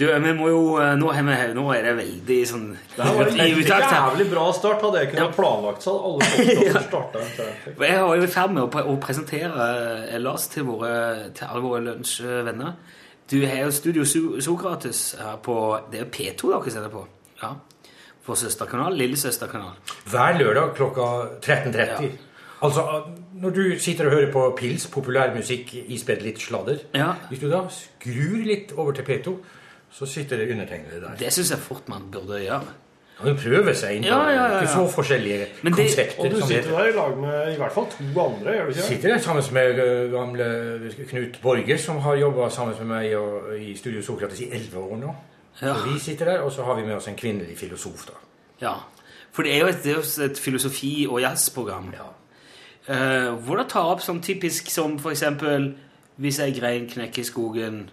Du, 0.00 0.06
vi 0.08 0.32
må 0.32 0.46
jo 0.48 0.60
eh, 0.80 0.94
Nå, 0.96 1.10
er, 1.12 1.24
vi, 1.26 1.34
nå 1.58 1.64
er 1.74 1.84
det 1.84 1.90
veldig 1.98 2.36
sånn 2.48 2.68
Det 2.94 3.08
var 3.18 3.28
en 3.28 3.36
jævlig 3.36 4.28
bra 4.30 4.46
start. 4.56 4.80
Hadde 4.80 5.02
jeg 5.02 5.10
kunnet 5.12 5.34
planlagt 5.36 5.84
så 5.84 5.96
hadde 6.00 6.30
alle 6.30 6.84
starta. 6.86 7.24
Jeg 7.84 7.98
var 8.06 8.16
jo 8.16 8.24
i 8.24 8.30
ferd 8.32 8.54
med 8.56 8.64
å, 8.64 8.84
å 8.94 8.96
presentere 9.02 9.66
eh, 10.08 10.16
Lars 10.22 10.48
til, 10.52 10.64
våre, 10.70 10.94
til 11.36 11.50
alle 11.50 11.64
våre 11.66 11.82
lunsjvenner. 11.90 12.96
Du 13.30 13.36
har 13.44 13.66
jo 13.66 13.74
Studio 13.76 14.06
Sokrates 14.08 15.02
her 15.20 15.36
på 15.44 15.58
Det 15.92 16.00
er 16.00 16.06
jo 16.06 16.10
P2 16.16 16.54
dere 16.54 16.74
sender 16.78 16.94
på. 16.96 17.04
Ja. 17.44 17.52
For 18.24 18.40
søsterkanal. 18.40 18.96
Lillesøsterkanal. 18.98 19.76
Hver 20.08 20.40
lørdag 20.40 20.74
klokka 20.80 21.12
13.30. 21.44 22.08
Ja. 22.08 22.10
Altså, 22.64 22.82
når 23.40 23.54
du 23.56 23.62
sitter 23.80 24.08
og 24.08 24.16
hører 24.16 24.32
på 24.32 24.42
pils, 24.58 24.88
populærmusikk 24.92 25.72
ispedd 25.92 26.24
litt 26.24 26.40
sladder 26.42 26.82
Ja. 26.96 27.14
Hvis 27.30 27.40
du 27.44 27.48
da 27.52 27.62
skrur 27.72 28.42
litt 28.44 28.74
over 28.76 28.96
til 28.96 29.06
P2, 29.06 29.38
så 29.92 30.06
sitter 30.06 30.36
det 30.36 30.50
undertegnede 30.52 31.00
der. 31.00 31.16
Det 31.18 31.32
syns 31.32 31.50
jeg 31.50 31.58
fort 31.58 31.88
man 31.88 32.10
burde 32.12 32.40
gjøre. 32.44 32.62
Man 33.24 33.36
prøver 33.36 33.74
seg 33.76 33.96
inn 33.98 34.02
på 34.02 34.08
Ja, 34.08 34.18
ja, 34.30 34.34
ja, 34.34 34.44
ja. 34.54 34.60
ikke 34.60 34.72
så 34.72 34.84
forskjellige 34.94 35.46
Men 35.62 35.72
det- 35.72 35.86
konsepter. 35.86 36.20
Og 36.24 36.30
du 36.30 36.40
sitter 36.46 36.70
der 36.70 36.86
i 36.86 36.92
lag 36.96 37.18
med 37.18 37.52
i 37.52 37.56
hvert 37.56 37.72
fall 37.72 37.86
to 37.90 38.20
andre, 38.24 38.52
gjør 38.54 38.62
du 38.64 38.68
ikke 38.68 38.82
sitter 38.82 39.08
der 39.08 39.18
sammen 39.18 39.44
med 39.52 39.78
ø, 39.78 40.10
gamle 40.10 40.46
Knut 41.10 41.38
Borger, 41.42 41.76
som 41.78 41.98
har 41.98 42.14
jobba 42.16 42.48
sammen 42.50 42.76
med 42.78 42.86
meg 42.86 43.16
og, 43.16 43.58
i 43.60 43.74
Studio 43.76 44.02
Sokrates 44.02 44.40
i 44.40 44.48
elleve 44.50 44.78
år 44.78 44.96
nå. 44.96 45.14
Ja. 45.62 45.74
Så 45.74 45.92
vi 45.92 45.98
sitter 45.98 46.24
der, 46.24 46.38
og 46.40 46.52
så 46.52 46.62
har 46.64 46.74
vi 46.80 46.86
med 46.86 46.94
oss 46.96 47.08
en 47.08 47.16
kvinnelig 47.16 47.58
filosof. 47.58 48.06
da. 48.06 48.12
Ja. 48.62 48.72
For 49.32 49.42
det 49.42 49.54
er 49.54 49.58
jo 49.60 49.66
et, 49.66 49.82
det 49.84 49.92
er 49.92 49.94
jo 49.96 50.24
et 50.24 50.38
filosofi- 50.40 51.06
og 51.08 51.20
jazzprogram. 51.20 51.92
Ja. 51.92 52.08
Uh, 52.88 53.34
hvor 53.44 53.56
det 53.56 53.68
tar 53.68 53.84
opp 53.92 54.00
sånn 54.00 54.22
typisk 54.22 54.70
som 54.70 54.96
eksempel 55.10 55.74
Hvis 56.16 56.38
ei 56.40 56.50
grein 56.52 56.88
knekker 56.88 57.20
i 57.20 57.24
skogen, 57.24 57.90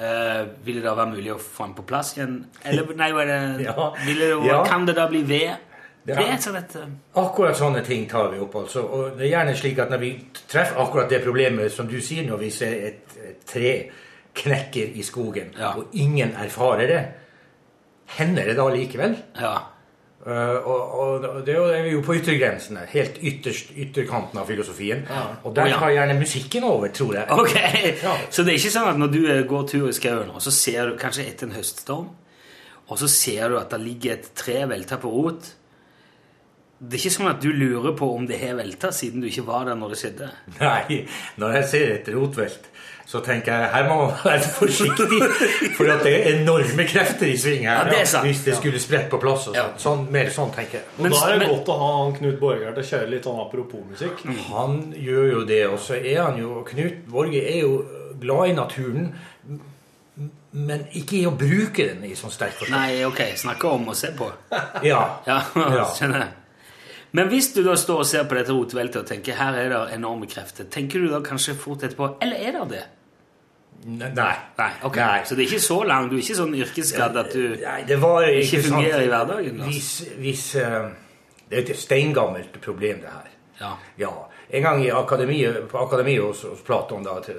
eh, 0.00 0.46
vil 0.64 0.78
det 0.80 0.84
da 0.84 0.94
være 0.94 1.10
mulig 1.14 1.32
å 1.34 1.38
få 1.40 1.66
den 1.66 1.74
på 1.74 1.82
plass 1.86 2.14
igjen? 2.16 2.38
Eller 2.64 2.94
nei, 3.02 3.10
det, 3.12 3.66
Ja. 3.66 3.92
det, 4.06 4.46
Ja. 4.46 4.62
kan 4.64 4.86
det 4.86 4.96
da 4.96 5.06
bli 5.08 5.22
ved? 5.22 5.50
Ja. 6.06 6.16
Det 6.16 6.16
et 6.18 6.76
eh, 6.76 6.88
Akkurat 7.16 7.56
sånne 7.56 7.84
ting 7.86 8.08
tar 8.10 8.30
vi 8.32 8.38
opp. 8.42 8.54
altså. 8.56 8.80
Og 8.82 9.18
det 9.18 9.26
er 9.26 9.30
gjerne 9.36 9.56
slik 9.56 9.78
at 9.78 9.90
når 9.90 9.98
vi 10.02 10.12
treffer 10.48 10.80
akkurat 10.82 11.08
det 11.10 11.22
problemet 11.24 11.72
som 11.72 11.86
du 11.86 12.00
sier, 12.00 12.24
når 12.26 12.36
vi 12.38 12.50
ser 12.50 12.72
et, 12.88 13.18
et 13.28 13.44
tre 13.46 13.90
knekker 14.34 14.96
i 14.98 15.02
skogen, 15.02 15.52
og 15.76 15.92
ingen 15.92 16.32
erfarer 16.34 16.86
det, 16.90 17.02
hender 18.18 18.44
det 18.50 18.56
da 18.56 18.66
likevel? 18.72 19.14
Ja. 19.40 19.54
Eh, 20.22 20.66
og, 20.70 20.92
og 21.26 21.38
det 21.46 21.56
er 21.56 21.86
jo- 21.90 22.02
på 22.06 22.14
yttergrensene, 22.14 22.84
helt 22.92 23.16
ytterst 23.22 23.72
ytterkanten 23.74 24.38
av 24.38 24.46
filosofien. 24.46 25.02
Og 25.42 25.54
der 25.56 25.66
ja. 25.72 25.78
tar 25.78 25.90
gjerne 25.90 26.18
musikken 26.18 26.64
over, 26.64 26.88
tror 26.94 27.14
jeg. 27.14 27.26
Ok, 27.30 27.56
Ja. 28.06 28.12
Så 28.30 28.44
det 28.46 28.54
er 28.54 28.60
ikke 28.60 28.74
sånn 28.76 28.90
at 28.92 29.00
når 29.02 29.10
du 29.12 29.18
eh, 29.26 29.42
går 29.50 29.66
tur 29.72 29.88
i 29.90 29.96
skauen, 29.96 30.30
og 30.30 30.42
så 30.44 30.52
ser 30.54 30.92
du 30.92 31.00
kanskje 31.00 31.26
etter 31.26 31.50
en 31.50 31.56
høststorm, 31.58 32.06
og 32.88 32.98
så 33.00 33.08
ser 33.10 33.48
du 33.50 33.58
at 33.58 33.70
det 33.74 33.80
ligger 33.82 34.14
et 34.14 34.30
tre 34.38 34.62
velta 34.70 34.98
på 35.02 35.10
rot. 35.10 35.50
Det 36.82 36.98
er 36.98 37.02
ikke 37.04 37.14
sånn 37.14 37.30
at 37.30 37.42
du 37.42 37.50
lurer 37.54 37.94
på 37.98 38.08
om 38.14 38.24
det 38.26 38.40
har 38.42 38.56
velta, 38.58 38.90
siden 38.94 39.22
du 39.22 39.28
ikke 39.28 39.44
var 39.46 39.68
der 39.68 39.78
når 39.78 39.94
det 39.94 39.98
skjedde. 40.00 40.30
Nei, 40.58 40.96
når 41.38 41.54
jeg 41.60 41.68
ser 41.70 41.92
et 41.96 42.10
rotvelt, 42.14 42.66
så 43.06 43.20
tenker 43.24 43.52
jeg 43.52 43.70
her 43.72 43.88
må 43.88 43.96
man 44.06 44.12
være 44.24 44.40
forsiktig, 44.56 45.20
for 45.76 45.90
at 45.92 46.02
det 46.06 46.12
er 46.18 46.36
enorme 46.40 46.86
krefter 46.88 47.26
i 47.26 47.36
sving 47.36 47.66
her. 47.68 47.86
Ja, 47.86 47.90
det. 47.90 48.08
Hvis 48.26 48.44
det 48.44 48.56
skulle 48.56 48.78
spredt 48.80 49.08
på 49.10 49.18
plass 49.20 49.48
og 49.48 49.56
Ja. 49.56 49.64
sånn. 49.78 50.06
Mer 50.10 50.30
sånn, 50.30 50.52
tenker 50.54 50.78
jeg. 50.80 50.84
Og 50.98 51.02
Men- 51.02 51.12
da 51.12 51.26
er 51.26 51.32
det 51.32 51.38
men- 51.38 51.48
godt 51.56 51.66
å 51.74 51.78
ha 51.78 51.90
han 52.04 52.14
Knut 52.16 52.38
Borger 52.40 52.72
til 52.74 52.82
å 52.82 52.86
kjøre 52.92 53.10
litt 53.10 53.24
sånn 53.24 53.40
apropos-musikk. 53.46 54.24
Han 54.52 54.92
gjør 54.96 55.32
jo 55.32 55.44
det, 55.44 55.66
og 55.68 55.78
så 55.78 55.94
er 56.04 56.22
han 56.22 56.38
jo 56.38 56.64
Knut 56.68 57.06
Borger 57.08 57.42
er 57.56 57.60
jo 57.60 57.84
glad 58.20 58.48
i 58.48 58.52
naturen, 58.52 59.14
men 60.52 60.84
ikke 60.92 61.16
i 61.22 61.24
å 61.26 61.32
bruke 61.36 61.86
den 61.88 62.04
i 62.04 62.14
sånn 62.14 62.30
sterk 62.30 62.52
forstand. 62.58 62.76
Nei, 62.76 63.04
ok, 63.04 63.22
snakke 63.40 63.64
om 63.72 63.86
å 63.88 63.94
se 63.96 64.08
på. 64.16 64.30
Ja. 64.84 65.18
Ja, 65.26 65.42
Ja. 65.56 66.28
Men 67.12 67.28
hvis 67.28 67.50
du 67.52 67.60
da 67.64 67.74
står 67.76 67.98
og 68.02 68.06
ser 68.08 68.24
på 68.24 68.34
dette 68.38 68.54
rotveltet 68.56 69.02
og 69.02 69.06
tenker 69.08 69.36
her 69.36 69.56
er 69.60 69.68
det 69.68 69.80
enorme 69.98 70.26
krefter, 70.26 70.64
tenker 70.72 71.02
du 71.04 71.10
da 71.12 71.20
kanskje 71.20 71.54
fort 71.60 71.82
etterpå 71.84 72.06
Eller 72.24 72.36
er 72.48 72.52
det 72.56 72.68
det? 72.70 72.82
Nei. 73.84 74.08
Nei, 74.14 74.70
ok. 74.86 74.96
Nei. 74.96 75.20
Så 75.26 75.34
det 75.34 75.42
er 75.44 75.48
ikke 75.50 75.60
så 75.64 75.78
langt? 75.82 76.10
Du 76.12 76.16
er 76.16 76.22
ikke 76.22 76.36
sånn 76.38 76.54
yrkesskadd 76.54 77.16
at 77.18 77.32
du 77.34 77.56
Nei, 77.60 77.80
det 77.88 77.98
var 78.00 78.28
ikke 78.30 78.60
sant. 78.62 78.68
fungerer 78.76 79.02
i 79.02 79.08
hverdagen? 79.10 79.58
da? 79.58 79.64
Hvis, 79.68 79.88
hvis 80.22 80.44
eh, 80.62 80.90
Det 81.50 81.58
er 81.58 81.64
et 81.74 81.76
steingammelt 81.82 82.60
problem, 82.62 83.00
det 83.02 83.10
her. 83.12 83.30
Ja. 83.60 83.72
Ja, 83.98 84.12
En 84.52 84.62
gang 84.62 84.84
i 84.84 84.88
akademiet, 84.90 85.68
på 85.68 85.78
akademiet 85.78 86.22
hos, 86.22 86.42
hos 86.48 86.60
Platon, 86.64 87.02
da, 87.04 87.18
til 87.24 87.36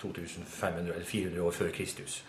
2500 0.00 0.94
eller 0.94 1.04
400 1.04 1.42
år 1.42 1.50
før 1.56 1.68
Kristus, 1.74 2.22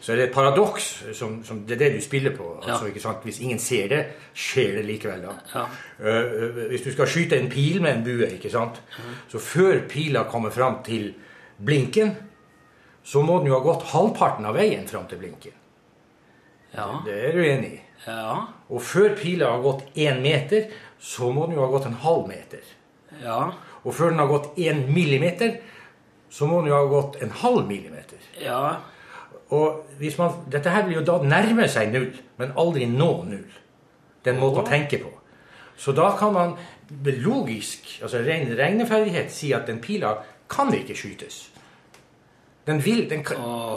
så 0.00 0.12
er 0.12 0.16
det 0.16 0.24
et 0.28 0.34
paradoks. 0.34 0.86
Som, 1.14 1.38
som, 1.44 1.62
det 1.66 1.76
er 1.76 1.84
det 1.84 1.90
du 1.96 2.00
spiller 2.04 2.34
på. 2.36 2.60
Altså, 2.62 2.86
Ja. 3.04 3.12
Hvis 3.22 3.40
ingen 3.40 3.58
ser 3.58 3.88
det, 3.88 4.00
skjer 4.34 4.76
det 4.78 4.84
likevel. 4.86 5.26
Ja. 5.54 5.66
Eh, 5.98 6.62
hvis 6.70 6.82
du 6.82 6.92
skal 6.92 7.06
skyte 7.10 7.38
en 7.40 7.50
pil 7.50 7.82
med 7.82 7.96
en 7.96 8.04
bue, 8.04 8.28
ikke 8.36 8.50
sant? 8.50 8.82
så 9.28 9.38
før 9.38 9.80
pila 9.88 10.24
kommer 10.30 10.50
fram 10.50 10.82
til 10.84 11.14
blinken, 11.58 12.16
så 13.04 13.22
må 13.22 13.38
den 13.38 13.52
jo 13.52 13.58
ha 13.58 13.62
gått 13.64 13.86
halvparten 13.92 14.46
av 14.46 14.56
veien 14.58 14.88
fram 14.88 15.06
til 15.06 15.18
blinken. 15.18 15.52
Ja. 16.74 16.88
Det 17.06 17.14
er 17.28 17.32
du 17.32 17.44
enig 17.44 17.72
i. 17.76 17.80
Ja. 18.06 18.46
Og 18.68 18.82
før 18.82 19.14
pila 19.18 19.52
har 19.54 19.62
gått 19.62 19.86
én 19.96 20.20
meter, 20.22 20.66
så 21.00 21.30
må 21.32 21.46
den 21.46 21.56
jo 21.56 21.64
ha 21.64 21.70
gått 21.70 21.86
en 21.86 22.00
halv 22.02 22.26
meter. 22.28 22.66
Ja. 23.22 23.52
Og 23.84 23.94
før 23.94 24.10
den 24.10 24.18
har 24.18 24.30
gått 24.30 24.58
én 24.58 24.86
millimeter, 24.90 25.60
så 26.30 26.48
må 26.50 26.60
den 26.60 26.72
jo 26.72 26.80
ha 26.80 26.90
gått 26.90 27.20
en 27.22 27.30
halv 27.42 27.66
millimeter. 27.68 28.18
Ja. 28.42 28.76
Og 29.54 29.84
hvis 29.98 30.18
man, 30.18 30.30
Dette 30.52 30.70
her 30.70 30.86
vil 30.86 30.98
jo 30.98 31.04
da 31.06 31.20
nærme 31.22 31.68
seg 31.70 31.92
null, 31.92 32.10
men 32.38 32.54
aldri 32.58 32.88
nå 32.90 33.10
null. 33.28 33.60
Den 34.26 34.40
måten 34.40 34.64
å 34.64 34.66
tenke 34.66 34.98
på. 34.98 35.12
Så 35.78 35.92
da 35.92 36.10
kan 36.18 36.32
man 36.34 36.56
logisk, 37.04 37.98
altså 38.02 38.22
ren 38.24 38.48
regneferdighet, 38.58 39.30
si 39.32 39.52
at 39.52 39.66
den 39.66 39.78
pila 39.82 40.16
kan 40.50 40.72
ikke 40.74 40.96
skytes. 40.96 41.50
Den 42.66 42.84
vil 42.84 43.10
den 43.10 43.22
kan, 43.24 43.36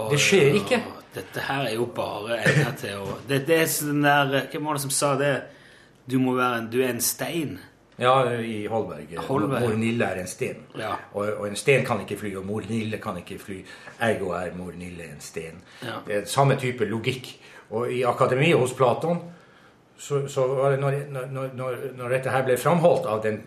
Det 0.09 0.19
skjer 0.19 0.55
ikke. 0.57 0.81
Dette 1.13 1.41
her 1.41 1.65
er 1.65 1.73
jo 1.73 1.85
bare 1.85 2.37
egnet 2.37 2.77
til 2.77 3.01
å 3.01 3.15
det, 3.29 3.41
det 3.47 3.55
er 3.63 3.69
sånn 3.69 4.03
der 4.05 4.45
Hvem 4.51 4.67
var 4.67 4.77
det 4.77 4.83
som 4.83 4.93
sa 4.93 5.15
det? 5.17 5.33
Du 6.09 6.19
må 6.21 6.35
være 6.37 6.61
en, 6.61 6.67
du 6.69 6.77
er 6.81 6.93
en 6.93 7.01
stein. 7.01 7.57
Ja, 7.99 8.13
i 8.39 8.65
Holberg. 8.71 9.15
Holberg. 9.27 9.65
Mor 9.65 9.75
Nille 9.79 10.05
er 10.05 10.21
en 10.21 10.27
sten. 10.27 10.63
Ja. 10.79 10.93
Og, 11.13 11.27
og 11.39 11.47
en 11.49 11.57
sten 11.59 11.85
kan 11.85 12.01
ikke 12.05 12.17
fly, 12.19 12.33
og 12.39 12.45
mor 12.47 12.63
Nille 12.69 12.97
kan 13.03 13.17
ikke 13.19 13.39
fly. 13.41 13.59
Ergo 14.07 14.31
er 14.37 14.55
mor 14.57 14.71
Nille 14.77 15.09
en 15.09 15.21
sten. 15.23 15.59
Ja. 15.83 15.99
Det 16.07 16.15
er 16.15 16.25
samme 16.29 16.55
type 16.59 16.87
logikk. 16.87 17.33
Og 17.69 17.91
i 17.93 18.01
akademiet 18.07 18.57
hos 18.57 18.73
Platon 18.73 19.19
så, 19.99 20.27
så 20.27 20.47
var 20.47 20.71
det 20.71 20.79
når, 20.79 20.95
når, 21.11 21.49
når, 21.53 21.75
når 21.97 22.15
dette 22.15 22.31
her 22.33 22.45
ble 22.47 22.55
framholdt 22.57 23.09
av 23.11 23.23
den 23.23 23.41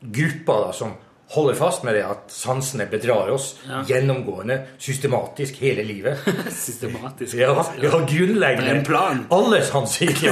gruppa 0.00 0.58
da, 0.66 0.72
som 0.76 0.92
holder 1.30 1.54
fast 1.54 1.84
med 1.86 1.94
det 1.94 2.02
at 2.02 2.32
sansene 2.34 2.86
bedrar 2.90 3.28
oss 3.30 3.52
Ja. 3.68 3.84
gjennomgående, 3.86 4.56
systematisk, 4.82 5.60
hele 5.62 5.84
livet. 5.86 6.18
Systematisk. 6.66 7.34
Ja, 7.38 7.52
ja 7.82 7.90
grunnleggende. 8.08 8.70
En 8.70 8.84
plan. 8.84 9.20
Alle 9.30 9.60
sanser. 9.64 10.10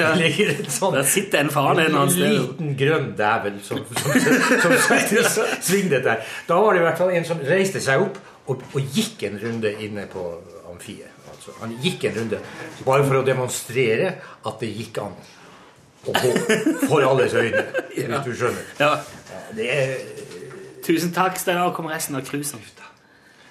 Ja. 0.00 0.14
Ligger 0.18 0.50
en 0.56 0.94
Der 0.96 1.02
sitter 1.06 1.40
en 1.44 1.50
far 1.54 1.70
en 1.78 1.94
annen 1.94 2.10
sted. 2.10 2.34
liten 2.34 2.74
grønn 2.80 3.12
dævel 3.18 3.60
som, 3.62 3.78
som, 3.94 4.12
som, 4.62 4.74
som 5.30 5.44
svingde 5.62 6.02
der. 6.04 6.26
Da 6.48 6.58
var 6.60 6.74
det 6.74 6.80
i 6.82 6.86
hvert 6.88 6.98
fall 6.98 7.14
en 7.14 7.24
som 7.30 7.40
reiste 7.46 7.80
seg 7.80 8.02
opp 8.08 8.18
og, 8.50 8.62
og 8.74 8.80
gikk 8.96 9.22
en 9.30 9.38
runde 9.42 9.70
inne 9.86 10.08
på 10.10 10.24
amfiet. 10.72 11.06
Altså, 11.30 11.54
han 11.60 11.76
gikk 11.82 12.04
en 12.10 12.16
runde 12.18 12.40
bare 12.84 13.06
for 13.06 13.20
å 13.20 13.26
demonstrere 13.26 14.16
at 14.44 14.58
det 14.60 14.72
gikk 14.74 14.98
an 15.04 15.14
Og 16.08 16.14
på, 16.16 16.28
for 16.88 17.04
alles 17.04 17.34
øyne, 17.36 17.62
hvis 17.94 18.24
du 18.24 18.30
skjønner. 18.34 18.68
Ja. 18.80 18.94
Det 19.52 19.66
er 19.68 19.90
Tusen 20.84 21.12
takk, 21.12 21.36
Steinar. 21.38 21.72
Kommer 21.76 21.90
resten 21.94 22.16
av 22.16 22.24
cruisen. 22.26 22.60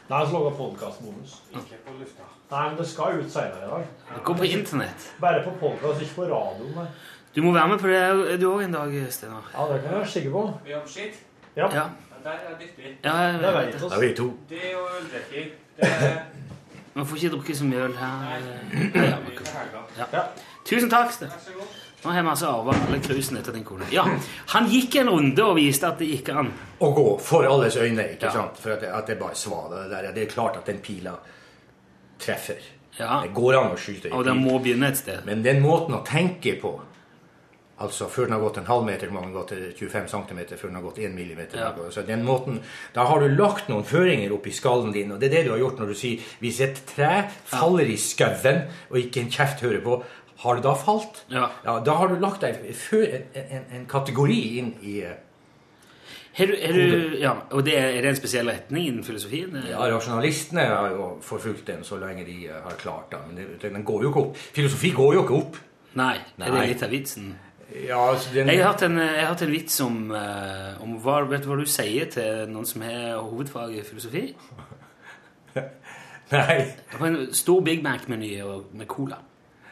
Nei, 0.09 0.25
så 0.25 0.33
lager 0.33 0.55
podkastbonus. 0.57 1.35
Nei, 1.53 2.63
men 2.69 2.77
det 2.79 2.87
skal 2.89 3.19
ut 3.21 3.29
senere 3.31 3.65
i 3.65 3.69
dag. 3.69 3.87
Det 4.15 4.23
går 4.25 4.37
på 4.39 4.47
internett. 4.49 5.09
Bare 5.21 5.43
på 5.45 5.51
podkast, 5.61 6.01
ikke 6.01 6.15
på 6.15 6.27
radioen. 6.31 6.71
Nei. 6.75 6.87
Du 7.35 7.41
må 7.45 7.51
være 7.53 7.67
med 7.69 7.79
på 7.83 7.87
det 7.91 8.39
du 8.41 8.47
òg 8.49 8.63
en 8.65 8.73
dag, 8.73 8.95
Steinar. 9.13 9.45
Ja, 9.53 9.67
det 9.73 9.81
kan 9.83 9.91
jeg 9.91 9.99
være 9.99 10.07
sikker 10.15 10.31
på. 10.33 10.41
Vi 10.65 10.71
har 10.73 10.81
skitt. 10.89 11.19
Ja. 11.55 11.67
Ja. 11.73 11.83
Der 12.23 12.31
er 12.31 12.55
dyktig. 12.59 12.97
Ja, 13.03 13.13
jeg 13.15 13.33
Det 13.39 13.53
vet 13.53 13.73
det. 13.73 13.91
er 13.91 13.99
vi 13.99 14.15
to. 14.15 14.25
Det 14.49 14.75
og 14.75 14.87
øldrikking. 14.97 15.51
Det 15.77 15.87
er 15.87 16.17
Man 16.93 17.05
får 17.07 17.15
ikke 17.15 17.29
drukke 17.35 17.55
så 17.55 17.63
mye 17.63 17.83
øl 17.85 17.93
her. 17.97 18.07
Ja, 18.95 19.15
men 19.19 19.31
til 19.37 19.47
helga. 19.53 20.07
Ja. 20.13 20.21
Tusen 20.65 20.89
takk. 20.89 21.11
Sten. 21.13 21.29
Nå 22.03 22.09
har 22.15 22.23
vi 22.23 22.29
altså 22.29 22.47
arva 22.47 22.73
alle 22.87 22.99
cruisene 23.03 23.39
etter 23.41 23.51
din 23.53 23.63
kone. 23.67 23.85
Ja, 23.91 24.05
Han 24.53 24.69
gikk 24.71 24.95
en 25.01 25.09
runde 25.09 25.43
og 25.43 25.57
viste 25.57 25.87
at 25.87 25.97
det 25.99 26.07
gikk 26.07 26.29
an. 26.35 26.53
Å 26.79 26.93
gå 26.95 27.07
for 27.21 27.43
alles 27.43 27.75
øyne, 27.75 28.05
ikke 28.15 28.25
Ja. 28.29 28.31
sant? 28.31 28.57
For 28.57 28.71
at 28.71 28.79
det, 28.81 28.89
at 28.89 29.07
det 29.07 29.19
bare 29.19 29.35
svarer, 29.35 29.83
det 29.83 29.89
der. 29.91 30.11
Det 30.13 30.23
er 30.23 30.33
klart 30.33 30.57
at 30.57 30.65
den 30.65 30.79
pila 30.79 31.17
treffer. 32.19 32.61
Ja, 32.99 33.21
Det 33.23 33.33
går 33.33 33.55
an 33.55 33.71
å 33.71 33.77
skyte 33.79 34.07
i 34.09 34.11
Og 34.11 34.25
den 34.25 34.41
må 34.43 34.59
begynne 34.61 34.87
et 34.89 34.97
sted. 34.97 35.25
Men 35.25 35.41
den 35.43 35.61
måten 35.61 35.93
å 35.95 36.03
tenke 36.05 36.59
på 36.61 36.79
Altså 37.81 38.09
før 38.11 38.25
den 38.27 38.33
har 38.33 38.41
gått 38.41 38.57
en 38.57 38.65
halv 38.65 38.83
meter, 38.83 39.07
må 39.09 39.21
den 39.21 39.31
gå 39.31 39.47
til 39.47 39.61
25 39.73 40.07
cm 40.11 40.39
før 40.57 40.67
den 40.67 40.75
har 40.75 40.81
gått 40.83 40.97
1 40.99 41.13
millimeter. 41.15 41.57
Ja. 41.61 41.71
Så 41.89 42.01
den 42.05 42.25
måten, 42.25 42.59
Da 42.93 43.05
har 43.05 43.19
du 43.21 43.29
lagt 43.29 43.69
noen 43.69 43.85
føringer 43.85 44.33
oppi 44.35 44.51
skallen 44.51 44.91
din, 44.91 45.13
og 45.13 45.19
det 45.21 45.31
er 45.31 45.37
det 45.37 45.45
du 45.45 45.51
har 45.51 45.59
gjort 45.59 45.79
når 45.79 45.87
du 45.87 45.93
sier 45.95 46.19
hvis 46.41 46.59
et 46.59 46.81
tre 46.85 47.29
faller 47.45 47.85
i 47.87 47.95
skauen 47.95 48.67
og 48.91 48.97
ikke 48.97 49.21
en 49.21 49.31
kjeft 49.31 49.61
hører 49.61 49.81
på, 49.81 50.03
har 50.39 50.55
det 50.55 50.63
da 50.63 50.75
falt? 50.79 51.25
Ja. 51.27 51.49
Da 51.83 51.97
har 51.99 52.07
du 52.07 52.19
lagt 52.19 52.45
deg 52.45 52.61
før 52.77 53.03
en, 53.17 53.25
en, 53.35 53.65
en 53.75 53.89
kategori 53.91 54.37
inn 54.61 54.69
i 54.87 55.01
er 55.03 55.17
Har 56.37 56.47
du, 56.47 56.53
du, 56.79 57.17
ja, 57.19 57.33
og 57.51 57.65
det 57.65 57.73
er, 57.75 57.89
er 57.97 58.05
det 58.05 58.13
en 58.13 58.15
spesiell 58.15 58.47
retning 58.47 58.85
innen 58.87 59.03
filosofien? 59.03 59.57
Ja, 59.67 59.81
Rasjonalistene 59.91 60.63
har 60.69 60.93
jo 60.93 61.09
forfulgt 61.25 61.67
den 61.67 61.83
så 61.83 61.97
lenge 61.99 62.23
de 62.23 62.45
eh, 62.47 62.61
har 62.63 62.77
klart 62.79 63.11
det. 63.11 63.19
Men 63.27 63.35
det, 63.41 63.59
den 63.65 63.83
går 63.83 64.05
jo 64.05 64.13
ikke 64.13 64.23
opp. 64.23 64.39
Filosofi 64.55 64.93
går 64.95 65.17
jo 65.17 65.25
ikke 65.25 65.35
opp. 65.41 65.59
Nei, 65.99 66.15
er 66.37 66.53
det 66.53 66.65
litt 66.69 66.85
av 66.85 66.93
vitsen? 66.93 67.33
Ja, 67.73 67.99
altså 68.13 68.31
den, 68.33 68.47
Jeg 68.47 68.63
har 68.63 68.71
hatt 68.71 68.85
en, 68.87 68.97
jeg 69.01 69.19
har 69.19 69.33
hatt 69.33 69.43
en 69.45 69.51
vits 69.51 69.79
om, 69.83 69.97
eh, 70.15 70.83
om 70.85 70.95
hva, 71.03 71.19
vet 71.29 71.43
du 71.43 71.51
hva 71.51 71.59
du 71.59 71.67
sier 71.69 72.07
til 72.13 72.47
noen 72.53 72.69
som 72.69 72.85
har 72.87 73.19
hovedfag 73.19 73.75
i 73.75 73.83
filosofi? 73.85 74.23
Nei. 76.31 76.55
Det 76.93 77.01
var 77.01 77.09
en 77.09 77.33
stor 77.35 77.65
Big 77.65 77.83
Mac-meny 77.83 78.37
med 78.71 78.87
cola. 78.87 79.19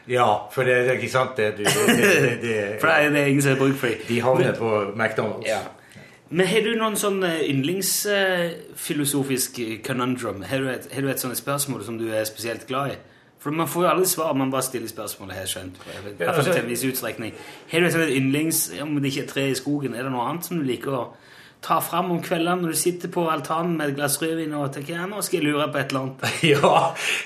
Ja, 0.08 0.48
for 0.52 0.64
det 0.64 0.74
er 0.78 0.92
ikke 0.96 1.10
sant 1.12 1.38
det, 1.38 1.58
du, 1.58 1.64
det, 1.64 1.74
det, 1.88 2.42
det 2.42 2.70
For 2.82 2.88
det 2.88 2.96
er, 2.96 3.10
det 3.12 3.20
er 3.22 3.26
ingen 3.34 3.42
som 3.44 3.52
har 3.52 3.60
bruk 3.60 3.76
for 3.82 3.88
dem. 3.88 3.98
De 4.08 4.22
havner 4.24 4.54
på 4.56 4.70
McDonald's. 4.96 5.48
Ja. 5.48 5.58
Men 6.30 6.48
har 6.48 6.62
du 6.64 6.76
noen 6.76 6.96
sånn 7.00 7.24
eh, 7.24 7.50
yndlingsfilosofisk 7.52 9.60
conundrum? 9.86 10.42
Har 10.48 10.58
du, 10.64 10.70
et, 10.72 10.88
har 10.92 11.02
du 11.04 11.10
et 11.12 11.20
sånt 11.22 11.38
spørsmål 11.40 11.84
som 11.88 11.98
du 12.00 12.08
er 12.12 12.24
spesielt 12.28 12.68
glad 12.68 12.92
i? 12.96 12.98
For 13.40 13.52
man 13.56 13.68
får 13.70 13.84
jo 13.86 13.90
aldri 13.92 14.06
svar, 14.10 14.34
man 14.36 14.52
bare 14.52 14.64
stiller 14.66 14.88
spørsmål. 14.92 15.32
har 15.32 15.46
skjønt. 15.48 15.78
Fall 15.78 16.28
altså- 16.28 16.54
til 16.54 16.64
en 16.64 16.70
viss 16.70 16.84
utstrekning. 16.84 17.34
Har 17.72 17.80
du 17.80 17.86
et 17.86 17.94
sånt 17.94 18.10
yndlings... 18.10 18.72
Om 18.82 18.96
det 18.96 19.06
ikke 19.06 19.24
er 19.24 19.28
tre 19.28 19.50
i 19.52 19.56
skogen, 19.56 19.96
er 19.96 20.04
det 20.04 20.12
noe 20.12 20.28
annet 20.28 20.46
som 20.46 20.58
du 20.58 20.64
liker 20.68 20.92
å 20.92 21.14
ta 21.62 21.80
fram 21.82 22.12
om 22.14 22.20
kveldene 22.24 22.62
når 22.62 22.76
du 22.76 22.78
sitter 22.78 23.10
på 23.12 23.24
altanen 23.32 23.74
med 23.80 23.90
et 23.90 23.96
glass 23.98 24.20
rødvin 24.22 24.54
og 24.56 24.70
tenker 24.76 24.94
ja, 24.94 25.08
nå 25.10 25.24
skal 25.26 25.40
jeg 25.42 25.48
lure 25.50 25.66
på 25.74 25.80
et 25.82 25.90
eller 25.90 26.04
annet? 26.06 26.36
Ja, 26.54 26.74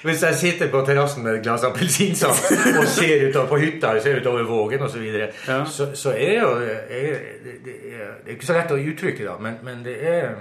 hvis 0.08 0.24
jeg 0.24 0.38
sitter 0.40 0.72
på 0.72 0.84
terrassen 0.88 1.26
med 1.26 1.36
et 1.40 1.44
glass 1.46 1.66
appelsinsaft 1.68 2.48
og 2.80 2.88
ser 2.88 3.28
utover 3.28 3.52
på 3.52 3.60
hytta, 3.66 3.92
ser 4.02 4.22
utover 4.22 4.48
vågen 4.48 4.86
osv., 4.88 4.96
så, 4.96 5.04
videre, 5.04 5.28
Ja. 5.48 5.60
så 5.66 5.90
så 5.94 6.16
er 6.16 6.40
jo 6.40 6.54
er, 6.62 7.20
det, 7.44 7.58
det, 7.66 7.76
er, 7.92 8.16
det 8.24 8.32
er 8.32 8.38
ikke 8.38 8.50
så 8.50 8.58
lett 8.58 8.72
å 8.72 8.80
uttrykke, 8.80 9.28
da, 9.28 9.38
men, 9.40 9.60
men 9.68 9.84
det 9.86 10.00
er 10.16 10.34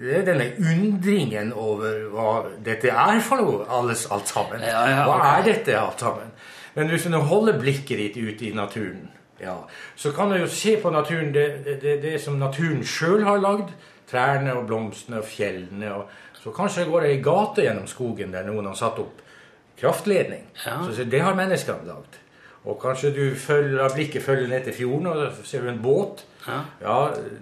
det 0.00 0.14
er 0.16 0.22
denne 0.24 0.46
undringen 0.56 1.50
over 1.52 2.06
hva 2.08 2.28
dette 2.64 2.88
er 2.88 3.18
for 3.20 3.36
noe, 3.42 3.66
alles, 3.68 4.06
alt 4.08 4.30
sammen. 4.32 4.62
Ja, 4.64 4.86
ja, 4.88 5.02
hva 5.04 5.18
er 5.34 5.44
dette 5.44 5.74
alt 5.76 6.00
sammen? 6.00 6.30
Men 6.72 6.88
hvis 6.88 7.04
du 7.04 7.16
holder 7.18 7.58
blikket 7.60 7.98
ditt 8.00 8.16
ut 8.16 8.42
i 8.46 8.52
naturen, 8.56 9.10
ja, 9.40 9.56
så 9.96 10.12
kan 10.12 10.30
du 10.30 10.38
jo 10.40 10.46
se 10.46 10.76
på 10.82 10.90
naturen, 10.90 11.32
det, 11.34 11.46
det, 11.82 11.96
det, 12.02 12.20
som 12.20 12.38
naturen 12.38 12.84
sjøl 12.84 13.24
har 13.24 13.40
lagd. 13.42 13.72
Trærne 14.10 14.56
og 14.58 14.64
blomstene 14.66 15.20
og 15.20 15.24
fjellene. 15.24 15.92
Og, 15.94 16.08
så 16.40 16.50
kanskje 16.50 16.88
går 16.88 17.04
det 17.04 17.10
ei 17.14 17.20
gate 17.22 17.62
gjennom 17.62 17.86
skogen 17.86 18.32
der 18.34 18.48
noen 18.48 18.66
har 18.66 18.78
satt 18.78 18.98
opp 18.98 19.20
kraftledning. 19.80 20.42
Ja. 20.66 20.80
Så, 20.84 21.04
det 21.04 21.20
har 21.22 21.36
menneskene 21.38 21.86
lagd. 21.86 22.18
Og 22.64 22.76
kanskje 22.82 23.10
du 23.16 23.34
følger, 23.40 23.88
blikket 23.94 24.22
følger 24.22 24.48
ned 24.48 24.64
til 24.64 24.74
fjorden, 24.76 25.06
og 25.06 25.32
så 25.36 25.44
ser 25.48 25.62
du 25.62 25.70
en 25.70 25.82
båt. 25.82 26.24
Ja. 26.48 26.58
Ja, 26.82 26.96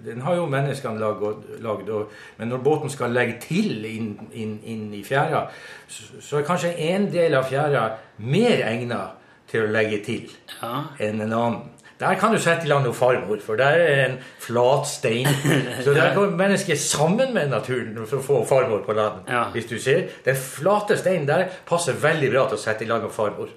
den 0.05 0.21
har 0.21 0.35
jo 0.35 0.45
menneskene 0.45 0.99
lagd, 0.99 1.89
men 2.37 2.47
når 2.47 2.57
båten 2.63 2.89
skal 2.89 3.11
legge 3.11 3.35
til 3.43 3.85
inn, 3.85 4.13
inn, 4.31 4.59
inn 4.63 4.93
i 4.93 5.03
fjæra, 5.03 5.47
så, 5.87 6.21
så 6.21 6.39
er 6.39 6.47
kanskje 6.47 6.71
en 6.91 7.09
del 7.11 7.35
av 7.35 7.49
fjæra 7.51 7.83
mer 8.17 8.63
egna 8.69 9.01
til 9.49 9.65
å 9.65 9.73
legge 9.73 10.03
til 10.05 10.31
Ja. 10.61 10.83
enn 10.99 11.21
en 11.21 11.33
annen. 11.33 11.61
Der 11.99 12.15
kan 12.15 12.31
du 12.31 12.37
sette 12.39 12.63
i 12.63 12.69
land 12.71 12.85
noe 12.87 12.95
farmor, 12.95 13.41
for 13.43 13.59
der 13.59 13.75
er 13.83 14.05
en 14.05 14.13
flat 14.39 14.87
stein. 14.87 15.27
Så 15.83 15.91
der 15.93 16.13
går 16.15 16.29
mennesket 16.39 16.79
sammen 16.79 17.33
med 17.35 17.49
naturen 17.51 17.97
for 18.07 18.21
å 18.21 18.23
få 18.23 18.37
farmor 18.47 18.85
på 18.85 18.95
land. 18.95 19.25
Ja. 19.27 19.41
Hvis 19.51 19.67
du 19.67 19.75
ser. 19.83 20.05
Den 20.25 20.35
flate 20.39 20.95
steinen 20.97 21.27
der 21.27 21.49
passer 21.67 21.93
veldig 21.99 22.29
bra 22.31 22.45
til 22.47 22.55
å 22.55 22.61
sette 22.61 22.85
i 22.85 22.87
land 22.87 23.03
noe 23.03 23.11
farmor. 23.11 23.51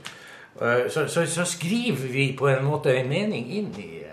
Eh, 0.61 0.89
Så, 0.91 1.07
så, 1.09 1.23
så 1.27 1.45
skriver 1.49 2.09
vi 2.13 2.33
på 2.39 2.49
en 2.51 2.65
måte 2.67 2.93
en 2.99 3.09
mening 3.09 3.47
inn 3.61 3.71
i 3.79 3.87
eh, 4.03 4.09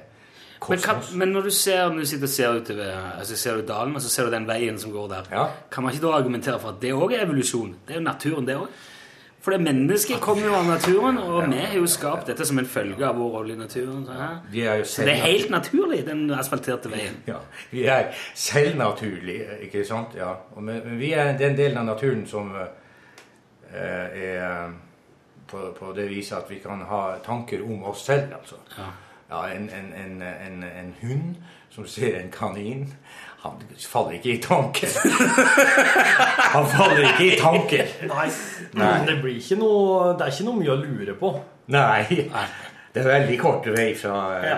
Men, 0.69 0.79
kan, 0.83 1.01
men 1.17 1.33
når 1.33 1.49
du 1.49 1.51
ser, 1.55 1.89
når 1.89 2.05
du 2.05 2.09
sitter 2.13 2.27
og 2.29 2.33
ser 2.35 2.61
utover 2.61 2.93
altså 3.17 3.35
ser 3.39 3.57
du 3.57 3.65
dalen, 3.67 3.95
og 3.95 4.01
så 4.05 4.09
ser 4.13 4.29
du 4.29 4.31
den 4.37 4.45
veien 4.47 4.77
som 4.79 4.91
går 4.93 5.07
der, 5.09 5.27
Ja. 5.33 5.47
kan 5.71 5.83
man 5.83 5.93
ikke 5.93 6.05
da 6.05 6.13
argumentere 6.19 6.59
for 6.59 6.69
at 6.75 6.81
det 6.83 6.93
òg 6.93 7.13
er 7.17 7.25
evolusjon? 7.25 7.73
Det 7.87 7.95
er 7.95 7.99
jo 7.99 8.05
naturen, 8.05 8.45
det 8.47 8.55
òg. 8.61 8.67
For 9.41 9.55
det 9.55 9.61
mennesket 9.63 10.19
kommer 10.19 10.49
jo 10.49 10.55
av 10.57 10.65
naturen, 10.67 11.17
og 11.17 11.45
vi 11.47 11.61
har 11.61 11.75
jo 11.77 11.87
skapt 11.87 12.27
dette 12.27 12.43
som 12.45 12.59
en 12.59 12.67
følge 12.67 13.05
av 13.07 13.15
vår 13.15 13.29
rolle 13.37 13.55
i 13.55 13.59
naturen. 13.59 14.03
Så. 14.03 15.05
Det 15.07 15.13
er 15.13 15.21
helt 15.23 15.53
naturlig, 15.53 16.01
den 16.07 16.25
asfalterte 16.35 16.91
veien. 16.91 17.21
Ja, 17.27 17.39
vi 17.71 17.85
er 17.87 18.11
selvnaturlige, 18.35 19.61
ikke 19.69 19.85
sant? 19.87 20.17
Ja. 20.19 20.33
Men, 20.59 20.99
vi 20.99 21.13
er 21.15 21.37
den 21.39 21.55
delen 21.55 21.79
av 21.79 21.87
naturen 21.93 22.25
som 22.27 22.51
eh, 22.59 22.67
er 23.79 24.73
på, 25.47 25.69
på 25.79 25.93
det 25.95 26.09
viset 26.11 26.37
at 26.41 26.51
vi 26.51 26.59
kan 26.59 26.83
ha 26.89 27.03
tanker 27.25 27.63
om 27.63 27.87
oss 27.93 28.03
selv, 28.11 28.35
altså. 28.41 28.59
Ja. 28.77 28.91
Ja, 29.29 29.43
en, 29.53 29.69
en, 29.69 29.93
en, 29.93 30.21
en, 30.21 30.63
en 30.63 30.95
hund 31.01 31.35
som 31.79 31.87
ser 31.87 32.19
en 32.19 32.31
kanin, 32.33 32.87
han 33.39 33.61
faller 33.79 34.17
ikke 34.17 34.33
i 34.33 34.41
tanker. 34.43 34.89
han 36.55 36.67
faller 36.67 37.05
ikke 37.13 37.27
i 37.29 37.37
tanker. 37.39 37.93
Nei. 38.09 38.27
Nei. 38.75 38.89
Det 39.07 39.15
blir 39.23 39.39
ikke 39.39 39.55
noe 39.57 40.11
Det 40.19 40.25
er 40.25 40.33
ikke 40.35 40.45
noe 40.49 40.59
mye 40.59 40.73
å 40.73 40.81
lure 40.81 41.15
på. 41.21 41.31
Nei. 41.71 42.19
Det 42.89 43.03
er 43.03 43.07
veldig 43.07 43.37
kort 43.39 43.67
vei 43.71 43.93
fra, 43.95 44.15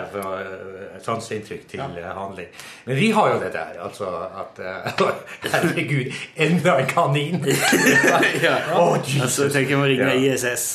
fra 0.09 0.27
eh, 0.39 0.99
sanseinntrykk 1.03 1.65
til 1.69 1.81
ja. 1.99 2.13
handling. 2.15 2.47
Men 2.87 2.97
vi 2.97 3.09
har 3.11 3.33
jo 3.33 3.41
dette 3.41 3.59
der, 3.59 3.81
altså 3.83 4.07
at 4.39 4.61
uh, 4.63 5.09
Herregud, 5.53 6.13
enda 6.35 6.77
en 6.79 6.87
kanin! 6.89 7.43
ja. 8.45 8.55
Å, 8.79 8.95
Jesus. 9.03 9.21
altså, 9.21 9.49
tenk 9.51 9.67
tenker 9.67 9.83
å 9.83 9.91
ringe 9.91 10.15
Ja. 10.15 10.31
ISS 10.31 10.69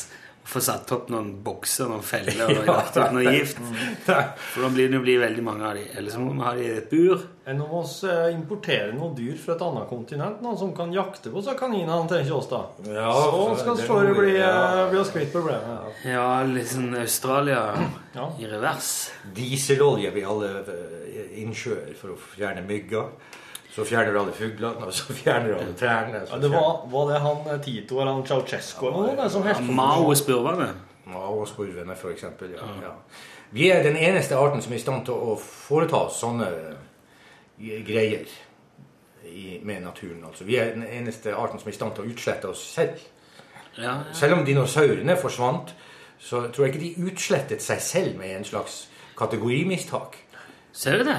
få 0.46 0.60
satt 0.62 0.90
opp 0.94 1.08
noen 1.10 1.32
bokser, 1.42 1.88
noen 1.90 2.02
feller 2.06 2.46
og 2.46 2.60
Ja. 2.68 2.76
lagt 2.78 2.96
opp 3.02 3.12
noe 3.16 3.32
gift. 3.34 3.58
For 4.06 4.62
da 4.62 4.68
blir 4.70 4.88
det 4.92 4.98
jo 4.98 5.02
bli 5.04 5.16
veldig 5.18 5.42
mange 5.46 5.64
av 5.66 5.74
de. 5.78 5.82
Eller 5.98 6.10
så 6.14 6.20
må 6.22 6.32
vi 6.36 6.44
ha 6.46 6.52
de 6.54 6.64
i 6.66 6.70
et 6.78 6.90
bur. 6.90 7.24
Enn 7.46 7.60
om 7.62 7.74
oss 7.80 7.96
eh, 8.06 8.28
importerer 8.34 8.92
noe 8.96 9.12
dyr 9.14 9.36
fra 9.38 9.54
et 9.54 9.62
annet 9.66 9.86
kontinent, 9.90 10.40
noen 10.42 10.58
som 10.58 10.72
kan 10.74 10.90
jakte 10.94 11.30
på 11.30 11.38
disse 11.42 11.54
kaninene, 11.58 11.98
tenker 12.10 12.34
oss 12.38 12.48
da. 12.50 12.62
Ja, 12.86 13.10
så 13.14 13.42
skal 13.60 13.78
så 13.82 14.00
det 14.02 14.12
vi- 14.14 14.18
bli, 14.20 14.32
ja. 14.40 14.52
eh, 14.82 14.90
bli 14.90 14.98
oss 15.02 15.12
kvitt 15.14 15.30
problemet. 15.34 15.94
Ja. 16.04 16.10
Ja, 16.16 16.26
litt 16.46 16.70
sånn 16.72 16.94
Australia 16.98 17.60
Ja. 18.16 18.30
i 18.42 18.46
revers. 18.50 18.92
Dieselolje 19.36 20.10
vi 20.14 20.24
alle 20.26 20.50
eh, 20.66 21.40
innsjøer 21.42 21.94
for 21.98 22.14
å 22.14 22.20
fjerne 22.34 22.62
mygger. 22.66 23.10
Så 23.76 23.84
fjerner 23.84 24.14
du 24.14 24.18
alle 24.22 24.32
fuglene, 24.32 24.86
og 24.88 24.92
så 24.96 25.12
fjerner 25.12 25.50
du 25.52 25.58
alle 25.58 25.74
trærne. 25.76 26.22
Ja, 26.30 26.38
det 26.40 26.48
var, 26.48 26.86
var 26.88 27.10
det 27.10 27.20
han 27.20 27.42
eh, 27.52 27.58
Tito 27.60 28.00
eller 28.00 28.14
han 28.14 28.22
Ceaucescu 28.24 28.86
eller 28.88 29.18
noe 29.18 29.26
som 29.34 29.44
helst 29.44 29.66
Mao 29.68 30.06
og 30.06 30.16
spurvene. 30.16 30.70
Mao 31.12 31.42
og 31.42 31.48
spurvene, 31.50 31.96
for 32.00 32.14
eksempel. 32.14 32.54
Ja. 32.56 32.70
Ja. 32.86 32.94
Vi 33.52 33.68
er 33.70 33.82
den 33.84 33.98
eneste 34.00 34.38
arten 34.40 34.64
som 34.64 34.72
er 34.72 34.80
i 34.80 34.82
stand 34.82 35.04
til 35.04 35.28
å 35.28 35.36
foreta 35.36 36.06
sånne 36.08 36.48
eh, 36.56 37.84
greier 37.84 38.24
i, 39.28 39.60
med 39.60 39.84
naturen. 39.84 40.24
Altså. 40.24 40.48
Vi 40.48 40.56
er 40.56 40.72
den 40.72 40.86
eneste 40.88 41.36
arten 41.36 41.60
som 41.60 41.68
er 41.68 41.76
i 41.76 41.76
stand 41.76 41.98
til 41.98 42.06
å 42.06 42.14
utslette 42.14 42.48
oss 42.48 42.64
selv. 42.78 43.04
Ja, 43.76 43.82
ja. 43.84 43.94
Selv 44.16 44.38
om 44.38 44.44
dinosaurene 44.48 45.18
forsvant, 45.20 45.74
så 46.16 46.46
tror 46.48 46.64
jeg 46.64 46.74
ikke 46.74 46.84
de 46.86 47.10
utslettet 47.10 47.62
seg 47.62 47.84
selv 47.84 48.16
med 48.16 48.38
en 48.38 48.48
slags 48.48 48.86
kategorimistak. 49.20 50.16
Ser 50.76 50.98
du 50.98 51.06
det? 51.08 51.16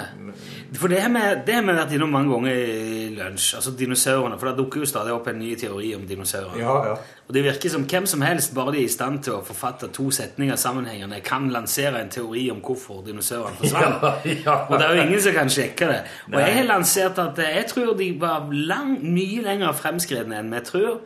For 0.77 0.91
det 0.91 0.99
har 1.01 1.09
vi 1.09 1.73
vært 1.73 1.93
innom 1.95 2.11
mange 2.13 2.29
ganger 2.29 2.53
i 2.53 3.05
lunsj. 3.15 3.55
Altså 3.57 3.71
dinosaurene. 3.73 4.37
For 4.37 4.51
det 4.51 4.59
dukker 4.59 4.83
jo 4.83 4.89
stadig 4.89 5.15
opp 5.15 5.29
en 5.31 5.39
ny 5.41 5.55
teori 5.57 5.95
om 5.97 6.03
dinosaurer. 6.05 6.59
Ja, 6.61 6.75
ja. 6.85 6.91
Og 7.25 7.33
det 7.33 7.41
virker 7.43 7.73
som 7.73 7.87
hvem 7.89 8.05
som 8.05 8.21
helst, 8.21 8.53
bare 8.53 8.75
de 8.75 8.83
er 8.83 8.85
i 8.85 8.93
stand 8.93 9.23
til 9.25 9.39
å 9.39 9.41
forfatte 9.47 9.89
to 9.95 10.11
setninger 10.13 10.59
sammenhengende, 10.61 11.23
kan 11.25 11.49
lansere 11.49 12.03
en 12.03 12.13
teori 12.13 12.45
om 12.53 12.61
hvorfor 12.61 13.01
dinosaurene 13.07 13.57
forsvant. 13.63 14.05
Ja, 14.29 14.35
ja. 14.45 14.57
Og 14.67 14.77
det 14.77 14.85
er 14.85 14.93
jo 14.93 15.07
ingen 15.07 15.25
som 15.25 15.37
kan 15.39 15.49
sjekke 15.57 15.89
det. 15.89 15.99
Og 16.29 16.37
Nei. 16.37 16.45
jeg 16.45 16.57
har 16.59 16.69
lansert 16.69 17.21
at 17.25 17.41
eh, 17.41 17.55
jeg 17.57 17.69
tror 17.73 17.95
de 17.97 18.11
var 18.21 18.53
lang, 18.53 18.93
mye 19.01 19.41
lenger 19.47 19.73
fremskredne 19.81 20.37
enn 20.37 20.53
vi 20.53 20.61
tror. 20.69 20.99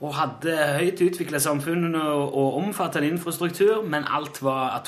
Og 0.00 0.16
hadde 0.16 0.56
høyt 0.78 1.04
utvikla 1.04 1.42
samfunn 1.44 1.92
og, 1.92 2.32
og 2.32 2.56
omfattende 2.62 3.12
infrastruktur, 3.12 3.82
men 3.84 4.08
alt 4.08 4.40
var 4.40 4.78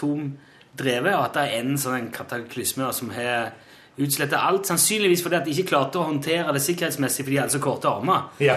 atomdrevet, 0.72 1.14
og 1.14 1.24
at 1.24 1.34
det 1.34 1.42
er 1.42 1.60
en 1.60 1.76
sånn 1.78 2.10
kataklysme 2.12 2.92
som 2.92 3.10
har 3.10 3.52
utsletta 4.00 4.40
alt. 4.40 4.66
Sannsynligvis 4.66 5.22
fordi 5.22 5.36
at 5.36 5.44
de 5.44 5.52
ikke 5.52 5.68
klarte 5.68 5.98
å 5.98 6.06
håndtere 6.08 6.52
det 6.52 6.62
sikkerhetsmessig 6.62 7.24
fordi 7.24 7.36
de 7.36 7.42
hadde 7.42 7.52
så 7.52 7.60
korte 7.60 7.88
armer. 7.88 8.30
Ja, 8.40 8.56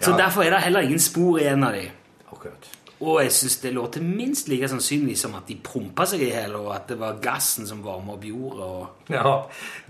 Så 0.00 0.16
derfor 0.16 0.44
er 0.44 0.50
det 0.50 0.64
heller 0.66 0.82
ingen 0.82 1.00
spor 1.00 1.38
igjen 1.40 1.64
av 1.64 1.72
dem. 1.72 1.90
Akkurat. 2.32 2.74
Og 2.98 3.20
jeg 3.22 3.30
synes 3.32 3.56
det 3.62 3.70
låter 3.76 4.02
minst 4.02 4.48
like 4.48 4.68
sannsynlig 4.68 5.16
som 5.18 5.36
at 5.38 5.46
de 5.46 5.54
prompa 5.62 6.04
seg 6.06 6.24
i 6.26 6.32
hjel, 6.32 6.56
og 6.58 6.72
at 6.74 6.88
det 6.90 6.96
var 6.98 7.20
gassen 7.22 7.66
som 7.66 7.84
varma 7.84 8.16
opp 8.16 8.24
jorda. 8.26 8.64
Og... 8.66 9.12
Ja. 9.14 9.36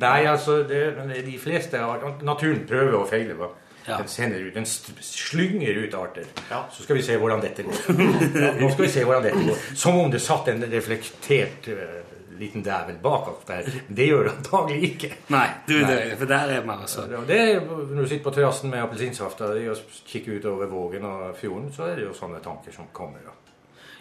Nei, 0.03 0.27
altså, 0.29 0.59
det, 0.69 0.83
de 1.25 1.39
fleste 1.41 1.81
av 1.81 2.21
Naturen 2.21 2.67
prøver 2.69 2.99
og 3.01 3.09
feiler. 3.09 3.49
Ja. 3.89 3.99
Den 3.99 4.11
sender 4.13 4.45
ut, 4.45 4.55
den 4.55 4.67
slynger 4.67 5.81
ut 5.85 5.95
arter. 5.97 6.29
Så 6.73 6.85
skal 6.85 6.99
vi 6.99 7.03
se 7.07 7.17
hvordan 7.17 7.41
dette 7.41 7.65
går. 7.65 7.81
Nå 8.61 8.71
skal 8.75 8.85
vi 8.85 8.93
se 8.93 9.05
hvordan 9.07 9.25
dette 9.25 9.47
går. 9.49 9.67
Som 9.75 9.99
om 10.03 10.13
det 10.13 10.21
satt 10.23 10.51
en 10.53 10.65
reflektert 10.69 11.71
uh, 11.73 12.19
liten 12.39 12.63
dævel 12.63 12.99
bak 13.03 13.47
der. 13.49 13.71
Det 13.89 14.07
gjør 14.07 14.29
det 14.29 14.35
antagelig 14.37 14.93
ikke. 14.93 15.13
Nei, 15.35 15.47
du, 15.69 15.75
Nei. 15.81 15.91
Det, 15.91 16.19
for 16.21 16.31
der 16.31 16.55
er 16.59 16.65
man 16.65 16.85
altså. 16.87 17.07
Det 17.29 17.41
er, 17.41 17.61
når 17.65 18.03
du 18.03 18.09
sitter 18.09 18.25
på 18.25 18.35
terrassen 18.37 18.71
med 18.71 18.83
appelsinsaft 18.83 19.41
og 19.47 19.83
kikker 20.07 20.39
utover 20.39 20.71
vågen 20.71 21.05
og 21.09 21.37
fjorden, 21.37 21.73
så 21.75 21.89
er 21.91 21.99
det 21.99 22.09
jo 22.09 22.15
sånne 22.17 22.43
tanker 22.45 22.75
som 22.75 22.91
kommer. 22.93 23.25
da. 23.27 23.37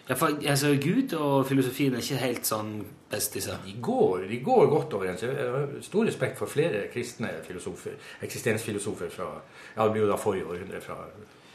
Ja, 0.08 0.16
for 0.16 0.32
altså, 0.32 0.72
Gud 0.80 1.12
og 1.18 1.46
filosofien 1.46 1.94
er 1.94 2.04
ikke 2.04 2.20
helt 2.22 2.48
sånn 2.48 2.70
bestiser? 3.12 3.58
De 3.64 3.74
går, 3.84 4.24
de 4.30 4.38
går 4.44 4.70
godt 4.72 4.94
overens. 4.96 5.24
Jeg 5.24 5.36
har 5.36 5.66
stor 5.84 6.08
respekt 6.08 6.38
for 6.40 6.48
flere 6.48 6.86
kristne 6.92 7.34
filosofer, 7.44 7.98
eksistensfilosofer 8.24 9.12
fra 9.12 9.28
ja, 9.34 9.82
det 9.82 9.90
blir 9.92 10.06
jo 10.06 10.12
da 10.12 10.16
forrige 10.20 10.48
århundre 10.48 10.80
fra 10.84 10.96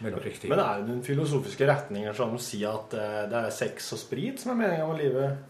mellomkrigstiden. 0.04 0.54
Men 0.54 0.62
er 0.62 0.84
det 0.84 0.90
noen 0.92 1.02
filosofiske 1.06 1.68
retninger 1.70 2.14
som 2.18 2.38
sier 2.42 2.78
at 2.78 2.94
eh, 2.98 3.24
det 3.32 3.42
er 3.42 3.58
sex 3.58 3.90
og 3.96 4.02
sprit 4.02 4.42
som 4.42 4.54
er 4.54 4.62
meninga 4.62 4.88
med 4.92 5.02
livet? 5.02 5.50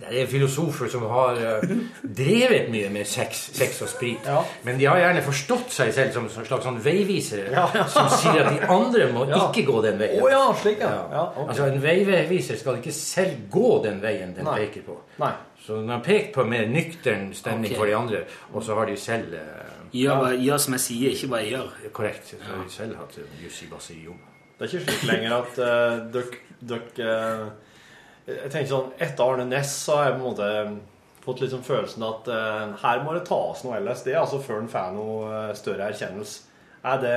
Det 0.00 0.10
er 0.20 0.26
filosofer 0.26 0.88
som 0.90 1.04
har 1.06 1.38
eh, 1.38 1.70
drevet 2.02 2.66
mye 2.72 2.88
med 2.92 3.06
sex, 3.06 3.44
sex 3.54 3.78
og 3.84 3.88
sprit. 3.92 4.26
Ja. 4.26 4.40
Men 4.66 4.78
de 4.80 4.88
har 4.90 4.98
gjerne 4.98 5.22
forstått 5.22 5.70
seg 5.76 5.92
selv 5.94 6.12
som 6.16 6.26
en 6.26 6.32
slags 6.34 6.66
sånn 6.66 6.80
veivisere 6.82 7.52
Ja, 7.54 7.68
som 7.92 8.10
sier 8.10 8.42
at 8.42 8.56
de 8.56 8.68
andre 8.74 9.06
må 9.14 9.26
Ja. 9.30 9.38
ikke 9.46 9.64
gå 9.70 9.82
den 9.86 10.00
veien. 10.02 10.24
Ja, 10.32 10.42
slik, 10.58 10.82
ja. 10.82 10.90
Ja. 10.90 11.04
ja 11.14 11.24
ok. 11.30 11.48
Altså 11.48 11.68
En 11.70 11.80
veiviser 11.82 12.58
skal 12.58 12.80
ikke 12.82 12.92
selv 12.96 13.46
gå 13.54 13.70
den 13.86 14.02
veien 14.02 14.34
den 14.34 14.48
Nei. 14.50 14.58
peker 14.64 14.86
på. 14.88 14.98
Nei. 15.22 15.32
Så 15.64 15.78
den 15.78 15.88
har 15.88 16.02
pekt 16.04 16.34
på 16.34 16.42
en 16.42 16.50
mer 16.50 16.66
nøktern 16.68 17.30
stemning 17.32 17.70
okay. 17.70 17.78
for 17.78 17.88
de 17.88 17.96
andre, 17.96 18.24
og 18.52 18.64
så 18.66 18.74
har 18.76 18.90
de 18.90 18.96
selv 19.00 19.32
eh, 19.38 19.74
Gjør, 19.94 20.24
hva- 20.24 20.38
gjør 20.42 20.58
som 20.58 20.74
jeg 20.74 20.82
sier, 20.82 21.12
ikke 21.14 21.28
hva 21.30 21.38
jeg 21.44 21.52
gjør. 21.54 21.68
Korrekt. 21.94 22.32
Så 22.34 22.40
har 22.42 22.64
de 22.64 22.72
selv 22.74 22.96
hatt 22.98 23.18
jussi 23.44 23.68
bassi 23.70 24.00
Det 24.02 24.66
er 24.66 24.72
ikke 24.74 24.90
slik 24.90 25.04
lenger 25.06 25.36
at 25.38 25.60
uh, 25.62 26.24
dere 26.58 27.52
Jeg 28.26 28.50
tenker 28.50 28.70
sånn 28.70 28.92
Etter 29.04 29.24
Arne 29.34 29.44
Næss 29.50 29.74
har 29.92 30.06
jeg 30.08 30.14
på 30.18 30.22
en 30.22 30.30
måte 30.30 30.80
fått 31.24 31.40
litt 31.40 31.50
sånn 31.52 31.64
følelsen 31.64 32.02
at 32.08 32.26
eh, 32.28 32.72
her 32.82 33.04
må 33.04 33.12
det 33.16 33.26
tas 33.28 33.62
noe 33.64 33.78
LSD, 33.80 34.10
altså 34.16 34.40
før 34.44 34.58
en 34.62 34.68
får 34.72 34.90
noe 34.96 35.30
eh, 35.50 35.54
større 35.56 35.86
erkjennelse. 35.92 36.50
Er 36.84 36.98
det 37.00 37.12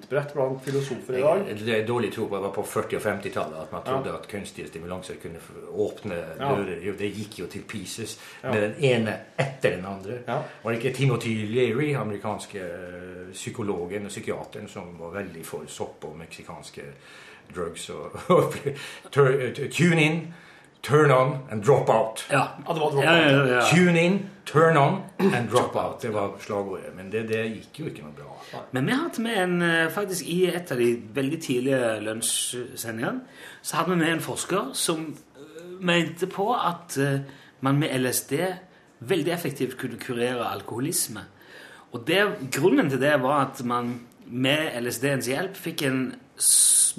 utbredt 0.00 0.32
blant 0.34 0.58
filosofer 0.64 1.14
i 1.14 1.20
dag? 1.22 1.44
Jeg- 1.46 1.58
Det 1.66 1.74
er 1.76 1.84
dårlig 1.86 2.08
tro 2.12 2.24
på 2.26 2.34
det 2.34 2.42
var 2.42 2.54
på 2.56 2.64
40- 2.66 2.96
og 2.98 3.02
50-tallet 3.04 3.60
at 3.62 3.70
man 3.72 3.82
trodde 3.86 4.14
at 4.16 4.26
kunstige 4.28 4.66
stimulanser 4.66 5.14
kunne 5.22 5.38
åpne 5.38 5.78
åpne 5.78 6.16
Ja. 6.40 6.48
dører. 6.56 6.80
Jo, 6.82 6.92
det 6.98 7.12
gikk 7.14 7.38
jo 7.38 7.46
til 7.46 7.62
pieces 7.62 8.18
Ja. 8.42 8.50
med 8.50 8.62
den 8.62 8.74
ene 8.90 9.14
etter 9.38 9.76
den 9.76 9.84
andre. 9.86 10.18
Ja. 10.26 10.40
Var 10.64 10.72
det 10.72 10.82
ikke 10.82 10.96
Timothy 10.96 11.36
Leary, 11.54 11.92
amerikanske 11.94 12.58
eh, 12.58 13.32
psykologen 13.32 14.04
og 14.04 14.10
psykiateren, 14.10 14.68
som 14.68 14.98
var 14.98 15.10
veldig 15.22 15.44
for 15.46 15.66
sopp 15.68 16.04
og 16.04 16.16
meksikanske 16.18 16.82
drugs 17.54 17.90
og, 17.90 18.10
og 18.28 18.54
Tune 19.70 20.02
in, 20.02 20.34
turn 20.82 21.10
on 21.10 21.38
and 21.50 21.62
drop 21.64 21.88
out. 21.88 22.26
Ja, 22.30 22.48
Ja, 22.66 22.72
det 22.72 22.80
var 22.80 22.90
drop 22.90 23.04
ja, 23.04 23.16
ja, 23.16 23.46
ja. 23.46 23.60
Tune 23.60 24.02
in, 24.02 24.30
turn 24.44 24.76
on 24.76 25.02
and 25.18 25.50
drop 25.50 25.76
out. 25.76 26.02
Det 26.02 26.10
var 26.14 26.32
slagordet. 26.40 26.94
Men 26.96 27.12
det, 27.12 27.22
det 27.28 27.42
gikk 27.46 27.78
jo 27.80 27.90
ikke 27.90 28.02
noe 28.02 28.16
bra. 28.16 28.62
Men 28.74 28.86
vi 28.86 28.96
hadde 28.96 29.22
med 29.22 29.42
en 29.42 29.62
eh, 29.62 29.90
faktisk 29.94 30.26
i 30.28 30.40
et 30.50 30.72
av 30.72 30.82
de 30.82 30.90
veldig 31.14 31.38
tidlige 31.42 31.92
lunsjsendingene, 32.02 33.22
så 33.62 33.76
hadde 33.76 33.94
vi 33.94 34.00
med 34.02 34.12
en 34.16 34.24
forsker 34.24 34.72
som 34.74 35.06
eh, 35.36 35.62
mente 35.80 36.26
på 36.26 36.50
at 36.56 36.98
eh, 36.98 37.20
man 37.62 37.78
med 37.78 37.94
LSD 38.00 38.34
veldig 39.06 39.32
effektivt 39.32 39.78
kunne 39.78 39.98
kurere 40.02 40.50
alkoholisme. 40.50 41.22
Og 41.92 42.02
det, 42.06 42.24
grunnen 42.50 42.90
til 42.90 43.00
det 43.00 43.14
var 43.22 43.46
at 43.46 43.62
man 43.64 43.94
med 44.26 44.72
LSD-ens 44.80 45.28
hjelp 45.28 45.56
fikk 45.58 45.82
en 45.86 46.02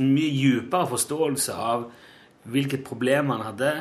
mye 0.04 0.32
dypere 0.32 0.88
forståelse 0.92 1.54
av 1.58 1.88
hvilket 2.44 2.84
problem 2.84 3.32
han 3.34 3.46
hadde, 3.48 3.74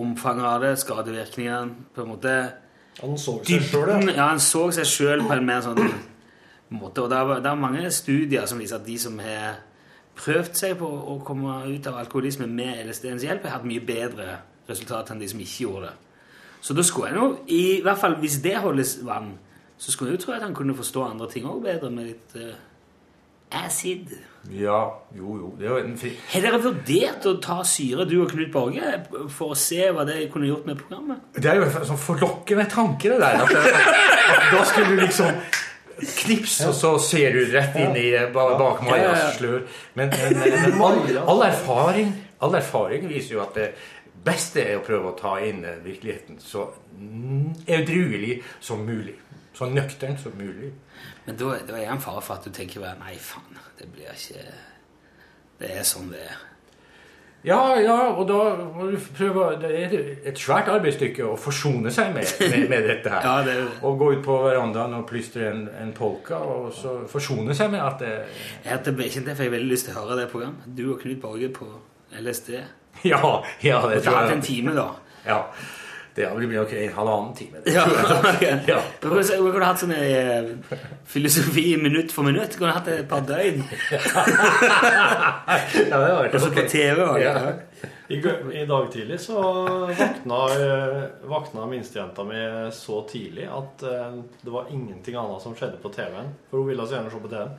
omfanget 0.00 0.46
av 0.48 0.64
det, 0.64 0.72
skadevirkningene, 0.82 1.86
på 1.94 2.02
en 2.02 2.08
måte 2.10 2.34
Han 3.00 3.18
så 3.18 3.36
seg 3.42 3.62
sjøl, 3.66 3.90
ja. 3.90 4.14
ja, 4.14 4.26
han 4.30 4.42
så 4.42 4.68
seg 4.74 4.86
sjøl 4.86 5.22
på 5.26 5.34
en 5.34 5.46
mer 5.46 5.62
sånn 5.64 5.80
måte. 6.74 7.02
Og 7.02 7.10
det 7.10 7.18
er, 7.18 7.40
det 7.42 7.50
er 7.50 7.58
mange 7.58 7.90
studier 7.94 8.46
som 8.50 8.60
viser 8.62 8.78
at 8.78 8.86
de 8.86 8.98
som 9.02 9.18
har 9.22 9.60
prøvd 10.14 10.58
seg 10.58 10.76
på 10.78 10.86
å 10.86 11.18
komme 11.26 11.60
ut 11.66 11.86
av 11.90 11.98
alkoholisme 11.98 12.46
med 12.50 12.84
LSD-ens 12.86 13.26
hjelp, 13.26 13.46
har 13.46 13.58
hatt 13.58 13.66
mye 13.66 13.82
bedre 13.82 14.38
resultat 14.68 15.10
enn 15.10 15.22
de 15.22 15.30
som 15.30 15.42
ikke 15.42 15.66
gjorde 15.66 15.88
det. 15.88 15.94
Så 16.64 16.76
da 16.76 16.84
skulle 16.86 17.10
jeg 17.10 17.18
nå, 17.18 17.26
i 17.52 17.64
hvert 17.84 18.00
fall 18.00 18.14
hvis 18.22 18.38
det 18.44 18.54
holdes 18.62 18.96
vann, 19.04 19.34
så 19.76 19.92
skulle 19.92 20.12
jeg 20.12 20.20
jo 20.20 20.24
tro 20.24 20.36
at 20.36 20.46
han 20.46 20.54
kunne 20.56 20.76
forstå 20.78 21.02
andre 21.04 21.28
ting 21.32 21.48
òg 21.50 21.60
bedre 21.66 21.90
med 21.92 22.12
litt 22.12 22.36
eh, 22.40 22.54
acid. 23.50 24.14
Ja, 24.52 24.78
jo, 25.16 25.36
jo. 25.40 25.50
Det 25.58 25.64
er 25.66 25.70
jo 25.70 25.76
en 25.80 25.94
fin... 25.98 26.16
Har 26.34 26.42
dere 26.44 26.58
vurdert 26.60 27.24
å 27.30 27.34
ta 27.40 27.62
syre, 27.64 28.04
du 28.08 28.18
og 28.20 28.32
Knut 28.34 28.50
Borge, 28.52 28.90
for 29.32 29.54
å 29.54 29.56
se 29.58 29.86
hva 29.94 30.04
det 30.08 30.26
kunne 30.34 30.50
gjort 30.50 30.66
med 30.68 30.76
programmet? 30.82 31.22
Det 31.38 31.48
er 31.48 31.60
jo 31.62 31.68
en 31.68 31.86
sånn 31.88 32.00
forlokkende 32.02 32.66
tanke, 32.72 33.14
det 33.14 33.20
der. 33.22 33.40
At, 33.40 33.54
at, 33.56 33.88
at 34.34 34.50
da 34.52 34.64
skulle 34.68 34.92
du 34.98 35.04
liksom 35.06 35.40
knips, 36.24 36.58
og 36.68 36.74
så 36.76 36.92
ser 37.00 37.32
du 37.38 37.44
rett 37.54 37.76
inn 37.80 37.96
i 37.96 38.08
ba- 38.34 38.50
bak 38.60 38.82
Ja, 38.84 38.90
ja, 38.90 39.00
ja. 39.00 39.10
Majas 39.14 39.36
slør. 39.38 39.60
Men, 39.96 40.12
men, 40.12 40.38
men 40.42 40.80
all, 40.90 41.02
all, 41.24 41.44
erfaring, 41.48 42.12
all 42.44 42.58
erfaring 42.60 43.08
viser 43.08 43.38
jo 43.38 43.44
at 43.46 43.56
det 43.56 43.70
beste 44.24 44.60
er 44.64 44.78
å 44.80 44.84
prøve 44.84 45.12
å 45.12 45.16
ta 45.16 45.34
inn 45.44 45.64
eh, 45.68 45.80
virkeligheten 45.84 46.38
så 46.40 46.66
edruelig 47.68 48.38
som 48.64 48.84
mulig. 48.84 49.16
Så 49.54 49.68
nøkternt 49.70 50.22
som 50.22 50.34
mulig. 50.38 50.72
Men 51.26 51.36
da, 51.38 51.52
da 51.62 51.76
er 51.76 51.84
det 51.84 51.92
en 51.92 52.02
fare 52.02 52.22
for 52.24 52.38
at 52.38 52.46
du 52.46 52.54
tenker 52.54 52.82
bare, 52.82 52.98
nei, 53.00 53.14
faen, 53.22 53.60
det 53.78 53.86
blir 53.92 54.10
ikke 54.10 54.42
Det 55.60 55.70
er 55.70 55.86
sånn 55.86 56.10
det 56.10 56.24
er. 56.26 56.42
Ja, 57.44 57.76
ja, 57.76 57.96
og 58.16 58.24
da 58.28 58.38
må 58.56 58.86
du 58.88 58.96
prøve 59.16 59.50
Det 59.60 59.68
er 59.76 59.94
et 60.30 60.38
svært 60.40 60.70
arbeidsstykke 60.72 61.26
å 61.28 61.34
forsone 61.36 61.92
seg 61.92 62.14
med, 62.14 62.30
med, 62.40 62.64
med 62.72 62.88
dette 62.88 63.12
her. 63.12 63.24
Ja, 63.28 63.34
det 63.44 63.56
er. 63.58 63.66
Og 63.84 63.98
gå 64.00 64.10
ut 64.14 64.22
på 64.24 64.38
verandaen 64.46 64.96
og 64.96 65.04
plystre 65.10 65.50
en, 65.50 65.66
en 65.82 65.92
polka, 65.96 66.40
og 66.40 66.70
så 66.74 66.96
forsone 67.10 67.56
seg 67.56 67.74
med 67.74 67.84
at 67.84 68.00
det 68.00 68.14
Jeg 68.14 68.70
hadde 68.72 68.96
ikke 68.96 69.26
det, 69.28 69.36
for 69.36 69.44
jeg 69.44 69.52
har 69.52 69.56
veldig 69.58 69.72
lyst 69.74 69.90
til 69.90 69.94
å 69.94 70.00
høre 70.00 70.18
det 70.22 70.28
programmet. 70.32 70.66
Du 70.78 70.86
og 70.94 70.98
Knut 71.04 71.20
Borge 71.20 71.52
på 71.60 71.70
LSD. 72.20 72.56
Ja, 73.04 73.20
ja 73.60 73.80
det 73.90 74.00
tror 74.06 74.14
jeg. 74.16 74.24
Og 74.24 74.30
ta 74.30 74.36
en 74.38 74.44
time, 74.44 74.72
da. 74.78 74.88
Ja. 75.26 75.40
Det 76.14 76.28
blir 76.36 76.46
nok 76.60 76.72
en 76.72 76.92
halvannen 76.94 77.32
time. 77.34 77.58
Ja, 77.66 77.84
okay. 78.34 78.58
Ja. 78.68 78.76
Kunne 79.02 79.22
du 79.58 79.64
hatt 79.66 79.80
sånn 79.82 79.92
eh, 79.96 80.52
filosofi 81.10 81.72
minutt 81.82 82.12
for 82.14 82.22
minutt. 82.22 82.54
Du 82.58 82.66
hatt 82.70 82.86
det 82.86 83.00
et 83.02 83.08
par 83.10 83.24
døgn. 83.26 83.64
Ja, 85.90 85.98
det 85.98 86.12
var 86.14 86.28
Også 86.34 86.50
på 86.54 86.62
TV. 86.70 87.02
og- 87.02 87.20
Ja. 87.20 87.52
I, 88.08 88.16
I 88.60 88.66
dag 88.66 88.90
tidlig 88.92 89.18
så 89.20 89.40
vakna, 89.88 90.38
vakna 91.24 91.66
minstejenta 91.66 92.24
mi 92.24 92.70
så 92.72 93.00
tidlig 93.08 93.46
at 93.48 93.82
eh, 93.82 94.18
det 94.44 94.50
var 94.52 94.66
ingenting 94.70 95.16
annet 95.16 95.42
som 95.42 95.54
skjedde 95.56 95.80
på 95.82 95.88
TV-en. 95.92 96.34
For 96.50 96.58
hun 96.60 96.68
ville 96.68 96.86
så 96.86 96.94
gjerne 96.98 97.10
se 97.10 97.20
på 97.22 97.28
TV-en. 97.32 97.54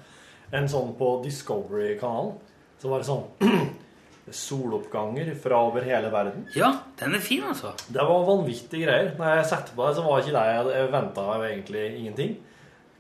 En 0.54 0.70
sånn 0.70 0.94
på 1.00 1.10
Discovery-kanalen. 1.26 2.34
Så 2.82 2.90
var 2.92 3.02
det 3.02 3.10
sånn 3.10 3.24
soloppganger 4.34 5.36
fra 5.38 5.60
over 5.68 5.86
hele 5.86 6.10
verden. 6.10 6.48
Ja, 6.58 6.72
den 7.00 7.14
er 7.14 7.22
fin, 7.22 7.44
altså. 7.46 7.76
Det 7.88 8.02
var 8.02 8.26
vanvittige 8.26 8.88
greier. 8.88 9.12
Når 9.20 9.38
jeg 9.38 9.48
satte 9.52 9.76
på 9.76 9.86
det, 9.86 9.96
så 9.98 10.06
var 10.06 10.24
ikke 10.24 10.34
det 10.34 10.46
jeg, 10.50 10.90
venta 10.96 11.26
egentlig 11.46 11.86
ingenting. 12.00 12.36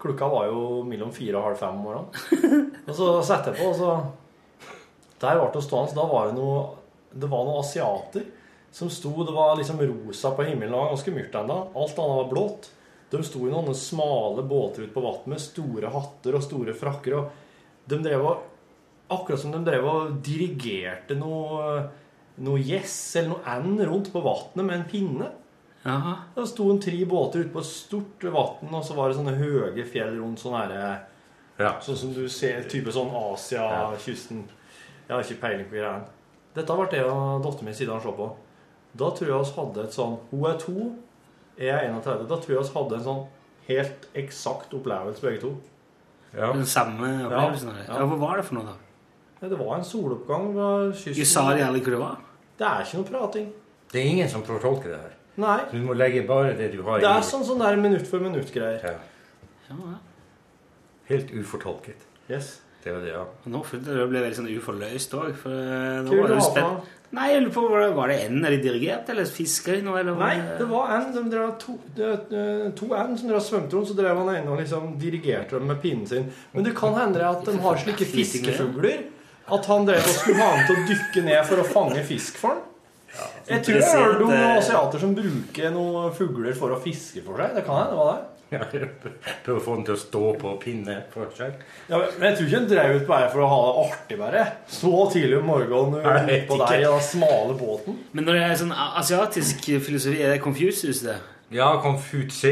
Klokka 0.02 0.30
var 0.30 0.52
jo 0.52 0.84
mellom 0.86 1.14
fire 1.16 1.40
og 1.40 1.48
halv 1.50 1.60
fem 1.60 1.80
om 1.80 1.86
morgenen. 1.88 2.72
Og 2.88 2.94
så 2.94 3.10
satte 3.26 3.52
jeg 3.52 3.64
på, 3.64 3.72
og 3.72 3.78
så 3.80 3.94
Der 5.24 5.40
ble 5.40 5.48
det 5.56 5.64
stående. 5.66 5.96
Da 5.98 6.04
var 6.06 6.28
det 6.28 6.36
noe 6.38 6.58
Det 7.10 7.30
var 7.32 7.46
noen 7.48 7.64
asiater 7.64 8.26
som 8.76 8.92
sto 8.92 9.24
Det 9.24 9.34
var 9.34 9.56
liksom 9.58 9.80
rosa 9.82 10.34
på 10.36 10.46
himmelen. 10.46 10.74
Det 10.76 10.78
var 10.78 10.92
ganske 10.92 11.14
mørkt 11.16 11.38
ennå. 11.40 11.60
Alt 11.74 12.02
annet 12.04 12.20
var 12.20 12.30
blått. 12.34 12.70
De 13.10 13.24
sto 13.24 13.48
i 13.48 13.54
noen 13.54 13.78
smale 13.78 14.44
båter 14.44 14.84
ute 14.86 14.94
på 14.94 15.02
vannet 15.02 15.30
med 15.32 15.42
store 15.42 15.90
hatter 15.94 16.36
og 16.38 16.44
store 16.44 16.76
frakker. 16.78 17.16
Og 17.16 17.90
de 17.90 18.02
drev 18.04 18.28
og 18.28 18.44
Akkurat 19.14 19.40
som 19.40 19.54
de 19.54 19.62
drev 19.66 19.86
og 19.86 20.18
dirigerte 20.26 21.18
noe 21.20 21.86
noe 22.44 22.60
gjess 22.60 23.16
eller 23.16 23.30
noe 23.32 23.44
and 23.48 23.82
rundt 23.88 24.12
på 24.12 24.22
vannet 24.24 24.64
med 24.66 24.76
en 24.76 24.88
pinne. 24.90 25.28
Jaha. 25.86 26.16
Det 26.36 26.48
sto 26.50 26.66
en 26.72 26.82
tre 26.82 26.98
båter 27.08 27.46
ute 27.46 27.54
på 27.54 27.62
et 27.62 27.70
stort 27.70 28.26
vann, 28.34 28.72
og 28.74 28.84
så 28.84 28.96
var 28.98 29.12
det 29.12 29.20
sånne 29.20 29.36
høye 29.38 29.86
fjell 29.88 30.18
rundt 30.20 30.42
sånn 30.42 30.58
herre 30.58 30.88
Ja. 31.60 31.78
Sånn 31.80 31.96
som 31.96 32.14
du 32.14 32.26
ser, 32.28 32.66
type 32.68 32.92
sånn 32.92 33.14
Asia-kysten. 33.16 34.42
Jeg 35.06 35.14
har 35.14 35.24
ikke 35.24 35.42
peiling 35.44 35.70
på 35.70 35.78
greiene. 35.78 36.10
Dette 36.56 36.76
ble 36.76 36.88
det 36.92 37.04
og 37.06 37.44
datteren 37.46 37.70
min 37.70 37.78
siden 37.78 38.02
ser 38.02 38.18
på. 38.18 38.28
Da 38.96 39.12
tror 39.12 39.30
jeg 39.30 39.46
vi 39.46 39.56
hadde 39.60 39.84
et 39.84 39.96
sånn 39.96 40.18
Hun 40.32 40.46
er 40.50 40.58
to, 40.60 40.96
jeg 41.60 41.70
er 41.70 41.94
31. 41.94 42.28
Da 42.28 42.40
tror 42.42 42.56
jeg 42.56 42.64
vi 42.66 42.80
hadde 42.80 42.96
en 42.98 43.08
sånn 43.08 43.24
helt 43.70 44.10
eksakt 44.16 44.74
opplevelse, 44.76 45.22
begge 45.24 45.42
to. 45.46 45.54
Ja. 46.34 46.52
Den 46.52 46.66
samme 46.68 47.14
opplevelsen. 47.30 47.72
Ja. 47.86 48.02
Ja, 48.02 48.10
hva 48.10 48.20
var 48.20 48.42
det 48.42 48.46
for 48.50 48.60
noe, 48.60 48.74
da? 48.74 48.76
Det 49.50 49.60
var 49.60 49.78
en 49.78 49.86
soloppgang 49.88 50.50
ved 50.56 50.96
kysten. 50.96 51.20
Du 51.20 51.26
sa 51.26 51.46
de 51.54 51.64
det 52.56 52.66
er 52.68 52.84
ikke 52.86 53.02
noe 53.02 53.08
prating. 53.10 53.48
Det 53.92 54.02
er 54.02 54.10
ingen 54.14 54.30
som 54.32 54.44
fortolker 54.48 54.94
det 54.94 55.00
her. 55.00 55.16
Nei. 55.44 55.60
Du 55.72 55.78
må 55.84 55.96
legge 55.98 56.22
bare 56.28 56.54
det 56.56 56.72
du 56.72 56.82
har 56.86 57.02
Det 57.04 57.08
i 57.10 57.18
er 57.18 57.26
sånn 57.28 57.44
sånn 57.44 57.60
der 57.60 57.76
minutt 57.80 58.08
for 58.08 58.24
minutt-greier. 58.24 58.80
Ja. 58.84 58.94
Ja, 59.70 59.76
ja. 59.76 59.98
Helt 61.10 61.34
ufortolket. 61.36 62.06
Yes. 62.30 62.62
Det 62.86 62.94
var 62.94 63.02
det, 63.02 63.12
ja. 63.16 63.24
Nå 63.50 63.64
følte 63.66 63.90
jeg 63.92 63.98
det 63.98 64.06
ble 64.12 64.22
veldig 64.22 64.38
sånn 64.38 64.50
uforløst 64.54 65.16
òg. 65.18 65.32
Eh, 65.50 66.12
det. 66.56 66.66
Nei, 67.16 67.26
jeg 67.32 67.42
lurer 67.44 67.54
på, 67.56 67.64
var 67.72 67.82
det, 67.82 67.90
var 67.98 68.12
det 68.12 68.18
enden 68.28 68.46
de 68.46 68.60
dirigerte, 68.62 69.14
eller 69.14 69.26
fisker 69.30 69.82
nå, 69.86 69.96
eller? 70.00 70.18
Nei, 70.20 70.36
det 70.60 70.68
var 70.70 70.92
N. 71.00 71.08
de 71.16 71.24
drev 71.32 71.52
to, 71.62 71.76
de- 71.98 72.72
to 72.78 72.90
en 72.94 73.18
som 73.18 73.30
drev 73.30 73.42
svømte 73.46 73.78
rundt, 73.78 73.90
så 73.90 73.98
drev 73.98 74.20
han 74.22 74.32
ene 74.36 74.52
og 74.54 74.60
liksom 74.62 74.96
dirigerte 75.02 75.58
dem 75.58 75.68
med 75.72 75.82
pinnen 75.82 76.08
sin. 76.10 76.30
Men 76.54 76.68
det 76.68 76.76
kan 76.78 76.94
hende 76.98 77.24
at 77.26 77.46
de 77.46 77.58
har 77.66 77.82
slike 77.82 78.06
fiskefugler. 78.10 79.06
At 79.46 79.68
han 79.70 79.86
drev 79.86 80.02
og 80.02 80.16
skulle 80.18 80.42
ha 80.42 80.54
dem 80.58 80.64
til 80.66 80.78
å 80.80 80.86
dykke 80.90 81.26
ned 81.28 81.42
for 81.46 81.62
å 81.62 81.66
fange 81.70 82.06
fisk 82.08 82.40
for 82.42 82.56
han. 82.56 82.64
Jeg 83.48 83.62
tror 83.64 83.78
jeg 83.78 83.90
har 83.90 84.08
hørt 84.10 84.24
om 84.26 84.32
noen 84.34 84.58
asiater 84.58 85.04
som 85.04 85.12
bruker 85.16 85.76
noen 85.76 86.16
fugler 86.18 86.56
for 86.58 86.74
å 86.76 86.80
fiske 86.82 87.22
for 87.24 87.40
seg. 87.40 87.54
Det 87.56 87.64
kan 87.68 87.78
hende, 87.80 87.94
det 87.94 88.00
var 88.02 88.16
det. 88.16 88.24
Ja, 88.54 88.62
Prøve 89.46 89.58
å 89.58 89.64
få 89.64 89.76
den 89.78 89.86
til 89.88 89.96
å 89.96 90.02
stå 90.02 90.24
på 90.42 90.56
pinne 90.62 90.98
for 91.14 91.30
seg. 91.38 91.56
Ja, 91.90 92.02
men 92.18 92.28
jeg 92.30 92.38
tror 92.40 92.50
ikke 92.50 92.60
han 92.60 92.68
drev 92.72 92.98
ut 92.98 93.08
bare 93.10 93.30
for 93.34 93.46
å 93.46 93.52
ha 93.52 93.62
det 93.68 93.86
artig, 93.86 94.18
bare. 94.22 94.44
Så 94.72 94.92
tidlig 95.14 95.40
om 95.40 95.48
morgenen 95.50 96.30
jeg 96.30 96.44
på 96.50 96.60
der 96.62 96.82
i 96.82 96.84
den 96.86 97.06
smale 97.06 97.56
båten. 97.60 98.02
Men 98.18 98.28
når 98.28 98.40
det 98.40 98.44
er 98.50 98.60
sånn 98.64 98.76
asiatisk 98.76 99.66
filosofi, 99.88 100.22
er 100.26 100.36
det 100.36 100.44
Confucius 100.44 101.06
det? 101.06 101.18
Ja, 101.56 101.68
Confucius, 101.82 102.44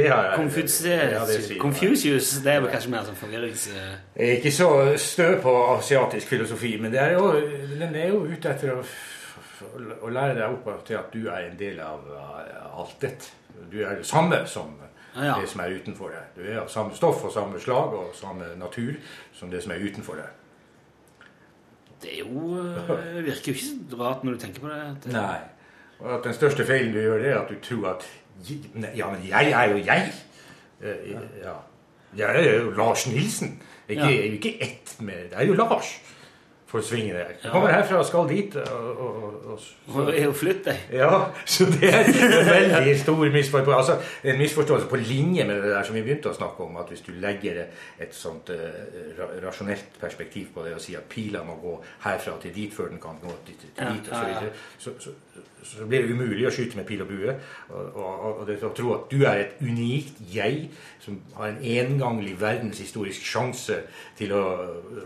Ja, 0.92 1.26
det. 1.28 1.58
Confucius, 1.60 2.30
det 2.44 2.54
er 2.54 2.62
vel 2.64 2.72
kanskje 2.72 2.92
mer 2.94 3.04
sånn 3.08 3.18
forvirrings... 3.20 3.66
eh, 3.76 4.38
ikke 4.38 4.52
så 4.56 4.70
stø 5.02 5.26
på 5.44 5.54
asiatisk 5.74 6.32
filosofi, 6.32 6.78
men 6.80 6.94
det 6.94 7.02
er 7.02 7.18
jo, 7.18 7.26
den 7.80 7.96
er 8.00 8.14
jo 8.14 8.22
ute 8.30 8.54
etter 8.54 8.72
å, 8.78 8.84
å 10.08 10.12
lære 10.14 10.38
deg 10.40 10.56
opp 10.56 10.86
til 10.88 11.00
at 11.02 11.12
du 11.12 11.28
er 11.28 11.50
en 11.50 11.58
del 11.60 11.82
av 11.84 12.06
uh, 12.08 12.80
alt 12.80 12.96
dette. 13.04 13.34
Du 13.72 13.82
er 13.84 14.00
det 14.00 14.08
samme 14.08 14.44
som 14.48 14.72
Ja, 15.16 15.26
ja. 15.28 15.34
det 15.42 15.50
som 15.52 15.62
er 15.62 15.76
utenfor 15.76 16.10
deg. 16.14 16.30
Du 16.38 16.42
er 16.48 16.62
av 16.64 16.72
samme 16.74 16.96
stoff 16.98 17.26
og 17.28 17.34
samme 17.36 17.60
slag 17.62 17.94
og 17.94 18.16
samme 18.18 18.54
natur 18.58 18.96
som 19.36 19.52
det 19.52 19.62
som 19.66 19.76
er 19.76 19.84
utenfor 19.84 20.18
deg. 20.22 20.32
Det 22.04 22.16
er 22.16 22.24
jo 22.24 22.56
eh, 22.60 23.20
virker 23.24 23.52
jo 23.52 23.58
ikke 23.58 23.68
så 23.68 24.00
rart 24.00 24.24
når 24.26 24.34
du 24.38 24.40
tenker 24.42 24.64
på 24.64 24.72
det. 24.72 24.80
det- 25.04 25.14
Nei. 25.14 25.38
Og 26.00 26.10
at 26.18 26.26
den 26.26 26.34
største 26.36 26.66
feilen 26.66 26.92
du 26.96 27.00
gjør, 27.00 27.22
det 27.22 27.30
er 27.32 27.38
at 27.44 27.52
du 27.52 27.60
tror 27.64 27.92
at 27.94 28.08
Ja, 28.96 29.12
men 29.12 29.28
jeg 29.30 29.52
er 29.52 29.70
jo 29.72 29.78
jeg. 29.86 30.14
Eh, 30.82 31.14
Ja. 31.44 31.60
Jeg 32.18 32.46
er 32.46 32.60
jo 32.62 32.72
Lars 32.72 33.08
Nilsen. 33.08 33.62
Ikke, 33.90 34.04
Ja. 34.04 34.10
Jeg 34.10 34.20
er 34.20 34.28
jo 34.28 34.34
ikke 34.34 34.62
ett 34.62 34.96
med 35.00 35.30
Det 35.30 35.38
er 35.38 35.46
jo 35.46 35.54
Lars. 35.54 36.00
For 36.74 36.82
å 36.82 36.86
svinge 36.86 37.14
det. 37.14 37.36
Jeg 37.44 37.52
kommer 37.54 37.70
herfra 37.70 38.00
og 38.02 38.06
skal 38.06 38.30
dit. 38.30 38.56
Og, 38.58 39.02
og, 39.06 39.34
og, 39.46 39.60
Og 39.94 40.08
er 40.10 40.24
jo 40.24 40.32
flytt 40.34 40.64
deg. 40.66 40.80
ja, 41.04 41.10
så 41.46 41.68
det 41.70 41.92
er 41.92 42.08
en 42.08 42.48
veldig 42.48 42.96
stor 43.00 43.22
misforståelse. 43.36 43.94
Altså, 43.94 44.14
en 44.24 44.40
misforståelse 44.42 44.88
på 44.90 44.96
linje 44.96 45.46
med 45.46 45.62
det 45.62 45.70
der 45.70 45.84
som 45.86 45.94
vi 45.96 46.02
begynte 46.02 46.32
å 46.32 46.34
snakke 46.34 46.66
om, 46.66 46.80
at 46.82 46.90
hvis 46.90 47.06
du 47.06 47.12
legger 47.22 47.60
et 48.02 48.18
sånt 48.18 48.50
uh, 48.50 49.22
rasjonelt 49.46 50.00
perspektiv 50.02 50.50
på 50.56 50.66
det 50.66 50.74
og 50.74 50.82
sier 50.82 51.04
at 51.04 51.10
pila 51.14 51.44
må 51.46 51.60
gå 51.62 51.76
herfra 52.08 52.40
til 52.42 52.56
dit 52.56 52.74
før 52.74 52.90
den 52.90 53.04
kan 53.04 53.22
gå 53.22 53.36
dit, 53.46 53.60
til 53.60 53.70
dit, 53.78 54.10
og 54.10 54.10
så, 54.10 54.24
ja, 54.24 54.34
ja. 54.34 54.40
videre, 54.40 54.52
så, 54.80 54.96
så, 54.98 55.14
så 55.68 55.88
blir 55.90 56.04
det 56.04 56.16
umulig 56.16 56.48
å 56.48 56.54
skyte 56.54 56.78
med 56.80 56.88
pil 56.88 57.04
og 57.06 57.10
bue. 57.12 57.36
Og, 57.70 58.00
og, 58.00 58.42
og 58.42 58.44
det 58.50 58.60
å 58.64 58.72
tro 58.76 58.94
at 58.98 59.08
du 59.12 59.24
er 59.24 59.44
et 59.46 59.62
unikt 59.64 60.20
jeg 60.34 60.68
som 61.04 61.20
har 61.38 61.52
en 61.52 61.62
enganglig 61.62 62.36
verdenshistorisk 62.42 63.26
sjanse 63.28 63.82
til 64.20 64.34
å 64.38 64.44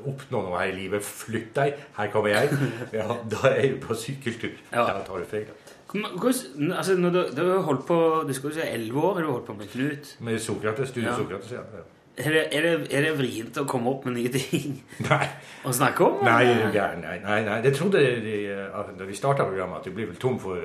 oppnå 0.10 0.44
noe 0.48 0.62
her 0.62 0.74
i 0.74 0.78
livet, 0.82 1.06
flytt 1.06 1.54
deg, 1.58 1.78
her 1.98 2.12
kommer 2.14 2.36
jeg, 2.36 2.58
ja, 3.00 3.08
da 3.32 3.54
er 3.54 3.74
du 3.74 3.82
på 3.84 3.98
sykkeltur. 3.98 4.58
Ja. 4.72 4.88
Da 4.90 5.04
tar 5.08 5.24
du 5.24 5.30
feil. 5.30 5.52
Altså, 5.88 6.98
du, 7.00 7.22
du 7.32 7.44
har 7.48 7.62
holdt 7.64 7.86
på 7.88 7.98
Du 8.28 8.34
skal 8.36 8.50
jo 8.50 8.58
si 8.58 8.64
elleve 8.66 9.06
år 9.08 9.14
har 9.22 9.24
du 9.24 9.30
holdt 9.32 9.46
på 9.48 9.56
med 9.56 9.70
Knut. 9.72 10.18
Med 10.20 10.42
Sokrates, 10.44 10.92
du 10.92 11.00
Ja. 11.00 11.16
Sokrates, 11.16 11.54
ja. 11.56 11.64
ja. 11.64 11.86
Er 12.18 12.34
det, 12.34 12.44
er, 12.50 12.64
det, 12.66 12.88
er 12.98 13.04
det 13.06 13.12
vrient 13.20 13.58
å 13.62 13.66
komme 13.70 13.92
opp 13.92 14.08
med 14.08 14.16
nye 14.18 14.32
ting 14.34 14.80
Nei, 15.10 15.26
å 15.70 15.74
snakke 15.76 16.02
om? 16.08 16.24
nei. 16.26 16.48
Nei, 16.74 17.20
nei, 17.22 17.42
nei. 17.46 17.58
Det 17.62 17.76
trodde 17.78 18.02
de 18.24 18.38
eh, 18.56 18.94
da 18.98 19.06
vi 19.06 19.18
starta 19.18 19.46
programmet, 19.46 19.84
at 19.84 19.86
du 19.86 19.94
blir 19.94 20.10
vel 20.10 20.18
tom 20.22 20.40
for 20.42 20.58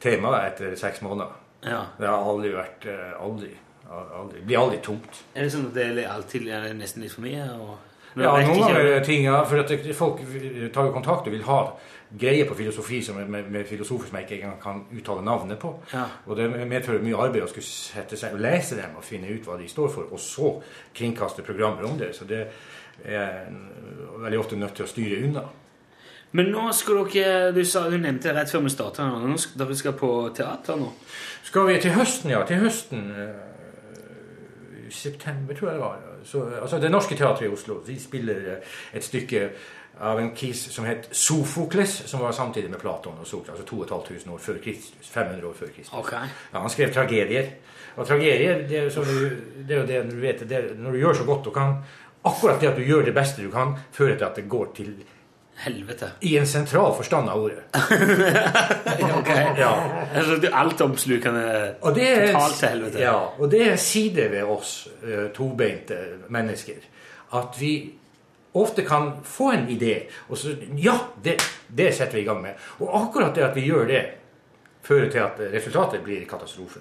temaet 0.00 0.54
etter 0.54 0.72
seks 0.80 1.02
måneder. 1.04 1.34
Ja. 1.68 1.82
Det 2.00 2.08
har 2.08 2.24
aldri 2.24 2.54
vært 2.56 2.88
eh, 2.88 3.12
Aldri. 3.20 3.52
Aldri. 3.90 4.38
Det 4.38 4.46
blir 4.46 4.60
aldri 4.62 4.80
tomt. 4.86 5.22
Er 5.34 5.44
det 5.44 5.52
sånn 5.52 5.68
at 5.68 5.76
det 5.76 6.06
alltid 6.08 6.48
er 6.48 6.68
det 6.68 6.76
nesten 6.78 7.02
litt 7.04 7.12
for 7.12 7.26
mye? 7.26 7.44
Og, 7.58 7.76
Ja, 8.16 8.32
noen 8.42 8.62
ganger 8.64 8.88
er 8.96 9.04
ting, 9.06 9.24
ja, 9.26 9.40
for 9.46 9.60
folk 9.98 10.22
tar 10.74 10.88
jo 10.88 10.94
kontakt 10.94 11.28
og 11.28 11.34
vil 11.34 11.44
ha 11.46 11.58
greie 12.18 12.44
på 12.44 12.54
filosofi 12.58 13.02
som 13.02 13.18
med, 13.22 13.50
med 13.50 13.66
filosofer 13.68 14.08
som 14.08 14.16
jeg 14.18 14.26
ikke 14.26 14.40
engang 14.40 14.58
kan 14.62 14.82
uttale 14.98 15.22
navnet 15.22 15.58
på. 15.62 15.72
Ja. 15.92 16.06
Og 16.26 16.36
det 16.36 16.48
medfører 16.50 17.04
mye 17.04 17.18
arbeid 17.18 17.46
å 17.46 17.50
skulle 17.50 17.66
sette 17.66 18.18
seg 18.18 18.34
og 18.34 18.42
lese 18.42 18.78
dem 18.78 18.98
og 18.98 19.06
finne 19.06 19.30
ut 19.30 19.46
hva 19.46 19.58
de 19.60 19.68
står 19.70 19.92
for, 19.94 20.10
og 20.10 20.20
så 20.20 20.56
kringkaste 20.96 21.46
programmer 21.46 21.86
om 21.86 21.98
det. 22.00 22.12
Så 22.16 22.26
det, 22.28 22.46
er 23.04 23.46
veldig 24.20 24.38
ofte 24.38 24.56
nødt 24.60 24.74
til 24.76 24.84
å 24.84 24.90
styre 24.90 25.20
unna. 25.24 25.44
Men 26.36 26.50
nå 26.52 26.66
skal 26.76 27.00
dere 27.10 27.52
Du, 27.56 27.62
sa, 27.66 27.86
du 27.90 27.96
nevnte 27.98 28.28
det 28.28 28.36
rett 28.36 28.52
før 28.52 28.66
vi 28.66 28.72
starta. 28.74 29.06
Vi 29.24 29.38
dere 29.58 29.78
skal 29.78 29.96
på 29.98 30.10
teater 30.36 30.78
nå? 30.78 30.90
Skal 31.46 31.70
vi 31.70 31.78
til 31.82 31.96
høsten, 31.96 32.34
ja. 32.34 32.42
Til 32.46 32.60
høsten 32.62 33.08
eh, 33.10 34.84
i 34.86 34.92
september, 34.94 35.56
tror 35.56 35.70
jeg 35.70 35.80
det 35.80 35.84
var. 35.86 36.06
Så, 36.24 36.44
altså, 36.60 36.78
det 36.78 36.90
Norske 36.92 37.16
Teatret 37.16 37.48
i 37.48 37.52
Oslo 37.52 37.80
de 37.86 37.96
spiller 38.00 38.46
eh, 38.54 38.78
et 38.94 39.04
stykke 39.04 39.48
av 39.98 40.20
en 40.20 40.30
kis 40.36 40.62
som 40.72 40.84
het 40.88 41.08
Sofokles, 41.12 42.02
som 42.08 42.20
var 42.20 42.32
samtidig 42.32 42.70
med 42.70 42.80
Platon 42.80 43.18
og 43.20 43.26
Sokrates, 43.26 43.60
altså 43.60 43.66
2500 43.68 44.34
år 44.34 44.38
før 44.38 44.60
Kristus. 44.64 45.10
500 45.12 45.48
år 45.48 45.56
før 45.58 45.72
Kristus. 45.74 45.94
Okay. 45.98 46.30
Ja, 46.52 46.60
han 46.60 46.70
skrev 46.70 46.92
tragedier. 46.94 47.50
Og 47.96 48.06
tragedier, 48.06 48.62
det 48.68 48.78
er, 48.78 48.88
jo 48.88 49.04
du, 49.04 49.30
det 49.68 49.88
det 49.88 50.02
du 50.10 50.16
vet, 50.20 50.44
det 50.48 50.56
er, 50.56 50.74
når 50.78 50.92
du 50.92 50.98
gjør 50.98 51.18
så 51.20 51.24
godt 51.24 51.44
du 51.44 51.50
kan, 51.50 51.74
akkurat 52.24 52.60
det 52.60 52.70
at 52.70 52.76
du 52.76 52.84
gjør 52.86 53.04
det 53.04 53.14
beste 53.14 53.42
du 53.42 53.50
kan, 53.50 53.74
fører 53.92 54.16
til 54.16 54.24
at 54.24 54.36
det 54.36 54.48
går 54.48 54.70
til 54.76 54.94
Helvete. 55.60 56.06
i 56.20 56.36
en 56.38 56.46
sentral 56.46 56.94
forstand 56.96 57.28
av 57.28 57.42
ordet. 57.42 57.64
Ok. 59.20 59.28
Ja. 59.58 59.72
Altså, 60.14 60.36
det 60.40 60.48
er 60.48 60.56
altomslukende 60.56 61.42
totalt 61.82 62.54
til 62.56 62.68
helvete. 62.68 63.00
Ja, 63.02 63.16
og 63.38 63.50
det 63.50 63.60
er 63.72 63.76
sider 63.76 64.30
ved 64.32 64.48
oss 64.48 64.88
eh, 65.04 65.26
tobeinte 65.36 65.98
mennesker. 66.32 66.80
At 67.36 67.58
vi 67.60 67.74
ofte 68.52 68.82
kan 68.82 69.12
få 69.24 69.52
en 69.52 69.68
idé, 69.68 70.08
og 70.28 70.38
så 70.38 70.56
Ja, 70.76 70.98
det, 71.24 71.40
det 71.68 71.94
setter 71.94 72.18
vi 72.18 72.22
i 72.22 72.24
gang 72.24 72.42
med. 72.42 72.54
Og 72.80 72.90
akkurat 73.02 73.34
det 73.34 73.44
at 73.44 73.56
vi 73.56 73.66
gjør 73.66 73.86
det, 73.86 74.04
fører 74.82 75.10
til 75.10 75.18
at 75.18 75.40
resultatet 75.52 76.02
blir 76.04 76.26
katastrofe. 76.28 76.80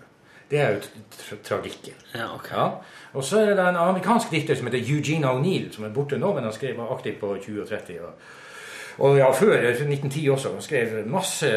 Det 0.49 0.59
er 0.59 0.72
jo 0.74 0.82
tra 1.13 1.38
tragikken. 1.43 1.93
Ja, 2.15 2.34
ok. 2.36 2.51
Ja. 2.51 2.67
Og 3.13 3.24
så 3.24 3.39
er 3.39 3.53
det 3.53 3.65
en 3.67 3.76
amerikansk 3.78 4.32
dikter 4.32 4.57
som 4.57 4.67
heter 4.67 4.82
Eugene 4.82 5.30
O'Neill, 5.30 5.72
som 5.74 5.86
er 5.86 5.93
borte 5.93 6.17
nå, 6.17 6.34
men 6.34 6.43
han 6.43 6.53
skrev 6.53 6.78
var 6.78 6.93
aktiv 6.95 7.20
på 7.22 7.36
20 7.38 7.61
og 7.61 7.67
30. 7.70 7.99
Og, 8.01 8.13
og 9.05 9.17
ja, 9.17 9.30
før 9.32 9.53
eh, 9.57 9.70
1910 9.70 10.30
også. 10.30 10.53
Han 10.53 10.65
skrev 10.65 10.95
masse 11.07 11.51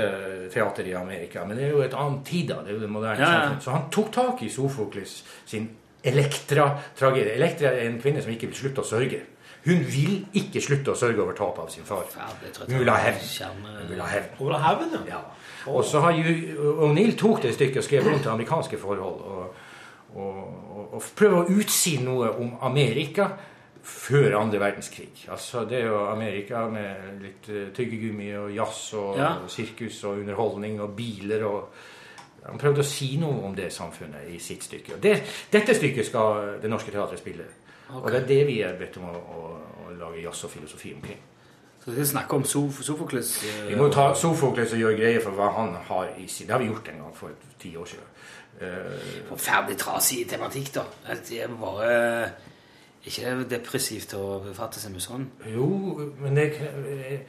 teater 0.53 0.85
i 0.85 0.93
Amerika, 0.93 1.47
men 1.49 1.57
det 1.57 1.67
er 1.67 1.73
jo 1.73 1.81
et 1.87 1.97
annet 1.97 2.27
tid 2.29 2.53
da. 2.53 2.61
Det 2.61 2.75
er 2.75 2.81
jo 2.81 2.85
det 2.85 2.91
moderne 2.93 3.31
ja. 3.33 3.55
Så 3.61 3.73
han 3.73 3.89
tok 3.93 4.13
tak 4.13 4.43
i 4.45 4.51
Sofokles 4.53 5.23
sin 5.47 5.71
Elektra-tragedie. 6.05 7.37
Elektra 7.37 7.71
er 7.71 7.87
en 7.87 8.01
kvinne 8.03 8.23
som 8.23 8.33
ikke 8.33 8.49
vil 8.51 8.59
slutte 8.59 8.83
å 8.83 8.87
sørge. 8.87 9.21
Hun 9.65 9.85
vil 9.87 10.25
ikke 10.35 10.61
slutte 10.65 10.91
å 10.91 10.99
sørge 10.99 11.23
over 11.23 11.37
tapet 11.39 11.63
av 11.63 11.69
sin 11.71 11.85
far. 11.87 12.05
Hun 12.67 12.79
vil 12.81 12.89
ha 12.91 12.97
hevn. 12.99 13.21
Ja. 15.07 15.21
Og 15.71 15.85
så 15.87 16.01
har 16.03 16.13
O'Neill 16.19 17.15
tok 17.19 17.43
det 17.45 17.55
stykket 17.55 17.79
og 17.79 17.87
skrev 17.87 18.09
om 18.11 18.19
til 18.19 18.33
amerikanske 18.33 18.79
forhold. 18.83 19.23
Og, 19.23 19.55
og, 20.19 20.43
og, 20.75 20.89
og 20.99 21.07
prøver 21.17 21.39
å 21.45 21.57
utsi 21.63 21.97
noe 22.03 22.33
om 22.43 22.57
Amerika 22.67 23.29
før 23.83 24.37
andre 24.41 24.59
verdenskrig. 24.63 25.25
Altså 25.31 25.65
Det 25.67 25.79
er 25.81 25.89
jo 25.91 26.03
Amerika 26.11 26.67
med 26.71 27.23
litt 27.23 27.49
eh, 27.51 27.71
tyggegummi 27.75 28.29
og 28.39 28.53
jazz 28.55 28.93
og 28.99 29.17
Ja. 29.19 29.33
sirkus 29.51 30.05
og 30.05 30.19
underholdning 30.23 30.81
og 30.83 30.95
biler 30.97 31.45
og 31.49 31.73
Han 32.43 32.59
prøvde 32.59 32.83
å 32.83 32.87
si 32.87 33.17
noe 33.23 33.45
om 33.47 33.53
det 33.55 33.69
samfunnet 33.73 34.27
i 34.35 34.39
sitt 34.43 34.65
stykke. 34.67 34.97
Og 34.97 35.01
det, 35.03 35.13
dette 35.53 35.75
stykket 35.79 36.07
skal 36.09 36.57
Det 36.63 36.71
Norske 36.71 36.91
Teatret 36.91 37.21
spille. 37.23 37.45
Og 38.01 38.09
det 38.11 38.23
er 38.23 38.27
det 38.27 38.41
vi 38.49 38.61
er 38.65 38.79
bedt 38.79 38.97
om 39.01 39.11
å, 39.11 39.19
å, 39.19 39.43
å 39.87 39.95
lage 39.99 40.23
jazz 40.25 40.45
og 40.47 40.53
filosofi 40.55 40.95
omkring. 40.97 41.21
Så 41.83 41.91
vi 41.91 41.97
skal 41.97 42.07
snakke 42.07 42.39
om 42.39 42.45
Sof 42.47 42.79
Sofokles. 42.87 43.33
Uh, 43.43 43.69
Vi 43.69 43.77
må 43.77 43.89
ta 43.93 44.13
Sofokles 44.15 44.73
og 44.73 44.79
gjøre 44.85 44.99
greie 45.01 45.23
for 45.23 45.35
hva 45.35 45.51
han 45.57 45.75
har 45.89 46.13
i 46.19 46.29
sin 46.31 46.47
Det 46.47 46.55
har 46.55 46.63
vi 46.63 46.71
gjort 46.71 46.89
en 46.93 47.03
gang 47.03 47.17
for 47.17 47.35
ti 47.59 47.75
år 47.77 47.91
siden. 47.91 48.09
Uh, 48.63 49.27
Forferdelig 49.33 49.79
trasig 49.81 50.29
tematikk, 50.31 50.75
da. 50.77 50.87
Det 51.27 51.43
er 51.43 51.57
bare 51.59 52.31
ikke 53.03 53.33
det 53.41 53.49
depressivt 53.57 54.15
å 54.15 54.27
befatte 54.45 54.79
seg 54.79 54.95
med 54.95 55.03
sånn. 55.03 55.27
jo, 55.51 55.67
men 56.23 56.39
det 56.39 56.53
eh, 56.63 57.25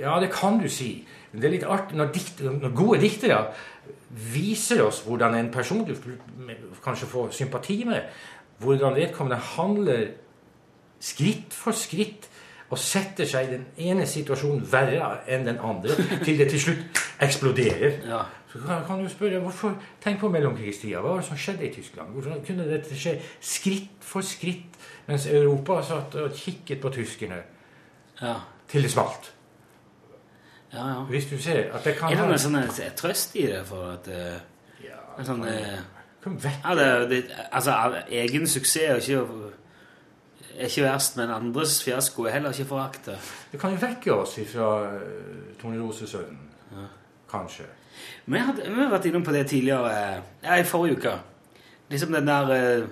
Ja, 0.00 0.18
det 0.22 0.32
kan 0.34 0.58
du 0.58 0.66
si. 0.68 1.04
Men 1.30 1.42
det 1.42 1.46
er 1.48 1.54
litt 1.54 1.66
artig 1.68 1.98
når, 1.98 2.10
dikt, 2.14 2.42
når 2.42 2.74
gode 2.74 2.98
diktere 3.04 3.38
viser 4.10 4.82
oss 4.82 5.04
hvordan 5.06 5.36
en 5.38 5.50
person 5.54 5.84
du 5.86 5.94
kanskje 6.82 7.06
får 7.06 7.30
sympati 7.36 7.84
med, 7.86 8.08
hvordan 8.60 8.96
vedkommende 8.96 9.40
handler 9.56 10.06
skritt 11.00 11.54
for 11.56 11.76
skritt 11.76 12.28
og 12.70 12.78
setter 12.78 13.26
seg 13.26 13.48
i 13.48 13.54
den 13.56 13.64
ene 13.90 14.04
situasjonen 14.06 14.62
verre 14.70 15.16
enn 15.30 15.46
den 15.48 15.58
andre, 15.58 15.96
til 16.24 16.38
det 16.38 16.50
til 16.52 16.62
slutt 16.62 17.00
eksploderer. 17.20 17.96
Ja. 18.06 18.20
Så 18.52 18.58
kan, 18.66 18.84
kan 18.86 19.02
du 19.02 19.08
spørre 19.10 19.38
hvorfor 19.38 19.76
Tenk 20.02 20.20
på 20.20 20.28
mellomkrigstida. 20.28 20.98
Hva 20.98 21.14
var 21.14 21.20
det 21.20 21.26
som 21.28 21.38
skjedde 21.38 21.68
i 21.68 21.74
Tyskland? 21.74 22.14
Hvorfor 22.14 22.40
kunne 22.46 22.66
dette 22.66 22.96
skje 22.98 23.16
skritt 23.40 24.02
for 24.02 24.26
skritt 24.26 24.78
mens 25.06 25.26
Europa 25.30 25.80
satt 25.86 26.16
og 26.18 26.34
kikket 26.34 26.80
på 26.82 26.90
tyskerne 26.94 27.42
Ja, 28.20 28.34
til 28.68 28.82
det 28.82 28.90
smalt? 28.90 29.32
ja. 30.72 30.88
ja. 30.88 31.04
Hvis 31.10 31.26
du 31.30 31.38
ser 31.38 31.72
at 31.72 31.84
det 31.84 31.96
kan 31.98 32.10
Er 32.10 32.16
det 32.16 32.18
ha 32.18 32.26
noen 32.26 32.38
sånn 32.38 32.96
trøst 32.96 33.36
i 33.36 33.46
det 33.50 33.62
for 33.66 33.94
at 33.94 34.10
uh, 34.10 34.38
ja, 34.84 35.24
sånn, 35.26 35.44
eh, 35.46 35.78
Kom 36.22 36.36
vekk. 36.36 36.60
ja, 36.64 36.74
det, 36.74 37.10
det, 37.10 37.24
Altså, 37.52 37.74
egen 38.10 38.46
suksess 38.46 38.76
er 38.76 38.94
ikke, 38.96 39.50
er 40.58 40.66
ikke 40.68 40.82
verst, 40.82 41.16
men 41.16 41.30
andres 41.30 41.82
fiasko 41.84 42.24
er 42.24 42.36
heller 42.36 42.52
ikke 42.52 42.68
forakta. 42.68 43.16
Det 43.52 43.60
kan 43.60 43.72
jo 43.72 43.80
vekke 43.80 44.14
oss 44.14 44.38
fra 44.52 44.70
Tornerosesønnen. 45.62 46.46
Kanskje. 47.30 47.64
Vi 48.26 48.38
Kanskje 48.38 48.70
vi 48.70 48.82
har 48.82 48.90
vært 48.90 49.06
innom 49.06 49.24
på 49.24 49.32
det 49.32 49.46
tidligere, 49.46 49.90
eh, 49.90 50.22
ja, 50.44 50.56
i 50.56 50.64
forrige 50.64 50.96
uke. 50.96 51.12
Liksom 51.90 52.12
den 52.12 52.26
der 52.26 52.82
uh, 52.82 52.88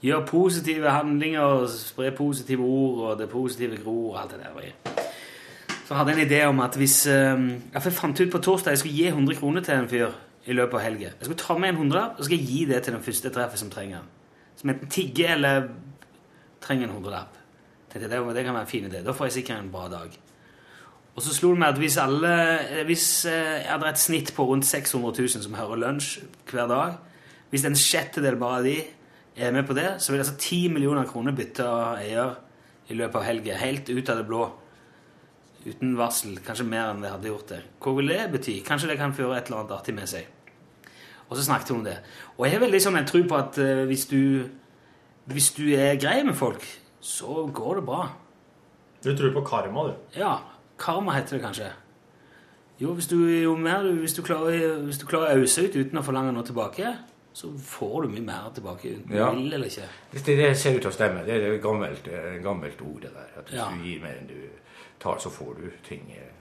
Gjør 0.00 0.26
positive 0.26 0.90
handlinger, 0.90 1.66
spre 1.66 2.10
positive 2.10 2.62
ord, 2.62 2.98
og 3.10 3.18
det 3.18 3.28
positive 3.28 3.76
gror, 3.76 4.14
og 4.14 4.22
alt 4.22 4.30
det 4.30 4.40
der. 4.44 5.02
Så 5.88 5.94
hadde 5.94 6.10
jeg 6.10 6.20
en 6.20 6.28
idé 6.28 6.44
om 6.44 6.60
at 6.60 6.76
hvis 6.76 7.06
uh, 7.06 7.12
Jeg 7.74 7.82
fant 7.92 8.20
ut 8.20 8.30
på 8.32 8.38
torsdag 8.38 8.70
jeg 8.70 8.78
skulle 8.78 8.94
gi 8.94 9.06
100 9.06 9.38
kroner 9.38 9.60
til 9.60 9.74
en 9.74 9.88
fyr 9.88 10.06
i 10.46 10.54
løpet 10.54 10.78
av 10.78 10.84
helga. 10.84 11.10
Jeg 11.10 11.28
skal 11.28 11.40
ta 11.40 11.56
med 11.58 11.72
en 11.72 11.80
hundrelapp 11.80 12.20
og 12.20 12.28
skal 12.28 12.44
gi 12.50 12.64
det 12.70 12.82
til 12.84 12.94
den 12.94 13.02
første 13.02 13.32
treffet 13.34 13.62
som 13.62 13.72
trenger 13.72 13.98
den. 13.98 14.12
Som 14.56 14.70
enten 14.72 14.92
tigger 14.92 15.34
eller 15.34 15.68
trenger 16.62 16.86
en 16.86 16.94
hundrelapp. 16.96 17.34
Tenkte 17.90 18.10
Det, 18.10 18.44
kan 18.44 18.54
være 18.54 18.66
en 18.66 18.70
fin 18.70 18.86
idé. 18.86 19.02
Da 19.02 19.12
får 19.12 19.26
jeg 19.26 19.32
sikkert 19.40 19.64
en 19.64 19.72
bra 19.72 19.88
dag. 19.88 20.14
Og 21.16 21.22
så 21.24 21.32
slo 21.34 21.54
det 21.54 21.60
meg 21.62 21.72
at 21.72 21.80
hvis 21.80 21.96
alle 21.96 22.32
eh, 22.60 22.84
Hvis 22.84 23.24
eh, 23.24 23.62
jeg 23.62 23.70
hadde 23.70 23.88
et 23.88 23.98
snitt 23.98 24.34
på 24.36 24.44
rundt 24.44 24.66
600 24.68 25.14
000 25.16 25.44
som 25.46 25.54
hører 25.56 25.80
lunsj 25.80 26.18
hver 26.50 26.68
dag 26.68 26.98
Hvis 27.48 27.64
en 27.64 27.78
sjettedel 27.78 28.36
bare 28.36 28.58
av 28.58 28.68
de 28.68 28.76
er 29.36 29.52
med 29.52 29.64
på 29.68 29.74
det, 29.76 29.96
så 30.00 30.12
vil 30.12 30.20
altså 30.20 30.36
10 30.36 30.68
millioner 30.72 31.08
kroner 31.08 31.32
bytte 31.36 31.64
eier 32.00 32.36
i 32.88 32.94
løpet 32.96 33.18
av 33.20 33.24
helga. 33.26 33.56
Helt 33.60 33.90
ut 33.90 34.08
av 34.08 34.16
det 34.16 34.24
blå. 34.28 34.46
Uten 35.66 35.96
varsel. 35.98 36.38
Kanskje 36.46 36.64
mer 36.68 36.92
enn 36.92 37.02
det 37.04 37.10
hadde 37.12 37.28
gjort 37.28 37.50
det. 37.52 37.58
Hva 37.82 37.92
vil 37.98 38.14
det 38.14 38.22
bety? 38.32 38.54
Kanskje 38.64 38.92
det 38.92 38.96
kan 39.00 39.12
føre 39.16 39.36
et 39.36 39.50
eller 39.50 39.60
annet 39.60 39.74
artig 39.76 39.92
med 39.96 40.08
seg. 40.08 40.35
Og 41.30 41.36
så 41.36 41.44
snakket 41.44 41.68
hun 41.68 41.78
om 41.80 41.84
det. 41.84 41.96
Og 42.38 42.46
jeg 42.46 42.52
har 42.54 42.60
veldig 42.62 42.80
sånn 42.82 42.96
en 43.00 43.06
tro 43.08 43.22
på 43.26 43.36
at 43.38 43.58
eh, 43.58 43.84
hvis 43.90 44.06
du 44.12 44.20
hvis 45.26 45.48
du 45.56 45.64
er 45.74 45.96
grei 45.98 46.20
med 46.22 46.36
folk, 46.38 46.62
så 47.02 47.48
går 47.52 47.80
det 47.80 47.84
bra. 47.88 48.04
Du 49.02 49.08
tror 49.16 49.32
på 49.34 49.42
karma, 49.48 49.88
du. 49.88 49.94
Ja, 50.20 50.36
karma 50.78 51.16
heter 51.16 51.36
det 51.36 51.42
kanskje. 51.42 51.72
Jo, 52.78 52.92
hvis 52.94 53.08
du, 53.10 53.16
jo 53.42 53.56
mer 53.56 53.82
du, 53.82 53.92
hvis, 54.04 54.14
du 54.14 54.22
klarer, 54.22 54.76
hvis 54.86 54.98
du 55.02 55.06
klarer 55.08 55.32
å 55.34 55.42
ause 55.42 55.64
ut 55.66 55.74
uten 55.80 55.98
å 55.98 56.04
forlange 56.06 56.30
noe 56.36 56.46
tilbake, 56.46 56.92
så 57.36 57.50
får 57.58 58.04
du 58.06 58.08
mye 58.14 58.22
mer 58.28 58.50
tilbake 58.54 58.92
uten 59.00 59.16
Ja. 59.16 59.30
du 59.32 59.40
vil 59.40 59.52
eller 59.58 59.66
ikke. 59.66 59.88
Det, 60.12 60.22
det 60.38 60.50
ser 60.60 60.76
ut 60.76 60.82
til 60.84 60.90
å 60.92 60.94
stemme. 60.94 61.24
Det 61.26 61.34
er 61.40 61.48
et 61.56 61.62
gammelt, 61.64 62.06
eh, 62.06 62.36
gammelt 62.44 62.80
ord, 62.86 63.00
det 63.02 63.10
der. 63.16 63.28
At 63.40 63.50
hvis 63.50 63.58
Ja. 63.58 63.66
du 63.72 63.82
gir 63.82 64.00
mer 64.04 64.14
enn 64.20 64.28
du 64.30 64.38
tar, 65.00 65.18
så 65.18 65.30
får 65.30 65.54
du 65.58 65.70
ting. 65.88 66.06
eh. 66.14 66.32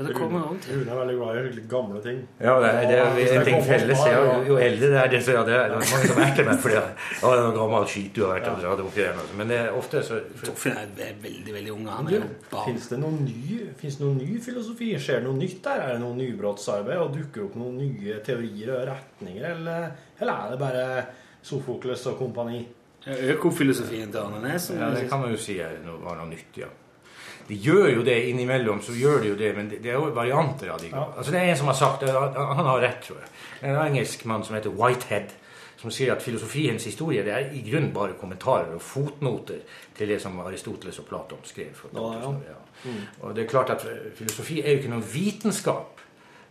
Ja, 0.00 0.06
det 0.08 0.14
kommer 0.16 0.44
an 0.48 0.60
til. 0.64 0.78
Rune 0.80 0.92
er 0.92 0.96
veldig 0.96 1.16
glad 1.16 1.58
i 1.58 1.62
gamle 1.68 1.98
ting. 2.00 2.20
Ja, 2.40 2.54
det 2.62 2.68
er, 2.68 2.86
det 2.88 2.98
er, 2.98 3.10
Hvis 3.18 3.32
en 3.36 3.44
ting 3.44 3.64
felles. 3.66 3.98
Ja, 4.06 4.22
jo, 4.24 4.36
jo 4.48 4.56
eldre 4.56 4.88
det 4.94 4.96
er, 5.00 5.10
desto 5.12 5.34
ja, 5.34 5.42
det 5.44 5.54
er 5.58 5.66
det 5.68 5.76
er 5.76 5.90
mange 5.92 6.08
som 6.08 6.22
erter 6.24 6.48
meg 6.48 6.62
fordi 6.62 6.78
ja, 6.78 6.84
det 7.20 7.32
er 7.34 7.44
noe 7.44 7.56
gammel 7.58 7.86
skit 7.92 8.14
du 8.16 8.22
har 8.24 8.32
vært 8.38 8.48
og 8.48 8.62
dratt 8.62 8.82
opp 8.86 8.96
igjen. 8.96 9.20
altså. 9.20 9.36
Men 9.42 9.52
det 9.52 9.60
er 9.60 9.76
ofte 9.82 10.02
så 10.08 10.22
Torfinn 10.40 10.80
er 10.80 10.88
veldig, 10.96 11.54
veldig 11.58 11.76
ung. 11.76 11.84
Han 11.92 12.10
er. 12.16 12.26
Fins 12.54 12.88
det 12.94 13.02
noen 13.04 13.20
ny, 13.28 13.60
noen 14.00 14.18
ny 14.22 14.40
filosofi? 14.48 14.90
Skjer 14.96 15.20
det 15.20 15.28
noe 15.28 15.36
nytt 15.42 15.60
der? 15.68 15.84
Er 15.84 15.96
det 15.98 16.02
noe 16.06 16.16
nybrottsarbeid? 16.16 17.04
Og 17.04 17.14
dukker 17.18 17.50
opp 17.50 17.60
noen 17.60 17.76
nye 17.84 18.20
teorier 18.24 18.72
og 18.78 18.84
retninger? 18.94 19.50
Eller, 19.52 19.90
eller 20.16 20.46
er 20.46 20.54
det 20.54 20.62
bare 20.64 20.84
Sofokles 21.44 22.08
og 22.08 22.22
kompani? 22.24 22.64
Økofilosofien 23.06 24.12
til 24.12 24.24
Arne 24.24 24.40
Næss. 24.44 24.72
Ja, 24.76 24.90
det 24.96 25.08
kan 25.08 25.20
man 25.20 25.32
jo 25.32 25.40
si 25.40 25.60
er 25.60 25.78
noe, 25.84 26.00
var 26.04 26.16
noe 26.20 26.32
nytt, 26.32 26.56
ja. 26.60 26.68
De 27.50 27.56
gjør 27.58 27.88
jo 27.96 28.02
det 28.06 28.14
innimellom, 28.30 28.78
så 28.82 28.94
gjør 28.94 29.24
de 29.24 29.32
jo 29.32 29.36
det, 29.38 29.50
men 29.56 29.70
det, 29.72 29.80
det 29.82 29.90
er 29.90 29.98
jo 29.98 30.12
varianter 30.14 30.70
av 30.70 30.82
de. 30.82 30.92
Altså 30.94 31.32
Det 31.34 31.40
er 31.40 31.50
en 31.50 31.58
som 31.58 31.70
har 31.72 31.78
sagt 31.80 32.04
det, 32.06 32.12
han 32.14 32.60
han 32.60 32.68
har 32.68 32.82
rett, 32.84 33.00
tror 33.02 33.18
jeg. 33.18 33.30
En 33.66 33.78
engelsk 33.88 34.22
mann 34.30 34.44
som 34.46 34.54
heter 34.54 34.70
Whitehead, 34.70 35.32
som 35.80 35.90
sier 35.90 36.12
at 36.12 36.22
filosofiens 36.22 36.84
historie 36.86 37.24
det 37.24 37.32
er 37.32 37.48
i 37.56 37.62
grunnen 37.64 37.90
bare 37.96 38.18
kommentarer 38.20 38.70
og 38.76 38.84
fotnoter 38.84 39.64
til 39.96 40.12
det 40.12 40.20
som 40.22 40.38
Aristoteles 40.44 41.00
og 41.00 41.08
Platon 41.08 41.42
skrev. 41.48 41.72
for 41.74 41.90
ja, 41.96 42.30
ja. 42.52 42.58
Mm. 42.84 43.02
Og 43.20 43.34
det 43.36 43.44
er 43.44 43.50
klart 43.50 43.74
at 43.74 43.86
eh, 43.88 44.12
filosofi 44.14 44.60
er 44.60 44.76
jo 44.76 44.82
ikke 44.82 44.92
noen 44.92 45.08
vitenskap. 45.14 46.00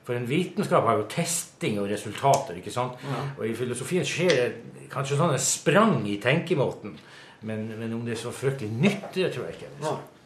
For 0.04 0.18
en 0.18 0.28
vitenskap 0.30 0.84
har 0.84 0.98
jo 0.98 1.08
testing 1.10 1.80
og 1.80 1.90
resultater. 1.92 2.58
ikke 2.58 2.74
sant? 2.74 2.98
Og 3.38 3.46
i 3.48 3.56
filosofien 3.56 4.06
skjer 4.06 4.36
det 4.36 4.88
kanskje 4.90 5.20
sånne 5.20 5.38
sprang 5.40 6.02
i 6.10 6.18
tenkemåten 6.22 6.98
Men, 7.42 7.70
men 7.80 7.94
om 7.94 8.02
det 8.04 8.18
er 8.18 8.20
så 8.20 8.32
fryktelig 8.36 8.68
nytt, 8.74 9.14
det 9.16 9.30
tror 9.32 9.46
jeg 9.48 9.56
ikke. 9.56 9.70
Altså. 9.78 10.19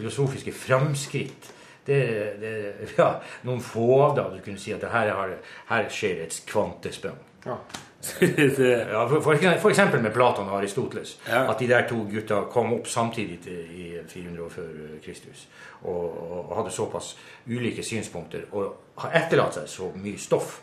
Filosofiske 0.00 0.52
framskritt. 0.56 1.52
Det, 1.86 2.00
det, 2.40 2.54
ja, 2.98 3.12
noen 3.48 3.60
få 3.64 3.86
av 4.04 4.16
dem 4.18 4.34
du 4.36 4.42
kunne 4.44 4.60
si 4.60 4.72
at 4.76 4.82
her, 4.92 5.08
har, 5.16 5.30
her 5.70 5.88
skjer 5.92 6.24
et 6.26 6.42
kvantesprang. 6.50 7.16
Ja. 7.46 7.56
Ja, 8.00 9.02
for, 9.10 9.20
for, 9.20 9.36
for 9.60 9.68
eksempel 9.70 10.00
med 10.00 10.14
Platon 10.14 10.46
og 10.48 10.54
Aristoteles. 10.56 11.18
Ja. 11.28 11.42
At 11.52 11.58
de 11.60 11.66
der 11.68 11.82
to 11.88 11.98
gutta 12.08 12.38
kom 12.52 12.70
opp 12.78 12.86
samtidig 12.88 13.36
i 13.52 13.82
400 14.08 14.44
år 14.46 14.48
før 14.54 14.70
Kristus. 15.04 15.42
Og, 15.82 16.06
og 16.48 16.54
hadde 16.56 16.72
såpass 16.72 17.10
ulike 17.48 17.84
synspunkter 17.84 18.46
og 18.56 18.70
har 19.04 19.18
etterlatt 19.20 19.58
seg 19.58 19.68
så 19.68 19.90
mye 20.00 20.16
stoff. 20.20 20.54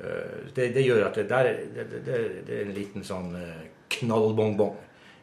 Eh, 0.00 0.52
Det, 0.56 0.68
det 0.76 0.84
gjør 0.84 1.06
at 1.08 1.16
det, 1.16 1.26
der, 1.32 1.48
er- 1.48 1.64
det, 1.78 1.86
det, 2.04 2.20
det 2.46 2.58
er 2.60 2.66
en 2.68 2.76
liten 2.76 3.04
sånn 3.08 3.32
eh, 3.40 3.64
knallbongbong 3.96 4.76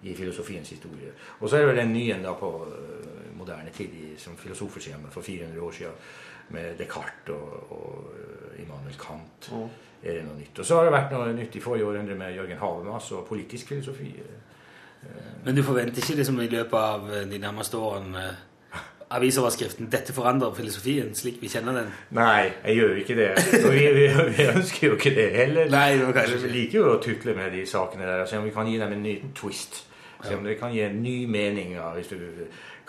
i 0.10 0.14
filosofiens 0.18 0.70
historie. 0.74 1.14
Og 1.40 1.50
så 1.50 1.58
er 1.58 1.66
det 1.68 1.72
vel 1.76 1.84
en 1.86 1.94
ny 1.94 2.08
en 2.18 2.26
da 2.26 2.34
på 2.38 2.50
eh, 2.66 2.97
moderne 3.48 3.72
tid, 3.76 4.18
som 4.20 4.38
filosofer 4.38 4.84
sier, 4.84 5.00
men 5.02 5.12
for 5.12 5.26
400 5.26 5.62
år 5.64 5.72
siden, 5.72 6.10
med 6.50 6.78
Descartes 6.80 7.34
og, 7.36 7.72
og 7.76 8.12
eh, 8.16 8.64
Immanuel 8.64 9.00
Kant. 9.00 9.50
Er 10.04 10.20
det 10.20 10.28
noe 10.28 10.38
nytt. 10.38 10.60
Og 10.60 10.66
så 10.66 10.78
har 10.78 10.86
det 10.86 10.94
vært 10.94 11.16
noe 11.16 11.32
nytt 11.36 11.56
i 11.58 11.64
forrige 11.64 11.88
århundre 11.90 12.16
med 12.16 12.36
Jørgen 12.36 12.60
Habermas 12.62 13.10
og 13.18 13.26
politisk 13.28 13.74
filosofi. 13.74 14.12
Men 15.46 15.56
du 15.56 15.64
forventer 15.64 15.98
ikke 15.98 16.16
liksom 16.20 16.40
i 16.42 16.52
løpet 16.52 16.78
av 16.80 17.10
eh, 17.14 17.26
de 17.32 17.40
nærmeste 17.40 17.78
årene 17.78 18.24
eh, 18.28 18.86
avisoverskriften 19.10 19.88
'Dette 19.92 20.14
forandrer 20.14 20.54
filosofien', 20.54 21.14
slik 21.16 21.42
vi 21.42 21.48
kjenner 21.48 21.74
den? 21.80 21.92
Nei, 22.12 22.52
jeg 22.66 22.76
gjør 22.76 22.96
ikke 23.02 23.16
det. 23.16 23.30
Og 23.66 23.74
vi, 23.74 23.86
vi, 23.96 24.08
vi 24.38 24.48
ønsker 24.56 24.88
jo 24.88 24.96
ikke 24.96 25.16
det 25.16 25.30
heller. 25.32 25.70
Nei, 25.72 25.98
det 25.98 26.14
kanskje 26.14 26.42
Vi 26.44 26.54
liker 26.56 26.80
jo 26.80 26.96
å 26.96 27.02
tutle 27.04 27.36
med 27.38 27.52
de 27.56 27.66
sakene 27.66 28.04
der. 28.04 28.24
og 28.26 28.28
Se 28.28 28.38
om 28.38 28.48
vi 28.48 28.56
kan 28.56 28.68
gi 28.68 28.80
dem 28.82 28.98
en 28.98 29.04
ny 29.04 29.16
twist. 29.36 29.84
Se 30.24 30.36
om 30.36 30.44
det 30.44 30.58
kan 30.60 30.74
gi 30.74 30.82
en 30.82 31.00
ny 31.04 31.18
mening. 31.30 31.76
Ja, 31.78 31.92
hvis 31.96 32.10
du, 32.12 32.18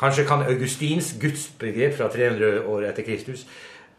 kanskje 0.00 0.26
kan 0.28 0.44
Augustins 0.46 1.14
gudsbegrep 1.20 1.96
fra 1.98 2.08
300 2.12 2.62
år 2.66 2.88
etter 2.90 3.06
Kristus 3.06 3.46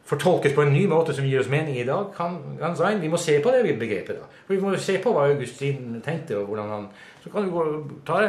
fortolkes 0.09 0.55
på 0.55 0.63
en 0.65 0.73
ny 0.73 0.87
måte 0.89 1.13
som 1.13 1.25
gir 1.27 1.41
oss 1.41 1.49
mening 1.51 1.77
i 1.77 1.85
dag. 1.85 2.07
Kan, 2.17 2.39
kan 2.59 2.75
sein. 2.77 3.01
Vi 3.01 3.11
må 3.11 3.17
se 3.21 3.35
på 3.43 3.51
det 3.53 3.75
begrepet. 3.79 4.17
da. 4.17 4.25
For 4.47 4.55
Vi 4.55 4.61
må 4.63 4.73
se 4.81 4.97
på 5.03 5.13
hva 5.13 5.27
Augustin 5.29 6.01
tenkte. 6.05 6.37
og 6.39 6.49
hvordan 6.49 6.69
han... 6.69 6.87
Så 7.23 7.29
kan 7.29 7.43
du 7.45 7.51
gå, 7.51 7.63
ta 8.07 8.19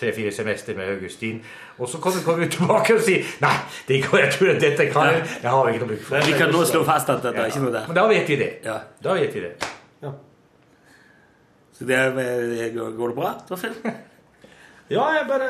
tre-fire 0.00 0.32
semester 0.32 0.74
med 0.76 0.88
Augustin, 0.94 1.42
og 1.78 1.88
så 1.88 1.98
kan 2.00 2.12
du 2.16 2.22
komme 2.24 2.46
tilbake 2.48 2.94
og 2.96 3.02
si 3.04 3.18
Nei, 3.42 3.56
det 3.88 3.98
går, 4.06 4.18
jeg 4.22 4.32
tror 4.32 4.52
at 4.54 4.62
dette 4.62 4.86
kan 4.88 5.10
jeg, 5.10 5.26
det 5.42 5.50
har 5.52 5.68
ikke 5.68 5.82
noe 5.82 5.90
bruk 5.90 6.06
for. 6.06 6.16
Men 6.16 6.30
Vi 6.30 6.38
kan 6.38 6.54
nå 6.54 6.62
slå 6.64 6.80
fast 6.88 7.12
at 7.12 7.20
det 7.26 7.34
er 7.36 7.52
ikke 7.52 7.60
noe 7.66 7.74
der. 7.74 7.90
Men 7.90 7.98
da 8.00 8.06
vet 8.08 8.32
vi 8.32 8.38
det. 8.40 8.48
Ja. 8.64 8.78
Da 9.04 9.18
vet 9.20 9.36
vi 9.36 9.44
det. 9.44 9.52
Så 11.76 11.84
det, 11.88 12.00
går 12.74 12.96
går 12.96 13.12
det 13.12 13.16
bra, 13.20 13.34
Torfinn? 13.48 13.76
Ja, 14.92 15.04
jeg 15.16 15.26
bare 15.28 15.46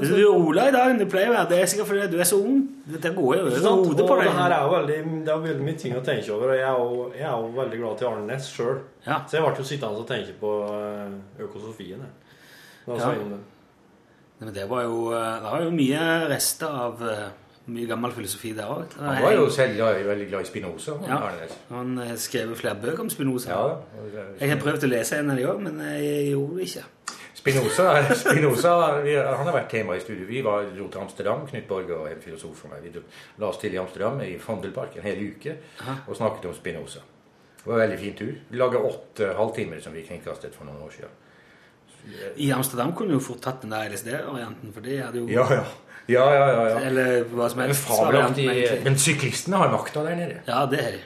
Du 0.00 0.06
er 0.16 0.24
rolig 0.30 0.64
i 0.68 0.72
dag 0.74 0.92
det 0.94 1.04
du 1.04 1.10
pleier 1.12 1.30
å 1.30 1.34
være. 1.34 1.48
Det 1.50 1.58
er 1.60 1.70
sikkert 1.72 1.88
fordi 1.90 2.06
du 2.12 2.16
er 2.22 2.28
så 2.28 2.38
ung. 2.40 2.60
Dette 2.90 3.12
går 3.16 3.34
jo 3.36 3.42
over 3.48 3.66
hodet 3.84 4.06
på 4.08 4.16
deg. 4.20 4.24
det 4.30 4.36
her 4.38 4.54
er 4.56 4.70
veldig, 4.74 4.98
det 5.26 5.34
er 5.34 5.42
veldig 5.44 5.66
mye 5.66 5.80
ting 5.82 5.96
å 5.98 6.02
tenke 6.06 6.32
over, 6.34 6.54
og 6.54 6.58
jeg 6.58 6.66
er 6.68 6.78
jo, 6.80 7.02
jeg 7.18 7.26
er 7.28 7.34
jo 7.44 7.50
veldig 7.60 7.80
glad 7.82 7.98
til 8.00 8.10
Arne 8.10 8.26
Næss 8.30 8.48
sjøl. 8.54 8.80
Ja. 9.06 9.20
Så 9.28 9.38
jeg 9.38 9.44
ble 9.46 9.52
jo 9.60 9.68
sittende 9.72 10.04
og 10.04 10.08
tenke 10.08 10.34
på 10.40 10.54
eh, 10.70 11.44
økosofien. 11.46 12.00
Jeg. 12.06 12.16
Da 12.86 12.96
Ja. 12.96 13.12
jeg 13.12 13.22
om 13.26 13.30
det. 13.36 13.40
Men 14.40 14.54
det 14.56 14.68
var 14.70 14.82
jo, 14.88 14.98
eh, 15.12 15.34
det 15.44 15.52
var 15.52 15.62
jo 15.66 15.70
mye 15.76 16.04
rester 16.32 16.78
av 16.86 17.02
eh, 17.04 17.26
mye 17.70 17.86
gammel 17.86 18.12
filosofi 18.16 18.54
der 18.56 18.70
òg. 18.72 18.96
Han 18.98 19.22
var 19.22 19.34
jo 19.36 19.50
selv 19.52 19.82
veldig 20.08 20.28
glad 20.30 20.40
i 20.40 20.48
Spinoza. 20.48 20.96
Ja. 21.06 21.18
Han 21.68 22.00
skrev 22.16 22.56
flere 22.56 22.74
bøker 22.80 23.04
om 23.04 23.10
Spinoza. 23.12 23.50
Ja, 23.50 23.76
Jeg 24.40 24.48
har 24.54 24.62
prøvd 24.64 24.88
å 24.88 24.90
lese 24.90 25.20
en 25.20 25.30
av 25.30 25.36
de 25.36 25.44
òg, 25.44 25.60
men 25.60 25.78
jeg 25.78 26.32
gjorde 26.32 26.56
det 26.56 26.66
ikke. 26.70 26.84
Spinoza, 27.40 28.14
Spinoza 28.20 28.72
vi, 29.04 29.14
han 29.16 29.46
har 29.46 29.54
vært 29.54 29.70
tema 29.72 29.96
i 29.96 30.02
studio. 30.02 30.26
Vi 30.28 30.42
var, 30.44 30.66
dro 30.76 30.88
til 30.92 31.00
Amsterdam, 31.00 31.46
Knut 31.48 31.68
Borge 31.68 31.96
og 31.96 32.10
en 32.10 32.20
filosof 32.20 32.58
for 32.64 32.72
meg. 32.72 32.82
Vi 32.84 32.92
dro, 32.98 33.04
la 33.40 33.48
oss 33.48 33.60
til 33.62 33.74
i 33.76 33.80
Amsterdam 33.80 34.20
i 34.26 34.34
Fondelpark 34.42 34.98
en 35.00 35.08
hel 35.08 35.22
uke 35.30 35.56
og 36.06 36.18
snakket 36.18 36.50
om 36.50 36.56
Spinoza. 36.58 37.02
Det 37.60 37.66
var 37.68 37.76
en 37.78 37.82
veldig 37.86 37.98
fin 38.00 38.16
tur. 38.16 38.32
Vi 38.48 38.60
laga 38.60 38.80
åtte 38.88 39.34
halvtimer 39.36 39.80
som 39.84 39.96
vi 39.96 40.04
kringkastet 40.06 40.54
for 40.56 40.68
noen 40.68 40.84
år 40.84 40.94
siden. 40.96 41.16
I 42.40 42.48
Amsterdam 42.56 42.94
kunne 42.96 43.12
du 43.12 43.18
jo 43.18 43.24
fort 43.24 43.42
tatt 43.44 43.64
den 43.64 43.74
der 43.74 43.90
LSD-varianten, 43.92 44.72
for 44.72 44.84
det 44.84 45.00
hadde 45.04 45.20
jo 45.20 45.28
Ja, 45.28 45.46
ja. 45.52 45.64
Ja, 46.10 46.24
ja, 46.34 46.46
ja, 46.50 46.62
ja. 46.70 46.78
Eller 46.88 47.24
hva 47.28 47.46
som 47.52 47.60
helst. 47.62 47.86
Men. 48.10 48.84
Men 48.86 48.96
syklistene 48.98 49.60
har 49.60 49.70
makta 49.70 50.02
der 50.06 50.16
nede. 50.18 50.40
Ja, 50.48 50.64
det 50.66 50.80
er 50.80 50.96
de. 50.96 51.02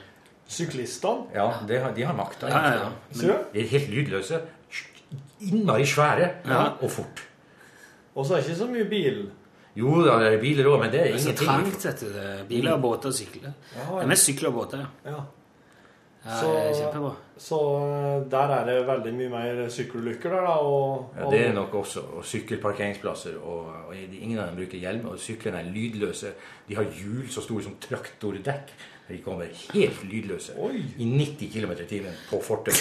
Syklistene? 0.49 1.27
Ja, 1.35 1.49
de 1.67 1.79
har, 1.81 1.91
de 1.93 2.05
har 2.07 2.15
makta. 2.17 2.49
Ja, 2.49 2.61
ja, 2.63 2.85
ja. 2.85 3.19
Ser? 3.19 3.43
De 3.53 3.61
er 3.61 3.69
helt 3.69 3.91
lydløse. 3.91 4.39
Innmari 5.41 5.85
svære 5.85 6.29
Ja. 6.47 6.63
og 6.81 6.91
fort. 6.91 7.23
Og 8.15 8.25
så 8.25 8.33
er 8.33 8.41
det 8.41 8.49
ikke 8.49 8.59
så 8.59 8.67
mye 8.71 8.89
bil. 8.89 9.29
Jo 9.75 10.03
det 10.03 10.11
er 10.33 10.37
biler 10.41 10.65
òg, 10.71 10.79
men 10.81 10.91
det 10.91 10.99
er 11.01 11.03
Det 11.03 11.13
er 11.15 11.17
så 11.19 11.29
ingenting. 11.29 11.47
trangt, 11.47 11.85
vet 11.85 11.99
du. 11.99 12.05
Det 12.13 12.23
er 12.25 12.43
biler, 12.49 12.71
og 12.73 12.81
båter 12.81 13.07
og 13.07 13.13
sykler. 13.13 13.51
Ja, 13.75 13.95
Det 13.95 14.03
er 14.03 14.07
mest 14.07 14.23
sykler 14.25 14.47
og 14.49 14.53
båter, 14.53 14.77
ja. 15.05 15.11
Ja. 15.11 15.21
Så- 16.39 16.53
det 16.53 16.75
kjempebra. 16.77 17.11
Så 17.37 17.57
eh, 17.85 18.31
der 18.31 18.47
er 18.55 18.65
det 18.65 18.87
veldig 18.87 19.13
mye 19.13 19.29
mer 19.29 19.69
sykkelulykker 19.69 20.29
der, 20.29 20.41
da. 20.41 20.55
Og, 20.57 21.13
Ja, 21.19 21.29
det 21.29 21.47
er 21.47 21.53
nok 21.53 21.73
også. 21.73 21.99
Og 22.17 22.23
sykkelparkeringsplasser. 22.25 23.37
Og, 23.43 23.65
og 23.87 23.95
ingen 24.21 24.39
av 24.39 24.47
dem 24.47 24.55
bruker 24.55 24.79
hjelm. 24.79 25.05
Og 25.09 25.19
syklene 25.19 25.59
er 25.59 25.71
lydløse. 25.71 26.31
De 26.69 26.75
har 26.75 26.83
hjul 26.83 27.27
så 27.29 27.41
store 27.41 27.63
som 27.63 27.75
traktordekk. 27.81 28.71
De 29.07 29.17
kommer 29.21 29.45
helt 29.73 29.99
lydløse 30.09 30.55
Oi. 30.57 30.79
i 30.97 31.05
90 31.05 31.51
km 31.53 31.71
i 31.71 31.85
timen 31.85 32.13
på 32.29 32.39
fortauet. 32.41 32.79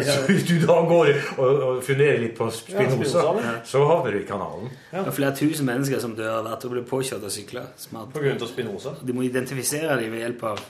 Så 0.08 0.22
hvis 0.30 0.46
du 0.48 0.54
da 0.62 0.78
går 0.88 1.10
og, 1.36 1.62
og 1.66 1.82
funderer 1.84 2.22
litt 2.22 2.32
på 2.38 2.48
Spinoza, 2.50 2.96
Spinoza, 2.96 3.24
ja. 3.44 3.52
så 3.68 3.82
havner 3.84 4.16
du 4.16 4.22
i 4.22 4.24
kanalen. 4.28 4.70
Det 4.90 5.02
er 5.02 5.16
flere 5.18 5.34
tusen 5.36 5.68
mennesker 5.68 6.00
som 6.00 6.16
dør 6.16 6.40
hvert 6.46 6.64
år 6.64 6.72
blir 6.72 6.86
påkjørt 6.88 7.26
av 7.28 7.34
sykler. 7.34 7.68
Smart. 7.76 8.14
På 8.14 8.22
grunn 8.24 8.40
av 8.40 8.48
Spinoza. 8.48 8.94
De 9.04 9.16
må 9.16 9.26
identifisere 9.28 9.98
dem 10.00 10.14
ved 10.14 10.24
hjelp 10.24 10.46
av 10.54 10.64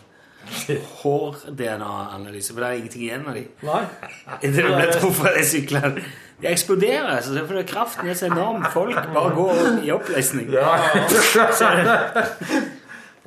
hår-DNA-analyse, 1.03 2.55
for 2.55 2.65
det 2.65 2.69
er 2.69 2.81
ingenting 2.81 3.05
igjen 3.07 3.29
av 3.29 3.39
dem. 3.39 3.53
Nei. 3.69 3.85
Inntil 4.41 4.67
de 4.67 4.73
blir 4.73 4.93
truffet 4.97 5.31
av 5.31 5.39
de 5.39 5.47
syklene. 5.47 6.09
De 6.39 6.51
eksploderer, 6.51 7.21
så 7.23 7.47
for 7.47 7.63
kraften 7.71 8.11
er 8.11 8.19
så 8.19 8.27
enorm. 8.33 8.67
Folk 8.75 8.99
bare 9.15 9.33
går 9.39 9.63
i 9.85 9.95
oppløsning. 9.95 10.51
Ja, 10.55 10.75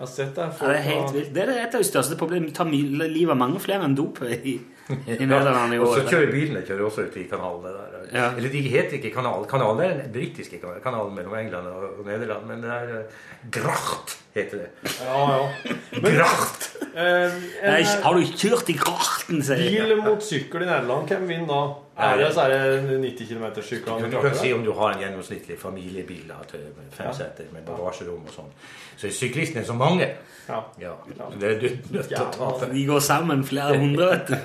Jeg 0.02 0.08
har 0.08 0.14
sett 0.16 0.34
det. 0.34 0.46
det 0.58 0.74
er 0.74 0.86
helt 0.88 1.12
vilt. 1.14 1.28
Det 1.36 1.42
er 1.44 1.50
et 1.62 1.76
av 1.78 1.82
de 1.84 1.86
største 1.86 2.16
problemene. 2.18 2.50
Det 2.50 2.58
tar 2.58 2.70
livet 2.72 3.36
av 3.36 3.38
mange 3.38 3.60
flere 3.62 3.86
enn 3.86 3.94
dop 3.94 4.18
i, 4.26 4.56
i 4.90 5.18
Nederland 5.20 5.76
i 5.76 5.78
år. 5.78 5.86
Og 5.86 5.94
så 5.94 6.08
kjører 6.08 6.32
bilene 6.34 6.64
kjører 6.66 6.88
også 6.88 7.06
ut 7.06 7.18
i 7.22 7.26
kanalene 7.30 7.74
der. 7.76 8.08
Ja. 8.10 8.32
Eller 8.34 8.50
de 8.50 8.64
heter 8.66 8.98
ikke 8.98 9.12
kanal. 9.14 9.46
Kanalen 9.52 9.84
er 9.86 9.94
den 10.00 10.10
britiske 10.16 10.58
kanalen 10.82 11.14
mellom 11.14 11.38
England 11.38 11.70
og, 11.70 12.02
Nederland, 12.08 12.50
men 12.50 12.66
det 12.66 12.74
er 12.74 12.96
eh, 12.96 13.22
Gracht 13.54 14.18
heter 14.34 14.64
det. 14.64 14.96
Ja, 15.06 15.22
ja. 15.38 15.78
Gracht! 16.02 16.68
Eh, 16.96 17.38
Nei, 17.62 17.80
har 17.86 18.18
du 18.18 18.34
kjørt 18.42 18.74
i 18.74 18.80
grachten, 18.82 19.46
sier 19.46 19.62
jeg. 19.62 19.86
bil 19.86 20.02
mot 20.02 20.26
sykkel 20.26 20.66
i 20.66 20.72
Nederland, 20.72 21.14
hvem 21.14 21.30
vinner 21.30 21.52
da? 21.52 21.62
Det 22.02 22.34
så 22.34 22.46
er 22.46 22.54
det 22.56 23.00
90 23.04 23.30
km 23.30 23.46
sykehånd. 23.62 24.12
Du 24.12 24.20
kan 24.22 24.36
si 24.36 24.54
om 24.54 24.64
du 24.66 24.72
har 24.78 24.96
en 24.96 25.04
gjennomsnittlig 25.04 25.58
familiebil 25.60 26.32
til 26.52 26.68
fem 26.98 27.14
seter 27.14 27.50
med 27.54 27.66
bagasjerom 27.68 28.26
og 28.26 28.34
sånn. 28.36 28.52
Så 28.98 29.12
syklistene 29.16 29.64
er 29.64 29.68
så 29.70 29.78
mange. 29.78 30.08
Ja. 30.50 30.60
Ja. 30.82 30.92
Det 31.40 31.48
er 31.48 31.60
du 31.62 31.68
nødt 31.94 32.08
til 32.10 32.18
å 32.18 32.26
ta 32.34 32.48
Ja, 32.50 32.56
det. 32.66 32.70
De 32.74 32.86
går 32.90 33.04
sammen 33.06 33.44
flere 33.48 33.78
hundre, 33.80 34.08
vet 34.12 34.32
du. 34.32 34.36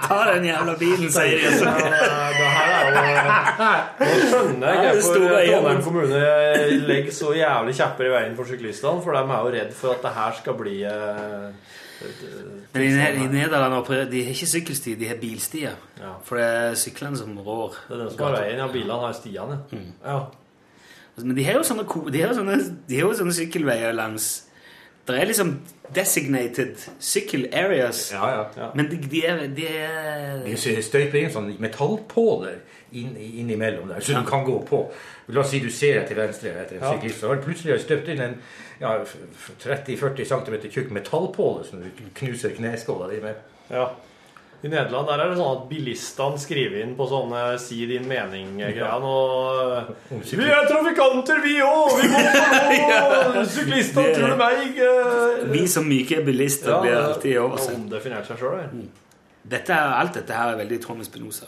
Ta 0.00 0.18
den 0.30 0.46
jævla 0.48 0.76
bilen, 0.80 1.10
sier 1.12 1.42
de. 1.42 1.50
Ja, 1.60 1.74
det 2.38 2.52
her 2.54 2.70
er 2.76 2.86
jo 2.86 2.94
Nå 4.00 4.14
skjønner 4.30 4.78
jeg 4.78 4.94
hvorfor 5.00 5.18
Trondheim 5.18 5.82
kommune 5.84 6.22
legger 6.88 7.12
så 7.14 7.34
jævlig 7.36 7.76
kjepper 7.80 8.08
i 8.08 8.14
veien 8.14 8.38
for 8.38 8.48
syklistene, 8.48 9.02
for 9.04 9.18
de 9.18 9.24
er 9.26 9.44
jo 9.44 9.52
redd 9.58 9.76
for 9.76 9.96
at 9.96 10.06
det 10.06 10.14
her 10.16 10.38
skal 10.40 10.58
bli 10.62 10.76
eh, 10.88 11.76
Men 12.72 12.82
i, 12.82 13.26
Nederland 13.28 13.88
de 14.10 14.22
har 14.24 14.34
ikke 14.34 14.48
sykkelsti, 14.48 14.94
de 15.00 15.08
har 15.10 15.18
bilstier. 15.20 15.78
Ja. 16.00 16.12
For 16.24 16.40
det 16.40 16.46
er 16.46 16.76
syklene 16.80 17.18
som 17.20 17.38
rår. 17.38 17.76
Det 17.88 17.96
er 17.96 18.04
den 18.04 18.12
som 18.14 18.24
har 18.26 18.36
veien, 18.38 18.60
ja. 18.62 18.68
Bilene 18.72 19.00
har 19.04 19.16
stiene. 19.18 19.58
Mm. 19.72 19.90
Ja. 20.04 20.20
Men 21.20 21.36
de 21.36 21.44
har 21.44 21.58
jo 21.58 21.64
sånne, 21.66 21.84
de 22.12 22.22
har 22.22 22.32
jo 22.32 22.38
sånne, 22.38 22.56
de 22.88 22.96
har 23.00 23.08
jo 23.08 23.18
sånne 23.18 23.36
sykkelveier 23.36 23.92
langs 23.96 24.30
Det 25.12 25.20
er 25.22 25.26
liksom 25.30 25.52
designated 25.94 26.76
sykkel 27.02 27.48
areas. 27.52 28.12
Ja, 28.12 28.28
ja. 28.56 28.70
Men 28.74 28.90
de, 28.90 28.96
de 29.10 29.22
er, 29.26 29.46
de 29.56 29.66
er 29.68 30.42
De 30.44 30.56
støyper 30.82 31.18
inn 31.24 31.32
sånne 31.34 31.56
metallpåler 31.60 32.60
inn, 32.92 33.16
innimellom 33.16 33.88
der, 33.88 34.00
så 34.02 34.18
du 34.20 34.26
kan 34.26 34.44
gå 34.46 34.56
på. 34.66 34.84
La 35.30 35.40
oss 35.44 35.50
si 35.52 35.60
du 35.62 35.70
ser 35.70 36.02
til 36.08 36.16
venstre 36.18 36.50
etter 36.62 36.76
en 36.78 36.82
Ja. 36.82 36.92
syklist, 36.96 37.20
så 37.20 37.28
har 37.28 37.42
du 37.42 37.78
støpt 37.78 38.08
inn 38.08 38.20
en 38.20 38.36
ja, 38.80 38.96
f- 39.02 39.16
f- 39.36 39.52
30-40 39.62 40.24
cm 40.24 40.56
tjukk 40.70 40.90
metallpåle 40.90 41.64
som 41.68 41.80
du 41.82 41.90
knuser 42.14 42.50
kneskåla 42.56 43.10
di 43.12 43.20
med. 43.20 43.34
ja. 43.70 43.88
I 44.62 44.68
Nederland 44.68 45.06
der 45.08 45.20
er 45.24 45.30
det 45.30 45.36
sånn 45.38 45.54
at 45.56 45.62
bilistene 45.70 46.36
skriver 46.42 46.82
inn 46.82 46.90
på 46.98 47.06
sånne 47.08 47.58
'si 47.58 47.86
din 47.88 48.04
mening'-greier. 48.08 49.00
Og 49.00 49.94
Vi 50.10 50.44
er 50.50 50.66
trafikanter, 50.68 51.40
vi 51.40 51.54
òg! 51.64 51.94
Vi 52.02 52.08
må 52.12 52.18
få 52.34 52.42
lov! 52.90 53.46
Syklistene, 53.48 54.10
tror 54.14 54.28
du 54.28 54.36
meg? 54.36 54.82
Vi 55.54 55.62
som 55.68 55.88
myke 55.88 56.20
bilister 56.26 56.80
blir 56.82 56.96
alltid 56.98 57.38
oversett. 57.38 57.74
omdefinert 57.74 58.26
seg 58.28 58.36
sjøl. 58.38 58.84
Dette 59.50 59.72
er, 59.72 59.94
alt 60.02 60.14
dette 60.14 60.32
her 60.36 60.52
er 60.52 60.56
veldig 60.60 60.76
i 60.76 60.82
tråd 60.84 60.96
med 61.00 61.06
Spinoza. 61.08 61.46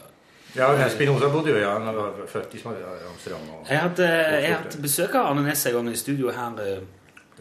Ja, 0.56 0.88
Spinoza 0.88 1.28
bodde 1.28 1.50
jo 1.52 1.56
ja, 1.60 1.74
han 1.78 1.94
var 1.96 2.12
født 2.28 2.54
i 2.54 2.60
Amsterdam. 2.64 3.40
Og, 3.60 3.68
Jeg 3.68 3.78
hadde, 3.78 4.08
jeg 4.08 4.50
har 4.54 4.62
hatt 4.64 4.76
besøk 4.82 5.14
av 5.14 5.26
Arne 5.30 5.42
Næss 5.46 5.66
en 5.66 5.72
gang 5.72 5.88
i 5.92 5.96
studio 5.96 6.30
her 6.30 6.52
eh, 6.60 6.80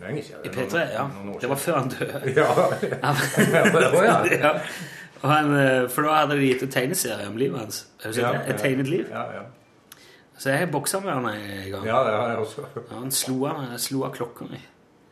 lenge 0.02 0.24
siden. 0.24 0.46
i 0.46 0.50
P3. 0.50 0.78
ja. 0.94 1.08
Noen 1.08 1.36
år 1.36 1.40
Det 1.40 1.50
var 1.50 1.56
før 1.56 1.76
han 1.80 1.90
døde. 1.90 2.34
Ja. 2.36 2.48
Ja. 4.42 4.54
han, 5.30 5.56
eh, 5.58 5.88
for 5.90 6.02
da 6.08 6.22
hadde 6.24 6.38
de 6.40 6.48
gitt 6.48 6.64
en 6.66 6.72
tegneserie 6.74 7.28
om 7.30 7.38
livet 7.38 7.60
hans. 7.60 7.82
Ja? 8.18 8.32
Et 8.48 8.58
tegnet 8.58 8.90
liv. 8.90 9.06
Ja, 9.12 9.26
ja. 9.36 9.44
Så 10.42 10.50
jeg 10.50 10.72
boksa 10.74 11.00
med 11.00 11.14
han 11.14 11.26
en 11.30 11.72
gang. 11.72 11.86
ja, 11.86 12.00
det 12.04 12.14
har 12.18 12.30
jeg 12.30 12.38
også. 12.38 12.66
Han 12.90 13.12
slo 13.12 14.04
av 14.08 14.16
klokka 14.16 14.48
mi. 14.50 14.58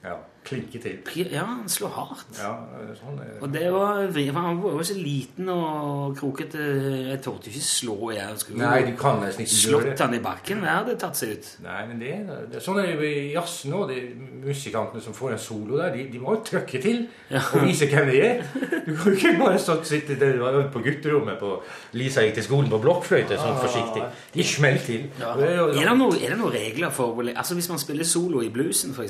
Ja, 0.03 0.15
Klinke 0.49 0.79
til. 0.81 1.27
Ja, 1.29 1.43
han 1.45 1.69
slår 1.69 1.91
hardt. 1.93 2.29
Ja, 2.39 2.51
sånn 2.97 3.19
er 3.21 3.35
Og 3.43 3.51
det 3.53 3.67
var, 3.69 3.99
Han 4.09 4.61
var 4.63 4.77
jo 4.79 4.85
så 4.87 4.95
liten 4.97 5.49
og 5.53 6.15
krokete. 6.17 6.63
Jeg 7.11 7.19
torde 7.21 7.51
ikke 7.51 7.61
slå 7.61 7.97
i. 8.09 8.15
Jeg 8.17 8.39
skulle 8.41 8.63
Nei, 8.63 8.79
du 8.87 8.95
kan 8.97 9.21
nesten 9.21 9.45
ikke 9.45 9.59
slått 9.59 10.01
han 10.01 10.15
i 10.17 10.21
bakken. 10.23 10.63
Det 10.65 10.71
hadde 10.73 10.95
tatt 11.03 11.19
seg 11.19 11.35
ut. 11.35 11.51
Nei, 11.67 11.83
men 11.91 12.01
det, 12.01 12.15
det 12.49 12.63
sånn 12.65 12.81
er 12.81 12.89
det 12.89 12.95
jo 12.97 13.05
i 13.05 13.29
jazzen 13.35 13.77
òg. 13.77 13.93
Musikantene 14.39 15.03
som 15.05 15.13
får 15.13 15.35
en 15.35 15.43
solo 15.43 15.77
der, 15.77 15.93
de, 15.93 16.07
de 16.09 16.23
må 16.23 16.33
jo 16.37 16.41
trykke 16.49 16.81
til 16.81 17.05
og 17.35 17.61
vise 17.67 17.89
hvem 17.91 18.09
de 18.09 18.19
er. 18.25 18.43
Du 18.87 18.93
kan 18.95 19.11
jo 19.11 19.15
ikke 19.19 19.35
bare 19.37 19.61
stå, 19.61 19.77
sitte 19.85 20.17
der 20.19 20.41
og 20.41 20.49
øve 20.49 20.65
på 20.73 20.81
gutterommet 20.85 21.37
på 21.41 21.53
Lisa 21.99 22.25
gikk 22.25 22.39
til 22.39 22.47
skolen 22.49 22.73
på 22.73 22.81
blokkfløyte 22.81 23.37
sånn 23.37 23.61
forsiktig. 23.61 24.05
De 24.33 24.45
smeller 24.47 24.85
til. 24.85 25.07
Ja. 25.21 25.35
Er 25.37 25.77
det 25.77 25.97
noe, 25.99 26.17
er 26.17 26.33
det 26.33 26.41
noen 26.41 26.55
regler 26.55 26.93
for 26.95 27.19
Altså 27.29 27.53
Hvis 27.57 27.69
man 27.69 27.81
spiller 27.81 28.07
solo 28.07 28.41
i 28.41 28.49
bluesen, 28.53 28.93
for 28.95 29.05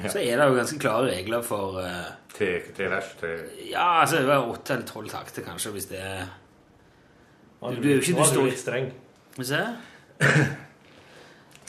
eksempel, 0.00 0.14
så 0.14 0.22
er 0.24 0.40
det 0.40 0.48
jo 0.48 0.58
ganske 0.58 0.78
klare 0.82 1.10
regler 1.10 1.42
for 1.46 1.80
uh, 1.82 2.06
Tre, 2.38 2.52
tre 2.76 2.90
vers, 2.92 3.10
Til... 3.18 3.42
Ja, 3.70 4.00
altså 4.02 4.22
det 4.22 4.28
var 4.28 4.46
åtte 4.46 4.76
eller 4.76 4.86
tolv 4.86 5.10
takter, 5.10 5.42
kanskje, 5.46 5.74
hvis 5.74 5.90
det 5.90 6.00
er 6.04 6.24
Du, 7.60 7.74
du 7.74 7.88
er 7.88 7.94
jo 7.96 8.00
ikke 8.00 8.18
du 8.20 8.24
står 8.30 8.46
litt 8.46 8.60
streng. 8.60 8.90
Skal 9.34 9.44
vi 9.44 9.48
se? 9.50 9.62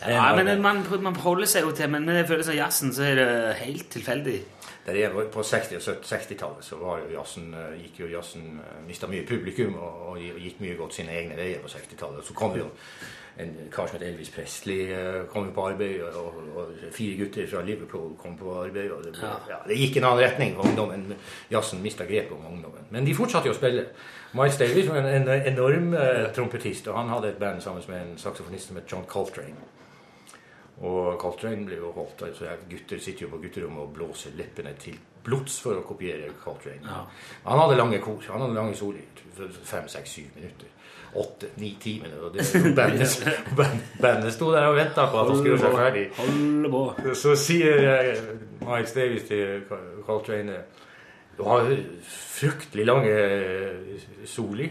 Ja, 0.07 0.35
men 0.35 0.61
man, 0.61 0.85
man 1.03 1.15
holder 1.19 1.49
seg 1.49 1.65
jo 1.65 1.73
til 1.75 1.89
Men 1.91 2.05
med 2.07 2.15
det 2.15 2.27
føler 2.29 2.47
av 2.47 2.55
jazzen, 2.55 2.93
så 2.95 3.03
er 3.03 3.17
det 3.19 3.55
helt 3.59 3.89
tilfeldig. 3.91 4.37
Det 4.85 5.03
er, 5.03 5.13
på 5.33 5.43
60- 5.43 5.75
og 5.75 6.05
60-tallet 6.07 6.65
så 6.65 6.79
var 6.79 7.01
jo 7.03 7.11
jazzen, 7.13 7.51
eh, 7.53 7.81
gikk 7.83 7.99
jo 7.99 8.07
jazzen 8.13 8.45
mista 8.87 9.09
mye 9.11 9.25
publikum 9.27 9.75
og, 9.75 9.99
og 10.09 10.21
gikk 10.21 10.61
mye 10.63 10.77
godt 10.79 10.95
sine 10.97 11.13
egne 11.13 11.37
veier 11.37 11.59
på 11.61 11.69
60-tallet. 11.69 12.25
Så 12.25 12.33
kom 12.37 12.55
jo 12.57 12.69
en 13.39 13.55
kar 13.71 13.87
som 13.87 13.95
het 13.95 14.05
Elvis 14.07 14.29
Presley 14.33 14.91
eh, 14.91 15.21
kom 15.31 15.47
på 15.55 15.67
arbeid, 15.69 16.01
og, 16.19 16.39
og, 16.59 16.73
fire 16.91 17.15
gutter 17.21 17.47
fra 17.47 17.61
Liverpool 17.63 18.11
kom 18.19 18.35
på 18.37 18.51
arbeid. 18.65 18.91
Det, 19.05 19.13
ble, 19.15 19.31
ja. 19.47 19.59
det 19.67 19.77
gikk 19.79 19.99
en 19.99 20.07
annen 20.09 20.23
retning. 20.25 20.55
Ungdommen, 20.59 21.05
Jazzen 21.51 21.83
mista 21.83 22.07
grepet 22.09 22.35
om 22.35 22.45
ungdommen. 22.51 22.89
Men 22.91 23.07
de 23.07 23.15
fortsatte 23.15 23.47
jo 23.47 23.55
å 23.55 23.59
spille. 23.59 23.87
Miles 24.35 24.59
Davis 24.59 24.89
var 24.91 25.01
en, 25.01 25.29
en 25.31 25.51
enorm 25.53 25.93
eh, 25.97 26.25
trompetist, 26.35 26.89
og 26.91 26.99
han 26.99 27.13
hadde 27.13 27.31
et 27.31 27.39
band 27.41 27.63
sammen 27.63 27.85
med 27.87 28.01
en 28.01 28.17
saksofonist 28.19 28.71
som 28.71 28.81
het 28.81 28.91
John 28.91 29.07
Coltrane. 29.09 29.69
Og 30.79 31.15
Coltrane 31.19 31.65
ble 31.67 31.79
jo 31.79 31.93
holdt 31.95 32.21
altså 32.27 32.51
Gutter 32.69 33.01
sitter 33.03 33.25
jo 33.25 33.33
på 33.33 33.41
gutterommet 33.43 33.83
og 33.83 33.95
blåser 33.95 34.35
leppene 34.39 34.75
til 34.79 34.99
blods 35.23 35.59
for 35.63 35.79
å 35.79 35.85
kopiere 35.87 36.31
Coltrane. 36.43 36.99
Han 37.45 37.63
hadde 37.63 37.77
lange 37.79 38.01
kor. 38.03 38.21
Han 38.29 38.45
hadde 38.45 38.57
lange 38.57 38.75
soler. 38.77 39.07
Fem, 39.63 39.87
seks, 39.87 40.17
syv 40.17 40.35
minutter. 40.35 40.67
Åtte, 41.13 41.47
ni, 41.57 41.77
ti 41.81 42.01
minutter. 42.03 42.25
Og 42.27 42.33
det, 42.33 42.45
bandet, 42.79 43.15
bandet 44.01 44.33
sto 44.33 44.51
der 44.53 44.69
og 44.69 44.77
venta 44.77 45.07
på 45.09 45.21
at 45.21 45.31
han 45.31 45.41
skulle 45.41 45.59
seg 45.61 45.79
ferdig. 45.79 47.15
Så 47.17 47.35
sier 47.39 47.87
eh, 47.95 48.21
Miles 48.65 48.93
Davis 48.93 49.25
til 49.29 49.63
Coltrane 50.05 50.61
Du 51.37 51.43
har 51.47 51.71
fryktelig 52.03 52.85
lange 52.85 53.15
eh, 53.15 54.07
soli. 54.25 54.69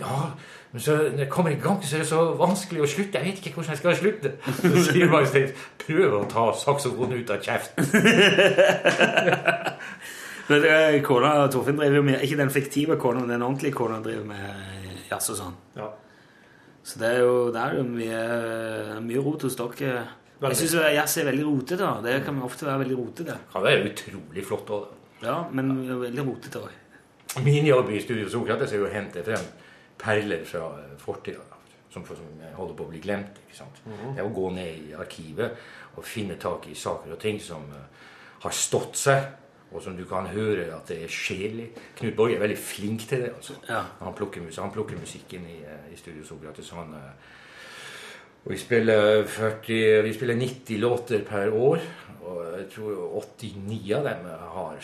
Ja, 0.00 0.30
men 0.72 0.80
så 0.80 0.96
når 0.96 1.18
jeg 1.18 1.28
kommer 1.28 1.50
i 1.50 1.54
gang, 1.54 1.84
så 1.84 1.96
er 1.96 2.00
det 2.00 2.08
så 2.08 2.22
vanskelig 2.38 2.82
å 2.82 2.88
slutte. 2.88 3.18
Jeg 3.18 3.26
vet 3.26 3.46
ikke 3.46 3.54
hvordan 3.58 3.74
jeg 3.74 3.78
skal 3.82 3.96
slutte. 3.96 4.32
Så 4.46 4.84
sier 4.86 5.10
Davis 5.12 5.66
prøv 5.82 6.14
å 6.20 6.22
ta 6.30 6.46
saksofonen 6.56 7.20
ut 7.20 7.30
av 7.34 7.42
kjeften. 7.44 7.84
Men 10.50 10.62
det- 10.64 11.02
Kona 11.06 11.32
Torfinn 11.52 11.76
driver 11.78 11.96
jo 12.00 12.02
med 12.02 12.22
Ikke 12.26 12.36
den 12.40 12.50
fiktive 12.50 12.96
kona, 12.98 13.20
men 13.20 13.28
den 13.36 13.42
ordentlige 13.46 13.72
kona 13.76 14.00
driver 14.02 14.24
med 14.24 15.04
jazz 15.10 15.30
og 15.30 15.36
sånn. 15.38 15.54
Ja. 15.76 15.88
Så 16.82 16.98
det 16.98 17.10
er 17.14 17.18
jo, 17.20 17.50
det 17.54 17.60
er 17.60 17.76
jo 17.76 17.82
mye, 17.84 19.00
mye 19.04 19.22
rot 19.24 19.42
hos 19.46 19.56
dere. 19.56 20.06
Jeg 20.40 20.56
syns 20.56 20.72
jazz 20.94 21.18
er 21.20 21.26
veldig 21.28 21.44
rotete. 21.44 21.88
Det 22.02 22.24
kan 22.24 22.42
ofte 22.42 22.64
være 22.66 22.80
veldig 22.84 22.96
rotete. 22.98 23.36
kan 23.52 23.62
være 23.62 23.84
utrolig 23.90 24.44
flott 24.46 24.66
òg. 24.72 24.86
Ja, 25.22 25.44
men 25.52 25.74
veldig 26.00 26.24
rotete 26.26 26.62
òg. 26.64 27.42
Min 27.44 27.66
jobb 27.66 27.90
i 27.90 28.00
Studio 28.00 28.28
Sokrates 28.28 28.72
er 28.72 28.78
jo 28.80 28.86
å 28.88 28.92
hente 28.92 29.22
frem 29.22 29.44
perler 30.00 30.44
fra 30.48 30.70
eh, 30.80 30.96
fortida. 30.98 31.44
Som, 31.92 32.04
som 32.06 32.16
holder 32.56 32.74
på 32.78 32.84
å 32.86 32.88
bli 32.90 33.00
glemt. 33.02 33.38
ikke 33.48 33.56
sant? 33.58 33.80
Mhm. 33.84 34.14
Det 34.16 34.22
er 34.22 34.28
å 34.28 34.34
gå 34.34 34.50
ned 34.54 34.88
i 34.88 34.94
arkivet 34.94 35.56
og 35.96 36.04
finne 36.04 36.36
tak 36.38 36.68
i 36.70 36.74
saker 36.74 37.12
og 37.12 37.18
ting 37.18 37.38
som 37.42 37.62
eh, 37.74 37.86
har 38.44 38.50
stått 38.54 38.96
seg, 38.96 39.24
og 39.72 39.82
som 39.82 39.96
du 39.96 40.04
kan 40.08 40.26
høre 40.26 40.66
at 40.74 40.88
det 40.88 41.02
er 41.04 41.12
sjelig. 41.14 41.68
Knut 41.98 42.16
Borge 42.16 42.36
er 42.36 42.42
veldig 42.42 42.58
flink 42.58 43.04
til 43.08 43.22
det. 43.26 43.32
altså. 43.36 43.54
Han, 44.00 44.14
plukker, 44.16 44.48
han 44.60 44.72
plukker 44.74 44.98
musikken 44.98 45.46
i, 45.46 45.60
eh, 45.62 45.92
i 45.94 45.96
Studio 45.96 46.24
Sokrates. 46.26 46.70
Han, 46.70 46.94
eh, 46.94 47.12
og 48.44 48.52
vi 48.52 48.58
spiller, 48.58 49.24
40, 49.26 50.02
vi 50.02 50.12
spiller 50.16 50.34
90 50.34 50.78
låter 50.80 51.24
per 51.24 51.52
år, 51.52 51.78
og 52.22 52.44
jeg 52.58 52.66
tror 52.74 53.22
89 53.22 53.92
av 53.94 54.04
dem 54.08 54.26
har, 54.56 54.76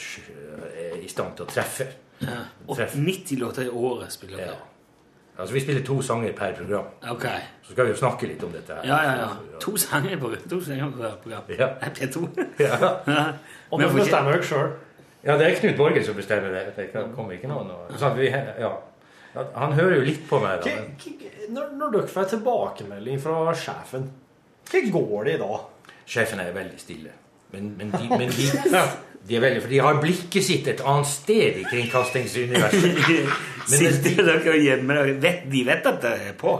er 0.76 0.96
i 1.02 1.08
stand 1.08 1.36
til 1.36 1.46
å 1.46 1.50
treffe. 1.50 1.86
Ja. 2.20 2.40
Og 2.68 2.78
90 2.78 3.38
låter 3.40 3.66
i 3.66 3.68
året 3.68 4.12
spiller 4.12 4.36
dere. 4.36 4.56
Altså 5.38 5.54
Vi 5.54 5.60
spiller 5.60 5.82
to 5.84 6.02
sanger 6.02 6.32
per 6.32 6.54
program. 6.56 6.84
Ok. 7.10 7.26
Så 7.62 7.72
skal 7.72 7.84
vi 7.84 7.90
jo 7.90 7.96
snakke 7.96 8.26
litt 8.26 8.44
om 8.44 8.52
dette. 8.52 8.74
her. 8.74 8.86
Ja, 8.88 9.02
ja, 9.04 9.16
ja. 9.20 9.58
To 9.60 9.76
sanger 9.76 10.16
på 10.16 10.30
to 10.48 10.60
sanger 10.64 10.90
på 10.90 11.10
program. 11.22 11.42
Ja. 11.48 11.68
Er 11.80 11.90
P2. 11.90 12.28
Ja. 12.58 12.92
Og 13.70 13.80
du 13.80 13.88
bestemmer 13.96 14.36
dere 14.36 14.46
sjøl. 14.46 14.74
Ja, 15.26 15.34
det 15.38 15.46
er 15.48 15.56
Knut 15.58 15.76
Borge 15.78 16.04
som 16.06 16.14
bestemmer 16.14 16.52
det. 16.54 16.76
Det 16.76 16.90
kommer 17.16 17.34
ikke 17.34 17.48
noen 17.50 17.70
og- 17.74 18.16
vi, 18.16 18.28
ja. 18.30 18.72
Han 19.54 19.72
hører 19.72 19.96
jo 19.96 20.04
litt 20.06 20.28
på 20.28 20.38
meg. 20.40 20.62
da. 20.64 20.70
Når, 21.52 21.72
når 21.76 21.90
dere 21.92 22.08
får 22.08 22.28
tilbakemelding 22.30 23.20
fra 23.20 23.52
sjefen, 23.54 24.10
hva 24.70 24.80
går 24.92 25.24
det 25.24 25.34
i 25.34 25.38
da? 25.42 25.58
Sjefen 26.06 26.40
er 26.40 26.52
veldig 26.54 26.78
stille. 26.80 27.10
Men, 27.52 27.74
men, 27.78 27.90
de, 27.90 28.08
men 28.10 28.30
de, 28.30 28.80
de 29.28 29.36
er 29.36 29.40
veldig, 29.40 29.60
for 29.62 29.70
de 29.70 29.78
har 29.82 30.00
blikket 30.02 30.44
sitt 30.44 30.66
et 30.70 30.80
annet 30.82 31.06
sted 31.10 31.60
i 31.60 31.66
kringkastingsuniverset. 31.68 32.98
Sitter 33.76 34.22
dere 34.26 34.56
hjemme 34.62 34.98
og 35.02 35.12
vet, 35.22 35.46
De 35.50 35.62
vet 35.66 35.86
at 35.90 36.00
det 36.02 36.14
er 36.30 36.34
på? 36.38 36.56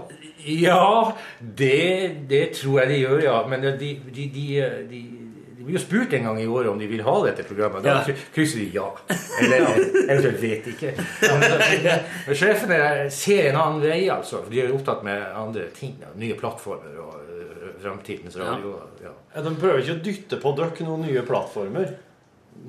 Ja, 0.46 1.12
det, 1.40 2.28
det 2.30 2.42
tror 2.60 2.80
jeg 2.82 2.88
de 2.92 2.98
gjør, 3.00 3.22
ja. 3.24 3.38
Men 3.50 3.66
de, 3.80 3.92
de, 4.14 4.26
blir 5.66 5.76
jo 5.78 5.82
spurt 5.82 6.12
en 6.16 6.24
gang 6.28 6.38
i 6.40 6.46
året 6.46 6.70
om 6.70 6.78
de 6.80 6.86
vil 6.90 7.02
ha 7.06 7.14
dette 7.26 7.44
programmet. 7.48 7.82
Da 7.84 7.98
Ja. 8.06 8.14
krysser 8.34 8.58
de 8.62 8.70
ja. 8.74 8.86
Eller 9.42 9.66
eventuelt 10.06 10.40
vet 10.42 10.66
ikke. 10.72 10.94
Men 12.26 12.34
sjefen 12.38 12.70
er- 12.76 13.08
ser 13.10 13.50
en 13.50 13.56
annen 13.60 13.82
vei, 13.82 14.06
altså. 14.10 14.42
For 14.44 14.50
de 14.50 14.62
er 14.62 14.72
opptatt 14.74 15.04
med 15.04 15.22
andre 15.34 15.68
ting. 15.76 15.98
Nye 16.16 16.34
plattformer 16.38 16.96
og 17.02 17.14
øh, 17.28 17.70
framtidens 17.82 18.38
radio. 18.40 18.76
Ja. 19.02 19.12
Ja, 19.36 19.42
De 19.44 19.54
prøver 19.60 19.82
ikke 19.82 19.98
å 19.98 20.02
dytte 20.06 20.40
på 20.40 20.54
dere 20.56 20.86
noen 20.88 21.04
nye 21.06 21.22
plattformer? 21.28 21.94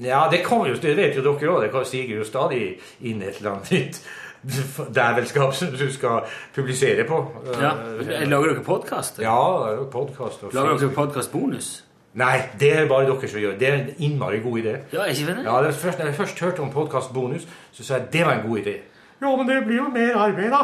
Ja, 0.03 0.25
det 0.31 0.41
kommer 0.43 0.67
jo, 0.67 0.75
det 0.83 0.97
vet 0.97 1.15
jo 1.15 1.21
dere 1.23 1.53
òg. 1.53 1.71
Det 1.71 1.87
stiger 1.87 2.17
jo 2.19 2.23
stadig 2.27 2.63
inn 3.07 3.21
et 3.23 3.37
eller 3.39 3.53
annet 3.55 3.71
nytt 3.71 4.01
dævelskap 4.93 5.53
som 5.55 5.71
du 5.73 5.87
skal 5.91 6.27
publisere 6.55 7.03
på. 7.07 7.17
Ja. 7.61 7.71
Lager 8.27 8.53
dere 8.53 8.63
podkast? 8.63 9.19
Ja, 9.23 9.37
podkast. 9.91 10.43
og 10.43 10.53
Lager 10.53 10.77
dere 10.77 10.93
podkastbonus? 10.95 11.71
Nei, 12.17 12.35
det 12.59 12.71
er 12.73 12.87
bare 12.89 13.05
dere 13.05 13.29
som 13.29 13.41
gjør. 13.43 13.57
Det 13.61 13.67
er 13.69 13.75
en 13.77 13.89
innmari 14.07 14.39
god 14.41 14.59
idé. 14.63 14.75
Ja, 14.93 15.05
ikke 15.11 15.29
det? 15.29 15.39
Ja, 15.45 15.57
det 15.61 15.69
er 15.69 15.79
først, 15.85 15.99
når 15.99 16.05
jeg 16.11 16.15
først 16.17 16.39
hørte 16.41 16.63
om 16.65 16.71
podkastbonus, 16.73 17.47
så 17.71 17.83
sa 17.85 17.99
jeg 17.99 18.07
det 18.13 18.25
var 18.25 18.39
en 18.39 18.47
god 18.49 18.63
idé. 18.63 18.77
Ja, 19.17 19.31
men 19.35 19.47
det 19.49 19.55
blir 19.65 19.79
jo 19.79 19.85
mer 19.89 20.17
arbeid, 20.21 20.51
da. 20.53 20.57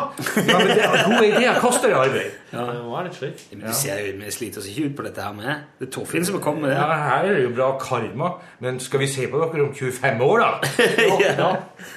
Ja, 0.46 0.58
men 0.60 0.68
det, 0.70 0.84
Gode 1.08 1.28
ideer 1.28 1.56
koster 1.62 1.94
arbeid. 1.98 2.36
Ja. 2.54 2.66
Det 2.70 2.82
var 2.86 3.06
litt 3.08 3.16
slik. 3.18 3.40
Men 3.52 3.64
vi, 3.66 3.72
ser 3.74 4.02
jo, 4.04 4.12
vi 4.20 4.34
sliter 4.36 4.62
oss 4.62 4.68
ikke 4.70 4.92
ut 4.92 4.98
på 5.00 5.06
dette 5.08 5.24
her 5.26 5.34
med 5.34 5.64
Det 5.80 5.88
er 5.88 5.92
Torfinn 5.96 6.28
som 6.28 6.38
har 6.38 6.44
kommet 6.46 6.68
med 6.68 6.70
det. 6.70 6.76
Ja, 6.78 6.98
her 7.02 7.30
er 7.32 7.38
det 7.40 7.48
jo 7.48 7.54
bra 7.56 7.72
karma, 7.82 8.30
men 8.62 8.78
skal 8.82 9.02
vi 9.02 9.08
se 9.10 9.26
på 9.32 9.42
dere 9.42 9.66
om 9.66 9.72
25 9.74 10.22
år, 10.28 10.44
da? 10.44 10.74
Ja, 11.24 11.50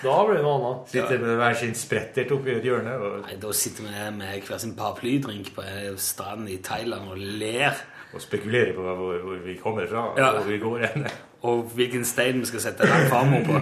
da 0.05 0.15
blir 0.25 0.39
det 0.39 0.47
noe 0.47 0.55
annet. 0.57 0.95
Sitter 0.95 1.21
med 1.27 1.37
hver 1.43 1.59
sin 1.61 1.77
sprettert 1.77 2.33
oppi 2.39 2.57
et 2.57 2.65
hjørne. 2.65 2.97
Og, 3.05 3.19
Nei, 3.27 3.37
Da 3.43 3.53
sitter 3.53 3.85
vi 3.91 4.07
med 4.17 4.49
hver 4.49 4.65
sin 4.65 4.73
paraplydrink 4.81 5.53
på 5.59 5.67
stranden 6.01 6.49
i 6.53 6.57
Thailand 6.65 7.13
og 7.13 7.21
ler. 7.21 7.77
Og 8.17 8.23
spekulerer 8.25 8.73
på 8.77 8.83
hvor, 8.87 9.19
hvor 9.23 9.41
vi 9.45 9.55
kommer 9.63 9.87
fra, 9.91 10.07
Ja. 10.19 10.31
hvor 10.39 10.49
vi 10.51 10.59
går 10.63 10.79
hen. 10.87 11.07
Og 11.47 11.63
hvilken 11.77 12.05
stein 12.09 12.41
vi 12.43 12.47
skal 12.49 12.61
sette 12.65 12.89
den 12.89 13.09
farmor 13.13 13.45
på. 13.47 13.61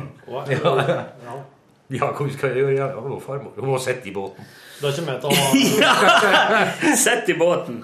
Ja. 0.48 0.74
ja, 1.98 2.06
hva 2.16 2.28
skal 2.32 2.54
jeg 2.54 2.62
gjøre? 2.62 2.76
Ja, 2.78 2.86
å, 2.96 3.18
farmor. 3.20 3.52
Hun 3.58 3.68
må 3.74 3.78
sitte 3.82 4.08
i 4.08 4.14
båten. 4.14 4.46
Da 4.80 4.90
ikke 4.90 5.04
med 5.06 5.20
til 5.20 5.28
å 5.28 5.34
ha 5.36 6.96
Sett 6.96 7.28
i 7.30 7.36
båten! 7.38 7.82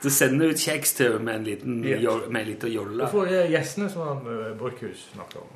Så 0.00 0.10
sender 0.14 0.52
ut 0.54 0.60
kjeks 0.60 0.94
til 0.96 1.10
henne 1.12 1.24
med 1.26 1.34
en 1.40 1.44
liten, 1.44 1.80
med 1.84 2.40
en 2.40 2.46
liten 2.48 2.70
jolle. 2.72 3.04
Hvorfor 3.04 3.28
er 3.28 3.50
gjestene 3.52 3.90
som 3.92 4.06
han, 4.06 4.22
eh, 4.32 4.52
Borchhus 4.60 5.02
snakket 5.14 5.42
om? 5.42 5.50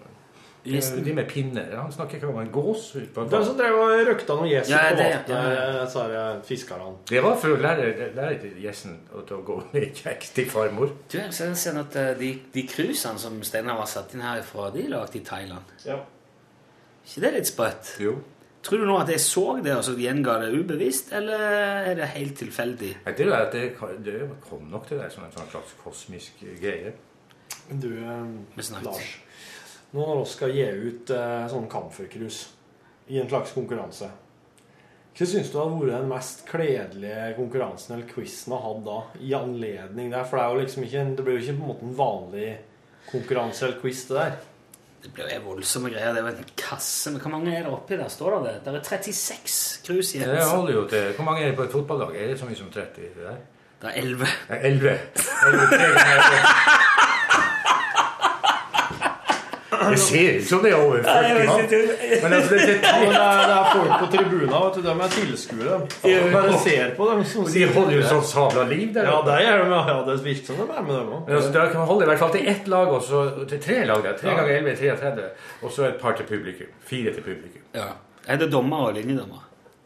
De 0.64 1.12
med 1.12 1.26
pinner. 1.28 1.74
Han 1.76 1.92
snakker 1.92 2.16
ikke 2.16 2.28
om 2.32 2.38
en 2.40 2.50
gås. 2.50 2.86
De 2.96 3.40
som 3.44 3.56
drev 3.58 3.74
og 3.76 4.06
røkta 4.08 4.36
noen 4.38 4.48
gjess 4.48 4.70
Ja, 4.72 4.78
på 4.90 4.96
det- 4.96 5.08
vannet, 5.10 5.28
ja. 5.28 5.86
sa 5.92 6.06
jeg, 6.08 6.38
fiskerne. 6.48 6.94
Det 7.10 7.20
var 7.22 7.36
for 7.36 7.52
å 7.52 7.58
lære, 7.60 8.10
lære 8.16 8.52
gjessen 8.62 8.94
å 9.12 9.42
gå 9.44 9.58
i 9.76 9.90
kjeks 9.92 10.30
til 10.34 10.48
farmor. 10.48 10.88
Du, 11.12 11.18
jeg 11.18 11.32
ser- 11.36 11.78
at 11.80 11.96
eh, 12.00 12.14
de, 12.18 12.30
de 12.54 12.62
cruisene 12.66 13.18
som 13.20 13.36
Steinar 13.44 13.76
var 13.76 13.86
satt 13.86 14.14
inn 14.14 14.24
herfra, 14.24 14.70
de 14.72 14.86
er 14.86 14.88
lagd 14.96 15.16
i 15.16 15.20
Thailand. 15.20 15.74
Ja. 15.84 15.98
ikke 17.04 17.20
det 17.26 17.32
litt 17.34 17.46
sprøtt? 17.52 17.96
Jo. 18.00 18.14
Tror 18.64 18.80
du 18.80 18.86
nå 18.88 18.94
at 19.02 19.10
jeg 19.12 19.20
så 19.20 19.58
det 19.60 19.74
og 19.76 19.82
så 19.84 19.92
gjenga 20.00 20.38
det 20.40 20.54
ubevisst, 20.56 21.12
eller 21.12 21.36
er 21.90 21.94
det 21.98 22.06
helt 22.14 22.38
tilfeldig? 22.40 22.94
Jeg 23.04 23.16
tror 23.18 23.34
at 23.36 23.52
det, 23.52 23.64
det 24.06 24.22
kom 24.48 24.64
nok 24.72 24.86
til 24.88 24.96
deg 25.02 25.12
som 25.12 25.26
en 25.26 25.34
sånn 25.36 25.50
slags 25.52 25.74
kosmisk 25.84 26.40
greie. 26.62 26.94
Men 27.68 27.80
Du, 27.84 27.90
eh. 28.00 28.80
Lars. 28.86 29.10
Nå 29.94 30.02
når 30.02 30.20
vi 30.24 30.30
skal 30.32 30.54
gi 30.56 30.66
ut 30.66 31.10
eh, 31.14 31.46
sånn 31.50 31.70
camfercruise 31.70 32.50
i 33.14 33.20
en 33.20 33.28
slags 33.30 33.52
konkurranse, 33.54 34.08
hva 35.14 35.26
syns 35.30 35.52
du 35.52 35.60
har 35.60 35.68
vært 35.70 35.92
den 35.92 36.08
mest 36.10 36.40
kledelige 36.48 37.26
konkurransen 37.36 37.92
eller 37.94 38.08
quizen 38.10 38.56
har 38.56 38.64
hatt 38.64 38.80
da, 38.82 38.96
i 39.22 39.30
anledning 39.38 40.10
der? 40.10 40.24
For 40.26 40.40
det, 40.40 40.42
er 40.42 40.50
jo 40.50 40.64
liksom 40.64 40.86
ikke, 40.88 41.04
det 41.14 41.26
blir 41.28 41.38
jo 41.38 41.44
ikke 41.44 41.54
på 41.60 41.62
en 41.62 41.70
måte 41.70 41.86
en 41.86 41.94
vanlig 42.00 42.48
konkurranse 43.12 43.68
eller 43.68 43.78
quiz, 43.78 44.00
det 44.08 44.18
der. 44.18 44.34
Det 45.04 45.12
blir 45.14 45.30
jo 45.30 45.44
voldsomme 45.44 45.92
greier. 45.92 46.16
Det 46.16 46.22
er 46.24 46.26
jo 46.26 46.32
en 46.32 46.52
kasse. 46.58 47.12
Men 47.12 47.20
hvor 47.20 47.34
mange 47.36 47.52
er 47.54 47.62
det 47.62 47.72
oppi 47.76 47.98
der? 48.00 48.10
Står 48.10 48.38
det 48.38 48.42
det? 48.48 48.54
Det 48.64 48.74
er 48.74 48.86
36 48.88 49.86
cruise 49.86 50.16
igjen. 50.16 50.32
Det 50.32 50.46
holder 50.48 50.78
jo 50.78 50.84
til 50.90 51.10
Hvor 51.18 51.28
mange 51.28 51.44
er 51.44 51.52
det 51.52 51.58
på 51.60 51.68
et 51.68 51.76
fotballag? 51.76 52.16
Er 52.16 52.32
det 52.32 52.38
så 52.40 52.48
mye 52.48 52.58
som 52.58 52.72
30? 52.72 53.10
Det 53.14 53.28
der? 53.28 53.42
Det 53.84 53.92
er 53.92 54.00
11. 54.00 54.34
Nei, 54.50 54.60
11. 54.72 54.98
11 55.52 55.66
tre 55.76 55.90
ganger. 56.00 57.03
Det 59.90 59.98
ser 60.00 60.38
ut 60.38 60.46
som 60.48 60.62
det 60.64 60.70
er 60.72 60.80
over 60.80 61.02
40 61.02 61.46
mann. 61.48 61.62
Men 62.22 62.32
altså, 62.38 62.54
det, 62.54 62.66
det, 62.66 62.76
det, 62.82 62.92
er, 63.10 63.42
det 63.48 63.56
er 63.56 63.68
folk 63.72 63.92
på 64.02 64.08
tribunen, 64.14 64.52
vet 64.54 64.76
du. 64.76 64.80
De 64.86 64.94
er 64.94 65.12
tilskuere. 65.16 65.78
De 66.04 66.14
bare 66.34 66.58
ser 66.64 66.94
på 66.98 67.08
dem. 67.10 67.24
Som 67.32 67.48
De 67.54 67.64
holder 67.76 67.96
jo 67.98 68.04
sånn 68.12 68.24
sabla 68.30 68.64
liv 68.70 68.92
der. 68.94 69.10
Ja, 69.10 69.18
det 69.28 69.38
gjør 69.44 69.64
de. 69.64 69.80
Ja, 69.90 69.96
det 70.08 70.16
virker 70.28 70.50
som 70.50 70.60
de 70.62 70.68
er 70.68 70.86
med, 70.88 70.94
dem 70.94 71.12
òg. 71.18 71.32
Altså, 71.38 71.52
de 71.56 71.66
kan 71.74 71.88
holde 71.90 72.06
i 72.06 72.10
hvert 72.12 72.22
fall 72.24 72.34
til 72.36 72.48
ett 72.54 72.70
lag, 72.76 72.94
og 72.98 73.02
så 73.08 73.24
til 73.50 73.60
tre 73.66 73.80
lag. 73.90 74.02
der. 74.06 74.16
Tre 74.20 74.36
ganger 74.38 74.54
11 74.60 74.70
er 74.74 75.02
33. 75.02 75.28
Og 75.62 75.74
så 75.74 75.88
et 75.90 76.00
par 76.00 76.16
til 76.18 76.28
publikum. 76.30 76.70
Fire 76.84 77.14
til 77.16 77.26
publikum. 77.26 77.64
Ja. 77.74 77.90
Er 78.26 78.40
det 78.40 78.52
dommer 78.52 78.88
og 78.88 78.96
linjedommer? 78.96 79.42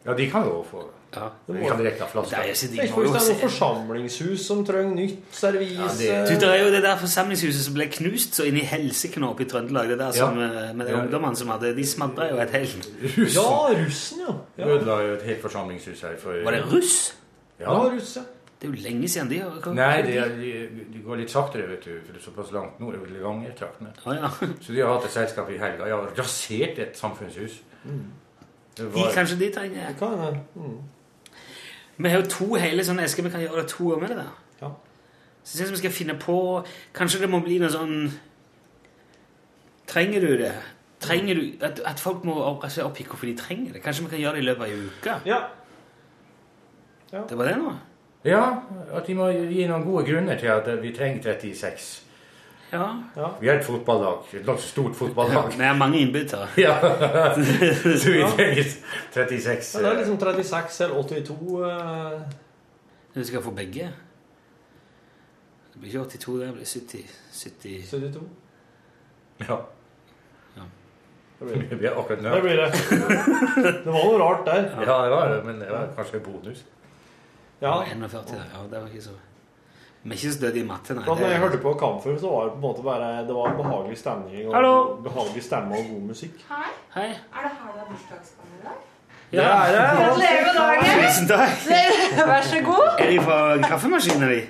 Ja, 0.06 0.14
de 0.14 0.30
kan 0.30 0.46
jo 0.46 0.62
få 0.70 0.84
Ja. 1.16 1.28
De 1.48 1.54
flasker. 1.62 2.36
Det 2.36 2.38
er 2.38 2.68
de 2.68 2.76
Tenk 2.76 2.96
hvis 2.98 3.12
det 3.12 3.20
er 3.22 3.32
noe 3.32 3.40
forsamlingshus 3.40 4.42
som 4.44 4.64
trenger 4.68 4.94
nytt 4.94 5.22
servis. 5.32 5.72
Ja, 5.78 5.86
det- 5.98 6.28
Du, 6.28 6.34
det 6.46 6.48
er 6.52 6.64
jo 6.64 6.70
det 6.74 6.82
der 6.84 6.96
forsamlingshuset 7.00 7.64
som 7.64 7.74
ble 7.74 7.86
knust 7.86 8.34
så 8.36 8.44
inn 8.44 8.56
i 8.60 8.64
helsike 8.68 9.20
nå 9.20 9.30
oppe 9.30 9.42
i 9.42 9.48
Trøndelag. 9.48 9.88
Det 9.88 9.98
der 9.98 10.12
som, 10.12 10.38
ja. 10.38 10.72
med 10.72 10.86
de 10.86 10.92
Ja. 10.92 11.00
ungdommene 11.00 11.36
som 11.36 11.48
hadde 11.48 11.74
De 11.76 11.86
smadra 11.86 12.28
jo 12.30 12.36
et 12.38 12.50
helt 12.50 12.88
Ja, 13.34 13.48
russen, 13.72 14.20
ja. 14.28 14.34
ja. 14.58 14.66
Ødela 14.68 15.00
jo 15.06 15.14
et 15.14 15.22
helt 15.22 15.40
forsamlingshus 15.42 16.00
her 16.02 16.16
for 16.18 16.32
Var 16.44 16.50
det 16.50 16.64
russ? 16.72 17.14
Ja, 17.60 17.72
Ja. 17.72 17.88
russ, 17.94 18.16
ja. 18.16 18.22
Det 18.60 18.68
er 18.68 18.72
jo 18.74 18.82
lenge 18.90 19.08
siden 19.08 19.28
de 19.30 19.38
har 19.38 19.50
kommet. 19.62 19.76
Nei, 19.76 20.02
de, 20.02 20.16
er- 20.18 20.28
de, 20.28 20.68
de 20.92 20.98
går 21.06 21.16
litt 21.16 21.30
saktere, 21.30 21.68
vet 21.70 21.84
du, 21.84 21.90
for 22.04 22.12
det 22.12 22.20
er 22.20 22.30
såpass 22.30 22.52
langt 22.52 22.80
nord. 22.80 22.94
Levanger-traktene. 23.08 23.92
Å, 24.04 24.12
ja. 24.14 24.28
Så 24.60 24.72
de 24.74 24.80
har 24.80 24.92
hatt 24.94 25.04
et 25.04 25.10
selskap 25.12 25.48
i 25.50 25.56
helga. 25.58 25.86
Jeg 25.86 25.94
har 25.94 26.10
rasert 26.18 26.78
et 26.78 26.96
samfunnshus. 26.98 27.60
Det 28.78 28.92
De, 28.94 29.02
kanskje 29.14 29.38
de 29.38 29.50
trenger 29.54 29.86
Det 29.88 29.96
kan 29.98 30.18
hende. 30.18 30.40
Mm. 30.54 30.78
Vi 31.98 32.08
har 32.08 32.22
jo 32.22 32.30
to 32.30 32.54
hele 32.54 32.84
sånne 32.86 33.04
esker. 33.04 33.26
Vi 33.26 33.30
kan 33.34 33.42
gjøre 33.42 33.62
det 33.62 33.70
to 33.72 33.90
år 33.92 34.00
med 34.00 34.12
det 34.12 34.16
der. 34.20 34.32
Ja. 34.62 34.70
Så 35.42 35.58
jeg 35.58 35.66
synes 35.66 35.72
vi 35.72 35.82
skal 35.82 35.94
finne 35.94 36.18
på 36.20 36.64
Kanskje 36.94 37.20
det 37.24 37.30
må 37.30 37.40
bli 37.40 37.58
noe 37.62 37.70
sånn 37.72 38.10
Trenger 39.88 40.20
du 40.20 40.32
det? 40.38 40.52
Trenger 41.00 41.38
du 41.38 41.64
At, 41.64 41.80
at 41.86 42.00
folk 42.02 42.26
må 42.28 42.36
seg 42.68 42.84
opp 42.84 43.00
i 43.00 43.06
hvorfor 43.06 43.26
de 43.26 43.36
trenger 43.38 43.72
det? 43.72 43.82
Kanskje 43.82 44.04
vi 44.04 44.10
kan 44.16 44.22
gjøre 44.24 44.38
det 44.38 44.42
i 44.42 44.48
løpet 44.48 44.66
av 44.66 44.68
ei 44.68 44.82
uke? 44.86 45.16
Ja. 45.28 45.40
Det 47.28 47.38
var 47.38 47.48
det 47.48 47.56
nå? 47.56 47.76
ja, 48.26 48.42
at 48.92 49.06
de 49.06 49.14
må 49.16 49.28
gi 49.30 49.66
noen 49.68 49.84
gode 49.86 50.04
grunner 50.04 50.36
til 50.36 50.50
at 50.52 50.66
vi 50.82 50.90
trenger 50.92 51.22
36. 51.38 52.07
Ja. 52.72 53.30
Vi 53.40 53.48
er 53.48 53.58
et 53.58 53.64
fotballag. 53.64 54.26
Et 54.34 54.44
ganske 54.46 54.68
stort 54.68 54.96
fotballag. 54.96 55.52
Vi 55.56 55.64
er 55.64 55.76
mange 55.76 56.00
innbyttere. 56.00 56.48
Ja. 56.58 56.74
Så 57.34 58.10
vi 58.12 58.24
trenger 58.36 58.64
36. 59.14 59.74
Ja, 59.74 59.82
det 59.82 59.92
er 59.92 59.96
liksom 60.02 60.18
36 60.18 60.80
eller 60.84 61.02
82 61.02 61.64
eh, 61.70 62.20
Vi 63.14 63.24
skal 63.24 63.42
få 63.42 63.50
begge. 63.50 63.88
Det 65.72 65.80
blir 65.80 65.88
ikke 65.88 66.18
82, 66.18 66.40
det 66.40 66.52
blir 66.52 66.64
70. 66.64 66.98
70. 67.32 67.86
72. 67.90 68.22
Ja. 69.48 69.56
Ja. 70.56 70.66
Det 71.38 71.46
blir 71.46 71.68
det. 71.70 71.80
Vi 71.80 71.86
er 71.86 71.94
Det 72.34 72.42
blir 72.42 72.56
det. 72.56 72.72
Det 73.84 73.92
var 73.92 74.04
noe 74.04 74.18
rart 74.18 74.46
der. 74.46 74.68
Ja, 74.86 75.04
det 75.04 75.10
var 75.10 75.28
det, 75.34 75.44
men 75.46 75.60
det 75.60 75.70
var 75.70 75.88
kanskje 75.96 76.16
en 76.16 76.22
bonus. 76.32 76.64
Ja. 77.60 77.66
Det 77.66 77.68
var 77.68 77.84
41, 77.84 78.34
ja, 78.54 78.62
det 78.70 78.80
var 78.80 78.88
ikke 78.88 79.02
så 79.02 79.16
Vi 80.02 80.10
er 80.10 80.14
ikke 80.18 80.32
så 80.32 80.40
døde 80.40 80.58
i 80.60 80.64
matte, 80.66 80.94
nei. 80.94 81.04
Da 81.04 81.14
når 81.18 81.32
jeg 81.32 81.38
hørte 81.42 81.58
på 81.62 81.72
Kampfør, 81.80 82.18
så 82.22 82.28
var 82.32 82.44
det 82.44 82.52
på 82.52 82.58
en 82.58 82.64
måte 82.66 82.82
bare 82.86 83.08
Det 83.28 83.34
var 83.34 83.56
behagelig 83.58 83.98
stemning 83.98 84.46
og 84.48 84.54
Hallo. 84.54 84.74
behagelig 85.04 85.42
stemme 85.44 85.74
og 85.80 85.88
god 85.90 86.04
musikk. 86.12 86.36
Hei. 86.50 86.68
Hei. 86.94 87.08
Er 87.08 87.42
det 87.46 87.50
her 87.58 87.72
du 87.72 87.78
har 87.78 87.88
bursdagsbarn 87.90 88.54
i 88.58 88.62
dag? 88.68 88.78
Det 89.30 89.40
er 89.44 89.72
det. 89.74 89.82
Gratulerer 89.98 90.44
med 90.46 90.54
dagen! 90.60 91.02
Tusen 91.02 91.28
takk. 91.28 91.56
Vær 92.30 92.42
så 92.52 92.60
god. 92.64 92.86
Er 92.98 93.10
de 93.10 93.18
fra 93.26 93.38
kaffemaskinen 93.68 94.28
din? 94.30 94.46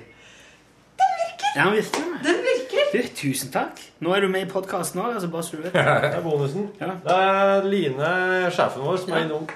Den 1.01 1.15
virker. 1.19 1.49
Ja, 1.55 1.63
den 1.65 1.73
virker. 1.73 2.05
Den 2.27 2.39
virker. 2.49 2.85
Du, 2.93 3.01
tusen 3.15 3.51
takk. 3.51 3.81
Nå 3.99 4.13
er 4.15 4.21
du 4.23 4.27
med 4.31 4.45
i 4.45 4.49
podkasten 4.49 5.01
òg, 5.01 5.13
altså 5.17 5.27
bare 5.33 5.43
så 5.43 5.57
du 5.57 5.61
vet. 5.65 5.73
Det 5.73 6.13
er 6.13 6.21
bonusen. 6.23 6.69
Ja. 6.79 6.93
Det 7.03 7.17
er 7.17 7.67
Line, 7.73 8.13
sjefen 8.55 8.85
vår, 8.85 8.97
som 9.03 9.11
er 9.17 9.25
innom. 9.25 9.49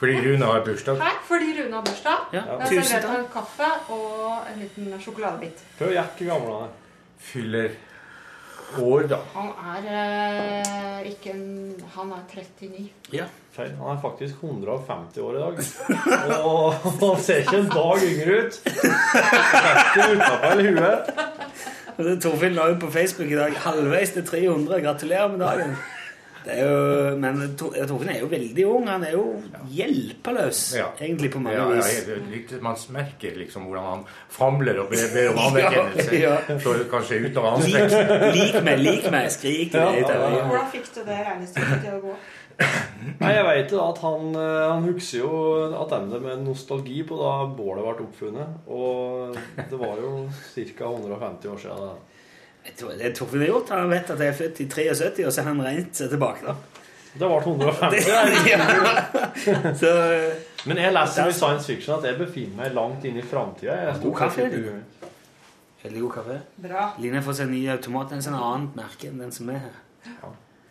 Fordi 0.00 0.16
Rune 0.24 0.44
har 0.48 0.62
bursdag. 0.64 0.96
Hei, 1.02 1.12
fordi 1.28 1.50
Rune 1.58 1.74
har 1.76 1.82
bursdag. 1.84 2.22
Ja, 2.32 2.40
Jeg 2.40 2.60
har 2.60 2.84
servert 2.88 3.02
takk. 3.04 3.32
kaffe 3.34 3.66
og 3.92 4.46
en 4.48 4.62
liten 4.62 4.94
sjokoladebit. 5.02 5.60
Hør 5.78 5.90
ikke 5.92 6.24
gammel 6.30 6.54
han 6.54 6.62
er. 6.62 6.70
Fyller 7.20 7.74
år, 8.80 9.02
da. 9.10 9.18
Han 9.34 9.50
er 9.60 9.90
eh, 9.90 11.10
ikke 11.10 11.34
en 11.34 11.84
Han 11.96 12.12
er 12.16 12.22
39. 12.32 12.88
Ja. 13.12 13.26
Feil. 13.52 13.74
Han 13.76 13.96
er 13.96 14.00
faktisk 14.00 14.40
150 14.40 15.18
år 15.20 15.36
i 15.36 15.44
dag. 15.44 15.54
Og 16.44 16.74
han 17.02 17.22
ser 17.22 17.42
ikke 17.44 17.58
en 17.60 17.70
dag 17.76 18.04
yngre 18.08 18.40
ut. 18.46 18.60
Trekker 18.64 20.12
utenpå 20.14 20.34
hele 20.46 20.74
huet. 20.80 21.14
Og 21.98 22.04
så 22.06 22.12
Torfinn 22.24 22.54
la 22.56 22.70
ut 22.72 22.80
på 22.80 22.90
Facebook 22.94 23.28
i 23.28 23.36
dag 23.36 23.56
halvveis 23.66 24.14
til 24.16 24.24
300. 24.26 24.80
Gratulerer 24.86 25.28
med 25.28 25.42
dagen. 25.44 25.74
Det 26.44 26.54
er 26.56 26.62
jo, 26.64 27.16
men 27.20 27.40
Torfinn 27.60 28.08
er 28.14 28.20
jo 28.22 28.28
veldig 28.32 28.64
ung. 28.70 28.86
Han 28.88 29.02
er 29.04 29.12
jo 29.12 29.24
hjelpeløs, 29.68 30.60
Ja. 30.78 30.86
egentlig, 31.00 31.30
på 31.34 31.38
mange 31.42 31.56
Ja, 31.58 31.68
ja, 31.68 31.76
vis. 31.76 32.06
jeg- 32.06 32.62
man 32.62 32.76
merker 32.90 33.36
liksom 33.36 33.66
hvordan 33.66 33.84
han 33.84 34.04
famler 34.28 34.78
og 34.80 34.88
ber, 34.90 35.06
ber 35.14 35.30
om 35.30 35.38
anerkjennelse. 35.38 36.20
Ja, 36.20 36.36
Så 36.58 36.74
kanskje 36.90 37.20
ut 37.30 37.36
av 37.36 37.44
anstrenge 37.44 38.32
Lik, 38.32 38.54
Lik 38.54 38.62
meg, 38.64 38.78
lik 38.78 39.10
meg, 39.10 39.30
skrik 39.30 39.74
Ja. 39.74 39.90
Hvordan 39.92 40.70
fikk 40.72 40.94
du 40.94 41.04
det 41.04 41.18
regnestykket 41.26 41.82
til 41.84 41.92
å 41.98 42.00
gå? 42.00 42.14
Nei, 43.20 43.32
jeg 43.32 43.44
vet 43.46 43.70
jo 43.72 43.80
at 43.88 43.98
han, 43.98 44.34
eh, 44.36 44.68
han 44.68 44.82
husker 44.84 45.18
jo 45.22 45.72
attende 45.80 46.20
med 46.20 46.42
nostalgi 46.44 47.02
på 47.08 47.16
da 47.16 47.46
bålet 47.56 47.84
ble 47.84 48.06
oppfunnet. 48.06 48.48
Og 48.68 49.34
det 49.56 49.78
var 49.80 49.96
jo 49.96 50.28
ca. 50.54 50.84
150 50.84 51.48
år 51.48 51.58
siden. 51.58 51.76
da. 51.86 51.94
Jeg 52.70 52.76
tror 52.78 52.92
Det 53.00 53.10
Torfinn 53.18 53.40
har 53.42 53.48
gjort, 53.50 53.68
han 53.74 53.90
vet 53.90 54.10
at 54.14 54.20
jeg 54.22 54.28
er 54.30 54.36
født 54.38 54.60
i 54.62 54.66
73, 54.70 55.24
og 55.26 55.32
så 55.34 55.42
har 55.42 55.48
han 55.50 55.62
regnet 55.64 55.96
seg 55.98 56.10
tilbake. 56.12 56.46
da. 56.46 56.54
Det 57.10 57.26
ble 57.26 57.38
150. 57.42 58.10
Ja. 58.50 58.58
Så 59.74 59.90
Men 60.68 60.76
jeg 60.78 60.92
leser 60.94 61.26
i 61.26 61.32
science 61.34 61.66
fiction 61.66 61.96
at 61.98 62.04
jeg 62.06 62.18
befinner 62.20 62.56
meg 62.60 62.74
langt 62.76 63.04
inn 63.08 63.16
i 63.18 63.22
framtida. 63.26 63.96
God 64.02 64.14
kaffe, 64.20 64.46
du. 64.52 65.08
Veldig 65.82 66.02
god 66.04 66.12
kaffe. 66.18 66.36
Bra. 66.60 66.84
Line 67.00 67.22
får 67.24 67.38
seg 67.40 67.48
ny 67.50 67.62
automat. 67.72 68.12
En 68.12 68.22
sånn 68.22 68.36
annet 68.38 68.76
merke 68.78 69.08
enn 69.10 69.18
den 69.24 69.32
som 69.34 69.48
er 69.50 69.62
her. 69.64 69.80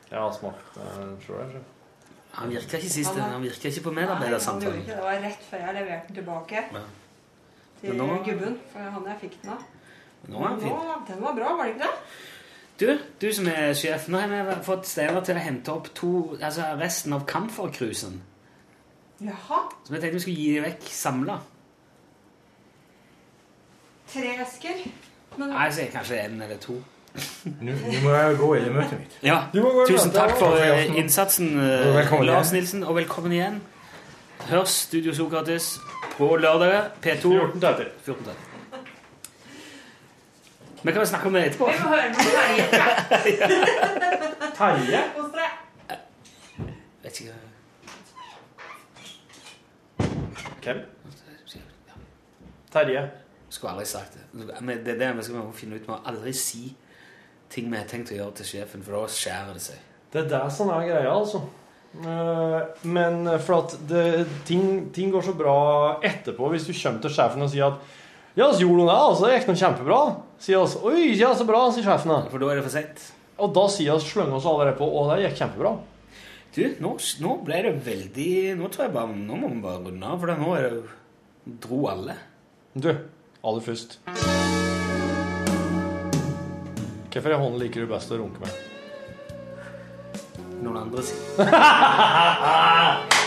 Jeg 0.09 0.17
har 0.19 0.31
smakt 0.33 0.77
den 0.77 1.15
sjøl. 1.25 1.57
Han 2.37 2.51
virka 2.53 2.77
ikke 2.77 2.89
sist. 2.93 3.09
Han 3.17 3.19
er- 3.25 3.33
Han 3.33 3.43
virka 3.43 3.67
ikke 3.73 3.83
på 3.89 3.91
medarbeidersamtalen. 3.97 4.79
det. 4.85 4.95
Det 4.95 5.01
var 5.03 5.19
rett 5.25 5.43
før 5.51 5.57
jeg 5.65 5.75
leverte 5.79 6.07
den 6.07 6.15
tilbake 6.21 6.63
Ja. 6.73 6.83
til 7.81 7.95
nå- 7.97 8.23
gubben. 8.25 8.57
For 8.71 8.79
han 8.79 9.03
jeg 9.11 9.17
fikk 9.21 9.41
den 9.41 9.51
av. 9.51 9.63
Nå 10.29 10.41
er 10.43 10.55
den 10.55 10.63
fin. 10.63 10.73
Nå, 10.73 10.97
den 11.07 11.21
var 11.23 11.37
bra, 11.37 11.53
var 11.57 11.69
det 11.69 11.75
ikke 11.75 11.85
det? 11.87 11.93
Du, 12.79 12.87
du 13.21 13.27
som 13.35 13.47
er 13.51 13.73
sjef, 13.75 14.07
nå 14.07 14.21
har 14.21 14.31
vi 14.31 14.57
fått 14.63 14.87
Steinar 14.87 15.25
til 15.27 15.35
å 15.35 15.43
hente 15.43 15.73
opp 15.73 15.89
to, 15.97 16.11
altså 16.37 16.69
resten 16.79 17.15
av 17.17 17.25
camfercruisen. 17.27 18.21
Jaha. 19.19 19.65
Så 19.83 19.95
jeg 19.95 20.01
tenkte 20.03 20.15
vi 20.15 20.21
skulle 20.23 20.43
gi 20.45 20.53
dem 20.55 20.67
vekk 20.69 20.87
samla. 20.95 21.35
Tre 24.13 24.31
esker. 24.45 24.85
Men 25.35 25.51
Nei, 25.51 25.67
så 25.73 25.83
er 25.83 25.89
det 25.89 25.93
kanskje 25.97 26.21
en 26.23 26.39
eller 26.45 26.61
to. 26.63 26.77
Nå 27.59 27.75
må 28.03 28.13
jeg 28.13 28.37
gå 28.39 28.49
i 28.55 28.61
det 28.63 28.71
møtet 28.73 29.01
mitt. 29.01 29.17
Ja, 29.25 29.41
i 29.53 29.63
Tusen 29.89 30.13
takk 30.15 30.37
for 30.39 30.55
eh, 30.61 30.87
innsatsen, 30.99 31.51
eh, 31.59 32.15
Lars. 32.23 32.53
Nilsen, 32.55 32.85
og 32.87 32.95
velkommen 33.01 33.35
igjen. 33.35 33.59
Hørs 34.49 34.77
Studio 34.87 35.13
Sokrates 35.13 35.73
på 36.15 36.31
lørdag 36.39 36.93
P2 37.03 37.33
14.30. 37.59 38.48
14.30. 40.79 40.85
Vi 40.85 40.91
kan 40.91 41.01
jo 41.01 41.05
snakke 41.05 41.27
om 41.27 41.33
det 41.33 41.45
etterpå. 41.45 41.65
Vi 41.65 41.71
må 41.83 41.89
høre 41.89 42.09
med 42.09 42.15
Terje. 43.09 43.45
Terje? 44.59 45.01
Vet 47.03 47.21
ikke 47.21 47.33
Hvem? 50.63 50.79
Terje. 52.71 53.09
Skulle 53.49 53.71
aldri 53.73 53.85
sagt 53.89 54.13
det. 54.13 54.25
Men 54.61 54.83
det 54.85 54.93
er 54.93 54.99
det 54.99 55.13
vi 55.17 55.23
skal 55.25 55.53
finne 55.57 55.75
ut. 55.79 55.81
Vi 55.81 55.89
må 55.89 55.97
aldri 56.05 56.33
si 56.37 56.75
ting 57.49 57.71
vi 57.71 57.79
har 57.79 57.87
tenkt 57.89 58.11
å 58.13 58.17
gjøre 58.19 58.35
til 58.37 58.45
sjefen, 58.45 58.83
for 58.85 58.93
da 58.93 59.07
skjærer 59.09 59.55
det 59.57 59.63
seg. 59.63 59.79
Det 60.13 60.21
er 60.21 60.27
det 60.29 60.41
som 60.53 60.69
er 60.73 60.85
greia, 60.85 61.13
altså. 61.15 61.41
Eh, 61.97 62.59
Men 62.85 63.25
for 63.41 63.63
at 63.63 63.73
det, 63.89 64.27
ting, 64.45 64.91
ting 64.93 65.09
går 65.11 65.25
så 65.25 65.33
bra 65.33 65.55
etterpå 66.05 66.51
hvis 66.53 66.67
du 66.69 66.73
kommer 66.75 67.01
til 67.01 67.15
sjefen 67.15 67.41
og 67.41 67.49
sier 67.49 67.71
at 67.71 67.95
ja, 68.39 68.53
så 68.53 68.63
gjorde 68.63 68.85
hun 68.85 68.87
det, 68.87 68.95
altså. 68.95 69.25
Det 69.25 69.33
gikk 69.35 69.47
noe 69.49 69.59
kjempebra. 69.59 69.95
Sier 70.39 70.61
oss, 70.61 70.77
oi, 70.87 71.09
ja, 71.19 71.33
så 71.35 71.43
bra, 71.47 71.65
sier 71.75 71.83
sjefen. 71.83 72.13
da. 72.13 72.21
For 72.31 72.39
da 72.39 72.47
er 72.53 72.61
det 72.61 72.67
for 72.69 72.71
sent. 72.71 73.01
Og 73.39 73.51
da 73.55 73.65
sier 73.71 73.95
oss, 73.97 74.05
slenger 74.07 74.35
oss 74.37 74.47
allerede 74.47 74.77
på, 74.79 74.87
og 74.87 75.11
det 75.11 75.25
gikk 75.25 75.41
kjempebra. 75.41 75.73
Du, 76.55 76.61
nå, 76.79 76.93
nå 77.21 77.33
ble 77.45 77.59
det 77.61 77.71
veldig 77.85 78.55
Nå 78.57 78.67
tror 78.73 78.87
jeg 78.87 78.93
bare 78.95 79.13
Nå 79.13 79.35
må 79.37 79.47
vi 79.51 79.59
bare 79.61 79.83
runde 79.83 80.07
av, 80.09 80.17
for 80.17 80.25
nå 80.41 80.49
er 80.57 80.63
det 80.65 80.81
dro 81.61 81.77
alle. 81.91 82.15
Du, 82.73 82.89
aller 83.43 83.63
først. 83.67 83.99
er 87.13 87.37
hånden 87.37 87.61
liker 87.61 87.85
du 87.85 87.89
best 87.91 88.11
å 88.13 88.17
runke 88.23 88.39
med? 88.41 88.49
Noen 90.63 90.77
andre 90.87 91.01
sier 91.05 91.21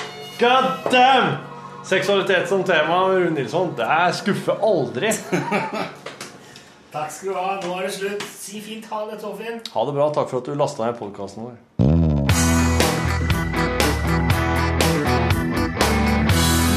God 0.42 0.66
damn! 0.90 1.51
Seksualitet 1.84 2.48
som 2.48 2.64
tema, 2.64 3.08
Rune 3.08 3.30
Nilsson, 3.30 3.74
det 3.76 4.14
skuffer 4.14 4.62
aldri. 4.62 5.10
Takk 6.92 7.10
skal 7.10 7.28
du 7.28 7.34
ha. 7.38 7.56
Nå 7.64 7.78
er 7.78 7.88
det 7.88 7.94
slutt. 7.96 8.24
Si 8.28 8.60
fint 8.60 8.84
ha 8.92 9.06
det, 9.08 9.18
Torfinn. 9.22 9.62
Ha 9.72 9.84
det 9.88 9.94
bra. 9.96 10.10
Takk 10.12 10.28
for 10.30 10.42
at 10.42 10.50
du 10.50 10.54
lasta 10.54 10.86
ned 10.86 11.00
podkasten 11.00 11.48
vår. 11.48 11.56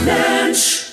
Lunsj! 0.08 0.85